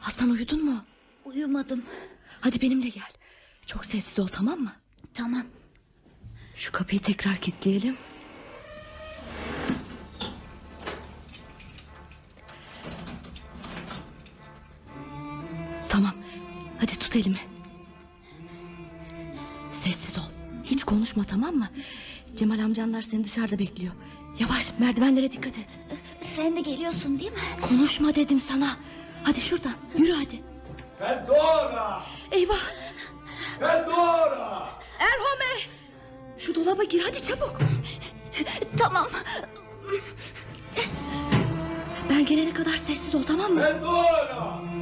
Hasan 0.00 0.30
uyudun 0.30 0.64
mu? 0.64 0.84
Uyumadım. 1.24 1.84
Hadi 2.40 2.60
benimle 2.60 2.88
gel. 2.88 3.12
Çok 3.66 3.86
sessiz 3.86 4.18
ol 4.18 4.26
tamam 4.26 4.58
mı? 4.60 4.72
Tamam. 5.14 5.46
Şu 6.56 6.72
kapıyı 6.72 7.00
tekrar 7.02 7.36
kilitleyelim. 7.36 7.96
Tut 17.14 17.26
elimi. 17.26 17.40
Sessiz 19.84 20.18
ol. 20.18 20.30
Hiç 20.64 20.84
konuşma 20.84 21.24
tamam 21.24 21.54
mı? 21.54 21.68
Cemal 22.36 22.58
amcanlar 22.58 23.02
seni 23.02 23.24
dışarıda 23.24 23.58
bekliyor. 23.58 23.92
Yavaş 24.38 24.64
merdivenlere 24.78 25.32
dikkat 25.32 25.58
et. 25.58 25.68
Sen 26.36 26.56
de 26.56 26.60
geliyorsun 26.60 27.20
değil 27.20 27.32
mi? 27.32 27.38
Konuşma 27.68 28.14
dedim 28.14 28.40
sana. 28.40 28.76
Hadi 29.22 29.40
şuradan 29.40 29.74
yürü 29.98 30.12
hadi. 30.12 30.42
Fedora! 30.98 32.02
Eyvah. 32.30 32.60
Fedora! 33.58 34.68
Erhome. 34.98 35.60
Şu 36.38 36.54
dolaba 36.54 36.84
gir 36.84 37.02
hadi 37.04 37.22
çabuk. 37.22 37.58
Tamam. 38.78 39.08
Ben 42.10 42.26
gelene 42.26 42.52
kadar 42.54 42.76
sessiz 42.76 43.14
ol 43.14 43.22
tamam 43.22 43.52
mı? 43.52 43.60
Fedora! 43.60 44.73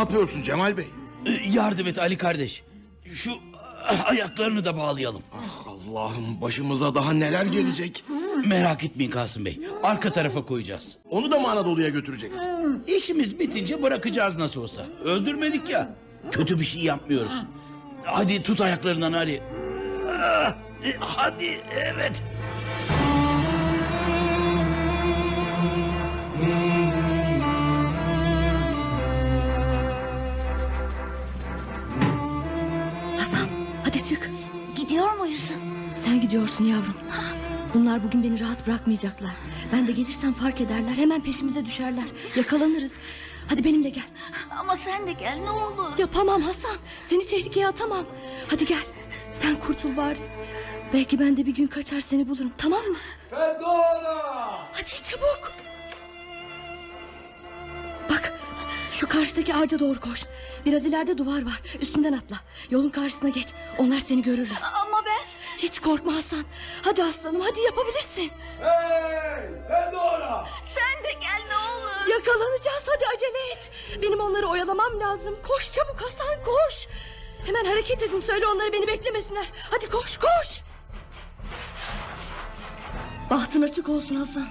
Yapıyorsun 0.00 0.42
Cemal 0.42 0.76
Bey? 0.76 0.86
Ee, 1.26 1.30
Yardım 1.50 1.86
et 1.86 1.98
Ali 1.98 2.18
kardeş. 2.18 2.62
Şu 3.14 3.30
ayaklarını 4.04 4.64
da 4.64 4.76
bağlayalım. 4.76 5.22
Ah 5.34 5.66
Allah'ım 5.66 6.40
başımıza 6.40 6.94
daha 6.94 7.12
neler 7.12 7.44
gelecek. 7.46 8.04
Merak 8.46 8.84
etmeyin 8.84 9.10
Kasım 9.10 9.44
Bey. 9.44 9.58
Arka 9.82 10.12
tarafa 10.12 10.42
koyacağız. 10.42 10.96
Onu 11.10 11.30
da 11.30 11.38
mı 11.40 11.50
Anadolu'ya 11.50 11.88
götüreceksin? 11.88 12.40
İşimiz 12.86 13.38
bitince 13.38 13.82
bırakacağız 13.82 14.38
nasıl 14.38 14.62
olsa. 14.62 14.82
Öldürmedik 15.04 15.68
ya. 15.70 15.88
Kötü 16.32 16.60
bir 16.60 16.64
şey 16.64 16.80
yapmıyoruz. 16.82 17.32
Hadi 18.04 18.42
tut 18.42 18.60
ayaklarından 18.60 19.12
Ali. 19.12 19.42
Ah, 20.08 20.54
e, 20.84 20.92
Hadi 21.00 21.60
evet. 21.74 22.12
Bunlar 37.90 38.04
bugün 38.04 38.22
beni 38.22 38.40
rahat 38.40 38.66
bırakmayacaklar. 38.66 39.30
Ben 39.72 39.86
de 39.86 39.92
gelirsem 39.92 40.32
fark 40.32 40.60
ederler. 40.60 40.92
Hemen 40.92 41.22
peşimize 41.22 41.64
düşerler. 41.64 42.04
Yakalanırız. 42.36 42.92
Hadi 43.48 43.64
benimle 43.64 43.88
gel. 43.88 44.04
Ama 44.58 44.76
sen 44.76 45.06
de 45.06 45.12
gel 45.12 45.38
ne 45.38 45.50
olur. 45.50 45.98
Yapamam 45.98 46.42
Hasan. 46.42 46.76
Seni 47.08 47.26
tehlikeye 47.26 47.68
atamam. 47.68 48.04
Hadi 48.50 48.66
gel. 48.66 48.84
Sen 49.42 49.60
kurtul 49.60 49.96
bari. 49.96 50.18
Belki 50.92 51.20
ben 51.20 51.36
de 51.36 51.46
bir 51.46 51.54
gün 51.54 51.66
kaçar 51.66 52.00
seni 52.00 52.28
bulurum. 52.28 52.52
Tamam 52.58 52.82
mı? 52.82 52.96
Fedora! 53.30 54.50
Hadi 54.72 54.90
çabuk. 55.10 55.52
Bak 58.10 58.32
şu 58.92 59.08
karşıdaki 59.08 59.54
ağaca 59.54 59.78
doğru 59.78 60.00
koş. 60.00 60.20
Biraz 60.66 60.86
ileride 60.86 61.18
duvar 61.18 61.46
var. 61.46 61.60
Üstünden 61.80 62.12
atla. 62.12 62.40
Yolun 62.70 62.90
karşısına 62.90 63.28
geç. 63.28 63.48
Onlar 63.78 64.00
seni 64.00 64.22
görürler. 64.22 64.58
Ama 64.86 65.02
ben... 65.06 65.39
Hiç 65.62 65.80
korkma 65.80 66.14
Hasan. 66.14 66.44
Hadi 66.82 67.04
aslanım 67.04 67.40
hadi 67.40 67.60
yapabilirsin. 67.60 68.32
Hey! 68.60 69.48
Fedora! 69.68 70.44
Sen 70.74 71.04
de 71.04 71.12
gel 71.12 71.42
ne 71.48 71.56
olur. 71.56 72.06
Yakalanacağız 72.10 72.82
hadi 72.86 73.04
acele 73.16 73.52
et. 73.52 73.70
Benim 74.02 74.20
onları 74.20 74.46
oyalamam 74.46 75.00
lazım. 75.00 75.38
Koş 75.48 75.72
çabuk 75.72 76.02
Hasan 76.02 76.44
koş. 76.44 76.88
Hemen 77.46 77.64
hareket 77.64 78.02
edin 78.02 78.20
söyle 78.20 78.46
onları 78.46 78.72
beni 78.72 78.86
beklemesinler. 78.86 79.46
Hadi 79.70 79.88
koş 79.88 80.18
koş. 80.18 80.60
Bahtın 83.30 83.62
açık 83.62 83.88
olsun 83.88 84.14
Hasan. 84.16 84.48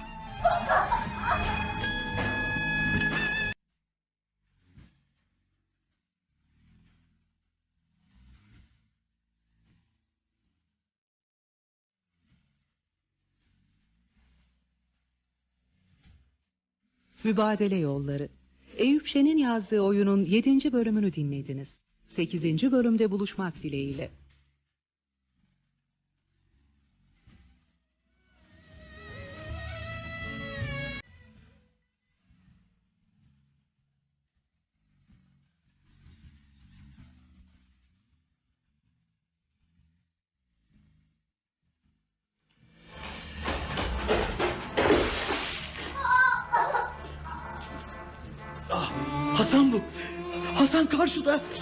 Mübadele 17.24 17.76
Yolları. 17.76 18.28
Eyüp 18.76 19.06
Şen'in 19.06 19.36
yazdığı 19.36 19.80
oyunun 19.80 20.24
7. 20.24 20.72
bölümünü 20.72 21.14
dinlediniz. 21.14 21.68
8. 22.06 22.72
bölümde 22.72 23.10
buluşmak 23.10 23.62
dileğiyle. 23.62 24.10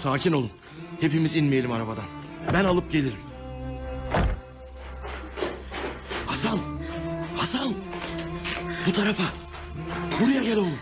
Sakin 0.02 0.32
olun. 0.32 0.50
Hepimiz 1.00 1.36
inmeyelim 1.36 1.72
arabadan. 1.72 2.04
Ben 2.52 2.64
alıp 2.64 2.92
gelirim. 2.92 3.18
Hasan. 6.26 6.58
Hasan. 7.36 7.74
Bu 8.86 8.92
tarafa. 8.92 9.24
Buraya 10.20 10.42
gel 10.42 10.56
oğlum. 10.56 10.78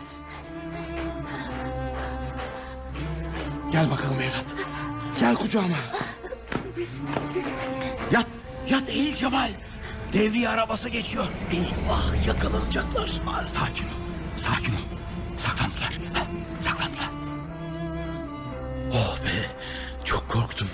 Gel 3.73 3.91
bakalım 3.91 4.21
evlat. 4.21 4.45
Gel 5.21 5.35
kucağıma. 5.35 5.77
Yat. 8.13 8.27
Yat 8.69 8.89
eğil 8.89 9.17
Cemal. 9.17 9.51
Devriye 10.13 10.49
arabası 10.49 10.89
geçiyor. 10.89 11.27
Eyvah 11.53 12.27
yakalanacaklar. 12.27 13.09
Sakin 13.55 13.85
ol. 13.85 13.91
Sakin 14.37 14.73
ol. 14.73 14.96
Çok 20.05 20.29
korktum. 20.29 20.69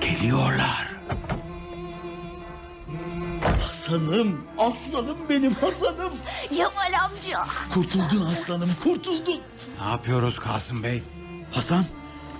Geliyorlar. 0.00 0.88
Hasan'ım. 3.60 4.46
Aslanım 4.58 5.16
benim 5.28 5.54
Hasan'ım. 5.54 6.12
Cemal 6.54 6.92
amca. 7.04 7.46
Kurtuldun 7.74 8.26
aslanım 8.26 8.70
kurtuldun. 8.82 9.40
Ne 9.80 9.86
yapıyoruz 9.90 10.38
Kasım 10.38 10.82
Bey? 10.82 11.02
Hasan. 11.52 11.86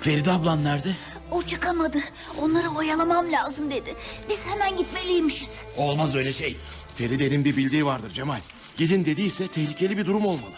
Feride 0.00 0.32
ablan 0.32 0.64
nerede? 0.64 0.96
O 1.30 1.42
çıkamadı. 1.42 1.98
Onları 2.40 2.68
oyalamam 2.70 3.32
lazım 3.32 3.70
dedi. 3.70 3.94
Biz 4.28 4.38
hemen 4.44 4.76
gitmeliymişiz. 4.76 5.48
Olmaz 5.76 6.14
öyle 6.14 6.32
şey. 6.32 6.56
Feride'nin 6.96 7.44
bir 7.44 7.56
bildiği 7.56 7.86
vardır 7.86 8.12
Cemal. 8.12 8.40
Gidin 8.76 9.04
dediyse 9.04 9.48
tehlikeli 9.48 9.98
bir 9.98 10.06
durum 10.06 10.26
olmalı. 10.26 10.52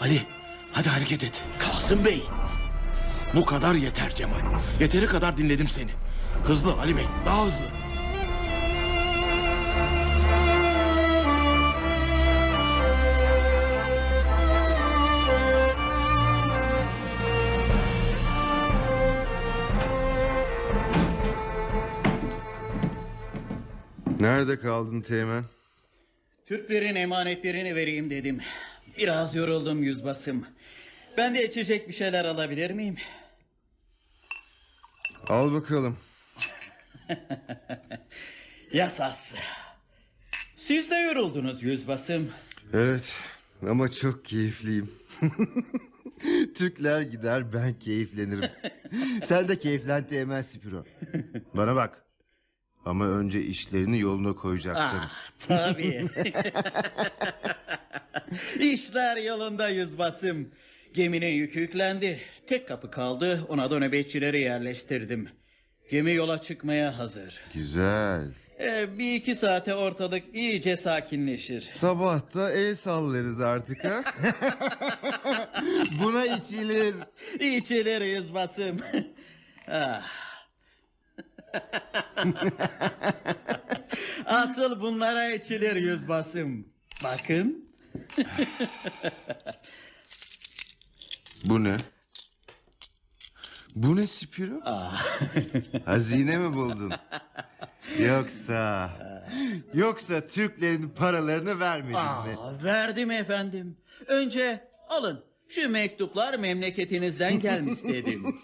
Ali 0.00 0.26
hadi 0.72 0.88
hareket 0.88 1.22
et. 1.24 1.42
Kasım 1.58 2.04
Bey. 2.04 2.22
Bu 3.34 3.44
kadar 3.44 3.74
yeter 3.74 4.14
Cemal. 4.14 4.40
Yeteri 4.80 5.06
kadar 5.06 5.36
dinledim 5.36 5.68
seni. 5.68 5.90
Hızlı 6.44 6.72
Ali 6.72 6.96
Bey 6.96 7.04
daha 7.26 7.46
hızlı. 7.46 7.64
Nerede 24.20 24.58
kaldın 24.58 25.00
Teğmen? 25.00 25.44
Türklerin 26.46 26.94
emanetlerini 26.94 27.74
vereyim 27.74 28.10
dedim. 28.10 28.40
Biraz 28.98 29.34
yoruldum 29.34 29.82
yüzbasım. 29.82 30.46
Ben 31.16 31.34
de 31.34 31.48
içecek 31.48 31.88
bir 31.88 31.92
şeyler 31.92 32.24
alabilir 32.24 32.70
miyim? 32.70 32.96
Al 35.32 35.52
bakalım. 35.52 35.96
Yasası. 38.72 39.34
Siz 40.56 40.90
de 40.90 40.94
yoruldunuz 40.94 41.62
yüzbasım. 41.62 42.30
Evet 42.72 43.14
ama 43.68 43.90
çok 43.90 44.24
keyifliyim. 44.24 44.92
Türkler 46.56 47.00
gider 47.00 47.52
ben 47.52 47.74
keyiflenirim. 47.78 48.50
Sen 49.24 49.48
de 49.48 49.58
keyiflen 49.58 50.08
Teğmen 50.08 50.42
Spiro. 50.42 50.84
Bana 51.54 51.76
bak. 51.76 52.04
Ama 52.84 53.06
önce 53.06 53.42
işlerini 53.42 54.00
yoluna 54.00 54.32
koyacaksın. 54.32 54.98
Ah, 54.98 55.30
tabii. 55.48 56.08
İşler 58.58 59.16
yolunda 59.16 59.68
yüzbasım. 59.68 60.48
Geminin 60.94 61.32
yükü 61.32 61.60
yüklendi. 61.60 62.20
Tek 62.46 62.68
kapı 62.68 62.90
kaldı. 62.90 63.44
Ona 63.48 63.70
da 63.70 63.78
nöbetçileri 63.78 64.40
yerleştirdim. 64.40 65.28
Gemi 65.90 66.12
yola 66.14 66.42
çıkmaya 66.42 66.98
hazır. 66.98 67.40
Güzel. 67.54 68.34
Ee, 68.60 68.98
bir 68.98 69.14
iki 69.14 69.34
saate 69.34 69.74
ortalık 69.74 70.34
iyice 70.34 70.76
sakinleşir. 70.76 71.60
Sabah 71.62 72.34
da 72.34 72.52
el 72.52 72.74
sallarız 72.74 73.40
artık 73.40 73.84
ha. 73.84 74.04
Buna 76.02 76.26
içilir. 76.26 76.94
İçilir 77.40 78.00
yüzbasım. 78.00 78.80
ah. 79.68 80.06
Asıl 84.26 84.80
bunlara 84.80 85.30
içilir 85.30 85.76
yüzbasım. 85.76 86.66
Bakın. 87.04 87.68
Bu 91.44 91.64
ne? 91.64 91.76
Bu 93.74 93.96
ne 93.96 94.06
Spiro? 94.06 94.60
Hazine 95.84 96.38
mi 96.38 96.54
buldun? 96.54 96.92
Yoksa... 97.98 98.90
Yoksa 99.74 100.26
Türklerin 100.26 100.88
paralarını 100.88 101.60
vermedin 101.60 101.92
mi? 101.92 101.96
Aa, 101.98 102.64
verdim 102.64 103.10
efendim. 103.10 103.76
Önce 104.06 104.68
alın. 104.88 105.24
Şu 105.48 105.68
mektuplar 105.68 106.34
memleketinizden 106.38 107.40
gelmiş 107.40 107.82
dedim. 107.82 108.36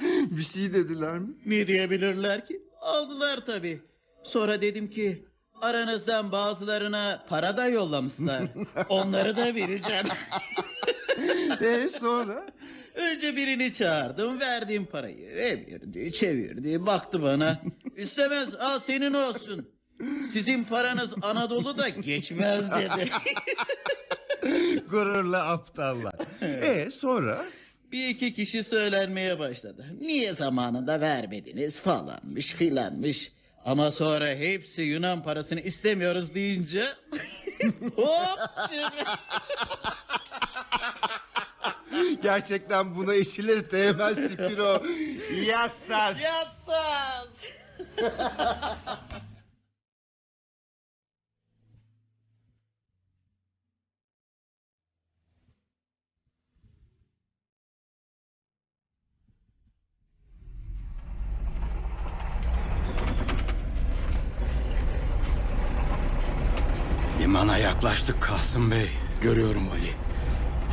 Bir 0.30 0.42
şey 0.42 0.72
dediler 0.72 1.18
mi? 1.18 1.28
Ne 1.46 1.66
diyebilirler 1.66 2.46
ki? 2.46 2.62
Aldılar 2.80 3.46
tabii. 3.46 3.82
Sonra 4.24 4.60
dedim 4.60 4.90
ki 4.90 5.24
aranızdan 5.60 6.32
bazılarına 6.32 7.24
para 7.28 7.56
da 7.56 7.68
yollamışlar. 7.68 8.42
Onları 8.88 9.36
da 9.36 9.54
vereceğim. 9.54 10.06
e 11.60 11.88
sonra? 11.88 12.46
Önce 12.94 13.36
birini 13.36 13.72
çağırdım 13.74 14.40
verdim 14.40 14.86
parayı. 14.86 15.30
Evirdi 15.30 16.12
çevirdi 16.12 16.86
baktı 16.86 17.22
bana. 17.22 17.60
İstemez 17.96 18.54
al 18.54 18.80
senin 18.86 19.14
olsun. 19.14 19.68
Sizin 20.32 20.64
paranız 20.64 21.10
Anadolu'da 21.22 21.88
geçmez 21.88 22.70
dedi. 22.70 23.10
Gururla 24.90 25.48
aptallar. 25.48 26.14
E 26.42 26.90
sonra? 26.90 27.44
Bir 27.92 28.08
iki 28.08 28.34
kişi 28.34 28.64
söylenmeye 28.64 29.38
başladı. 29.38 29.86
Niye 30.00 30.34
zamanında 30.34 31.00
vermediniz 31.00 31.80
falanmış 31.80 32.54
filanmış. 32.54 33.32
Ama 33.64 33.90
sonra 33.90 34.26
hepsi 34.28 34.82
Yunan 34.82 35.22
parasını 35.22 35.60
istemiyoruz 35.60 36.34
deyince... 36.34 36.84
Hop! 37.96 38.38
Gerçekten 42.22 42.96
buna 42.96 43.14
içilir 43.14 43.62
Teğmen 43.62 44.14
Spiro. 44.14 44.82
Yassas. 45.44 46.16
Yassas. 46.22 47.28
Limana 67.30 67.58
yaklaştık 67.58 68.22
Kasım 68.22 68.70
Bey. 68.70 68.90
Görüyorum 69.20 69.70
Ali. 69.70 69.94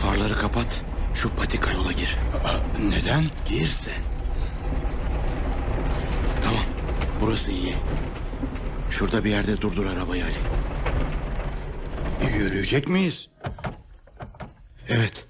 Farları 0.01 0.37
kapat. 0.39 0.83
Şu 1.15 1.29
patika 1.35 1.71
yola 1.71 1.91
gir. 1.91 2.17
neden? 2.79 3.29
Gir 3.45 3.67
sen. 3.67 4.03
Tamam. 6.43 6.63
Burası 7.21 7.51
iyi. 7.51 7.75
Şurada 8.91 9.23
bir 9.23 9.29
yerde 9.29 9.61
durdur 9.61 9.85
arabayı 9.85 10.23
Ali. 10.25 10.37
Yürüyecek 12.37 12.87
miyiz? 12.87 13.29
Evet. 14.87 15.25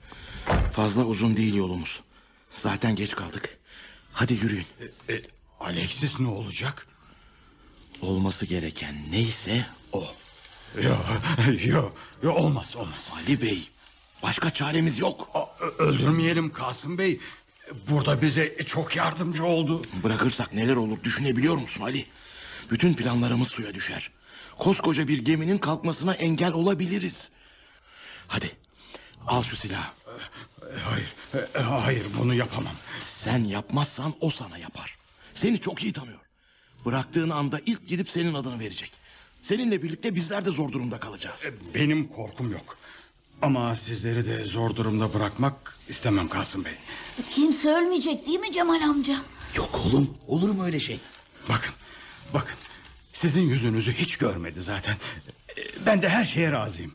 Fazla 0.73 1.05
uzun 1.05 1.37
değil 1.37 1.55
yolumuz. 1.55 1.99
Zaten 2.53 2.95
geç 2.95 3.15
kaldık. 3.15 3.57
Hadi 4.13 4.33
yürüyün. 4.33 4.67
E, 5.09 5.13
Alexis 5.59 6.19
ne 6.19 6.27
olacak? 6.27 6.87
Olması 8.01 8.45
gereken 8.45 8.95
neyse 9.11 9.65
o. 9.91 10.03
Yo, 10.83 10.95
yo, 11.65 11.91
yo 12.21 12.31
olmaz 12.31 12.75
olmaz. 12.75 13.11
Ali 13.15 13.41
Bey 13.41 13.69
Başka 14.23 14.51
çaremiz 14.51 14.99
yok. 14.99 15.29
Öldürmeyelim 15.79 16.49
Kasım 16.53 16.97
Bey. 16.97 17.19
Burada 17.89 18.21
bize 18.21 18.57
çok 18.67 18.95
yardımcı 18.95 19.45
oldu. 19.45 19.81
Bırakırsak 20.03 20.53
neler 20.53 20.75
olur 20.75 21.03
düşünebiliyor 21.03 21.55
musun 21.55 21.83
Ali? 21.83 22.05
Bütün 22.71 22.93
planlarımız 22.93 23.47
suya 23.47 23.73
düşer. 23.73 24.11
Koskoca 24.57 25.07
bir 25.07 25.17
geminin 25.17 25.57
kalkmasına 25.57 26.13
engel 26.13 26.53
olabiliriz. 26.53 27.29
Hadi 28.27 28.51
al 29.27 29.43
şu 29.43 29.55
silahı. 29.55 29.91
Hayır, 30.83 31.13
e, 31.55 31.59
hayır 31.59 32.05
bunu 32.19 32.33
yapamam. 32.33 32.75
Sen 32.99 33.43
yapmazsan 33.43 34.13
o 34.21 34.29
sana 34.29 34.57
yapar. 34.57 34.95
Seni 35.35 35.61
çok 35.61 35.83
iyi 35.83 35.93
tanıyor. 35.93 36.19
Bıraktığın 36.85 37.29
anda 37.29 37.59
ilk 37.65 37.87
gidip 37.87 38.09
senin 38.09 38.33
adını 38.33 38.59
verecek. 38.59 38.91
Seninle 39.47 39.83
birlikte 39.83 40.15
bizler 40.15 40.45
de 40.45 40.51
zor 40.51 40.71
durumda 40.71 40.97
kalacağız. 40.99 41.45
Benim 41.75 42.07
korkum 42.07 42.51
yok. 42.51 42.77
Ama 43.41 43.75
sizleri 43.75 44.27
de 44.27 44.45
zor 44.45 44.75
durumda 44.75 45.13
bırakmak 45.13 45.77
istemem 45.89 46.27
Kasım 46.29 46.65
Bey. 46.65 46.73
Kimse 47.31 47.69
ölmeyecek 47.69 48.27
değil 48.27 48.39
mi 48.39 48.53
Cemal 48.53 48.81
amca? 48.81 49.21
Yok 49.55 49.81
oğlum, 49.85 50.17
olur 50.27 50.49
mu 50.49 50.65
öyle 50.65 50.79
şey? 50.79 50.99
Bakın, 51.49 51.73
bakın. 52.33 52.55
Sizin 53.13 53.41
yüzünüzü 53.41 53.93
hiç 53.93 54.17
görmedi 54.17 54.61
zaten. 54.61 54.93
E, 55.57 55.85
Ben 55.85 56.01
de 56.01 56.09
her 56.09 56.25
şeye 56.25 56.51
razıyım. 56.51 56.93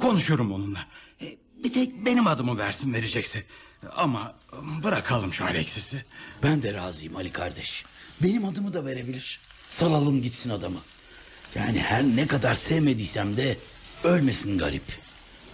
Konuşurum 0.00 0.52
onunla. 0.52 0.86
E, 1.22 1.36
Bir 1.64 1.72
tek 1.72 2.04
benim 2.06 2.26
adımı 2.26 2.58
versin 2.58 2.94
verecekse. 2.94 3.44
Ama 3.96 4.32
bırakalım 4.84 5.32
şu 5.34 5.44
Alexis'i. 5.44 6.04
Ben 6.42 6.62
de 6.62 6.74
razıyım 6.74 7.16
Ali 7.16 7.32
kardeş. 7.32 7.84
Benim 8.22 8.44
adımı 8.44 8.72
da 8.72 8.84
verebilir. 8.86 9.40
Salalım 9.70 10.22
gitsin 10.22 10.50
adamı. 10.50 10.78
Yani 11.56 11.80
her 11.80 12.04
ne 12.04 12.26
kadar 12.26 12.54
sevmediysem 12.54 13.36
de 13.36 13.58
ölmesin 14.04 14.58
garip. 14.58 14.82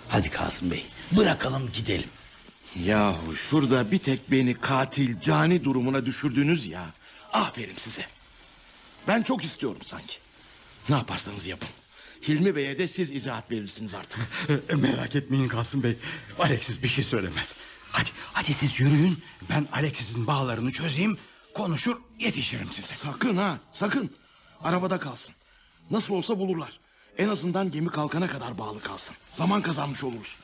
Hadi 0.08 0.30
Kasım 0.30 0.70
Bey 0.70 0.86
bırakalım 1.16 1.70
gidelim. 1.72 2.08
Yahu 2.76 3.36
şurada 3.36 3.90
bir 3.90 3.98
tek 3.98 4.30
beni 4.30 4.54
katil 4.54 5.20
cani 5.20 5.64
durumuna 5.64 6.06
düşürdünüz 6.06 6.66
ya. 6.66 6.90
Aferin 7.32 7.76
size. 7.76 8.06
Ben 9.08 9.22
çok 9.22 9.44
istiyorum 9.44 9.80
sanki. 9.82 10.16
Ne 10.88 10.96
yaparsanız 10.96 11.46
yapın. 11.46 11.68
Hilmi 12.28 12.56
Bey'e 12.56 12.78
de 12.78 12.88
siz 12.88 13.10
izahat 13.10 13.50
verirsiniz 13.50 13.94
artık. 13.94 14.20
Merak 14.76 15.16
etmeyin 15.16 15.48
Kasım 15.48 15.82
Bey. 15.82 15.96
Alexis 16.38 16.82
bir 16.82 16.88
şey 16.88 17.04
söylemez. 17.04 17.54
Hadi, 17.92 18.10
hadi 18.32 18.54
siz 18.54 18.80
yürüyün. 18.80 19.18
Ben 19.50 19.68
Alexis'in 19.72 20.26
bağlarını 20.26 20.72
çözeyim. 20.72 21.18
Konuşur 21.54 21.96
yetişirim 22.18 22.72
size. 22.72 22.94
Sakın 22.94 23.36
ha 23.36 23.58
sakın. 23.72 24.10
Arabada 24.60 24.98
kalsın. 25.00 25.34
Nasıl 25.90 26.14
olsa 26.14 26.38
bulurlar. 26.38 26.72
En 27.18 27.28
azından 27.28 27.70
gemi 27.70 27.88
kalkana 27.88 28.26
kadar 28.26 28.58
bağlı 28.58 28.80
kalsın. 28.80 29.16
Zaman 29.32 29.62
kazanmış 29.62 30.04
oluruz. 30.04 30.36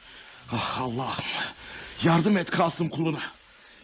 Ah 0.53 0.81
Allah'ım. 0.81 1.25
Yardım 2.03 2.37
et 2.37 2.51
Kasım 2.51 2.89
kuluna. 2.89 3.23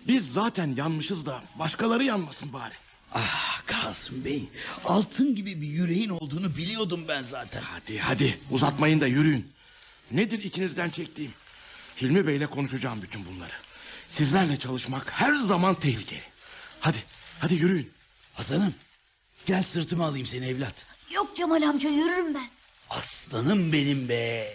Biz 0.09 0.33
zaten 0.33 0.75
yanmışız 0.77 1.27
da 1.27 1.43
başkaları 1.59 2.05
yanmasın 2.05 2.53
bari. 2.53 2.75
Ah 3.13 3.63
Kasım 3.67 4.25
Bey 4.25 4.49
altın 4.85 5.35
gibi 5.35 5.61
bir 5.61 5.67
yüreğin 5.67 6.09
olduğunu 6.09 6.57
biliyordum 6.57 7.05
ben 7.09 7.23
zaten. 7.23 7.63
Hadi 7.63 7.99
hadi 7.99 8.39
uzatmayın 8.51 9.01
da 9.01 9.07
yürüyün. 9.07 9.53
Nedir 10.11 10.45
ikinizden 10.45 10.91
çektiğim? 10.91 11.33
Hilmi 12.03 12.27
Bey'le 12.27 12.47
konuşacağım 12.47 13.03
bütün 13.03 13.27
bunları. 13.27 13.53
Sizlerle 14.09 14.57
çalışmak 14.57 15.13
her 15.13 15.35
zaman 15.35 15.75
tehlikeli. 15.75 16.23
Hadi 16.81 16.99
hadi 17.41 17.55
yürüyün. 17.55 17.91
Hasan'ım 18.35 18.75
gel 19.47 19.63
sırtıma 19.63 20.07
alayım 20.07 20.27
seni 20.27 20.47
evlat. 20.47 20.75
Yok 21.11 21.37
Cemal 21.37 21.63
amca 21.63 21.89
yürürüm 21.89 22.35
ben. 22.35 22.49
Aslanım 22.91 23.73
benim 23.73 24.09
be. 24.09 24.55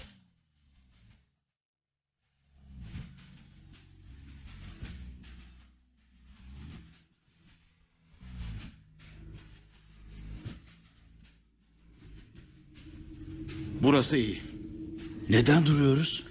Burası 13.82 14.18
iyi. 14.18 14.42
Neden 15.30 15.66
duruyoruz? 15.66 16.24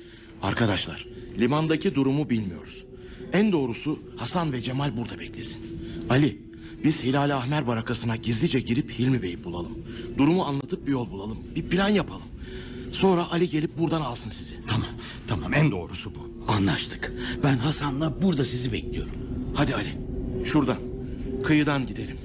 Arkadaşlar 0.42 1.06
limandaki 1.38 1.94
durumu 1.94 2.30
bilmiyoruz. 2.30 2.84
En 3.32 3.52
doğrusu 3.52 3.98
Hasan 4.16 4.52
ve 4.52 4.60
Cemal 4.60 4.96
burada 4.96 5.18
beklesin. 5.18 5.80
Ali 6.10 6.47
biz 6.84 7.02
Hilal 7.02 7.36
Ahmer 7.36 7.66
barakasına 7.66 8.16
gizlice 8.16 8.60
girip 8.60 8.98
Hilmi 8.98 9.22
Bey'i 9.22 9.44
bulalım. 9.44 9.78
Durumu 10.18 10.44
anlatıp 10.44 10.86
bir 10.86 10.92
yol 10.92 11.10
bulalım. 11.10 11.38
Bir 11.56 11.62
plan 11.62 11.88
yapalım. 11.88 12.28
Sonra 12.92 13.30
Ali 13.30 13.50
gelip 13.50 13.78
buradan 13.78 14.00
alsın 14.00 14.30
sizi. 14.30 14.54
Tamam 14.66 14.90
tamam 15.28 15.54
en 15.54 15.70
doğrusu 15.70 16.12
bu. 16.14 16.52
Anlaştık. 16.52 17.12
Ben 17.42 17.58
Hasan'la 17.58 18.22
burada 18.22 18.44
sizi 18.44 18.72
bekliyorum. 18.72 19.12
Hadi 19.54 19.74
Ali 19.74 19.98
şuradan 20.44 20.78
kıyıdan 21.44 21.86
gidelim. 21.86 22.18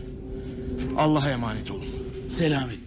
Allah'a 0.97 1.31
emanet 1.31 1.71
olun. 1.71 1.85
Selametle. 2.29 2.82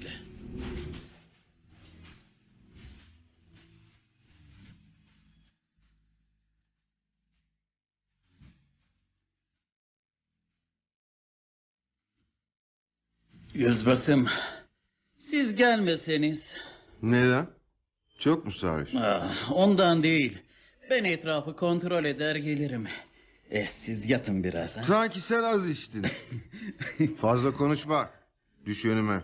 Yüzbaşım, 13.56 14.28
siz 15.18 15.54
gelmeseniz... 15.54 16.54
Neden? 17.02 17.46
Çok 18.18 18.44
mu 18.44 18.52
sarhoş? 18.52 18.88
Ah, 18.94 19.52
ondan 19.52 20.02
değil. 20.02 20.38
Ben 20.90 21.04
etrafı 21.04 21.56
kontrol 21.56 22.04
eder 22.04 22.36
gelirim. 22.36 22.88
E, 23.50 23.66
siz 23.66 24.10
yatın 24.10 24.44
biraz. 24.44 24.76
Ha? 24.76 24.82
Sanki 24.84 25.20
sen 25.20 25.42
az 25.42 25.68
içtin. 25.68 26.06
Fazla 27.20 27.52
konuşma. 27.52 28.10
Düş 28.66 28.84
önüme. 28.84 29.22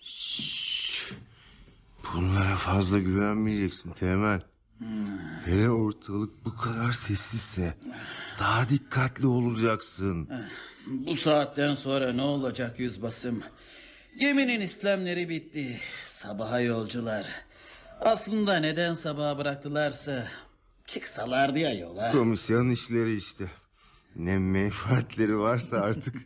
Şşş. 0.00 1.12
Bunlara 2.14 2.56
fazla 2.56 2.98
güvenmeyeceksin 2.98 3.92
Temel. 3.92 4.42
Hele 5.44 5.70
ortalık 5.70 6.44
bu 6.44 6.56
kadar 6.56 6.92
sessizse 6.92 7.74
daha 8.38 8.68
dikkatli 8.68 9.26
olacaksın. 9.26 10.28
Bu 10.86 11.16
saatten 11.16 11.74
sonra 11.74 12.12
ne 12.12 12.22
olacak 12.22 12.80
yüzbaşım? 12.80 13.42
Geminin 14.18 14.60
işlemleri 14.60 15.28
bitti. 15.28 15.80
Sabaha 16.04 16.60
yolcular. 16.60 17.26
Aslında 18.00 18.56
neden 18.56 18.94
sabaha 18.94 19.38
bıraktılarsa... 19.38 20.26
...çıksalardı 20.86 21.58
ya 21.58 21.74
yola. 21.74 22.12
Komisyon 22.12 22.70
işleri 22.70 23.16
işte. 23.16 23.44
Ne 24.16 24.38
menfaatleri 24.38 25.38
varsa 25.38 25.76
artık. 25.76 26.14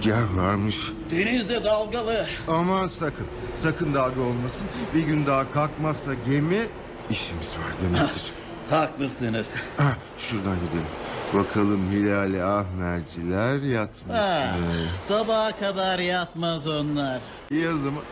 Rüzgar 0.00 0.34
varmış. 0.36 0.76
Denizde 1.10 1.64
dalgalı. 1.64 2.26
Aman 2.48 2.86
sakın. 2.86 3.26
Sakın 3.54 3.94
dalga 3.94 4.20
olmasın. 4.20 4.66
Bir 4.94 5.02
gün 5.02 5.26
daha 5.26 5.52
kalkmazsa 5.52 6.14
gemi 6.14 6.68
işimiz 7.10 7.56
var 7.58 7.72
demektir. 7.82 8.32
Haklısınız. 8.70 9.50
Ah, 9.78 9.94
şuradan 10.18 10.56
gidelim. 10.56 10.86
Bakalım 11.34 11.90
Hilali 11.92 12.42
Ahmerciler 12.42 13.62
yatmış 13.62 14.16
Ah, 14.18 14.94
sabaha 15.08 15.58
kadar 15.58 15.98
yatmaz 15.98 16.66
onlar. 16.66 17.22
İyi 17.50 17.68
o 17.68 17.76
zaman. 17.76 18.02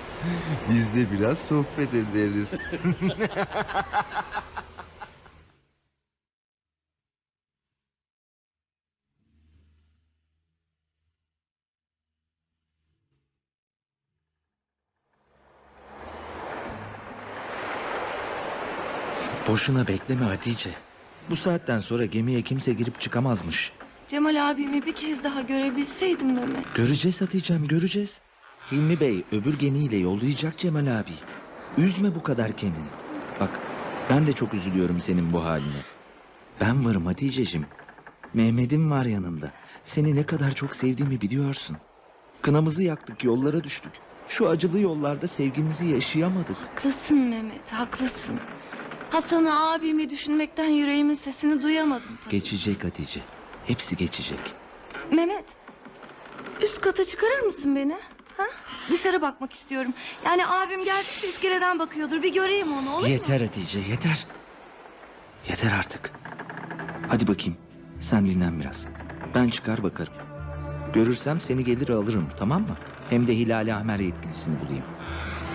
Biz 0.71 0.95
de 0.95 1.13
biraz 1.13 1.39
sohbet 1.39 1.95
ederiz. 1.95 2.55
Boşuna 19.49 19.89
bekleme 19.89 20.27
Hatice. 20.27 20.71
Bu 21.31 21.37
saatten 21.37 21.81
sonra 21.81 22.05
gemiye 22.05 22.43
kimse 22.43 22.73
girip 22.73 23.01
çıkamazmış. 23.01 23.73
Cemal 24.09 24.51
abimi 24.51 24.87
bir 24.87 24.95
kez 24.95 25.25
daha 25.25 25.41
görebilseydim 25.41 26.35
Mehmet. 26.35 26.75
Göreceğiz 26.75 27.21
Hatice'm 27.21 27.67
göreceğiz. 27.67 28.21
Hilmi 28.73 29.01
Bey 29.01 29.25
öbür 29.33 29.59
gemiyle 29.59 29.97
yollayacak 29.97 30.59
Cemal 30.59 31.01
abi. 31.01 31.13
Üzme 31.79 32.15
bu 32.15 32.23
kadar 32.23 32.53
kendini. 32.53 32.89
Bak 33.41 33.51
ben 34.11 34.27
de 34.27 34.33
çok 34.33 34.55
üzülüyorum 34.55 35.01
senin 35.01 35.33
bu 35.33 35.45
haline. 35.45 35.83
Ben 36.61 36.85
varım 36.85 37.07
Hatice'cim. 37.07 37.67
Mehmet'im 38.35 38.91
var 38.91 39.05
yanında. 39.05 39.51
Seni 39.85 40.17
ne 40.17 40.27
kadar 40.27 40.55
çok 40.55 40.77
sevdiğimi 40.77 41.21
biliyorsun. 41.21 41.77
Kınamızı 42.43 42.83
yaktık 42.83 43.25
yollara 43.25 43.65
düştük. 43.65 43.93
Şu 44.29 44.49
acılı 44.49 44.79
yollarda 44.81 45.27
sevgimizi 45.27 45.87
yaşayamadık. 45.87 46.57
Haklısın 46.57 47.19
Mehmet 47.19 47.73
haklısın. 47.73 48.41
Hasan'ı 49.11 49.71
abimi 49.71 50.11
düşünmekten 50.11 50.69
yüreğimin 50.69 51.15
sesini 51.15 51.63
duyamadım. 51.63 52.19
tabii. 52.25 52.31
Geçecek 52.39 52.85
Hatice. 52.85 53.21
Hepsi 53.67 53.97
geçecek. 53.97 54.55
Mehmet. 55.13 55.45
Üst 56.63 56.81
kata 56.81 57.05
çıkarır 57.05 57.41
mısın 57.41 57.77
beni? 57.77 57.97
Ha? 58.37 58.45
Dışarı 58.91 59.23
bakmak 59.23 59.53
istiyorum. 59.53 59.93
Yani 60.25 60.47
abim 60.47 60.85
geldi 60.85 61.07
iskeleden 61.29 61.79
bakıyordur. 61.79 62.23
Bir 62.23 62.35
göreyim 62.35 62.73
onu 62.73 62.91
olur 62.95 63.03
mu? 63.07 63.09
Yeter 63.13 63.41
Hatice 63.41 63.79
yeter. 63.81 64.27
Yeter 65.49 65.73
artık. 65.79 66.11
Hadi 67.09 67.27
bakayım. 67.27 67.57
Sen 68.01 68.27
dinlen 68.27 68.61
biraz. 68.61 68.87
Ben 69.35 69.49
çıkar 69.49 69.83
bakarım. 69.83 70.13
Görürsem 70.93 71.41
seni 71.41 71.65
gelir 71.65 71.89
alırım 71.89 72.29
tamam 72.39 72.63
mı? 72.63 72.77
Hem 73.11 73.27
de 73.27 73.37
Hilal 73.37 73.77
Ahmer 73.77 73.99
yetkilisini 73.99 74.61
bulayım. 74.61 74.85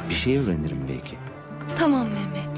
Bir 0.10 0.16
şey 0.16 0.38
öğrenirim 0.38 0.86
belki. 0.90 1.18
Tamam 1.78 2.08
Mehmet. 2.08 2.58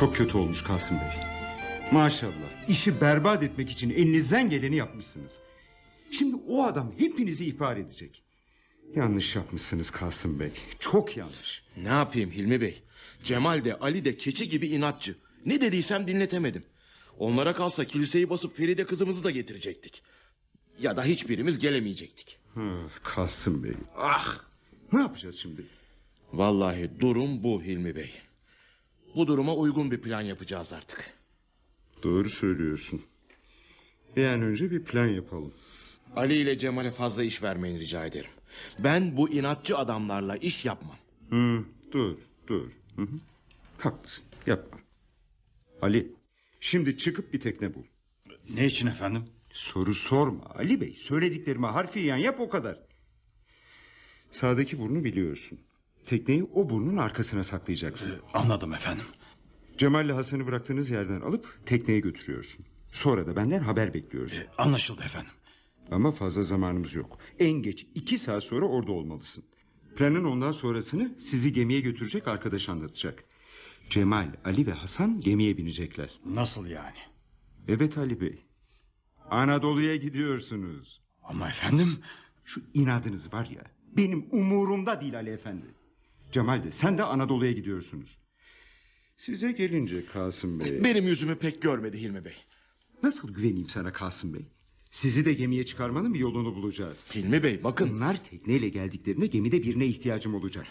Çok 0.00 0.16
kötü 0.16 0.36
olmuş 0.38 0.62
Kasım 0.62 0.96
Bey. 1.00 1.10
Maşallah 1.92 2.68
işi 2.68 3.00
berbat 3.00 3.42
etmek 3.42 3.70
için 3.70 3.90
elinizden 3.90 4.50
geleni 4.50 4.76
yapmışsınız. 4.76 5.32
Şimdi 6.10 6.36
o 6.48 6.64
adam 6.64 6.92
hepinizi 6.98 7.44
ihbar 7.44 7.76
edecek. 7.76 8.22
Yanlış 8.94 9.36
yapmışsınız 9.36 9.90
Kasım 9.90 10.40
Bey. 10.40 10.52
Çok 10.80 11.16
yanlış. 11.16 11.62
Ne 11.76 11.88
yapayım 11.88 12.30
Hilmi 12.30 12.60
Bey? 12.60 12.82
Cemal 13.24 13.64
de 13.64 13.74
Ali 13.78 14.04
de 14.04 14.16
keçi 14.16 14.48
gibi 14.48 14.66
inatçı. 14.68 15.16
Ne 15.46 15.60
dediysem 15.60 16.06
dinletemedim. 16.06 16.64
Onlara 17.18 17.54
kalsa 17.54 17.84
kiliseyi 17.84 18.30
basıp 18.30 18.56
Feride 18.56 18.84
kızımızı 18.86 19.24
da 19.24 19.30
getirecektik. 19.30 20.02
Ya 20.80 20.96
da 20.96 21.04
hiçbirimiz 21.04 21.58
gelemeyecektik. 21.58 22.38
Ah, 22.56 23.02
Kasım 23.02 23.64
Bey. 23.64 23.72
Ah. 23.96 24.38
Ne 24.92 25.00
yapacağız 25.00 25.38
şimdi? 25.42 25.62
Vallahi 26.32 26.90
durum 27.00 27.42
bu 27.42 27.62
Hilmi 27.62 27.96
Bey. 27.96 28.10
Bu 29.14 29.26
duruma 29.26 29.54
uygun 29.54 29.90
bir 29.90 30.00
plan 30.00 30.20
yapacağız 30.20 30.72
artık. 30.72 31.14
Doğru 32.02 32.30
söylüyorsun. 32.30 33.02
Bir 34.16 34.26
an 34.26 34.42
önce 34.42 34.70
bir 34.70 34.84
plan 34.84 35.06
yapalım. 35.06 35.54
Ali 36.16 36.34
ile 36.34 36.58
Cemal'e 36.58 36.90
fazla 36.90 37.24
iş 37.24 37.42
vermeyin 37.42 37.80
rica 37.80 38.06
ederim. 38.06 38.30
Ben 38.78 39.16
bu 39.16 39.30
inatçı 39.30 39.76
adamlarla 39.78 40.36
iş 40.36 40.64
yapmam. 40.64 40.96
Hı, 41.30 41.64
dur, 41.92 42.16
dur. 42.46 42.70
Hı 42.96 43.02
hı. 43.02 43.20
Haklısın, 43.78 44.24
yapma. 44.46 44.78
Ali, 45.82 46.12
şimdi 46.60 46.98
çıkıp 46.98 47.32
bir 47.32 47.40
tekne 47.40 47.74
bul. 47.74 47.82
Ne 48.50 48.66
için 48.66 48.86
efendim? 48.86 49.24
Soru 49.52 49.94
sorma 49.94 50.44
Ali 50.44 50.80
Bey. 50.80 50.96
Söylediklerime 51.02 51.66
harfiyen 51.66 52.16
yap 52.16 52.40
o 52.40 52.48
kadar. 52.48 52.78
Sağdaki 54.30 54.78
burnu 54.78 55.04
biliyorsun. 55.04 55.58
Tekneyi 56.06 56.44
o 56.54 56.70
burnun 56.70 56.96
arkasına 56.96 57.44
saklayacaksın. 57.44 58.12
Anladım 58.34 58.74
efendim. 58.74 59.04
Cemal'le 59.78 60.12
Hasan'ı 60.12 60.46
bıraktığınız 60.46 60.90
yerden 60.90 61.20
alıp 61.20 61.58
tekneye 61.66 62.00
götürüyorsun. 62.00 62.64
Sonra 62.92 63.26
da 63.26 63.36
benden 63.36 63.60
haber 63.60 63.94
bekliyorsun. 63.94 64.44
Anlaşıldı 64.58 65.02
efendim. 65.02 65.32
Ama 65.90 66.12
fazla 66.12 66.42
zamanımız 66.42 66.94
yok. 66.94 67.18
En 67.38 67.52
geç 67.52 67.86
iki 67.94 68.18
saat 68.18 68.44
sonra 68.44 68.66
orada 68.66 68.92
olmalısın. 68.92 69.44
Planın 69.96 70.24
ondan 70.24 70.52
sonrasını 70.52 71.14
sizi 71.18 71.52
gemiye 71.52 71.80
götürecek 71.80 72.28
arkadaş 72.28 72.68
anlatacak. 72.68 73.24
Cemal, 73.90 74.32
Ali 74.44 74.66
ve 74.66 74.72
Hasan 74.72 75.20
gemiye 75.20 75.56
binecekler. 75.56 76.10
Nasıl 76.26 76.66
yani? 76.66 76.98
Evet 77.68 77.98
Ali 77.98 78.20
Bey. 78.20 78.44
Anadolu'ya 79.30 79.96
gidiyorsunuz. 79.96 81.00
Ama 81.22 81.48
efendim... 81.48 81.98
Şu 82.44 82.62
inadınız 82.74 83.32
var 83.32 83.48
ya 83.56 83.62
benim 83.96 84.26
umurumda 84.30 85.00
değil 85.00 85.16
Ali 85.16 85.30
Efendi. 85.30 85.66
Cemal 86.34 86.64
de 86.64 86.72
sen 86.72 86.98
de 86.98 87.02
Anadolu'ya 87.02 87.52
gidiyorsunuz. 87.52 88.18
Size 89.16 89.52
gelince 89.52 90.06
Kasım 90.06 90.60
Bey... 90.60 90.84
Benim 90.84 91.06
yüzümü 91.06 91.38
pek 91.38 91.62
görmedi 91.62 92.00
Hilmi 92.00 92.24
Bey. 92.24 92.34
Nasıl 93.02 93.34
güveneyim 93.34 93.68
sana 93.68 93.92
Kasım 93.92 94.34
Bey? 94.34 94.46
Sizi 94.90 95.24
de 95.24 95.32
gemiye 95.32 95.66
çıkarmanın 95.66 96.14
bir 96.14 96.18
yolunu 96.18 96.54
bulacağız. 96.54 97.06
Hilmi 97.14 97.42
Bey 97.42 97.64
bakın. 97.64 97.90
Bunlar 97.90 98.24
tekneyle 98.24 98.68
geldiklerinde 98.68 99.26
gemide 99.26 99.62
birine 99.62 99.86
ihtiyacım 99.86 100.34
olacak. 100.34 100.66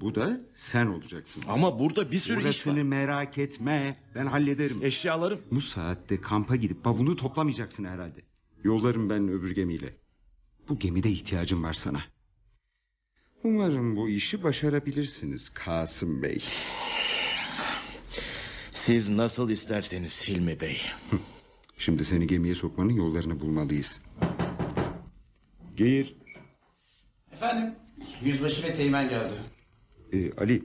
Bu 0.00 0.14
da 0.14 0.40
sen 0.54 0.86
olacaksın. 0.86 1.42
Ama 1.48 1.78
burada 1.78 2.10
bir 2.10 2.18
sürü 2.18 2.38
iş 2.38 2.44
Burasını 2.44 2.76
var. 2.78 2.82
merak 2.82 3.38
etme. 3.38 3.98
Ben 4.14 4.26
hallederim. 4.26 4.78
Eşyalarım. 4.82 5.40
Bu 5.50 5.60
saatte 5.60 6.20
kampa 6.20 6.56
gidip 6.56 6.84
bavunu 6.84 7.16
toplamayacaksın 7.16 7.84
herhalde. 7.84 8.20
Yollarım 8.64 9.10
ben 9.10 9.28
öbür 9.28 9.54
gemiyle. 9.54 9.96
Bu 10.68 10.78
gemide 10.78 11.10
ihtiyacım 11.10 11.62
var 11.62 11.72
sana. 11.74 12.02
Umarım 13.46 13.96
bu 13.96 14.08
işi 14.08 14.42
başarabilirsiniz 14.42 15.48
Kasım 15.48 16.22
Bey. 16.22 16.44
Siz 18.72 19.08
nasıl 19.08 19.50
isterseniz 19.50 20.28
Hilmi 20.28 20.60
Bey. 20.60 20.80
Şimdi 21.78 22.04
seni 22.04 22.26
gemiye 22.26 22.54
sokmanın 22.54 22.92
yollarını 22.92 23.40
bulmalıyız. 23.40 24.02
Geyir. 25.76 26.16
Efendim? 27.32 27.74
Yüzbaşı 28.22 28.62
ve 28.62 28.74
teğmen 28.74 29.08
geldi. 29.08 29.34
Ee, 30.12 30.32
Ali 30.32 30.62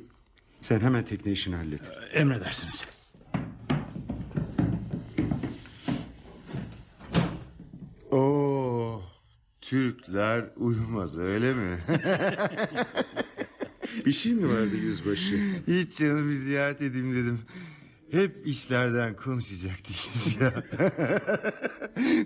sen 0.62 0.80
hemen 0.80 1.06
tekne 1.06 1.32
işini 1.32 1.56
hallet. 1.56 1.82
Emredersiniz. 2.14 2.86
Türkler 10.12 10.46
uyumaz 10.58 11.18
öyle 11.20 11.54
mi? 11.54 11.80
Bir 14.06 14.12
şey 14.12 14.34
mi 14.34 14.50
vardı 14.50 14.76
yüzbaşı? 14.76 15.62
Hiç 15.68 15.98
canım 15.98 16.30
bir 16.30 16.36
ziyaret 16.36 16.82
edeyim 16.82 17.16
dedim. 17.16 17.40
Hep 18.12 18.48
işlerden 18.48 19.16
konuşacaktık 19.16 19.96
ya. 20.42 20.64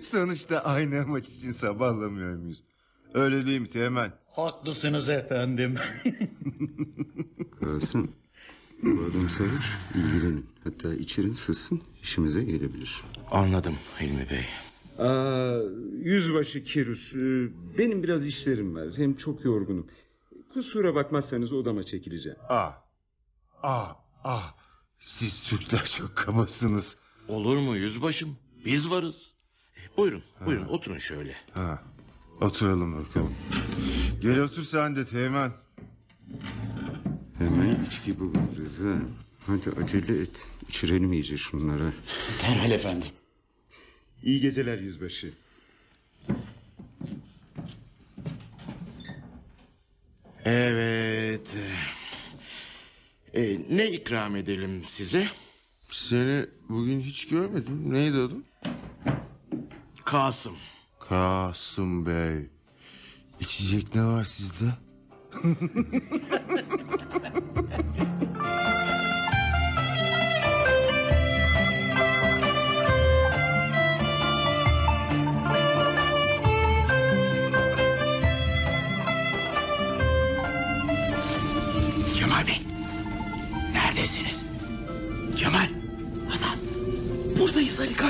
Sonuçta 0.02 0.58
aynı 0.60 1.00
amaç 1.02 1.28
için 1.28 1.52
sabahlamıyor 1.52 2.36
muyuz? 2.36 2.62
Öyle 3.14 3.46
değil 3.46 3.60
mi 3.60 3.68
Teğmen? 3.68 4.12
Haklısınız 4.32 5.08
efendim. 5.08 5.74
Kasım. 7.60 8.12
Bu 8.82 8.88
adam 8.90 9.30
sarhoş. 9.30 9.64
ilgilenin. 9.94 10.46
Hatta 10.64 10.94
içerin 10.94 11.32
sızsın 11.32 11.82
işimize 12.02 12.44
gelebilir. 12.44 13.02
Anladım 13.30 13.74
Hilmi 14.00 14.30
Bey. 14.30 14.44
Aa, 14.98 15.58
yüzbaşı 16.02 16.64
Kirus. 16.64 17.14
e, 17.14 17.18
Benim 17.78 18.02
biraz 18.02 18.26
işlerim 18.26 18.74
var. 18.74 18.88
Hem 18.96 19.16
çok 19.16 19.44
yorgunum. 19.44 19.86
Kusura 20.54 20.94
bakmazsanız 20.94 21.52
odama 21.52 21.82
çekileceğim. 21.84 22.38
Ah, 22.48 22.72
ah, 23.62 23.96
ah. 24.24 24.54
Siz 24.98 25.42
Türkler 25.42 25.90
çok 25.98 26.16
kabasınız. 26.16 26.96
Olur 27.28 27.56
mu 27.56 27.76
yüzbaşım? 27.76 28.36
Biz 28.64 28.90
varız. 28.90 29.32
E, 29.76 29.96
Buyurun, 29.96 30.22
buyurun 30.46 30.66
oturun 30.66 30.98
şöyle. 30.98 31.36
Ha, 31.52 31.82
oturalım 32.40 32.98
bakalım. 33.04 33.34
Gel 34.22 34.38
otur 34.40 34.62
sen 34.62 34.96
de 34.96 35.06
Teğmen. 35.06 35.52
Hemen 37.38 37.84
içki 37.84 38.20
buluruz 38.20 38.80
ha. 38.84 38.98
Hadi 39.46 39.70
acele 39.70 40.20
et. 40.22 40.46
İçirelim 40.68 41.12
iyice 41.12 41.36
şunları. 41.38 41.92
Derhal 42.42 42.70
efendim. 42.70 43.08
İyi 44.22 44.40
geceler 44.40 44.78
yüzbaşı. 44.78 45.32
Evet. 50.44 51.56
E, 53.34 53.58
ne 53.76 53.90
ikram 53.90 54.36
edelim 54.36 54.82
size? 54.84 55.28
Seni 55.90 56.46
bugün 56.68 57.00
hiç 57.00 57.28
görmedim. 57.28 57.92
Neydi 57.92 58.16
adın? 58.16 58.44
Kasım. 60.04 60.56
Kasım 61.08 62.06
Bey. 62.06 62.46
İçecek 63.40 63.94
ne 63.94 64.04
var 64.04 64.24
sizde? 64.24 64.72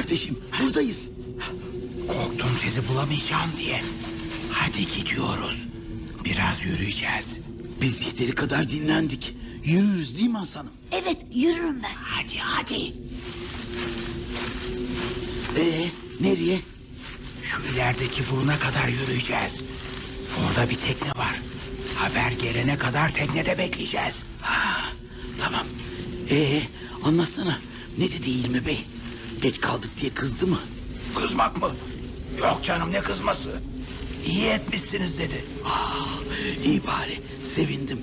kardeşim. 0.07 0.39
Buradayız. 0.61 1.11
Korktum 2.09 2.51
sizi 2.63 2.89
bulamayacağım 2.89 3.51
diye. 3.59 3.81
Hadi 4.51 4.87
gidiyoruz. 4.87 5.57
Biraz 6.25 6.65
yürüyeceğiz. 6.65 7.27
Biz 7.81 8.03
yeteri 8.03 8.35
kadar 8.35 8.69
dinlendik. 8.71 9.35
Yürürüz 9.65 10.19
değil 10.19 10.29
mi 10.29 10.39
Hasan'ım? 10.39 10.73
Evet 10.93 11.17
yürürüm 11.35 11.83
ben. 11.83 11.95
Hadi 11.95 12.39
hadi. 12.39 12.93
Ee, 15.57 15.87
nereye? 16.21 16.61
Şu 17.43 17.75
ilerideki 17.75 18.23
buruna 18.31 18.59
kadar 18.59 18.89
yürüyeceğiz. 18.89 19.53
Orada 20.41 20.71
bir 20.71 20.77
tekne 20.77 21.09
var. 21.17 21.41
Haber 21.95 22.31
gelene 22.33 22.79
kadar 22.79 23.15
teknede 23.15 23.59
bekleyeceğiz. 23.59 24.15
Ha, 24.41 24.83
tamam. 25.39 25.67
Ee, 26.31 26.63
anlatsana. 27.05 27.59
Ne 27.99 28.13
dedi 28.13 28.31
İlmi 28.31 28.67
Bey? 28.67 28.85
Geç 29.43 29.61
kaldık 29.61 29.91
diye 30.01 30.11
kızdı 30.15 30.47
mı? 30.47 30.59
Kızmak 31.15 31.57
mı? 31.63 31.75
Yok 32.39 32.61
canım 32.65 32.93
ne 32.93 33.01
kızması. 33.01 33.61
İyi 34.27 34.47
etmişsiniz 34.47 35.19
dedi. 35.19 35.45
Ah, 35.65 36.19
iyi 36.65 36.87
bari. 36.87 37.21
Sevindim. 37.55 38.01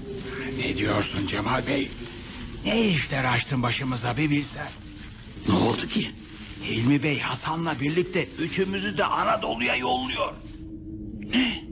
Ne 0.60 0.78
diyorsun 0.78 1.28
Cemal 1.28 1.68
Bey? 1.68 1.92
Ne 2.66 2.88
işler 2.90 3.24
açtın 3.34 3.64
başımıza 3.64 4.18
bir 4.18 4.30
bilsen. 4.30 4.68
Ne 5.48 5.54
oldu 5.54 5.88
ki? 5.88 6.12
Hilmi 6.64 7.04
Bey 7.04 7.20
Hasan'la 7.20 7.80
birlikte 7.80 8.28
üçümüzü 8.40 8.98
de 8.98 9.06
Anadolu'ya 9.06 9.76
yolluyor. 9.76 10.34
Ne? 11.34 11.64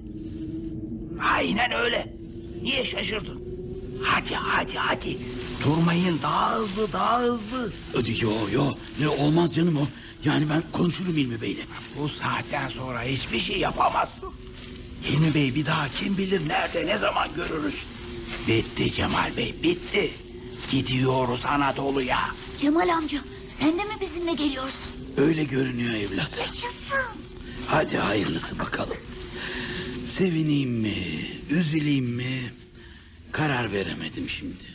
Aynen 1.23 1.71
öyle. 1.71 2.13
Niye 2.61 2.85
şaşırdın? 2.85 3.41
Hadi 4.03 4.35
hadi 4.35 4.77
hadi. 4.77 5.17
Durmayın 5.63 6.19
daha 6.21 6.55
hızlı 6.55 6.93
daha 6.93 7.19
hızlı. 7.19 7.73
Öde 7.93 8.11
yo 8.11 8.31
yo. 8.53 8.73
Ne 8.99 9.09
olmaz 9.09 9.55
canım 9.55 9.77
o. 9.77 9.87
Yani 10.23 10.49
ben 10.49 10.63
konuşurum 10.71 11.17
İlmi 11.17 11.41
Bey'le. 11.41 11.65
Bu 11.99 12.09
saatten 12.09 12.69
sonra 12.69 13.01
hiçbir 13.01 13.39
şey 13.39 13.57
yapamazsın. 13.59 14.29
Hilmi 15.03 15.33
Bey 15.33 15.55
bir 15.55 15.65
daha 15.65 15.89
kim 15.89 16.17
bilir 16.17 16.47
nerede 16.47 16.85
ne 16.87 16.97
zaman 16.97 17.29
görürüz. 17.35 17.75
Bitti 18.47 18.91
Cemal 18.93 19.37
Bey 19.37 19.55
bitti. 19.63 20.11
Gidiyoruz 20.71 21.41
Anadolu'ya. 21.45 22.19
Cemal 22.59 22.89
amca 22.89 23.21
sen 23.59 23.77
de 23.77 23.83
mi 23.83 23.93
bizimle 24.01 24.33
geliyorsun? 24.33 24.79
Öyle 25.17 25.43
görünüyor 25.43 25.93
evlat. 25.93 26.37
Yaşasın. 26.39 26.69
Hadi 27.67 27.97
hayırlısı 27.97 28.59
bakalım. 28.59 28.97
Sevineyim 30.17 30.69
mi, 30.71 30.95
üzüleyim 31.49 32.05
mi? 32.05 32.53
Karar 33.31 33.71
veremedim 33.71 34.29
şimdi. 34.29 34.70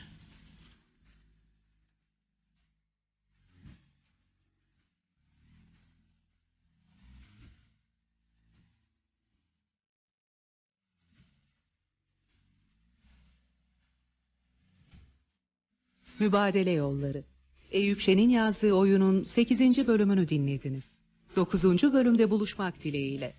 Mübadele 16.20 16.70
Yolları. 16.70 17.24
Eyüp 17.70 18.00
Şen'in 18.00 18.28
yazdığı 18.28 18.72
oyunun 18.72 19.24
8. 19.24 19.86
bölümünü 19.86 20.28
dinlediniz. 20.28 20.84
9. 21.36 21.64
bölümde 21.64 22.30
buluşmak 22.30 22.84
dileğiyle. 22.84 23.34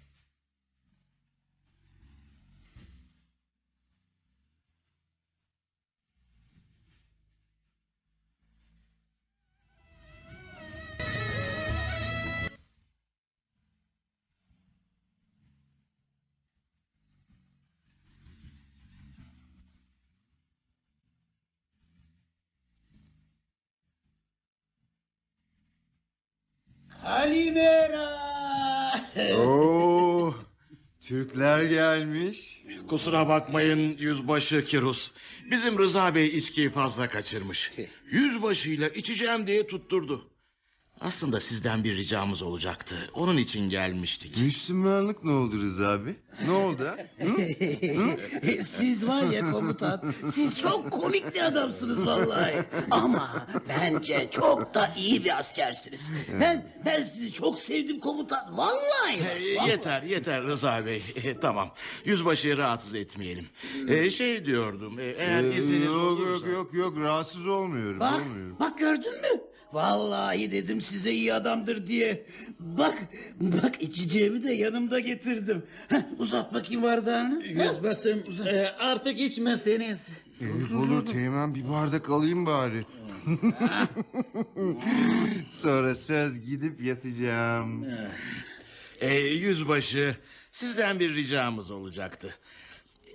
Türkler 31.07 31.63
gelmiş. 31.63 32.61
Kusura 32.89 33.27
bakmayın 33.27 33.97
yüzbaşı 33.97 34.65
Kirus. 34.65 35.11
Bizim 35.51 35.79
Rıza 35.79 36.15
Bey 36.15 36.27
içkiyi 36.27 36.69
fazla 36.69 37.09
kaçırmış. 37.09 37.71
Yüzbaşıyla 38.11 38.89
içeceğim 38.89 39.47
diye 39.47 39.67
tutturdu. 39.67 40.29
Aslında 41.01 41.39
sizden 41.39 41.83
bir 41.83 41.95
ricamız 41.97 42.41
olacaktı. 42.41 42.95
Onun 43.13 43.37
için 43.37 43.69
gelmiştik. 43.69 44.37
Müslümanlık 44.37 45.23
ne 45.23 45.31
oldu 45.31 45.55
Rıza 45.61 45.87
abi? 45.89 46.15
Ne 46.45 46.51
oldu 46.51 46.85
ha? 46.85 46.95
siz 48.77 49.07
var 49.07 49.23
ya 49.25 49.51
komutan, 49.51 50.13
siz 50.35 50.59
çok 50.59 50.91
komik 50.91 51.35
bir 51.35 51.41
adamsınız 51.45 52.05
vallahi. 52.05 52.55
Ama 52.91 53.47
bence 53.69 54.27
çok 54.31 54.73
da 54.73 54.93
iyi 54.97 55.25
bir 55.25 55.37
askersiniz. 55.39 56.11
Ben 56.41 56.65
ben 56.85 57.03
sizi 57.03 57.33
çok 57.33 57.59
sevdim 57.59 57.99
komutan, 57.99 58.57
vallahi. 58.57 59.21
Vallahi. 59.57 59.69
yeter 59.69 60.01
yeter 60.03 60.43
Rıza 60.43 60.85
Bey. 60.85 61.03
E, 61.23 61.39
tamam. 61.39 61.71
Yüzbaşıyı 62.05 62.57
rahatsız 62.57 62.95
etmeyelim. 62.95 63.45
E, 63.87 64.09
şey 64.09 64.45
diyordum. 64.45 64.99
e, 64.99 65.03
eğer 65.03 65.43
Ee, 65.43 65.55
izniniz 65.57 65.85
yok, 65.85 65.95
olursa. 65.95 66.47
yok 66.47 66.73
yok 66.73 66.73
yok 66.73 66.97
rahatsız 66.97 67.47
olmuyorum. 67.47 67.99
Bak, 67.99 68.21
olmuyorum. 68.21 68.55
bak 68.59 68.79
gördün 68.79 69.21
mü? 69.21 69.41
Vallahi 69.73 70.51
dedim 70.51 70.81
size 70.81 71.11
iyi 71.11 71.33
adamdır 71.33 71.87
diye. 71.87 72.25
Bak, 72.59 73.07
bak 73.39 73.81
içeceğimi 73.81 74.43
de 74.43 74.53
yanımda 74.53 74.99
getirdim. 74.99 75.63
Heh, 75.87 76.01
uzat 76.17 76.53
bakayım 76.53 76.83
bardağını. 76.83 77.43
Yüzbaşım 77.43 78.23
e, 78.47 78.67
artık 78.79 79.19
içmeseniz. 79.19 80.09
Elif 80.41 80.71
olur 80.71 81.05
Teğmen 81.05 81.55
bir 81.55 81.69
bardak 81.69 82.09
alayım 82.09 82.45
bari. 82.45 82.85
Sonra 85.51 85.95
söz 85.95 86.45
gidip 86.45 86.81
yatacağım. 86.81 87.85
E, 89.01 89.15
yüzbaşı 89.17 90.15
sizden 90.51 90.99
bir 90.99 91.15
ricamız 91.15 91.71
olacaktı. 91.71 92.35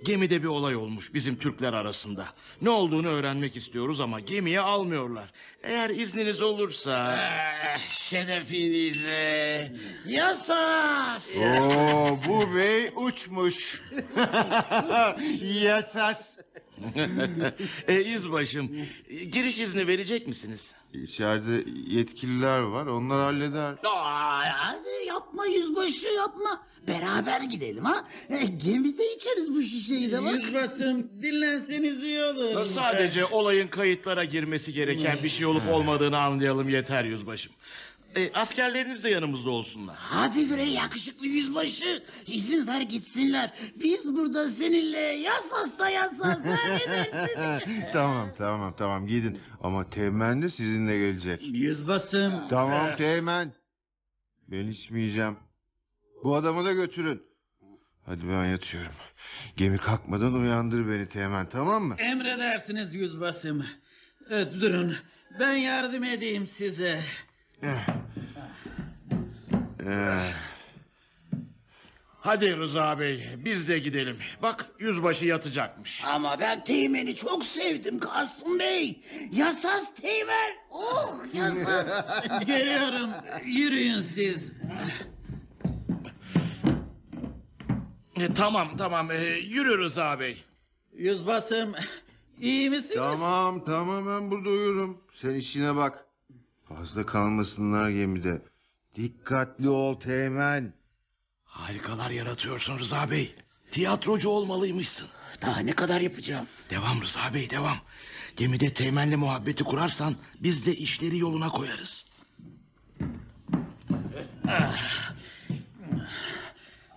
Gemide 0.03 0.43
bir 0.43 0.47
olay 0.47 0.75
olmuş 0.75 1.13
bizim 1.13 1.35
Türkler 1.35 1.73
arasında. 1.73 2.27
Ne 2.61 2.69
olduğunu 2.69 3.07
öğrenmek 3.07 3.55
istiyoruz 3.55 4.01
ama 4.01 4.19
gemiye 4.19 4.59
almıyorlar. 4.59 5.31
Eğer 5.63 5.89
izniniz 5.89 6.41
olursa... 6.41 7.19
Şerefinize. 7.89 9.71
Yasas. 10.05 11.23
Oo 11.37 12.19
bu 12.27 12.55
bey 12.55 12.91
uçmuş. 12.95 13.81
Yasas. 15.41 16.37
e, 17.87 17.93
yüzbaşım 17.93 18.71
giriş 19.09 19.59
izni 19.59 19.87
verecek 19.87 20.27
misiniz? 20.27 20.75
İçeride 20.93 21.63
yetkililer 21.87 22.59
var 22.59 22.85
onlar 22.85 23.21
halleder. 23.21 23.75
Aa, 23.83 24.41
hadi 24.45 25.07
yapma 25.07 25.45
yüzbaşı 25.45 26.07
yapma. 26.07 26.61
Beraber 26.87 27.41
gidelim 27.41 27.83
ha. 27.83 28.03
E, 28.29 28.45
gemide 28.45 29.15
içeriz 29.15 29.55
bu 29.55 29.61
şişeyi 29.61 30.11
de 30.11 30.23
bak. 30.23 30.33
Yüzbaşım 30.33 31.09
dinlenseniz 31.21 32.03
iyi 32.03 32.23
olur. 32.23 32.65
Sadece 32.65 33.25
olayın 33.25 33.67
kayıtlara 33.67 34.23
girmesi 34.23 34.73
gereken 34.73 35.17
bir 35.23 35.29
şey 35.29 35.45
olup 35.45 35.67
olmadığını 35.71 36.17
anlayalım 36.19 36.69
yeter 36.69 37.03
yüzbaşım. 37.03 37.51
E, 38.15 38.31
askerleriniz 38.33 39.03
de 39.03 39.09
yanımızda 39.09 39.49
olsunlar. 39.49 39.95
Hadi 39.99 40.49
bre 40.49 40.63
yakışıklı 40.63 41.27
yüzbaşı. 41.27 42.03
İzin 42.27 42.67
ver 42.67 42.81
gitsinler. 42.81 43.53
Biz 43.83 44.15
burada 44.15 44.51
seninle 44.51 44.99
yasas 44.99 45.79
da 45.79 45.89
yasas. 45.89 46.45
ha, 46.45 46.67
ne 46.67 46.93
dersin? 46.93 47.83
tamam 47.93 48.29
tamam 48.37 48.73
tamam 48.77 49.07
gidin. 49.07 49.39
Ama 49.61 49.89
Teğmen 49.89 50.41
de 50.41 50.49
sizinle 50.49 50.97
gelecek. 50.97 51.41
Yüzbaşım. 51.41 52.47
Tamam 52.49 52.95
Teğmen. 52.95 53.53
Ben 54.47 54.67
içmeyeceğim. 54.67 55.37
Bu 56.23 56.35
adamı 56.35 56.65
da 56.65 56.73
götürün. 56.73 57.21
Hadi 58.05 58.27
ben 58.29 58.45
yatıyorum. 58.45 58.91
Gemi 59.57 59.77
kalkmadan 59.77 60.33
uyandır 60.33 60.89
beni 60.89 61.09
Teğmen 61.09 61.49
tamam 61.49 61.83
mı? 61.83 61.95
Emredersiniz 61.97 62.93
yüzbaşım. 62.93 63.65
Evet, 64.29 64.53
durun. 64.61 64.95
Ben 65.39 65.53
yardım 65.53 66.03
edeyim 66.03 66.47
size. 66.47 67.01
Eh, 69.85 70.33
Hadi 72.19 72.57
Rıza 72.57 72.99
Bey 72.99 73.27
biz 73.37 73.67
de 73.67 73.79
gidelim. 73.79 74.17
Bak 74.41 74.65
yüzbaşı 74.79 75.25
yatacakmış. 75.25 76.01
Ama 76.05 76.39
ben 76.39 76.63
Teğmen'i 76.63 77.15
çok 77.15 77.45
sevdim 77.45 77.99
Kasım 77.99 78.59
Bey. 78.59 79.01
Yasas 79.31 79.93
Teğmen. 80.01 80.51
Oh 80.71 81.15
yasas. 81.33 82.05
Geliyorum. 82.45 83.09
Yürüyün 83.45 84.01
siz. 84.01 84.51
E, 88.15 88.33
tamam 88.33 88.77
tamam 88.77 89.11
e, 89.11 89.15
yürü 89.25 89.77
Rıza 89.77 90.19
Bey. 90.19 90.43
Yüzbaşım 90.93 91.73
iyi 92.41 92.69
misiniz? 92.69 92.95
tamam 92.95 93.65
tamam 93.65 94.07
ben 94.07 94.31
burada 94.31 94.49
uyurum. 94.49 94.97
Sen 95.13 95.33
işine 95.35 95.75
bak. 95.75 96.05
Fazla 96.75 97.05
kalmasınlar 97.05 97.89
gemide. 97.89 98.41
Dikkatli 98.95 99.69
ol 99.69 99.99
Teğmen. 99.99 100.73
Harikalar 101.45 102.09
yaratıyorsun 102.09 102.79
Rıza 102.79 103.11
Bey. 103.11 103.35
Tiyatrocu 103.71 104.29
olmalıymışsın. 104.29 105.07
Daha 105.41 105.59
ne 105.59 105.73
kadar 105.73 106.01
yapacağım? 106.01 106.47
Devam 106.69 107.01
Rıza 107.01 107.33
Bey 107.33 107.49
devam. 107.49 107.77
Gemide 108.35 108.73
teğmenle 108.73 109.15
muhabbeti 109.15 109.63
kurarsan 109.63 110.15
biz 110.39 110.65
de 110.65 110.75
işleri 110.75 111.17
yoluna 111.17 111.49
koyarız. 111.49 112.05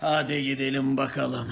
Hadi 0.01 0.43
gidelim 0.43 0.97
bakalım. 0.97 1.49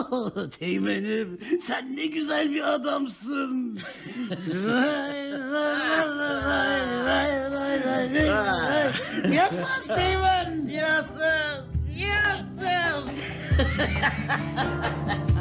Oho, 0.00 0.50
Teğmenim 0.60 1.38
sen 1.66 1.96
ne 1.96 2.06
güzel 2.06 2.50
bir 2.50 2.74
adamsın. 2.74 3.78
Vay, 4.48 5.32
vay, 5.32 6.16
vay, 6.18 7.04
vay, 7.04 7.52
vay, 7.52 7.84
vay, 7.86 8.14
vay. 8.14 8.92
Yasız 9.34 9.86
Teğmen 9.86 10.66
yasız 10.68 11.64
yasız. 11.96 13.10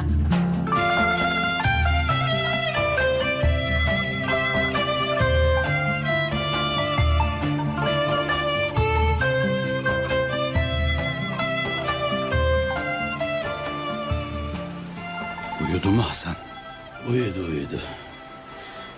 Uyudu 15.80 15.92
mu 15.96 16.04
Hasan? 16.10 16.36
Uyudu 17.10 17.46
uyudu. 17.46 17.80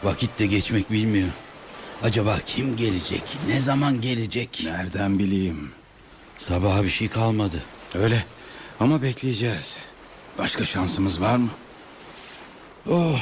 Vakit 0.04 0.40
de 0.40 0.46
geçmek 0.46 0.92
bilmiyor. 0.92 1.30
Acaba 2.04 2.40
kim 2.46 2.76
gelecek? 2.76 3.24
Ne 3.48 3.60
zaman 3.60 4.02
gelecek? 4.02 4.62
Nereden 4.66 5.20
bileyim? 5.20 5.72
Sabaha 6.38 6.84
bir 6.84 6.90
şey 6.90 7.08
kalmadı. 7.10 7.64
Öyle 7.96 8.26
ama 8.80 9.02
bekleyeceğiz. 9.02 9.78
Başka 10.38 10.66
şansımız 10.66 11.22
var 11.22 11.36
mı? 11.36 11.50
Oh 12.90 13.20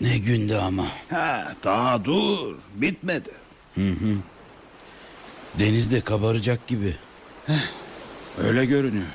ne 0.00 0.18
gündü 0.18 0.54
ama. 0.54 0.86
Ha, 1.10 1.54
daha 1.64 2.04
dur 2.04 2.56
bitmedi. 2.74 3.30
Hı 3.74 3.90
hı. 3.90 4.16
Deniz 5.58 5.92
de 5.92 6.00
kabaracak 6.00 6.66
gibi. 6.66 6.96
Öyle 8.38 8.64
görünüyor. 8.64 9.06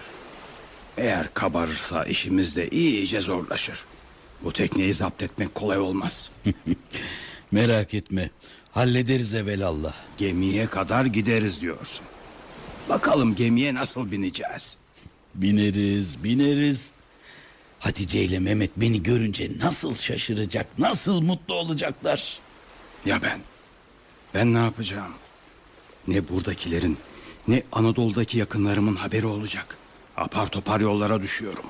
Eğer 0.98 1.34
kabarırsa 1.34 2.04
işimiz 2.04 2.56
de 2.56 2.70
iyice 2.70 3.22
zorlaşır. 3.22 3.86
Bu 4.44 4.54
tekneyi 4.54 4.94
zapt 4.94 5.24
etmek 5.24 5.56
kolay 5.56 5.80
olmaz. 5.80 6.32
Merak 7.52 7.94
etme. 7.94 8.30
Hallederiz 8.72 9.34
evelallah. 9.34 9.94
Gemiye 10.18 10.66
kadar 10.66 11.06
gideriz 11.06 11.62
diyorsun. 11.62 12.06
Bakalım 12.90 13.36
gemiye 13.36 13.74
nasıl 13.74 14.12
bineceğiz? 14.12 14.78
Bineriz, 15.36 16.24
bineriz. 16.24 16.92
Hatice 17.80 18.24
ile 18.24 18.40
Mehmet 18.40 18.72
beni 18.78 19.04
görünce 19.04 19.52
nasıl 19.62 19.96
şaşıracak, 19.96 20.80
nasıl 20.80 21.22
mutlu 21.22 21.54
olacaklar. 21.54 22.40
Ya 23.06 23.22
ben? 23.22 23.40
Ben 24.34 24.54
ne 24.54 24.58
yapacağım? 24.58 25.12
Ne 26.08 26.28
buradakilerin, 26.30 26.98
ne 27.48 27.64
Anadolu'daki 27.72 28.38
yakınlarımın 28.38 28.96
haberi 28.96 29.26
olacak. 29.26 29.78
Apar 30.18 30.48
topar 30.48 30.80
yollara 30.80 31.22
düşüyorum. 31.22 31.66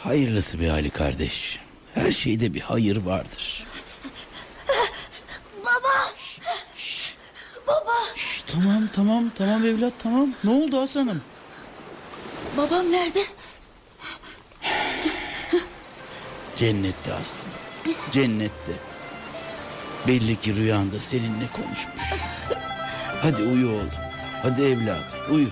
Hayırlısı 0.00 0.60
bir 0.60 0.68
Ali 0.68 0.90
kardeş. 0.90 1.58
Her 1.94 2.12
şeyde 2.12 2.54
bir 2.54 2.60
hayır 2.60 2.96
vardır. 2.96 3.64
Baba. 5.64 6.12
Baba. 7.66 7.94
Tamam 8.46 8.88
tamam 8.94 9.30
tamam 9.38 9.64
evlat 9.66 9.92
tamam. 10.02 10.28
Ne 10.44 10.50
oldu 10.50 10.80
Hasan'ım? 10.80 11.22
Babam 12.56 12.92
nerede? 12.92 13.24
Cennette 16.56 17.10
Hasan. 17.12 17.40
Cennette. 18.12 18.72
Belli 20.06 20.40
ki 20.40 20.56
rüyanda 20.56 21.00
seninle 21.00 21.46
konuşmuş. 21.52 22.02
Hadi 23.22 23.42
uyu 23.42 23.68
oğlum. 23.68 23.90
Hadi 24.42 24.62
evladım 24.62 25.18
uyu. 25.30 25.48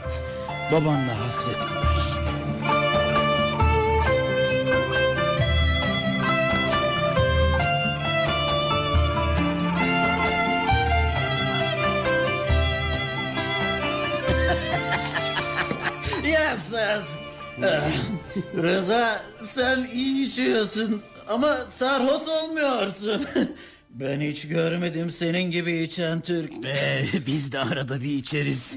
Babanla 0.73 1.21
hasret 1.27 1.55
gider. 1.61 2.16
Yasız. 16.57 17.17
Ah, 17.65 17.91
Rıza 18.63 19.23
sen 19.47 19.89
iyi 19.95 20.27
içiyorsun 20.27 21.03
ama 21.29 21.55
sarhoş 21.55 22.29
olmuyorsun. 22.29 23.27
Ben 23.91 24.21
hiç 24.21 24.49
görmedim 24.49 25.11
senin 25.11 25.51
gibi 25.51 25.79
içen 25.81 26.21
Türk. 26.21 26.53
biz 27.27 27.53
de 27.53 27.59
arada 27.59 28.01
bir 28.01 28.11
içeriz. 28.11 28.77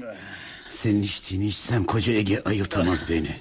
Senin 0.70 1.02
içtiğini 1.02 1.46
içsem 1.48 1.84
koca 1.84 2.12
Ege 2.12 2.40
ayıltamaz 2.44 3.08
beni. 3.08 3.36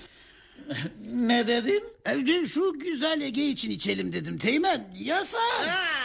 Ne 1.13 1.47
dedin? 1.47 1.83
Evde 2.05 2.47
şu 2.47 2.79
güzel 2.79 3.21
Ege 3.21 3.47
için 3.47 3.69
içelim 3.69 4.13
dedim 4.13 4.37
Teğmen. 4.37 4.87
Yasas. 4.99 5.39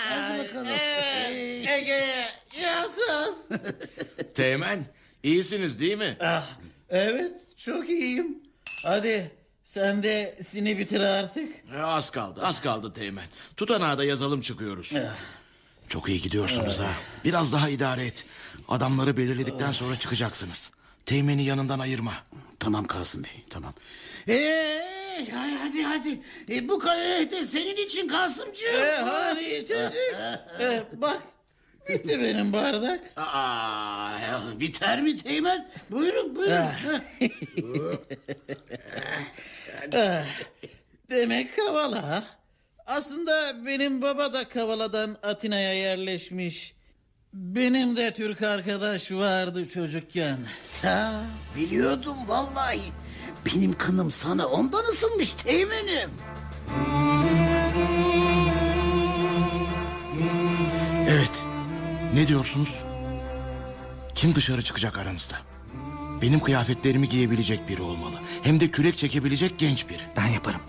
Hadi 0.08 0.38
bakalım. 0.38 0.66
Evet, 0.68 1.68
Ege 1.68 2.04
yasız. 2.62 3.48
Teğmen 4.34 4.84
iyisiniz 5.22 5.80
değil 5.80 5.98
mi? 5.98 6.16
Ah, 6.20 6.48
evet 6.90 7.32
çok 7.64 7.90
iyiyim. 7.90 8.38
Hadi 8.84 9.30
sen 9.64 10.02
de 10.02 10.38
sini 10.42 10.78
bitir 10.78 11.00
artık. 11.00 11.52
E, 11.74 11.78
az 11.82 12.10
kaldı 12.10 12.40
az 12.42 12.60
kaldı 12.62 12.92
Teğmen. 12.92 13.26
Tutanağa 13.56 13.98
da 13.98 14.04
yazalım 14.04 14.40
çıkıyoruz. 14.40 14.92
Çok 15.88 16.08
iyi 16.08 16.20
gidiyorsunuz 16.20 16.80
ha. 16.80 16.90
Biraz 17.24 17.52
daha 17.52 17.68
idare 17.68 18.06
et. 18.06 18.24
Adamları 18.68 19.16
belirledikten 19.16 19.72
sonra 19.72 19.98
çıkacaksınız. 19.98 20.70
Teğmeni 21.06 21.44
yanından 21.44 21.78
ayırma. 21.78 22.14
Tamam 22.60 22.86
Kasım 22.86 23.24
Bey 23.24 23.44
tamam. 23.50 23.74
Ee, 24.28 24.80
hadi 25.62 25.82
hadi. 25.82 26.20
E, 26.50 26.68
bu 26.68 26.78
kadeh 26.78 27.30
de 27.30 27.46
senin 27.46 27.76
için 27.76 28.08
Kasımcığım. 28.08 28.74
Ee, 28.76 28.96
hani 29.04 29.64
çocuk. 29.68 29.94
Ee, 30.60 30.82
bak 30.92 31.22
bitti 31.88 32.20
benim 32.22 32.52
bardak. 32.52 33.00
Aa, 33.16 34.60
biter 34.60 35.02
mi 35.02 35.16
Teğmen? 35.16 35.68
Buyurun 35.90 36.36
buyurun. 36.36 36.64
Ah, 39.94 40.24
Demek 41.10 41.56
Kavala. 41.56 42.08
ha? 42.08 42.24
Aslında 42.86 43.66
benim 43.66 44.02
baba 44.02 44.32
da 44.32 44.48
Kavala'dan 44.48 45.16
Atina'ya 45.22 45.74
yerleşmiş. 45.74 46.74
Benim 47.32 47.96
de 47.96 48.14
Türk 48.14 48.42
arkadaş 48.42 49.12
vardı 49.12 49.68
çocukken. 49.68 50.38
Ha, 50.82 51.22
biliyordum 51.56 52.16
vallahi. 52.26 52.80
Benim 53.46 53.78
kanım 53.78 54.10
sana 54.10 54.46
ondan 54.46 54.84
ısınmış 54.84 55.34
Teğmen'im. 55.34 56.10
Evet. 61.08 61.43
Ne 62.14 62.26
diyorsunuz? 62.26 62.82
Kim 64.14 64.34
dışarı 64.34 64.62
çıkacak 64.62 64.98
aranızda? 64.98 65.34
Benim 66.22 66.40
kıyafetlerimi 66.40 67.08
giyebilecek 67.08 67.68
biri 67.68 67.82
olmalı. 67.82 68.20
Hem 68.42 68.60
de 68.60 68.70
kürek 68.70 68.98
çekebilecek 68.98 69.58
genç 69.58 69.88
biri. 69.88 70.02
Ben 70.16 70.26
yaparım. 70.26 70.60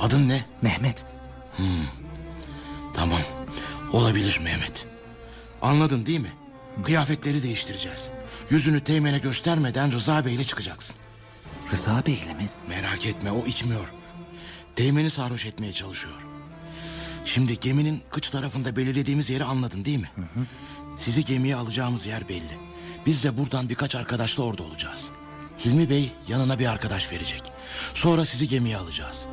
Adın 0.00 0.28
ne? 0.28 0.44
Mehmet. 0.62 1.04
Hmm. 1.56 1.86
Tamam. 2.94 3.20
Olabilir 3.92 4.38
Mehmet. 4.38 4.86
Anladın 5.62 6.06
değil 6.06 6.20
mi? 6.20 6.32
Kıyafetleri 6.84 7.42
değiştireceğiz. 7.42 8.10
Yüzünü 8.50 8.80
Teğmen'e 8.80 9.18
göstermeden 9.18 9.92
Rıza 9.92 10.24
Bey'le 10.26 10.44
çıkacaksın. 10.44 10.96
Rıza 11.72 12.02
Bey'le 12.06 12.34
mi? 12.34 12.48
Merak 12.68 13.06
etme 13.06 13.30
o 13.30 13.46
içmiyor. 13.46 13.88
Teğmen'i 14.76 15.10
sarhoş 15.10 15.46
etmeye 15.46 15.72
çalışıyor. 15.72 16.14
Şimdi 17.24 17.60
geminin 17.60 18.02
kıç 18.10 18.30
tarafında 18.30 18.76
belirlediğimiz 18.76 19.30
yeri 19.30 19.44
anladın 19.44 19.84
değil 19.84 19.98
mi? 19.98 20.10
Sizi 20.96 21.24
gemiye 21.24 21.56
alacağımız 21.56 22.06
yer 22.06 22.28
belli. 22.28 22.58
Biz 23.06 23.24
de 23.24 23.36
buradan 23.36 23.68
birkaç 23.68 23.94
arkadaşla 23.94 24.42
orada 24.42 24.62
olacağız. 24.62 25.08
Hilmi 25.64 25.90
Bey 25.90 26.12
yanına 26.28 26.58
bir 26.58 26.66
arkadaş 26.66 27.12
verecek. 27.12 27.42
Sonra 27.94 28.24
sizi 28.24 28.48
gemiye 28.48 28.76
alacağız. 28.76 29.26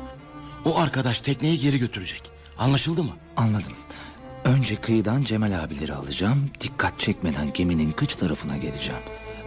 O 0.64 0.78
arkadaş 0.78 1.20
tekneyi 1.20 1.60
geri 1.60 1.78
götürecek. 1.78 2.30
Anlaşıldı 2.58 3.02
mı? 3.02 3.12
Anladım. 3.36 3.72
Önce 4.44 4.76
kıyıdan 4.76 5.24
Cemal 5.24 5.64
abileri 5.64 5.94
alacağım. 5.94 6.50
Dikkat 6.60 7.00
çekmeden 7.00 7.52
geminin 7.52 7.92
kıç 7.92 8.16
tarafına 8.16 8.56
geleceğim. 8.56 9.00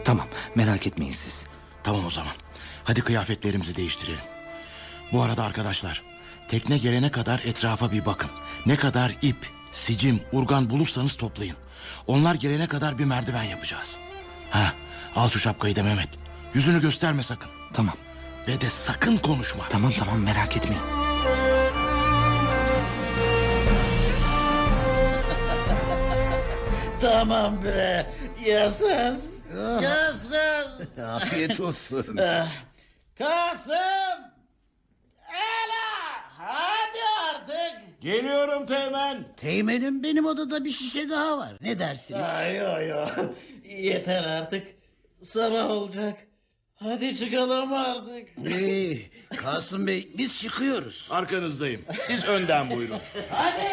Tamam 0.03 0.27
merak 0.56 0.88
etmeyin 0.88 1.11
siz. 1.11 1.45
Tamam 1.84 2.06
o 2.06 2.10
zaman. 2.10 2.34
Hadi 2.84 3.02
kıyafetlerimizi 3.02 3.76
değiştirelim. 3.76 4.23
Bu 5.14 5.22
arada 5.22 5.44
arkadaşlar, 5.44 6.03
tekne 6.48 6.77
gelene 6.77 7.11
kadar 7.11 7.41
etrafa 7.45 7.91
bir 7.91 8.06
bakın. 8.06 8.30
Ne 8.65 8.76
kadar 8.76 9.15
ip, 9.22 9.38
sicim, 9.72 10.19
urgan 10.31 10.69
bulursanız 10.69 11.15
toplayın. 11.15 11.56
Onlar 12.07 12.35
gelene 12.35 12.67
kadar 12.67 12.97
bir 12.97 13.05
merdiven 13.05 13.43
yapacağız. 13.43 13.97
Ha, 14.49 14.73
al 15.15 15.30
şu 15.30 15.39
şapkayı 15.39 15.75
da 15.75 15.84
Mehmet. 15.84 16.09
Yüzünü 16.53 16.81
gösterme 16.81 17.23
sakın. 17.23 17.49
Tamam. 17.73 17.95
Ve 18.47 18.61
de 18.61 18.69
sakın 18.69 19.17
konuşma. 19.17 19.63
Tamam 19.69 19.91
tamam 19.99 20.19
merak 20.19 20.57
etmeyin. 20.57 20.84
Tamam 27.01 27.63
bre. 27.63 28.05
Yasas. 28.45 29.30
Yasas. 29.81 30.97
Afiyet 30.99 31.59
olsun. 31.59 32.17
Ah, 32.21 32.47
Kasım. 33.17 33.73
Geliyorum 38.03 38.65
Teğmen. 38.65 39.23
Teğmenim 39.38 40.03
benim 40.03 40.25
odada 40.25 40.65
bir 40.65 40.71
şişe 40.71 41.09
daha 41.09 41.38
var. 41.38 41.53
Ne 41.61 41.80
dersiniz? 41.80 42.21
Ay 42.23 42.61
ay 42.61 42.93
ay. 42.93 43.09
Yeter 43.65 44.23
artık. 44.23 44.67
Sabah 45.21 45.69
olacak. 45.69 46.17
Hadi 46.75 47.17
çıkalım 47.17 47.73
artık. 47.73 48.30
Ee, 48.47 48.97
Kasım 49.38 49.88
Bey 49.88 50.11
biz 50.17 50.38
çıkıyoruz. 50.39 51.07
Arkanızdayım. 51.09 51.81
Siz 52.07 52.23
önden 52.23 52.69
buyurun. 52.69 52.99
Hadi. 53.30 53.63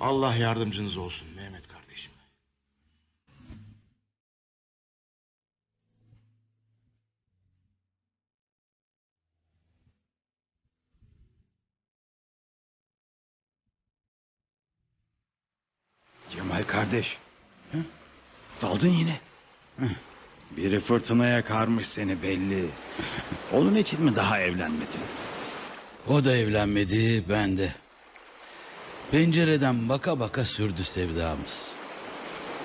Allah 0.00 0.34
yardımcınız 0.36 0.96
olsun 0.96 1.28
Cemal 16.58 16.68
kardeş. 16.68 17.18
Hı? 17.72 17.78
Daldın 18.62 18.88
yine. 18.88 19.20
Hı. 19.78 19.86
Biri 20.56 20.80
fırtınaya 20.80 21.44
karmış 21.44 21.86
seni 21.86 22.22
belli. 22.22 22.68
Onun 23.52 23.74
için 23.74 24.02
mi 24.04 24.16
daha 24.16 24.40
evlenmedin? 24.40 25.00
O 26.08 26.24
da 26.24 26.36
evlenmedi, 26.36 27.24
ben 27.28 27.58
de. 27.58 27.74
Pencereden 29.10 29.88
baka 29.88 30.20
baka 30.20 30.44
sürdü 30.44 30.84
sevdamız. 30.84 31.74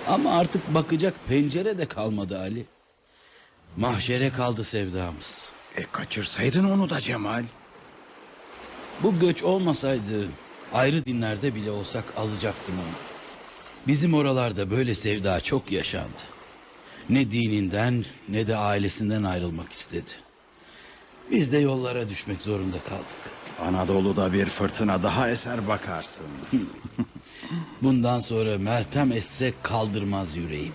Ama 0.08 0.38
artık 0.38 0.74
bakacak 0.74 1.14
pencere 1.28 1.78
de 1.78 1.86
kalmadı 1.86 2.40
Ali. 2.40 2.66
Mahşere 3.78 4.30
kaldı 4.30 4.64
sevdamız. 4.64 5.54
E 5.76 5.84
kaçırsaydın 5.84 6.72
onu 6.72 6.90
da 6.90 7.02
Cemal. 7.02 7.44
Bu 9.04 9.20
göç 9.20 9.44
olmasaydı 9.44 10.28
ayrı 10.74 11.06
dinlerde 11.06 11.56
bile 11.56 11.72
olsak 11.72 12.04
alacaktım 12.18 12.76
onu. 12.80 13.13
Bizim 13.88 14.14
oralarda 14.14 14.72
böyle 14.72 14.96
sevda 14.96 15.42
çok 15.42 15.72
yaşandı. 15.72 16.22
Ne 17.10 17.32
dininden 17.32 18.06
ne 18.30 18.48
de 18.48 18.56
ailesinden 18.56 19.24
ayrılmak 19.24 19.72
istedi. 19.72 20.12
Biz 21.32 21.52
de 21.52 21.58
yollara 21.58 22.10
düşmek 22.10 22.42
zorunda 22.42 22.80
kaldık. 22.84 23.18
Anadolu'da 23.60 24.34
bir 24.34 24.46
fırtına 24.46 25.04
daha 25.04 25.30
eser 25.30 25.68
bakarsın. 25.68 26.26
Bundan 27.82 28.20
sonra 28.20 28.58
Meltem 28.58 29.12
esse 29.12 29.54
kaldırmaz 29.64 30.36
yüreğim. 30.36 30.74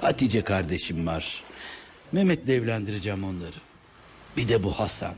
Hatice 0.00 0.44
kardeşim 0.44 1.06
var. 1.06 1.44
Mehmet'le 2.12 2.48
evlendireceğim 2.48 3.24
onları. 3.24 3.56
Bir 4.36 4.48
de 4.48 4.62
bu 4.62 4.70
Hasan. 4.72 5.14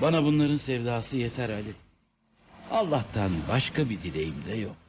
Bana 0.00 0.24
bunların 0.24 0.56
sevdası 0.56 1.16
yeter 1.16 1.50
Ali. 1.50 1.74
Allah'tan 2.70 3.30
başka 3.48 3.90
bir 3.90 4.02
dileğim 4.02 4.44
de 4.46 4.54
yok. 4.56 4.87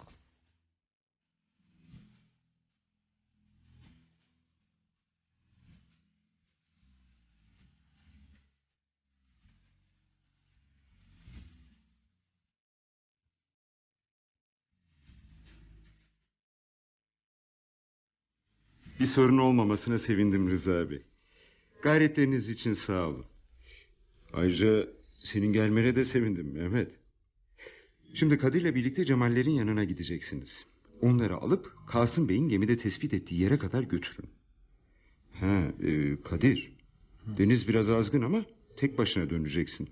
Bir 19.00 19.06
sorun 19.06 19.38
olmamasına 19.38 19.98
sevindim 19.98 20.50
Rıza 20.50 20.90
Bey. 20.90 21.02
Gayretleriniz 21.82 22.50
için 22.50 22.74
sağ 22.74 23.08
olun. 23.08 23.26
Ayrıca 24.34 24.88
senin 25.20 25.54
gelmene 25.54 25.96
de 25.96 26.04
sevindim 26.04 26.54
Mehmet. 26.54 27.00
Şimdi 28.14 28.38
Kadir'le 28.38 28.76
birlikte 28.76 29.06
Cemallerin 29.06 29.52
yanına 29.52 29.84
gideceksiniz. 29.84 30.66
Onları 31.02 31.36
alıp 31.36 31.74
Kasım 31.88 32.30
Bey'in 32.30 32.50
gemide 32.50 32.78
tespit 32.78 33.14
ettiği 33.14 33.42
yere 33.42 33.60
kadar 33.60 33.84
götürün. 33.84 34.30
Ha, 35.34 35.64
e, 35.84 36.22
Kadir. 36.22 36.74
Deniz 37.38 37.68
biraz 37.68 37.90
azgın 37.90 38.22
ama 38.22 38.46
tek 38.78 38.98
başına 38.98 39.30
döneceksin. 39.30 39.90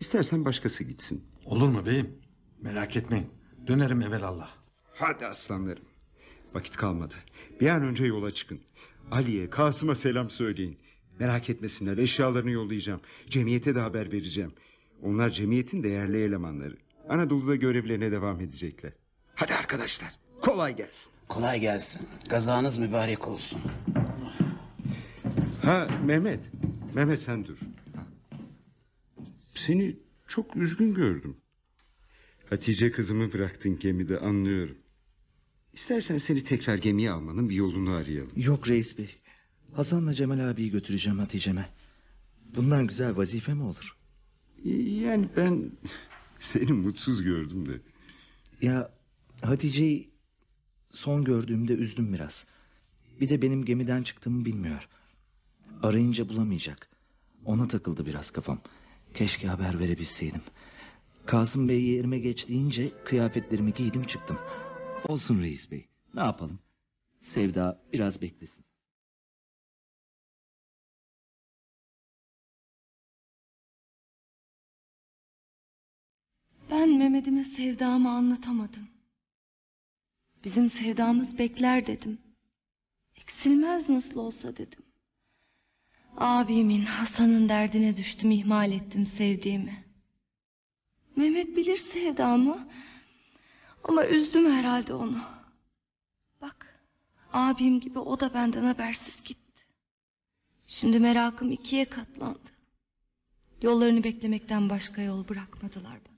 İstersen 0.00 0.44
başkası 0.44 0.84
gitsin. 0.84 1.24
Olur 1.44 1.68
mu 1.68 1.86
beyim? 1.86 2.18
Merak 2.62 2.96
etmeyin. 2.96 3.26
Dönerim 3.66 4.02
evelallah. 4.02 4.56
Hadi 4.94 5.26
aslanlarım. 5.26 5.84
Vakit 6.56 6.76
kalmadı. 6.76 7.14
Bir 7.60 7.68
an 7.68 7.82
önce 7.82 8.04
yola 8.04 8.30
çıkın. 8.30 8.60
Ali'ye, 9.10 9.50
Kasım'a 9.50 9.94
selam 9.94 10.30
söyleyin. 10.30 10.78
Merak 11.18 11.50
etmesinler 11.50 11.98
eşyalarını 11.98 12.50
yollayacağım. 12.50 13.00
Cemiyete 13.30 13.74
de 13.74 13.80
haber 13.80 14.12
vereceğim. 14.12 14.52
Onlar 15.02 15.30
cemiyetin 15.30 15.82
değerli 15.82 16.22
elemanları. 16.22 16.76
Anadolu'da 17.08 17.56
görevlerine 17.56 18.12
devam 18.12 18.40
edecekler. 18.40 18.92
Hadi 19.34 19.54
arkadaşlar 19.54 20.10
kolay 20.42 20.76
gelsin. 20.76 21.12
Kolay 21.28 21.60
gelsin. 21.60 22.00
Kazanız 22.28 22.78
mübarek 22.78 23.28
olsun. 23.28 23.60
Ha 25.62 25.88
Mehmet. 26.04 26.40
Mehmet 26.94 27.20
sen 27.20 27.44
dur. 27.44 27.58
Seni 29.54 29.96
çok 30.28 30.56
üzgün 30.56 30.94
gördüm. 30.94 31.36
Hatice 32.50 32.90
kızımı 32.90 33.32
bıraktın 33.32 33.78
gemide 33.78 34.18
anlıyorum. 34.18 34.76
İstersen 35.76 36.18
seni 36.18 36.44
tekrar 36.44 36.76
gemiye 36.78 37.10
almanın 37.10 37.48
bir 37.48 37.54
yolunu 37.54 37.90
arayalım. 37.90 38.32
Yok 38.36 38.68
reis 38.68 38.98
bey. 38.98 39.10
Hasan'la 39.72 40.14
Cemal 40.14 40.38
abiyi 40.50 40.70
götüreceğim 40.70 41.18
Hatice'me. 41.18 41.68
Bundan 42.56 42.86
güzel 42.86 43.16
vazife 43.16 43.54
mi 43.54 43.62
olur? 43.62 43.96
Yani 45.04 45.28
ben 45.36 45.72
seni 46.40 46.72
mutsuz 46.72 47.22
gördüm 47.22 47.68
de. 47.68 47.80
Ya 48.62 48.90
Hatice'yi 49.42 50.10
son 50.90 51.24
gördüğümde 51.24 51.72
üzdüm 51.74 52.12
biraz. 52.12 52.46
Bir 53.20 53.28
de 53.28 53.42
benim 53.42 53.64
gemiden 53.64 54.02
çıktığımı 54.02 54.44
bilmiyor. 54.44 54.88
Arayınca 55.82 56.28
bulamayacak. 56.28 56.88
Ona 57.44 57.68
takıldı 57.68 58.06
biraz 58.06 58.30
kafam. 58.30 58.60
Keşke 59.14 59.48
haber 59.48 59.78
verebilseydim. 59.78 60.42
Kasım 61.26 61.68
Bey 61.68 61.82
yerime 61.82 62.18
geç 62.18 62.48
deyince 62.48 62.92
kıyafetlerimi 63.04 63.74
giydim 63.74 64.04
çıktım. 64.04 64.38
Olsun 65.08 65.42
reis 65.42 65.70
bey. 65.70 65.88
Ne 66.14 66.20
yapalım? 66.20 66.58
Sevda 67.20 67.82
biraz 67.92 68.22
beklesin. 68.22 68.64
Ben 76.70 76.98
Mehmet'ime 76.98 77.44
sevdamı 77.44 78.10
anlatamadım. 78.10 78.88
Bizim 80.44 80.70
sevdamız 80.70 81.38
bekler 81.38 81.86
dedim. 81.86 82.18
Eksilmez 83.16 83.88
nasıl 83.88 84.20
olsa 84.20 84.56
dedim. 84.56 84.82
Abimin, 86.16 86.82
Hasan'ın 86.82 87.48
derdine 87.48 87.96
düştüm, 87.96 88.30
ihmal 88.30 88.72
ettim 88.72 89.06
sevdiğimi. 89.06 89.84
Mehmet 91.16 91.56
bilir 91.56 91.76
sevdamı. 91.76 92.68
Ama 93.88 94.06
üzdüm 94.06 94.52
herhalde 94.52 94.94
onu. 94.94 95.20
Bak, 96.40 96.80
abim 97.32 97.80
gibi 97.80 97.98
o 97.98 98.20
da 98.20 98.34
benden 98.34 98.64
habersiz 98.64 99.22
gitti. 99.24 99.62
Şimdi 100.66 101.00
merakım 101.00 101.50
ikiye 101.52 101.84
katlandı. 101.84 102.50
Yollarını 103.62 104.04
beklemekten 104.04 104.70
başka 104.70 105.02
yol 105.02 105.28
bırakmadılar 105.28 105.98
bana. 106.08 106.15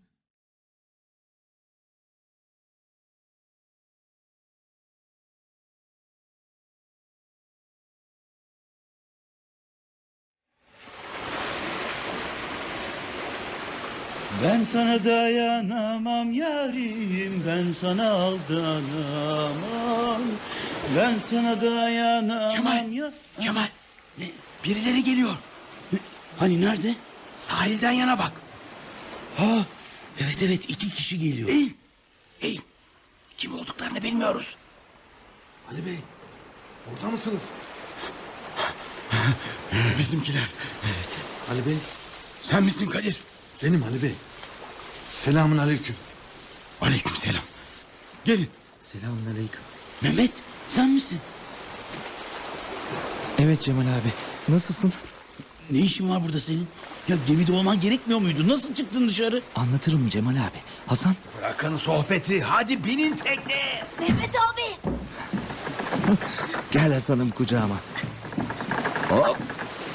Ben 14.42 14.64
sana 14.64 15.04
dayanamam 15.04 16.32
yarim, 16.32 17.42
ben 17.46 17.72
sana 17.72 18.10
aldanamam. 18.10 19.42
Ben 20.96 21.18
sana 21.18 21.60
dayanamam 21.60 22.56
Cemal, 22.56 22.92
ya... 22.92 23.12
Cemal. 23.40 23.68
Birileri 24.64 25.04
geliyor. 25.04 25.36
Hani 26.38 26.60
nerede? 26.60 26.94
Sahilden 27.40 27.92
yana 27.92 28.18
bak. 28.18 28.32
Ha, 29.36 29.66
evet 30.18 30.36
evet 30.42 30.64
iki 30.70 30.90
kişi 30.90 31.18
geliyor. 31.18 31.48
Eğil. 31.48 31.70
Eğil. 32.40 32.60
Kim 33.38 33.54
olduklarını 33.54 34.02
bilmiyoruz. 34.02 34.56
Ali 35.72 35.86
Bey. 35.86 35.98
Orada 36.92 37.10
mısınız? 37.10 37.42
Bizimkiler. 39.98 40.48
Evet. 40.84 41.18
Ali 41.50 41.66
Bey. 41.66 41.76
Sen 42.40 42.62
misin 42.64 42.86
Kadir? 42.86 43.20
Benim 43.62 43.82
Ali 43.82 44.02
Bey. 44.02 44.12
Selamun 45.24 45.58
aleyküm. 45.58 45.96
Aleyküm 46.80 47.16
selam. 47.16 47.42
Gelin. 48.24 48.48
Selamun 48.80 49.26
aleyküm. 49.32 49.60
Mehmet 50.02 50.30
sen 50.68 50.88
misin? 50.88 51.18
Evet 53.38 53.62
Cemal 53.62 53.82
abi. 53.82 54.12
Nasılsın? 54.48 54.92
Ne 55.70 55.78
işin 55.78 56.10
var 56.10 56.24
burada 56.24 56.40
senin? 56.40 56.68
Ya 57.08 57.16
gemide 57.26 57.52
olman 57.52 57.80
gerekmiyor 57.80 58.20
muydu? 58.20 58.48
Nasıl 58.48 58.74
çıktın 58.74 59.08
dışarı? 59.08 59.42
Anlatırım 59.56 60.08
Cemal 60.08 60.32
abi. 60.32 60.58
Hasan 60.86 61.14
Bırakın 61.38 61.76
sohbeti. 61.76 62.42
Hadi 62.42 62.84
binin 62.84 63.16
tekneye. 63.16 63.84
Mehmet 64.00 64.30
abi. 64.36 64.90
gel 66.70 66.92
Hasan'ım 66.92 67.30
kucağıma. 67.30 67.76
Hop. 69.08 69.36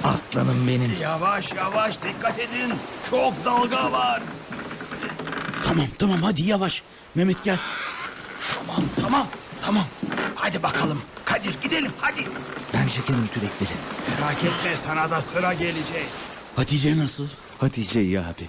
Aslanım 0.04 0.68
benim. 0.68 0.98
Yavaş 1.02 1.54
yavaş 1.54 1.98
dikkat 2.02 2.40
edin. 2.40 2.74
Çok 3.10 3.46
dalga 3.46 3.92
var. 3.92 4.22
Tamam 5.66 5.88
tamam 6.00 6.22
hadi 6.24 6.42
yavaş. 6.42 6.84
Mehmet 7.16 7.44
gel. 7.44 7.58
Tamam 8.56 8.84
tamam 9.02 9.28
tamam. 9.62 9.86
Hadi 10.36 10.64
bakalım. 10.64 11.02
Kadir 11.26 11.56
gidelim 11.64 11.92
hadi. 11.98 12.26
Ben 12.74 12.88
çekerim 12.88 13.28
kürekleri. 13.34 13.78
Merak 14.22 14.44
etme 14.44 14.78
sana 14.78 15.12
da 15.12 15.22
sıra 15.22 15.54
gelecek. 15.54 16.06
Hatice 16.56 16.98
nasıl? 16.98 17.28
Hatice 17.60 18.02
iyi 18.04 18.20
abi. 18.20 18.48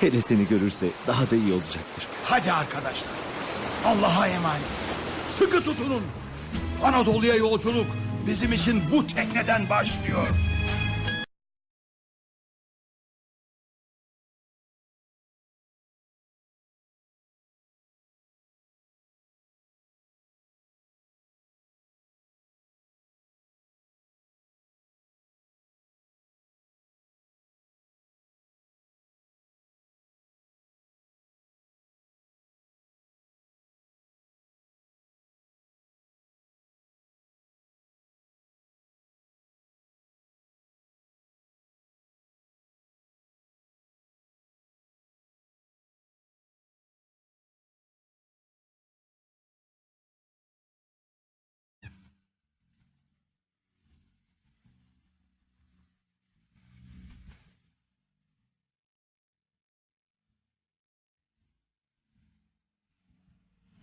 Hele 0.00 0.20
seni 0.20 0.48
görürse 0.48 0.86
daha 1.06 1.30
da 1.30 1.36
iyi 1.36 1.52
olacaktır. 1.52 2.06
Hadi 2.24 2.52
arkadaşlar. 2.52 3.12
Allah'a 3.86 4.28
emanet. 4.28 4.62
Sıkı 5.38 5.64
tutunun. 5.64 6.02
Anadolu'ya 6.82 7.34
yolculuk 7.34 7.86
bizim 8.26 8.52
için 8.52 8.82
bu 8.92 9.06
tekneden 9.06 9.70
başlıyor. 9.70 10.26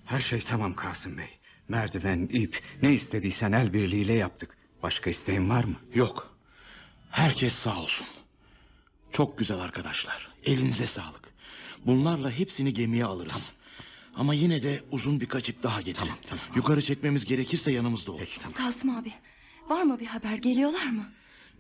Her 0.10 0.20
şey 0.20 0.40
tamam 0.40 0.74
Kasım 0.74 1.18
Bey. 1.18 1.30
Merdiven, 1.68 2.30
ip, 2.32 2.64
ne 2.82 2.94
istediysen 2.94 3.52
el 3.52 3.74
birliğiyle 3.74 4.14
yaptık. 4.14 4.58
Başka 4.84 5.10
isteğin 5.10 5.50
var 5.50 5.64
mı? 5.64 5.76
Yok. 5.94 6.38
Herkes 7.12 7.54
sağ 7.54 7.82
olsun. 7.82 8.08
Çok 9.12 9.38
güzel 9.38 9.60
arkadaşlar. 9.60 10.28
Elinize 10.44 10.86
sağlık. 10.86 11.34
Bunlarla 11.86 12.32
hepsini 12.32 12.74
gemiye 12.74 13.06
alırız. 13.06 13.52
Ama 14.16 14.34
yine 14.34 14.64
de 14.64 14.84
uzun 14.92 15.22
birkaç 15.22 15.50
ip 15.50 15.64
daha 15.64 15.82
getirin. 15.82 16.12
Yukarı 16.56 16.82
çekmemiz 16.82 17.26
gerekirse 17.26 17.72
yanımızda 17.72 18.12
olsun. 18.12 18.52
Kasım 18.52 18.90
abi 18.98 19.14
var 19.68 19.84
mı 19.84 20.00
bir 20.00 20.06
haber 20.06 20.36
geliyorlar 20.38 20.86
mı? 20.86 21.10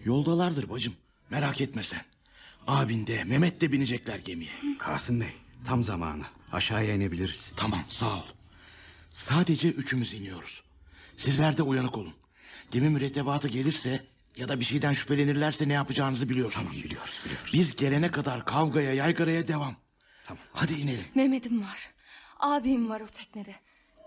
Yoldalardır 0.05 0.69
bacım. 0.69 0.93
Merak 1.29 1.61
etme 1.61 1.83
sen. 1.83 2.01
Abin 2.67 3.07
de 3.07 3.23
Mehmet 3.23 3.61
de 3.61 3.71
binecekler 3.71 4.19
gemiye. 4.19 4.51
Kasım 4.79 5.21
Bey, 5.21 5.33
tam 5.65 5.83
zamanı. 5.83 6.23
Aşağıya 6.51 6.95
inebiliriz. 6.95 7.51
Tamam 7.55 7.85
sağ 7.89 8.15
ol. 8.15 8.23
Sadece 9.11 9.67
üçümüz 9.71 10.13
iniyoruz. 10.13 10.63
Sizler 11.17 11.57
de 11.57 11.63
uyanık 11.63 11.97
olun. 11.97 12.13
Gemi 12.71 12.89
mürettebatı 12.89 13.47
gelirse 13.47 14.05
ya 14.37 14.49
da 14.49 14.59
bir 14.59 14.65
şeyden 14.65 14.93
şüphelenirlerse 14.93 15.67
ne 15.67 15.73
yapacağınızı 15.73 16.29
biliyorsunuz. 16.29 16.67
Tamam 16.67 16.83
biliyoruz 16.83 17.19
biliyoruz. 17.25 17.49
Biz 17.53 17.75
gelene 17.75 18.11
kadar 18.11 18.45
kavgaya 18.45 18.93
yaygaraya 18.93 19.47
devam. 19.47 19.75
Tamam. 20.27 20.43
Hadi 20.53 20.73
inelim. 20.73 21.05
Mehmet'im 21.15 21.61
var. 21.61 21.89
Abim 22.39 22.89
var 22.89 23.01
o 23.01 23.07
teknede. 23.07 23.55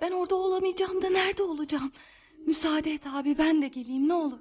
Ben 0.03 0.11
orada 0.13 0.35
olamayacağım 0.35 1.03
da 1.03 1.11
nerede 1.11 1.43
olacağım? 1.43 1.93
Müsaade 2.47 2.93
et 2.95 3.07
abi 3.07 3.39
ben 3.39 3.63
de 3.63 3.69
geleyim 3.69 4.09
ne 4.09 4.15
olur. 4.15 4.39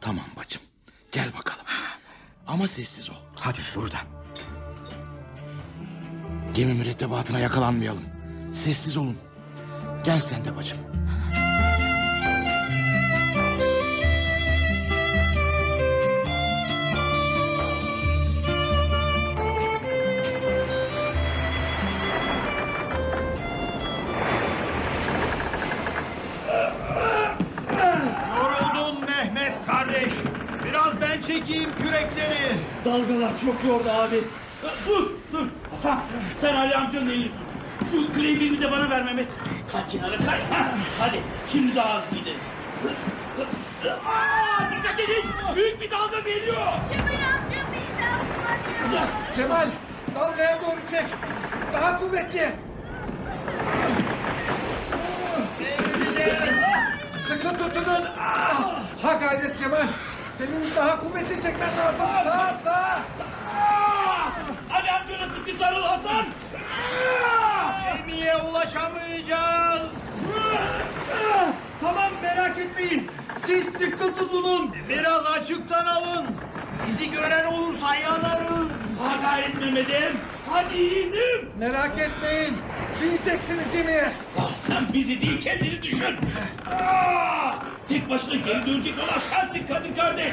Tamam 0.00 0.26
bacım. 0.36 0.62
Gel 1.12 1.34
bakalım. 1.34 1.64
Ama 2.46 2.66
sessiz 2.68 3.10
ol. 3.10 3.14
Hadi 3.34 3.58
buradan. 3.74 4.06
Gemi 6.54 6.74
mürettebatına 6.74 7.38
yakalanmayalım. 7.38 8.04
Sessiz 8.52 8.96
olun. 8.96 9.16
Gel 10.04 10.20
sen 10.20 10.44
de 10.44 10.56
bacım. 10.56 10.78
Yoruldum 28.38 29.04
Mehmet 29.06 29.66
kardeş. 29.66 30.12
Biraz 30.64 31.00
ben 31.00 31.22
çekeyim 31.22 31.70
kürekleri. 31.76 32.56
Dalgalar 32.84 33.38
çok 33.40 33.64
yordu 33.64 33.90
abi. 33.90 34.24
Dur 34.86 35.10
dur. 35.32 35.46
Hasan 35.70 36.00
sen 36.40 36.54
Ali 36.54 36.74
amcanın 36.74 37.08
elini 37.10 37.28
tut. 37.28 37.47
Şu 37.90 38.12
küreği 38.12 38.60
de 38.62 38.70
bana 38.72 38.90
ver 38.90 39.02
Mehmet. 39.04 39.28
Kay 39.72 39.86
kenara 39.86 40.16
kay. 40.16 40.42
Ha, 40.50 40.68
Hadi 40.98 41.20
şimdi 41.52 41.76
daha 41.76 41.96
hızlı 42.02 42.16
gideriz. 42.18 42.42
Aa, 44.06 44.70
dikkat 44.76 45.00
edin. 45.00 45.24
Büyük 45.56 45.80
bir 45.80 45.90
dalga 45.90 46.20
geliyor. 46.20 46.56
Cemal 49.36 49.68
dalgaya 50.14 50.60
doğru 50.62 50.80
çek. 50.90 51.04
Daha 51.72 51.98
kuvvetli. 52.00 52.52
Sıkı 57.28 57.58
tutunun. 57.58 58.04
Ah, 58.18 58.80
Ha 59.02 59.12
gayret 59.14 59.58
Cemal. 59.58 59.86
Senin 60.38 60.76
daha 60.76 61.00
kuvvetli 61.00 61.42
çekmen 61.42 61.76
lazım. 61.78 62.00
Sağ 62.24 62.60
sağ. 62.64 62.98
Ali 64.74 64.90
amcana 64.90 65.34
sıkı 65.34 65.50
sarıl 65.58 65.82
Hasan. 65.82 66.26
Gemiye 68.08 68.36
ulaşamayacağız. 68.36 69.82
Tamam 71.80 72.12
merak 72.22 72.58
etmeyin. 72.58 73.10
Siz 73.46 73.64
sıkı 73.64 74.14
tutunun. 74.14 74.74
Biraz 74.88 75.26
açıktan 75.26 75.86
alın. 75.86 76.26
Bizi 76.88 77.10
gören 77.10 77.46
olursa 77.46 77.94
yanarız. 77.94 78.68
Ha 78.98 79.16
gayret 79.22 79.54
Mehmet'im. 79.54 80.20
Hadi 80.50 80.76
yiğidim. 80.78 81.52
Merak 81.58 81.98
etmeyin. 81.98 82.56
Bineceksiniz 83.02 83.72
gemiye. 83.72 84.12
Ah 84.38 84.52
sen 84.66 84.86
bizi 84.92 85.20
değil 85.20 85.40
kendini 85.40 85.82
düşün. 85.82 86.16
Ah! 86.70 87.58
Tek 87.88 88.10
başına 88.10 88.34
geri 88.34 88.66
dönecek 88.66 88.98
olan 88.98 89.18
sensin 89.30 89.66
Kadir 89.66 89.96
kardeş. 89.96 90.32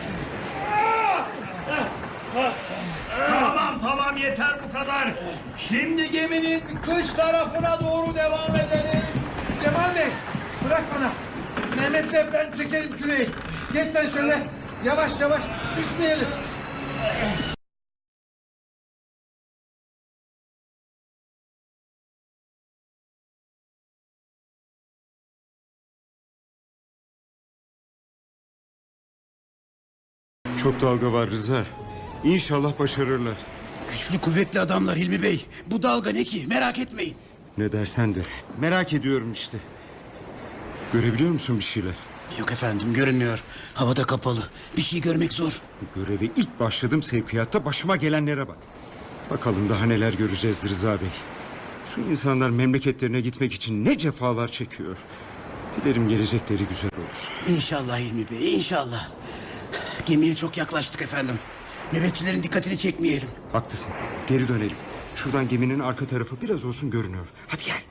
Ah! 0.74 1.26
Ah! 1.72 1.86
Ah! 2.38 2.54
Tamam 3.20 3.80
tamam 3.82 4.18
yeter 4.18 4.60
bu 4.68 4.74
kadar. 4.74 5.14
Şimdi 5.58 6.12
geminin 6.12 6.64
kış 6.86 7.14
tarafına 7.14 7.80
doğru 7.82 8.16
devam 8.16 8.56
edelim. 8.56 9.02
Cemal 9.64 9.96
Bey 9.96 10.10
bırak 10.66 10.84
bana. 10.96 11.12
Mehmet'le 11.82 12.34
ben 12.34 12.52
çekerim 12.58 12.96
küreği. 12.98 13.30
Geç 13.74 13.86
sen 13.86 14.08
şöyle. 14.08 14.38
Yavaş 14.86 15.22
yavaş 15.22 15.44
düşmeyelim. 15.78 16.28
Çok 30.64 30.82
dalga 30.82 31.14
var 31.14 31.30
Rıza. 31.30 31.66
İnşallah 32.26 32.80
başarırlar. 32.80 33.34
Güçlü 33.92 34.20
kuvvetli 34.20 34.60
adamlar 34.60 34.98
Hilmi 34.98 35.24
Bey. 35.24 35.46
Bu 35.68 35.84
dalga 35.84 36.10
ne 36.12 36.24
ki 36.24 36.46
merak 36.48 36.80
etmeyin. 36.80 37.16
Ne 37.58 37.72
dersen 37.72 38.16
de. 38.16 38.20
Merak 38.60 38.94
ediyorum 38.94 39.34
işte. 39.34 39.58
Görebiliyor 40.94 41.30
musun 41.32 41.58
bir 41.58 41.64
şeyler? 41.64 41.94
Yok 42.40 42.52
efendim 42.52 42.94
görünmüyor. 42.94 43.44
Havada 43.74 44.04
kapalı. 44.04 44.50
Bir 44.78 44.82
şey 44.82 45.02
görmek 45.02 45.34
zor. 45.34 45.62
Göreve 45.96 46.26
ilk 46.36 46.60
başladım 46.60 47.04
sevkiyatta 47.04 47.66
başıma 47.66 47.96
gelenlere 47.96 48.48
bak. 48.48 48.58
Bakalım 49.30 49.70
daha 49.70 49.86
neler 49.86 50.14
göreceğiz 50.14 50.64
Rıza 50.70 50.92
Bey. 51.02 51.10
Şu 51.96 52.02
insanlar 52.02 52.50
memleketlerine 52.50 53.22
gitmek 53.22 53.54
için 53.54 53.86
ne 53.86 53.98
cefalar 53.98 54.48
çekiyor. 54.48 54.98
Dilerim 55.76 56.10
gelecekleri 56.10 56.66
güzel 56.70 56.92
olur. 56.98 57.56
İnşallah 57.56 58.00
Hilmi 58.00 58.30
Bey 58.30 58.56
inşallah. 58.56 59.10
Gemiye 60.06 60.36
çok 60.36 60.58
yaklaştık 60.58 61.02
efendim. 61.02 61.40
Nöbetçilerin 61.94 62.44
dikkatini 62.44 62.78
çekmeyelim. 62.78 63.30
Haklısın. 63.52 63.94
Geri 64.28 64.48
dönelim. 64.48 64.78
Şuradan 65.16 65.48
geminin 65.48 65.80
arka 65.80 66.08
tarafı 66.08 66.42
biraz 66.42 66.66
olsun 66.66 66.92
görünüyor. 66.92 67.28
Hadi 67.48 67.64
gel. 67.66 67.82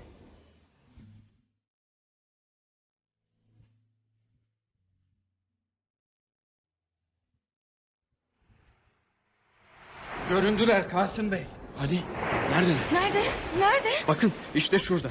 Göründüler 10.29 10.91
Kasım 10.91 11.33
Bey. 11.33 11.47
Hadi. 11.79 12.03
Neredeler? 12.51 12.77
Nerede? 12.93 13.23
Nerede? 13.59 13.91
Bakın 14.09 14.33
işte 14.55 14.79
şurada. 14.79 15.11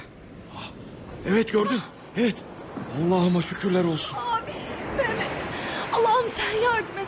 Evet 1.28 1.52
gördüm. 1.52 1.82
Evet. 2.18 2.36
Allah'ıma 3.02 3.42
şükürler 3.42 3.84
olsun. 3.84 4.18
Abi, 4.18 4.52
Mehmet. 4.98 5.32
Allah'ım 5.94 6.26
sen 6.36 6.62
yardım 6.62 6.98
et. 6.98 7.08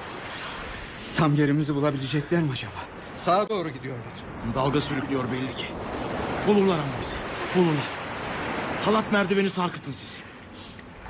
Tam 1.17 1.35
yerimizi 1.35 1.75
bulabilecekler 1.75 2.41
mi 2.41 2.51
acaba? 2.51 2.79
Sağa 3.17 3.49
doğru 3.49 3.69
gidiyorlar. 3.69 4.13
Dalga 4.55 4.81
sürüklüyor 4.81 5.23
belli 5.31 5.55
ki. 5.55 5.65
Bulurlar 6.47 6.79
ama 6.79 6.93
bizi. 7.01 7.15
Bulurlar. 7.55 7.87
Halat 8.85 9.11
merdiveni 9.11 9.49
sarkıtın 9.49 9.91
siz. 9.91 10.21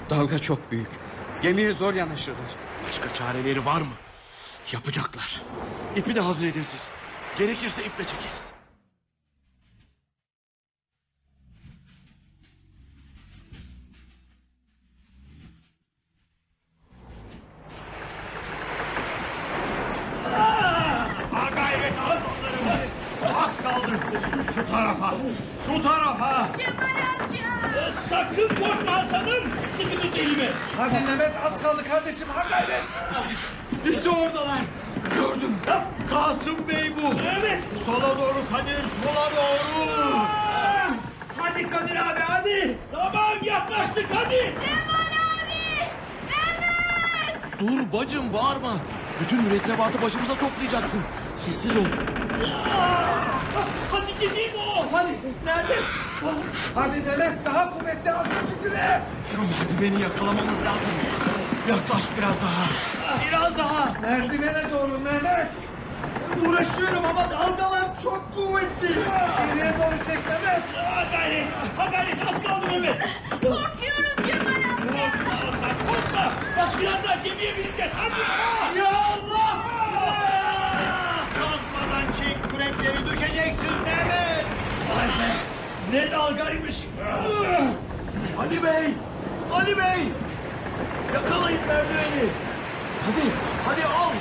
Dalga 0.10 0.40
çok 0.40 0.72
büyük. 0.72 0.88
Gemiye 1.42 1.74
zor 1.74 1.94
yanaşırlar. 1.94 2.56
Başka 2.88 3.14
çareleri 3.14 3.66
var 3.66 3.82
mı? 3.82 3.94
Yapacaklar. 4.72 5.42
İpi 5.96 6.16
de 6.16 6.20
hazır 6.20 6.48
edin 6.48 6.62
siz. 6.64 6.90
Gerekirse 7.38 7.86
iple 7.86 8.06
çekeriz. 8.08 8.46
Ha 21.32 21.50
gayret 21.56 21.94
al 22.00 22.18
onları. 22.32 22.88
Az 23.38 23.52
kaldı. 23.64 24.00
Şu 24.56 24.72
tarafa. 24.72 25.14
Şu 25.66 25.82
tarafa. 25.84 26.48
Cemal 26.58 26.98
amca. 27.22 27.50
Sakın 28.10 28.48
korkma 28.48 28.92
Hasan'ım. 28.92 29.44
Elimi. 30.16 30.50
Hadi 30.78 30.94
Mehmet 30.94 31.32
az 31.46 31.62
kaldı 31.62 31.84
kardeşim 31.90 32.30
ha 32.30 32.46
gayret. 32.50 32.84
İşte 33.98 34.10
oradalar. 34.10 34.62
Gördüm. 35.16 35.62
Kasım 36.10 36.68
Bey 36.68 36.94
bu. 36.96 37.14
Evet. 37.40 37.64
Sola 37.86 38.18
doğru 38.18 38.50
Kadir. 38.52 38.86
Sola 39.04 39.32
doğru. 39.36 40.18
Hadi 41.38 41.68
Kadir 41.68 41.96
abi 41.96 42.20
hadi. 42.20 42.78
Tamam 42.92 43.38
yaklaştık 43.44 44.06
hadi. 44.14 44.56
Dur 47.60 47.92
bacım 47.94 48.34
bağırma. 48.34 48.78
Bütün 49.22 49.44
mürettebatı 49.44 50.02
başımıza 50.02 50.36
toplayacaksın. 50.36 51.02
Sessiz 51.36 51.78
ol. 51.78 51.86
Hadi 53.92 54.14
gideyim 54.20 54.52
o. 54.60 54.86
Hadi. 54.92 55.12
Nerede? 55.46 55.80
Hadi 56.76 57.02
Mehmet 57.02 57.46
daha 57.46 57.70
kuvvetli 57.70 58.12
az 58.12 58.26
şu 58.50 58.64
güne. 58.64 59.02
Şu 59.32 59.42
merdiveni 59.42 60.02
yakalamamız 60.04 60.58
lazım. 60.66 60.94
Yaklaş 61.70 62.04
biraz 62.18 62.36
daha. 62.42 62.66
Biraz 63.28 63.58
daha. 63.58 63.94
Merdivene 64.02 64.72
doğru 64.72 65.00
Mehmet. 65.00 65.48
Uğraşıyorum 66.46 67.06
ama 67.06 67.32
dalgalar 67.32 68.00
çok 68.04 68.34
kuvvetli. 68.36 68.88
Geriye 69.38 69.74
doğru 69.78 69.98
çek 70.06 70.20
Mehmet. 70.30 70.64
Ha 70.76 71.04
gayret. 71.12 71.48
Ha 71.78 71.86
gayret 71.92 72.22
az 72.22 72.44
kaldı 72.44 72.66
Mehmet. 72.68 73.02
Korkuyorum 73.32 74.28
Cemal 74.28 74.56
amca. 74.72 74.86
Korkma 74.86 75.34
Hasan 75.34 75.76
korkma. 75.88 76.32
Bak 76.58 76.82
birazdan 76.82 77.24
gemiye 77.24 77.58
bineceğiz. 77.58 77.92
Hadi. 77.96 78.20
Ya 78.80 78.88
Allah. 78.88 79.58
Kalkmadan 81.40 82.06
çek 82.20 82.35
kürekleri 82.66 83.06
düşeceksin 83.06 83.72
Mehmet. 83.86 84.46
Vay 84.90 85.08
be. 85.08 85.36
Ne 85.92 86.12
dalgaymış. 86.12 86.76
Ali 88.40 88.64
Bey. 88.64 88.94
Ali 89.54 89.78
Bey. 89.78 90.00
Yakalayın 91.14 91.60
merdiveni. 91.68 92.30
Hadi. 93.06 93.32
Hadi 93.66 93.86
al. 93.86 94.12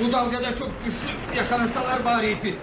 Bu 0.00 0.12
dalgada 0.12 0.56
çok 0.56 0.84
güçlü. 0.84 1.36
Yakalasalar 1.36 2.04
bari 2.04 2.32
ipi. 2.32 2.58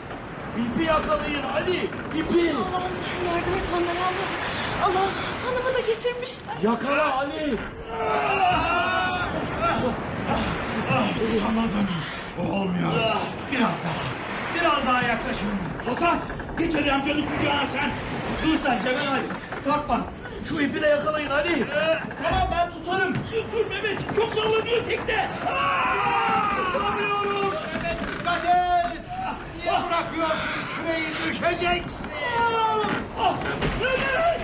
İpi 0.58 0.84
yakalayın 0.86 1.44
hadi. 1.54 1.78
İpi. 2.16 2.56
Allah'ım 2.56 2.92
sen 3.06 3.26
yardım 3.32 3.54
et 3.54 3.66
onlara 3.74 4.06
Allah'ım. 4.06 4.44
Allah'ım 4.84 5.12
Hasan'ımı 5.14 5.74
da 5.74 5.80
getirmişler. 5.80 6.56
Yakala 6.64 7.18
Ali. 7.18 7.58
Anladım. 11.48 11.88
Olmuyor. 12.40 12.92
Biraz 13.52 13.62
daha. 13.62 14.23
Biraz 14.56 14.86
daha 14.86 15.02
yaklaşın. 15.04 15.50
Hasan 15.86 16.20
geç 16.58 16.76
hadi 16.76 16.92
amcanın 16.92 17.26
kucağına 17.26 17.66
sen. 17.74 17.92
Dur 18.46 18.58
sen 18.66 18.82
Cemal 18.82 19.08
Ali. 19.08 19.24
Kalkma. 19.66 20.00
Şu 20.50 20.62
ipi 20.62 20.82
de 20.82 20.88
yakalayın 20.88 21.30
hadi. 21.30 21.68
tamam 22.24 22.48
ben 22.52 22.72
tutarım. 22.72 23.14
Dur, 23.16 23.44
dur 23.54 23.66
Mehmet. 23.70 24.16
Çok 24.16 24.32
sallanıyor 24.32 24.86
tekne. 24.90 25.30
Tutamıyorum. 26.74 27.54
Mehmet 27.74 28.00
dikkat 28.20 28.46
et. 28.46 29.02
Niye 29.56 29.72
bırakıyorsun? 29.88 30.38
Küreği 30.76 31.08
düşeceksin. 31.28 31.84
Ah, 33.20 33.36
Mehmet. 33.82 34.40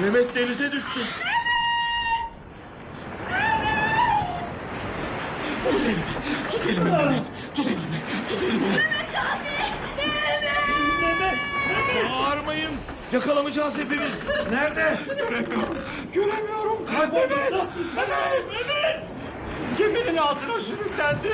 Mehmet 0.00 0.34
denize 0.34 0.72
düştü. 0.72 1.00
Tut 5.64 5.80
elimi. 5.80 6.02
Tut 6.52 6.66
elimi 6.66 6.90
Mehmet. 6.90 7.26
Tut 7.54 7.66
elimi. 7.66 7.99
Mehmet 8.38 9.14
abi. 9.14 9.48
Mehmet. 9.96 11.38
Mehmet. 11.68 12.10
Bağırmayın. 12.10 12.70
Yakalamayacağız 13.12 13.78
hepimiz. 13.78 14.12
Nerede? 14.52 14.98
Göremiyorum. 15.06 15.78
Göremiyorum. 16.14 16.86
Kayboldu. 16.86 17.34
Mehmet. 17.96 18.48
Mehmet. 18.48 19.04
Geminin 19.78 20.16
altına 20.16 20.60
sürüklendi. 20.60 21.32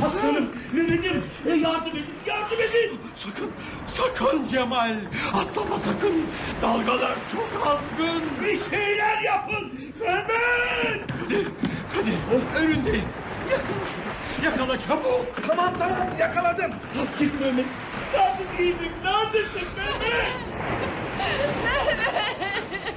Hasan'ım, 0.00 0.48
Mehmet'im, 0.72 1.24
e, 1.46 1.50
yardım 1.50 1.90
edin, 1.92 2.06
yardım 2.26 2.60
edin. 2.60 3.00
Sakın, 3.14 3.50
sakın 3.96 4.48
Cemal, 4.48 4.96
atlama 5.32 5.78
sakın. 5.78 6.26
Dalgalar 6.62 7.14
çok 7.32 7.66
azgın. 7.66 8.22
Bir 8.44 8.76
şeyler 8.76 9.18
yapın, 9.18 9.72
Mehmet. 10.00 11.10
Hadi, 11.22 11.46
hadi, 11.94 12.64
önündeyim. 12.64 13.04
Yakala 13.52 13.86
şunu, 13.88 14.44
yakala 14.44 14.80
çabuk. 14.80 15.26
Tamam, 15.48 15.74
tamam, 15.78 16.08
yakaladım. 16.18 16.72
Çık 17.18 17.40
Mehmet, 17.40 17.66
neredeydin, 18.12 18.92
neredesin 19.04 19.68
Mehmet? 19.76 20.32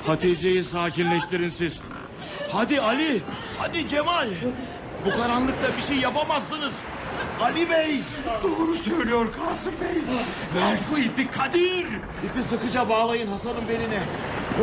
Hatice'yi 0.08 0.64
sakinleştirin 0.64 1.50
siz. 1.50 1.82
Hadi 2.52 2.82
Ali. 2.82 3.22
Hadi 3.58 3.88
Cemal. 3.88 4.30
Bu 5.06 5.10
karanlıkta 5.10 5.78
bir 5.78 5.82
şey 5.82 5.98
yapamazsınız. 5.98 6.74
Ali 7.42 7.70
Bey. 7.70 8.02
Doğru 8.44 8.78
söylüyor 8.78 9.28
Kasım 9.34 9.74
Bey. 9.82 10.04
Ver 10.56 10.78
şu 10.90 10.98
ipi 10.98 11.28
Kadir. 11.32 11.88
İpi 12.24 12.44
sıkıca 12.44 12.90
bağlayın 12.90 13.28
Hasan'ın 13.28 13.68
beline. 13.68 14.04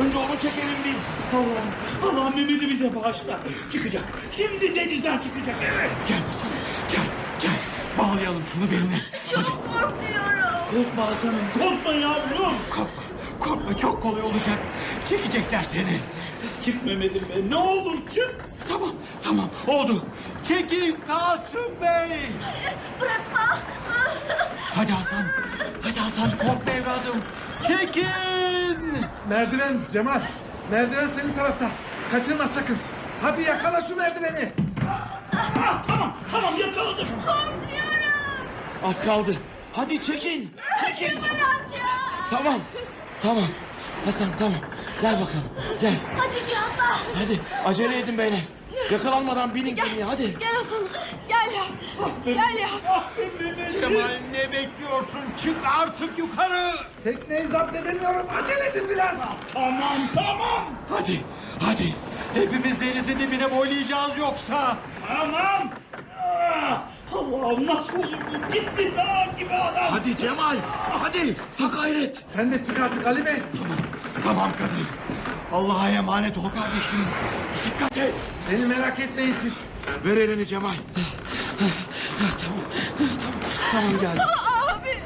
Önce 0.01 0.19
onu 0.19 0.39
çekelim 0.39 0.77
biz. 0.85 1.01
Allah, 1.33 2.11
Allah 2.11 2.31
Mehmet'i 2.31 2.69
bize 2.71 2.95
bağışla. 2.95 3.41
Çıkacak. 3.73 4.05
Şimdi 4.31 4.77
denizden 4.77 5.19
çıkacak. 5.19 5.57
Evet. 5.63 5.91
Gel 6.09 6.19
Hasan. 6.27 6.51
Gel. 6.91 7.07
Gel. 7.41 7.59
Bağlayalım 7.99 8.47
şunu 8.47 8.71
beline. 8.71 9.01
Çok 9.35 9.45
korkuyorum. 9.63 10.43
Korkma 10.71 11.07
Hasan'ım. 11.07 11.51
Korkma 11.59 11.93
yavrum. 11.93 12.55
Korkma. 12.71 13.03
Korkma 13.41 13.77
çok 13.79 14.03
kolay 14.03 14.23
olacak. 14.23 14.59
Çekecekler 15.09 15.65
seni. 15.65 16.01
Çık 16.65 16.85
Mehmet'im 16.85 17.29
be. 17.29 17.51
Ne 17.51 17.57
olur 17.57 17.97
çık. 18.15 18.35
Tamam. 18.69 18.93
Tamam. 19.25 19.51
Oldu. 19.67 20.05
Çekin 20.49 20.99
Kasım 21.07 21.81
Bey. 21.81 22.33
Bırakma. 23.01 23.59
Hadi 24.75 24.93
Hasan. 24.93 25.25
Hadi 25.83 26.01
Hasan 26.01 26.31
korkma 26.31 26.73
evladım. 26.73 27.25
Çekin. 27.67 28.07
Merdiven 29.29 29.81
Cemal. 29.93 30.21
Merdiven 30.71 31.09
senin 31.09 31.33
tarafta. 31.33 31.71
Kaçırma 32.11 32.49
sakın. 32.49 32.79
Hadi 33.23 33.43
yakala 33.43 33.81
şu 33.89 33.97
merdiveni. 33.97 34.53
Ah, 34.89 35.83
tamam. 35.87 36.17
Tamam 36.33 36.55
yakaladım. 36.57 37.09
Korkuyorum. 37.27 38.49
Az 38.85 39.05
kaldı. 39.05 39.37
Hadi 39.73 40.03
çekin. 40.03 40.51
Çekin. 40.81 41.09
Cemal 41.11 41.29
amca. 41.29 41.87
Tamam. 42.31 42.61
Tamam. 43.23 43.47
Hasan 44.05 44.29
tamam. 44.39 44.61
Gel 45.03 45.15
bakalım. 45.15 45.45
Gel. 45.81 45.95
Hadi 46.17 46.37
abla. 46.59 46.99
Hadi 47.15 47.41
acele 47.65 47.99
edin 47.99 48.19
beyler. 48.19 48.41
Yakalanmadan 48.91 49.55
binin 49.55 49.77
gemiye 49.77 50.05
hadi. 50.05 50.39
Gel 50.39 50.55
Hasan. 50.55 50.89
Gel 51.29 51.55
ya. 51.55 51.65
Gel 52.25 52.59
ya. 52.61 52.69
Ah 52.89 53.05
Cemal 53.81 54.11
ne 54.33 54.53
bekliyorsun? 54.53 55.23
Çık 55.43 55.57
artık 55.79 56.19
yukarı. 56.19 56.71
Tekneyi 57.05 57.47
zapt 57.47 57.77
edemiyorum. 57.77 58.27
Acele 58.43 58.67
edin 58.67 58.89
biraz. 58.89 59.19
Tamam 59.55 60.09
tamam. 60.15 60.65
Hadi 60.91 61.21
hadi. 61.61 61.95
Hepimiz 62.35 62.81
denizin 62.81 63.19
dibine 63.19 63.51
boylayacağız 63.57 64.17
yoksa. 64.19 64.77
Tamam. 65.09 65.71
Ah, 66.53 66.79
Allah'ım 67.15 67.67
nasıl 67.67 67.99
olur 67.99 68.19
bu? 68.29 68.53
Gitti 68.53 68.93
dağ 68.97 69.39
gibi 69.39 69.55
adam. 69.55 69.85
Hadi 69.91 70.17
Cemal, 70.17 70.57
hadi. 70.89 71.37
Ha 71.59 71.67
gayret. 71.67 72.25
Sen 72.29 72.53
de 72.53 72.65
çık 72.65 72.81
artık 72.81 73.07
Ali 73.07 73.27
Bey. 73.27 73.43
Tamam, 73.53 73.79
tamam 74.25 74.53
Kadir. 74.53 74.87
Allah'a 75.53 75.89
emanet 75.89 76.39
ol 76.39 76.51
kardeşim. 76.51 77.07
Dikkat 77.67 77.99
et. 77.99 78.15
Beni 78.51 78.67
merak 78.67 79.01
etmeyin 79.01 79.33
siz. 79.43 79.61
Ver 80.05 80.17
elini 80.17 80.47
Cemal. 80.47 80.75
Tamam 83.73 84.01
geldim. 84.01 84.23
Abi. 84.75 85.03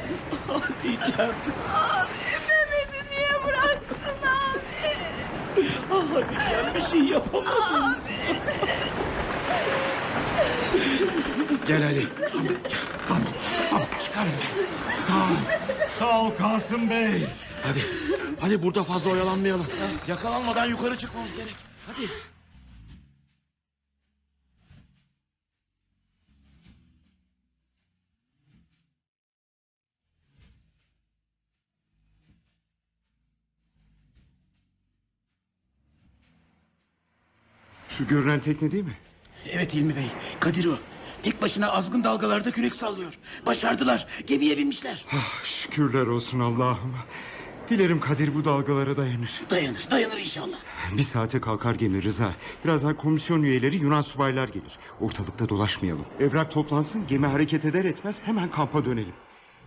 Diyeceğim. 0.82 1.32
Abi 1.74 2.12
Mehmet'i 2.48 3.10
niye 3.10 3.44
bıraktın 3.46 3.96
abi? 4.22 5.66
Ah 5.92 6.14
Hatice'm 6.14 6.74
bir 6.74 6.80
şey 6.90 7.00
yapamadım. 7.14 7.96
Gel 11.66 11.82
Ali. 11.86 12.08
Tamam, 13.08 13.24
tamam 13.70 13.88
çıkarım. 14.04 14.32
Sağ 15.06 15.24
ol. 15.24 15.36
Sağ 15.98 16.20
ol 16.22 16.30
Kasım 16.30 16.90
Bey. 16.90 17.28
Hadi, 17.62 17.84
hadi 18.40 18.62
burada 18.62 18.84
fazla 18.84 19.10
oyalanmayalım. 19.10 19.66
Yakalanmadan 20.08 20.66
yukarı 20.66 20.98
çıkmamız 20.98 21.34
gerek. 21.34 21.56
Hadi. 21.86 22.10
Şu 37.88 38.06
görünen 38.06 38.40
tekne 38.40 38.72
değil 38.72 38.84
mi? 38.84 38.96
Evet 39.52 39.74
Hilmi 39.74 39.96
Bey. 39.96 40.06
Kadir 40.40 40.64
o. 40.66 40.78
Tek 41.22 41.42
başına 41.42 41.72
azgın 41.72 42.04
dalgalarda 42.04 42.50
kürek 42.50 42.74
sallıyor. 42.74 43.18
Başardılar. 43.46 44.06
Gemiye 44.26 44.58
binmişler. 44.58 45.04
Ah, 45.12 45.44
şükürler 45.44 46.06
olsun 46.06 46.40
Allah'ıma. 46.40 47.04
Dilerim 47.68 48.00
Kadir 48.00 48.34
bu 48.34 48.44
dalgalara 48.44 48.96
dayanır. 48.96 49.30
Dayanır, 49.50 49.86
dayanır 49.90 50.18
inşallah. 50.18 50.56
Bir 50.96 51.04
saate 51.04 51.40
kalkar 51.40 51.74
gemi 51.74 52.02
Rıza. 52.02 52.32
Birazdan 52.64 52.96
komisyon 52.96 53.42
üyeleri 53.42 53.76
Yunan 53.76 54.00
subaylar 54.00 54.48
gelir. 54.48 54.78
Ortalıkta 55.00 55.48
dolaşmayalım. 55.48 56.04
Evrak 56.20 56.50
toplansın 56.50 57.06
gemi 57.06 57.26
hareket 57.26 57.64
eder 57.64 57.84
etmez 57.84 58.16
hemen 58.24 58.50
kampa 58.50 58.84
dönelim. 58.84 59.14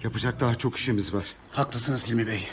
Yapacak 0.03 0.39
daha 0.39 0.55
çok 0.55 0.77
işimiz 0.77 1.13
var. 1.13 1.25
Haklısınız 1.51 2.07
Hilmi 2.07 2.27
Bey. 2.27 2.47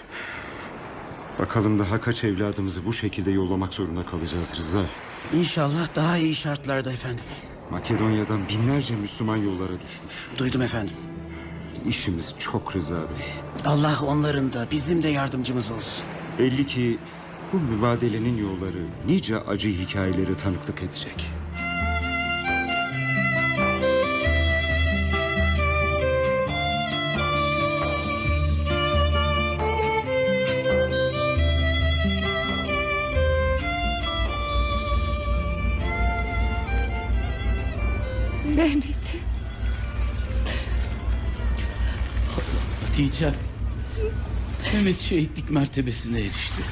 Bakalım 1.38 1.78
daha 1.78 2.00
kaç 2.00 2.24
evladımızı 2.24 2.86
bu 2.86 2.92
şekilde 2.92 3.30
yollamak 3.30 3.74
zorunda 3.74 4.06
kalacağız 4.06 4.56
Rıza. 4.58 4.86
İnşallah 5.32 5.94
daha 5.94 6.18
iyi 6.18 6.34
şartlarda 6.34 6.92
efendim. 6.92 7.24
Makedonya'dan 7.70 8.48
binlerce 8.48 8.96
Müslüman 8.96 9.36
yollara 9.36 9.72
düşmüş. 9.72 10.30
Duydum 10.38 10.62
efendim. 10.62 10.94
İşimiz 11.88 12.34
çok 12.38 12.76
Rıza 12.76 12.94
Bey. 12.94 13.26
Allah 13.64 14.00
onların 14.06 14.52
da 14.52 14.66
bizim 14.70 15.02
de 15.02 15.08
yardımcımız 15.08 15.70
olsun. 15.70 16.04
Belli 16.38 16.66
ki 16.66 16.98
bu 17.52 17.58
mübadelenin 17.58 18.36
yolları 18.36 18.84
nice 19.06 19.38
acı 19.38 19.68
hikayeleri 19.68 20.36
tanıklık 20.36 20.82
edecek. 20.82 21.30
Hatice. 43.16 43.34
Mehmet 44.72 45.00
şehitlik 45.00 45.50
mertebesine 45.50 46.20
erişti. 46.20 46.62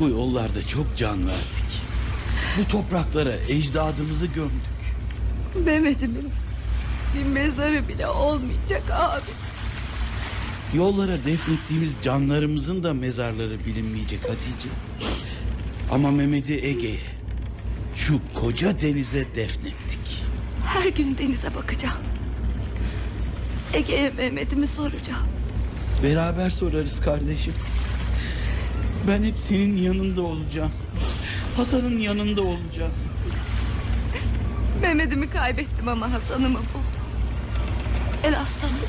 Bu 0.00 0.08
yollarda 0.08 0.66
çok 0.68 0.96
can 0.96 1.26
verdik. 1.26 1.82
Bu 2.58 2.68
topraklara 2.68 3.36
ecdadımızı 3.48 4.26
gömdük. 4.26 4.74
Mehmet'imin 5.64 6.30
bir 7.14 7.24
mezarı 7.24 7.88
bile 7.88 8.08
olmayacak 8.08 8.82
abi. 8.90 9.30
Yollara 10.74 11.24
defnettiğimiz 11.24 11.94
canlarımızın 12.02 12.82
da 12.82 12.94
mezarları 12.94 13.64
bilinmeyecek 13.66 14.22
Hatice. 14.22 14.68
Ama 15.90 16.10
Mehmet'i 16.10 16.54
Ege'ye, 16.54 17.00
şu 17.96 18.20
koca 18.34 18.80
denize 18.80 19.26
defnettik. 19.36 20.22
Her 20.66 20.88
gün 20.88 21.18
denize 21.18 21.54
bakacağım. 21.54 22.13
Ege'ye 23.74 24.10
Mehmet'imi 24.10 24.66
soracağım. 24.66 25.26
Beraber 26.02 26.50
sorarız 26.50 27.00
kardeşim. 27.00 27.54
Ben 29.08 29.22
hep 29.22 29.38
senin 29.38 29.76
yanında 29.76 30.22
olacağım. 30.22 30.72
Hasan'ın 31.56 31.98
yanında 31.98 32.42
olacağım. 32.42 32.92
Mehmet'imi 34.82 35.30
kaybettim 35.30 35.88
ama 35.88 36.12
Hasan'ımı 36.12 36.58
buldum. 36.58 37.04
El 38.24 38.40
aslanım. 38.40 38.86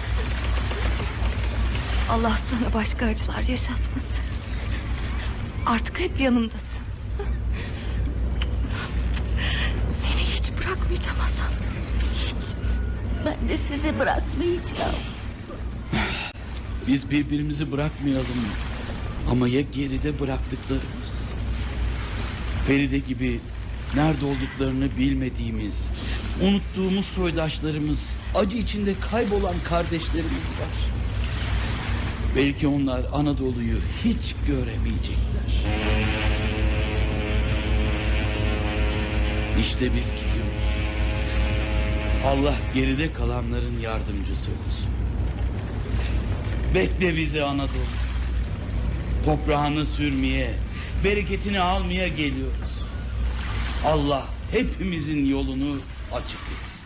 Allah 2.09 2.39
sana 2.51 2.73
başka 2.73 3.05
acılar 3.05 3.39
yaşatmasın. 3.43 4.25
Artık 5.65 5.99
hep 5.99 6.19
yanımdasın. 6.19 6.85
Seni 10.01 10.21
hiç 10.21 10.43
bırakmayacağım 10.57 11.17
Hasan. 11.17 11.64
Ben 13.25 13.49
de 13.49 13.57
sizi 13.57 13.99
bırakmayacağım. 13.99 14.95
Biz 16.87 17.11
birbirimizi 17.11 17.71
bırakmayalım. 17.71 18.45
Ama 19.29 19.47
ya 19.47 19.61
geride 19.61 20.19
bıraktıklarımız? 20.19 21.33
Feride 22.67 22.97
gibi 22.99 23.39
nerede 23.95 24.25
olduklarını 24.25 24.97
bilmediğimiz, 24.97 25.89
unuttuğumuz 26.41 27.05
soydaşlarımız, 27.05 28.17
acı 28.35 28.57
içinde 28.57 28.99
kaybolan 28.99 29.55
kardeşlerimiz 29.63 30.49
var. 30.59 30.75
Belki 32.35 32.67
onlar 32.67 33.05
Anadolu'yu 33.13 33.77
hiç 34.03 34.35
göremeyecekler. 34.47 35.65
İşte 39.59 39.95
biz. 39.95 40.24
Allah 42.25 42.55
geride 42.73 43.13
kalanların 43.13 43.79
yardımcısı 43.79 44.51
olsun. 44.51 44.89
Bekle 46.75 47.15
bizi 47.15 47.43
Anadolu. 47.43 47.85
Toprağını 49.25 49.85
sürmeye, 49.85 50.55
bereketini 51.03 51.59
almaya 51.59 52.07
geliyoruz. 52.07 52.81
Allah 53.85 54.29
hepimizin 54.51 55.25
yolunu 55.25 55.81
açık 56.13 56.39
etsin. 56.39 56.85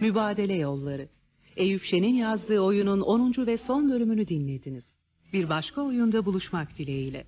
Mübadele 0.00 0.56
Yolları. 0.56 1.08
Eyüp 1.56 1.84
Şen'in 1.84 2.14
yazdığı 2.14 2.60
oyunun 2.60 3.00
10. 3.00 3.46
ve 3.46 3.56
son 3.56 3.90
bölümünü 3.90 4.28
dinlediniz. 4.28 4.84
Bir 5.32 5.48
başka 5.48 5.82
oyunda 5.82 6.26
buluşmak 6.26 6.78
dileğiyle. 6.78 7.24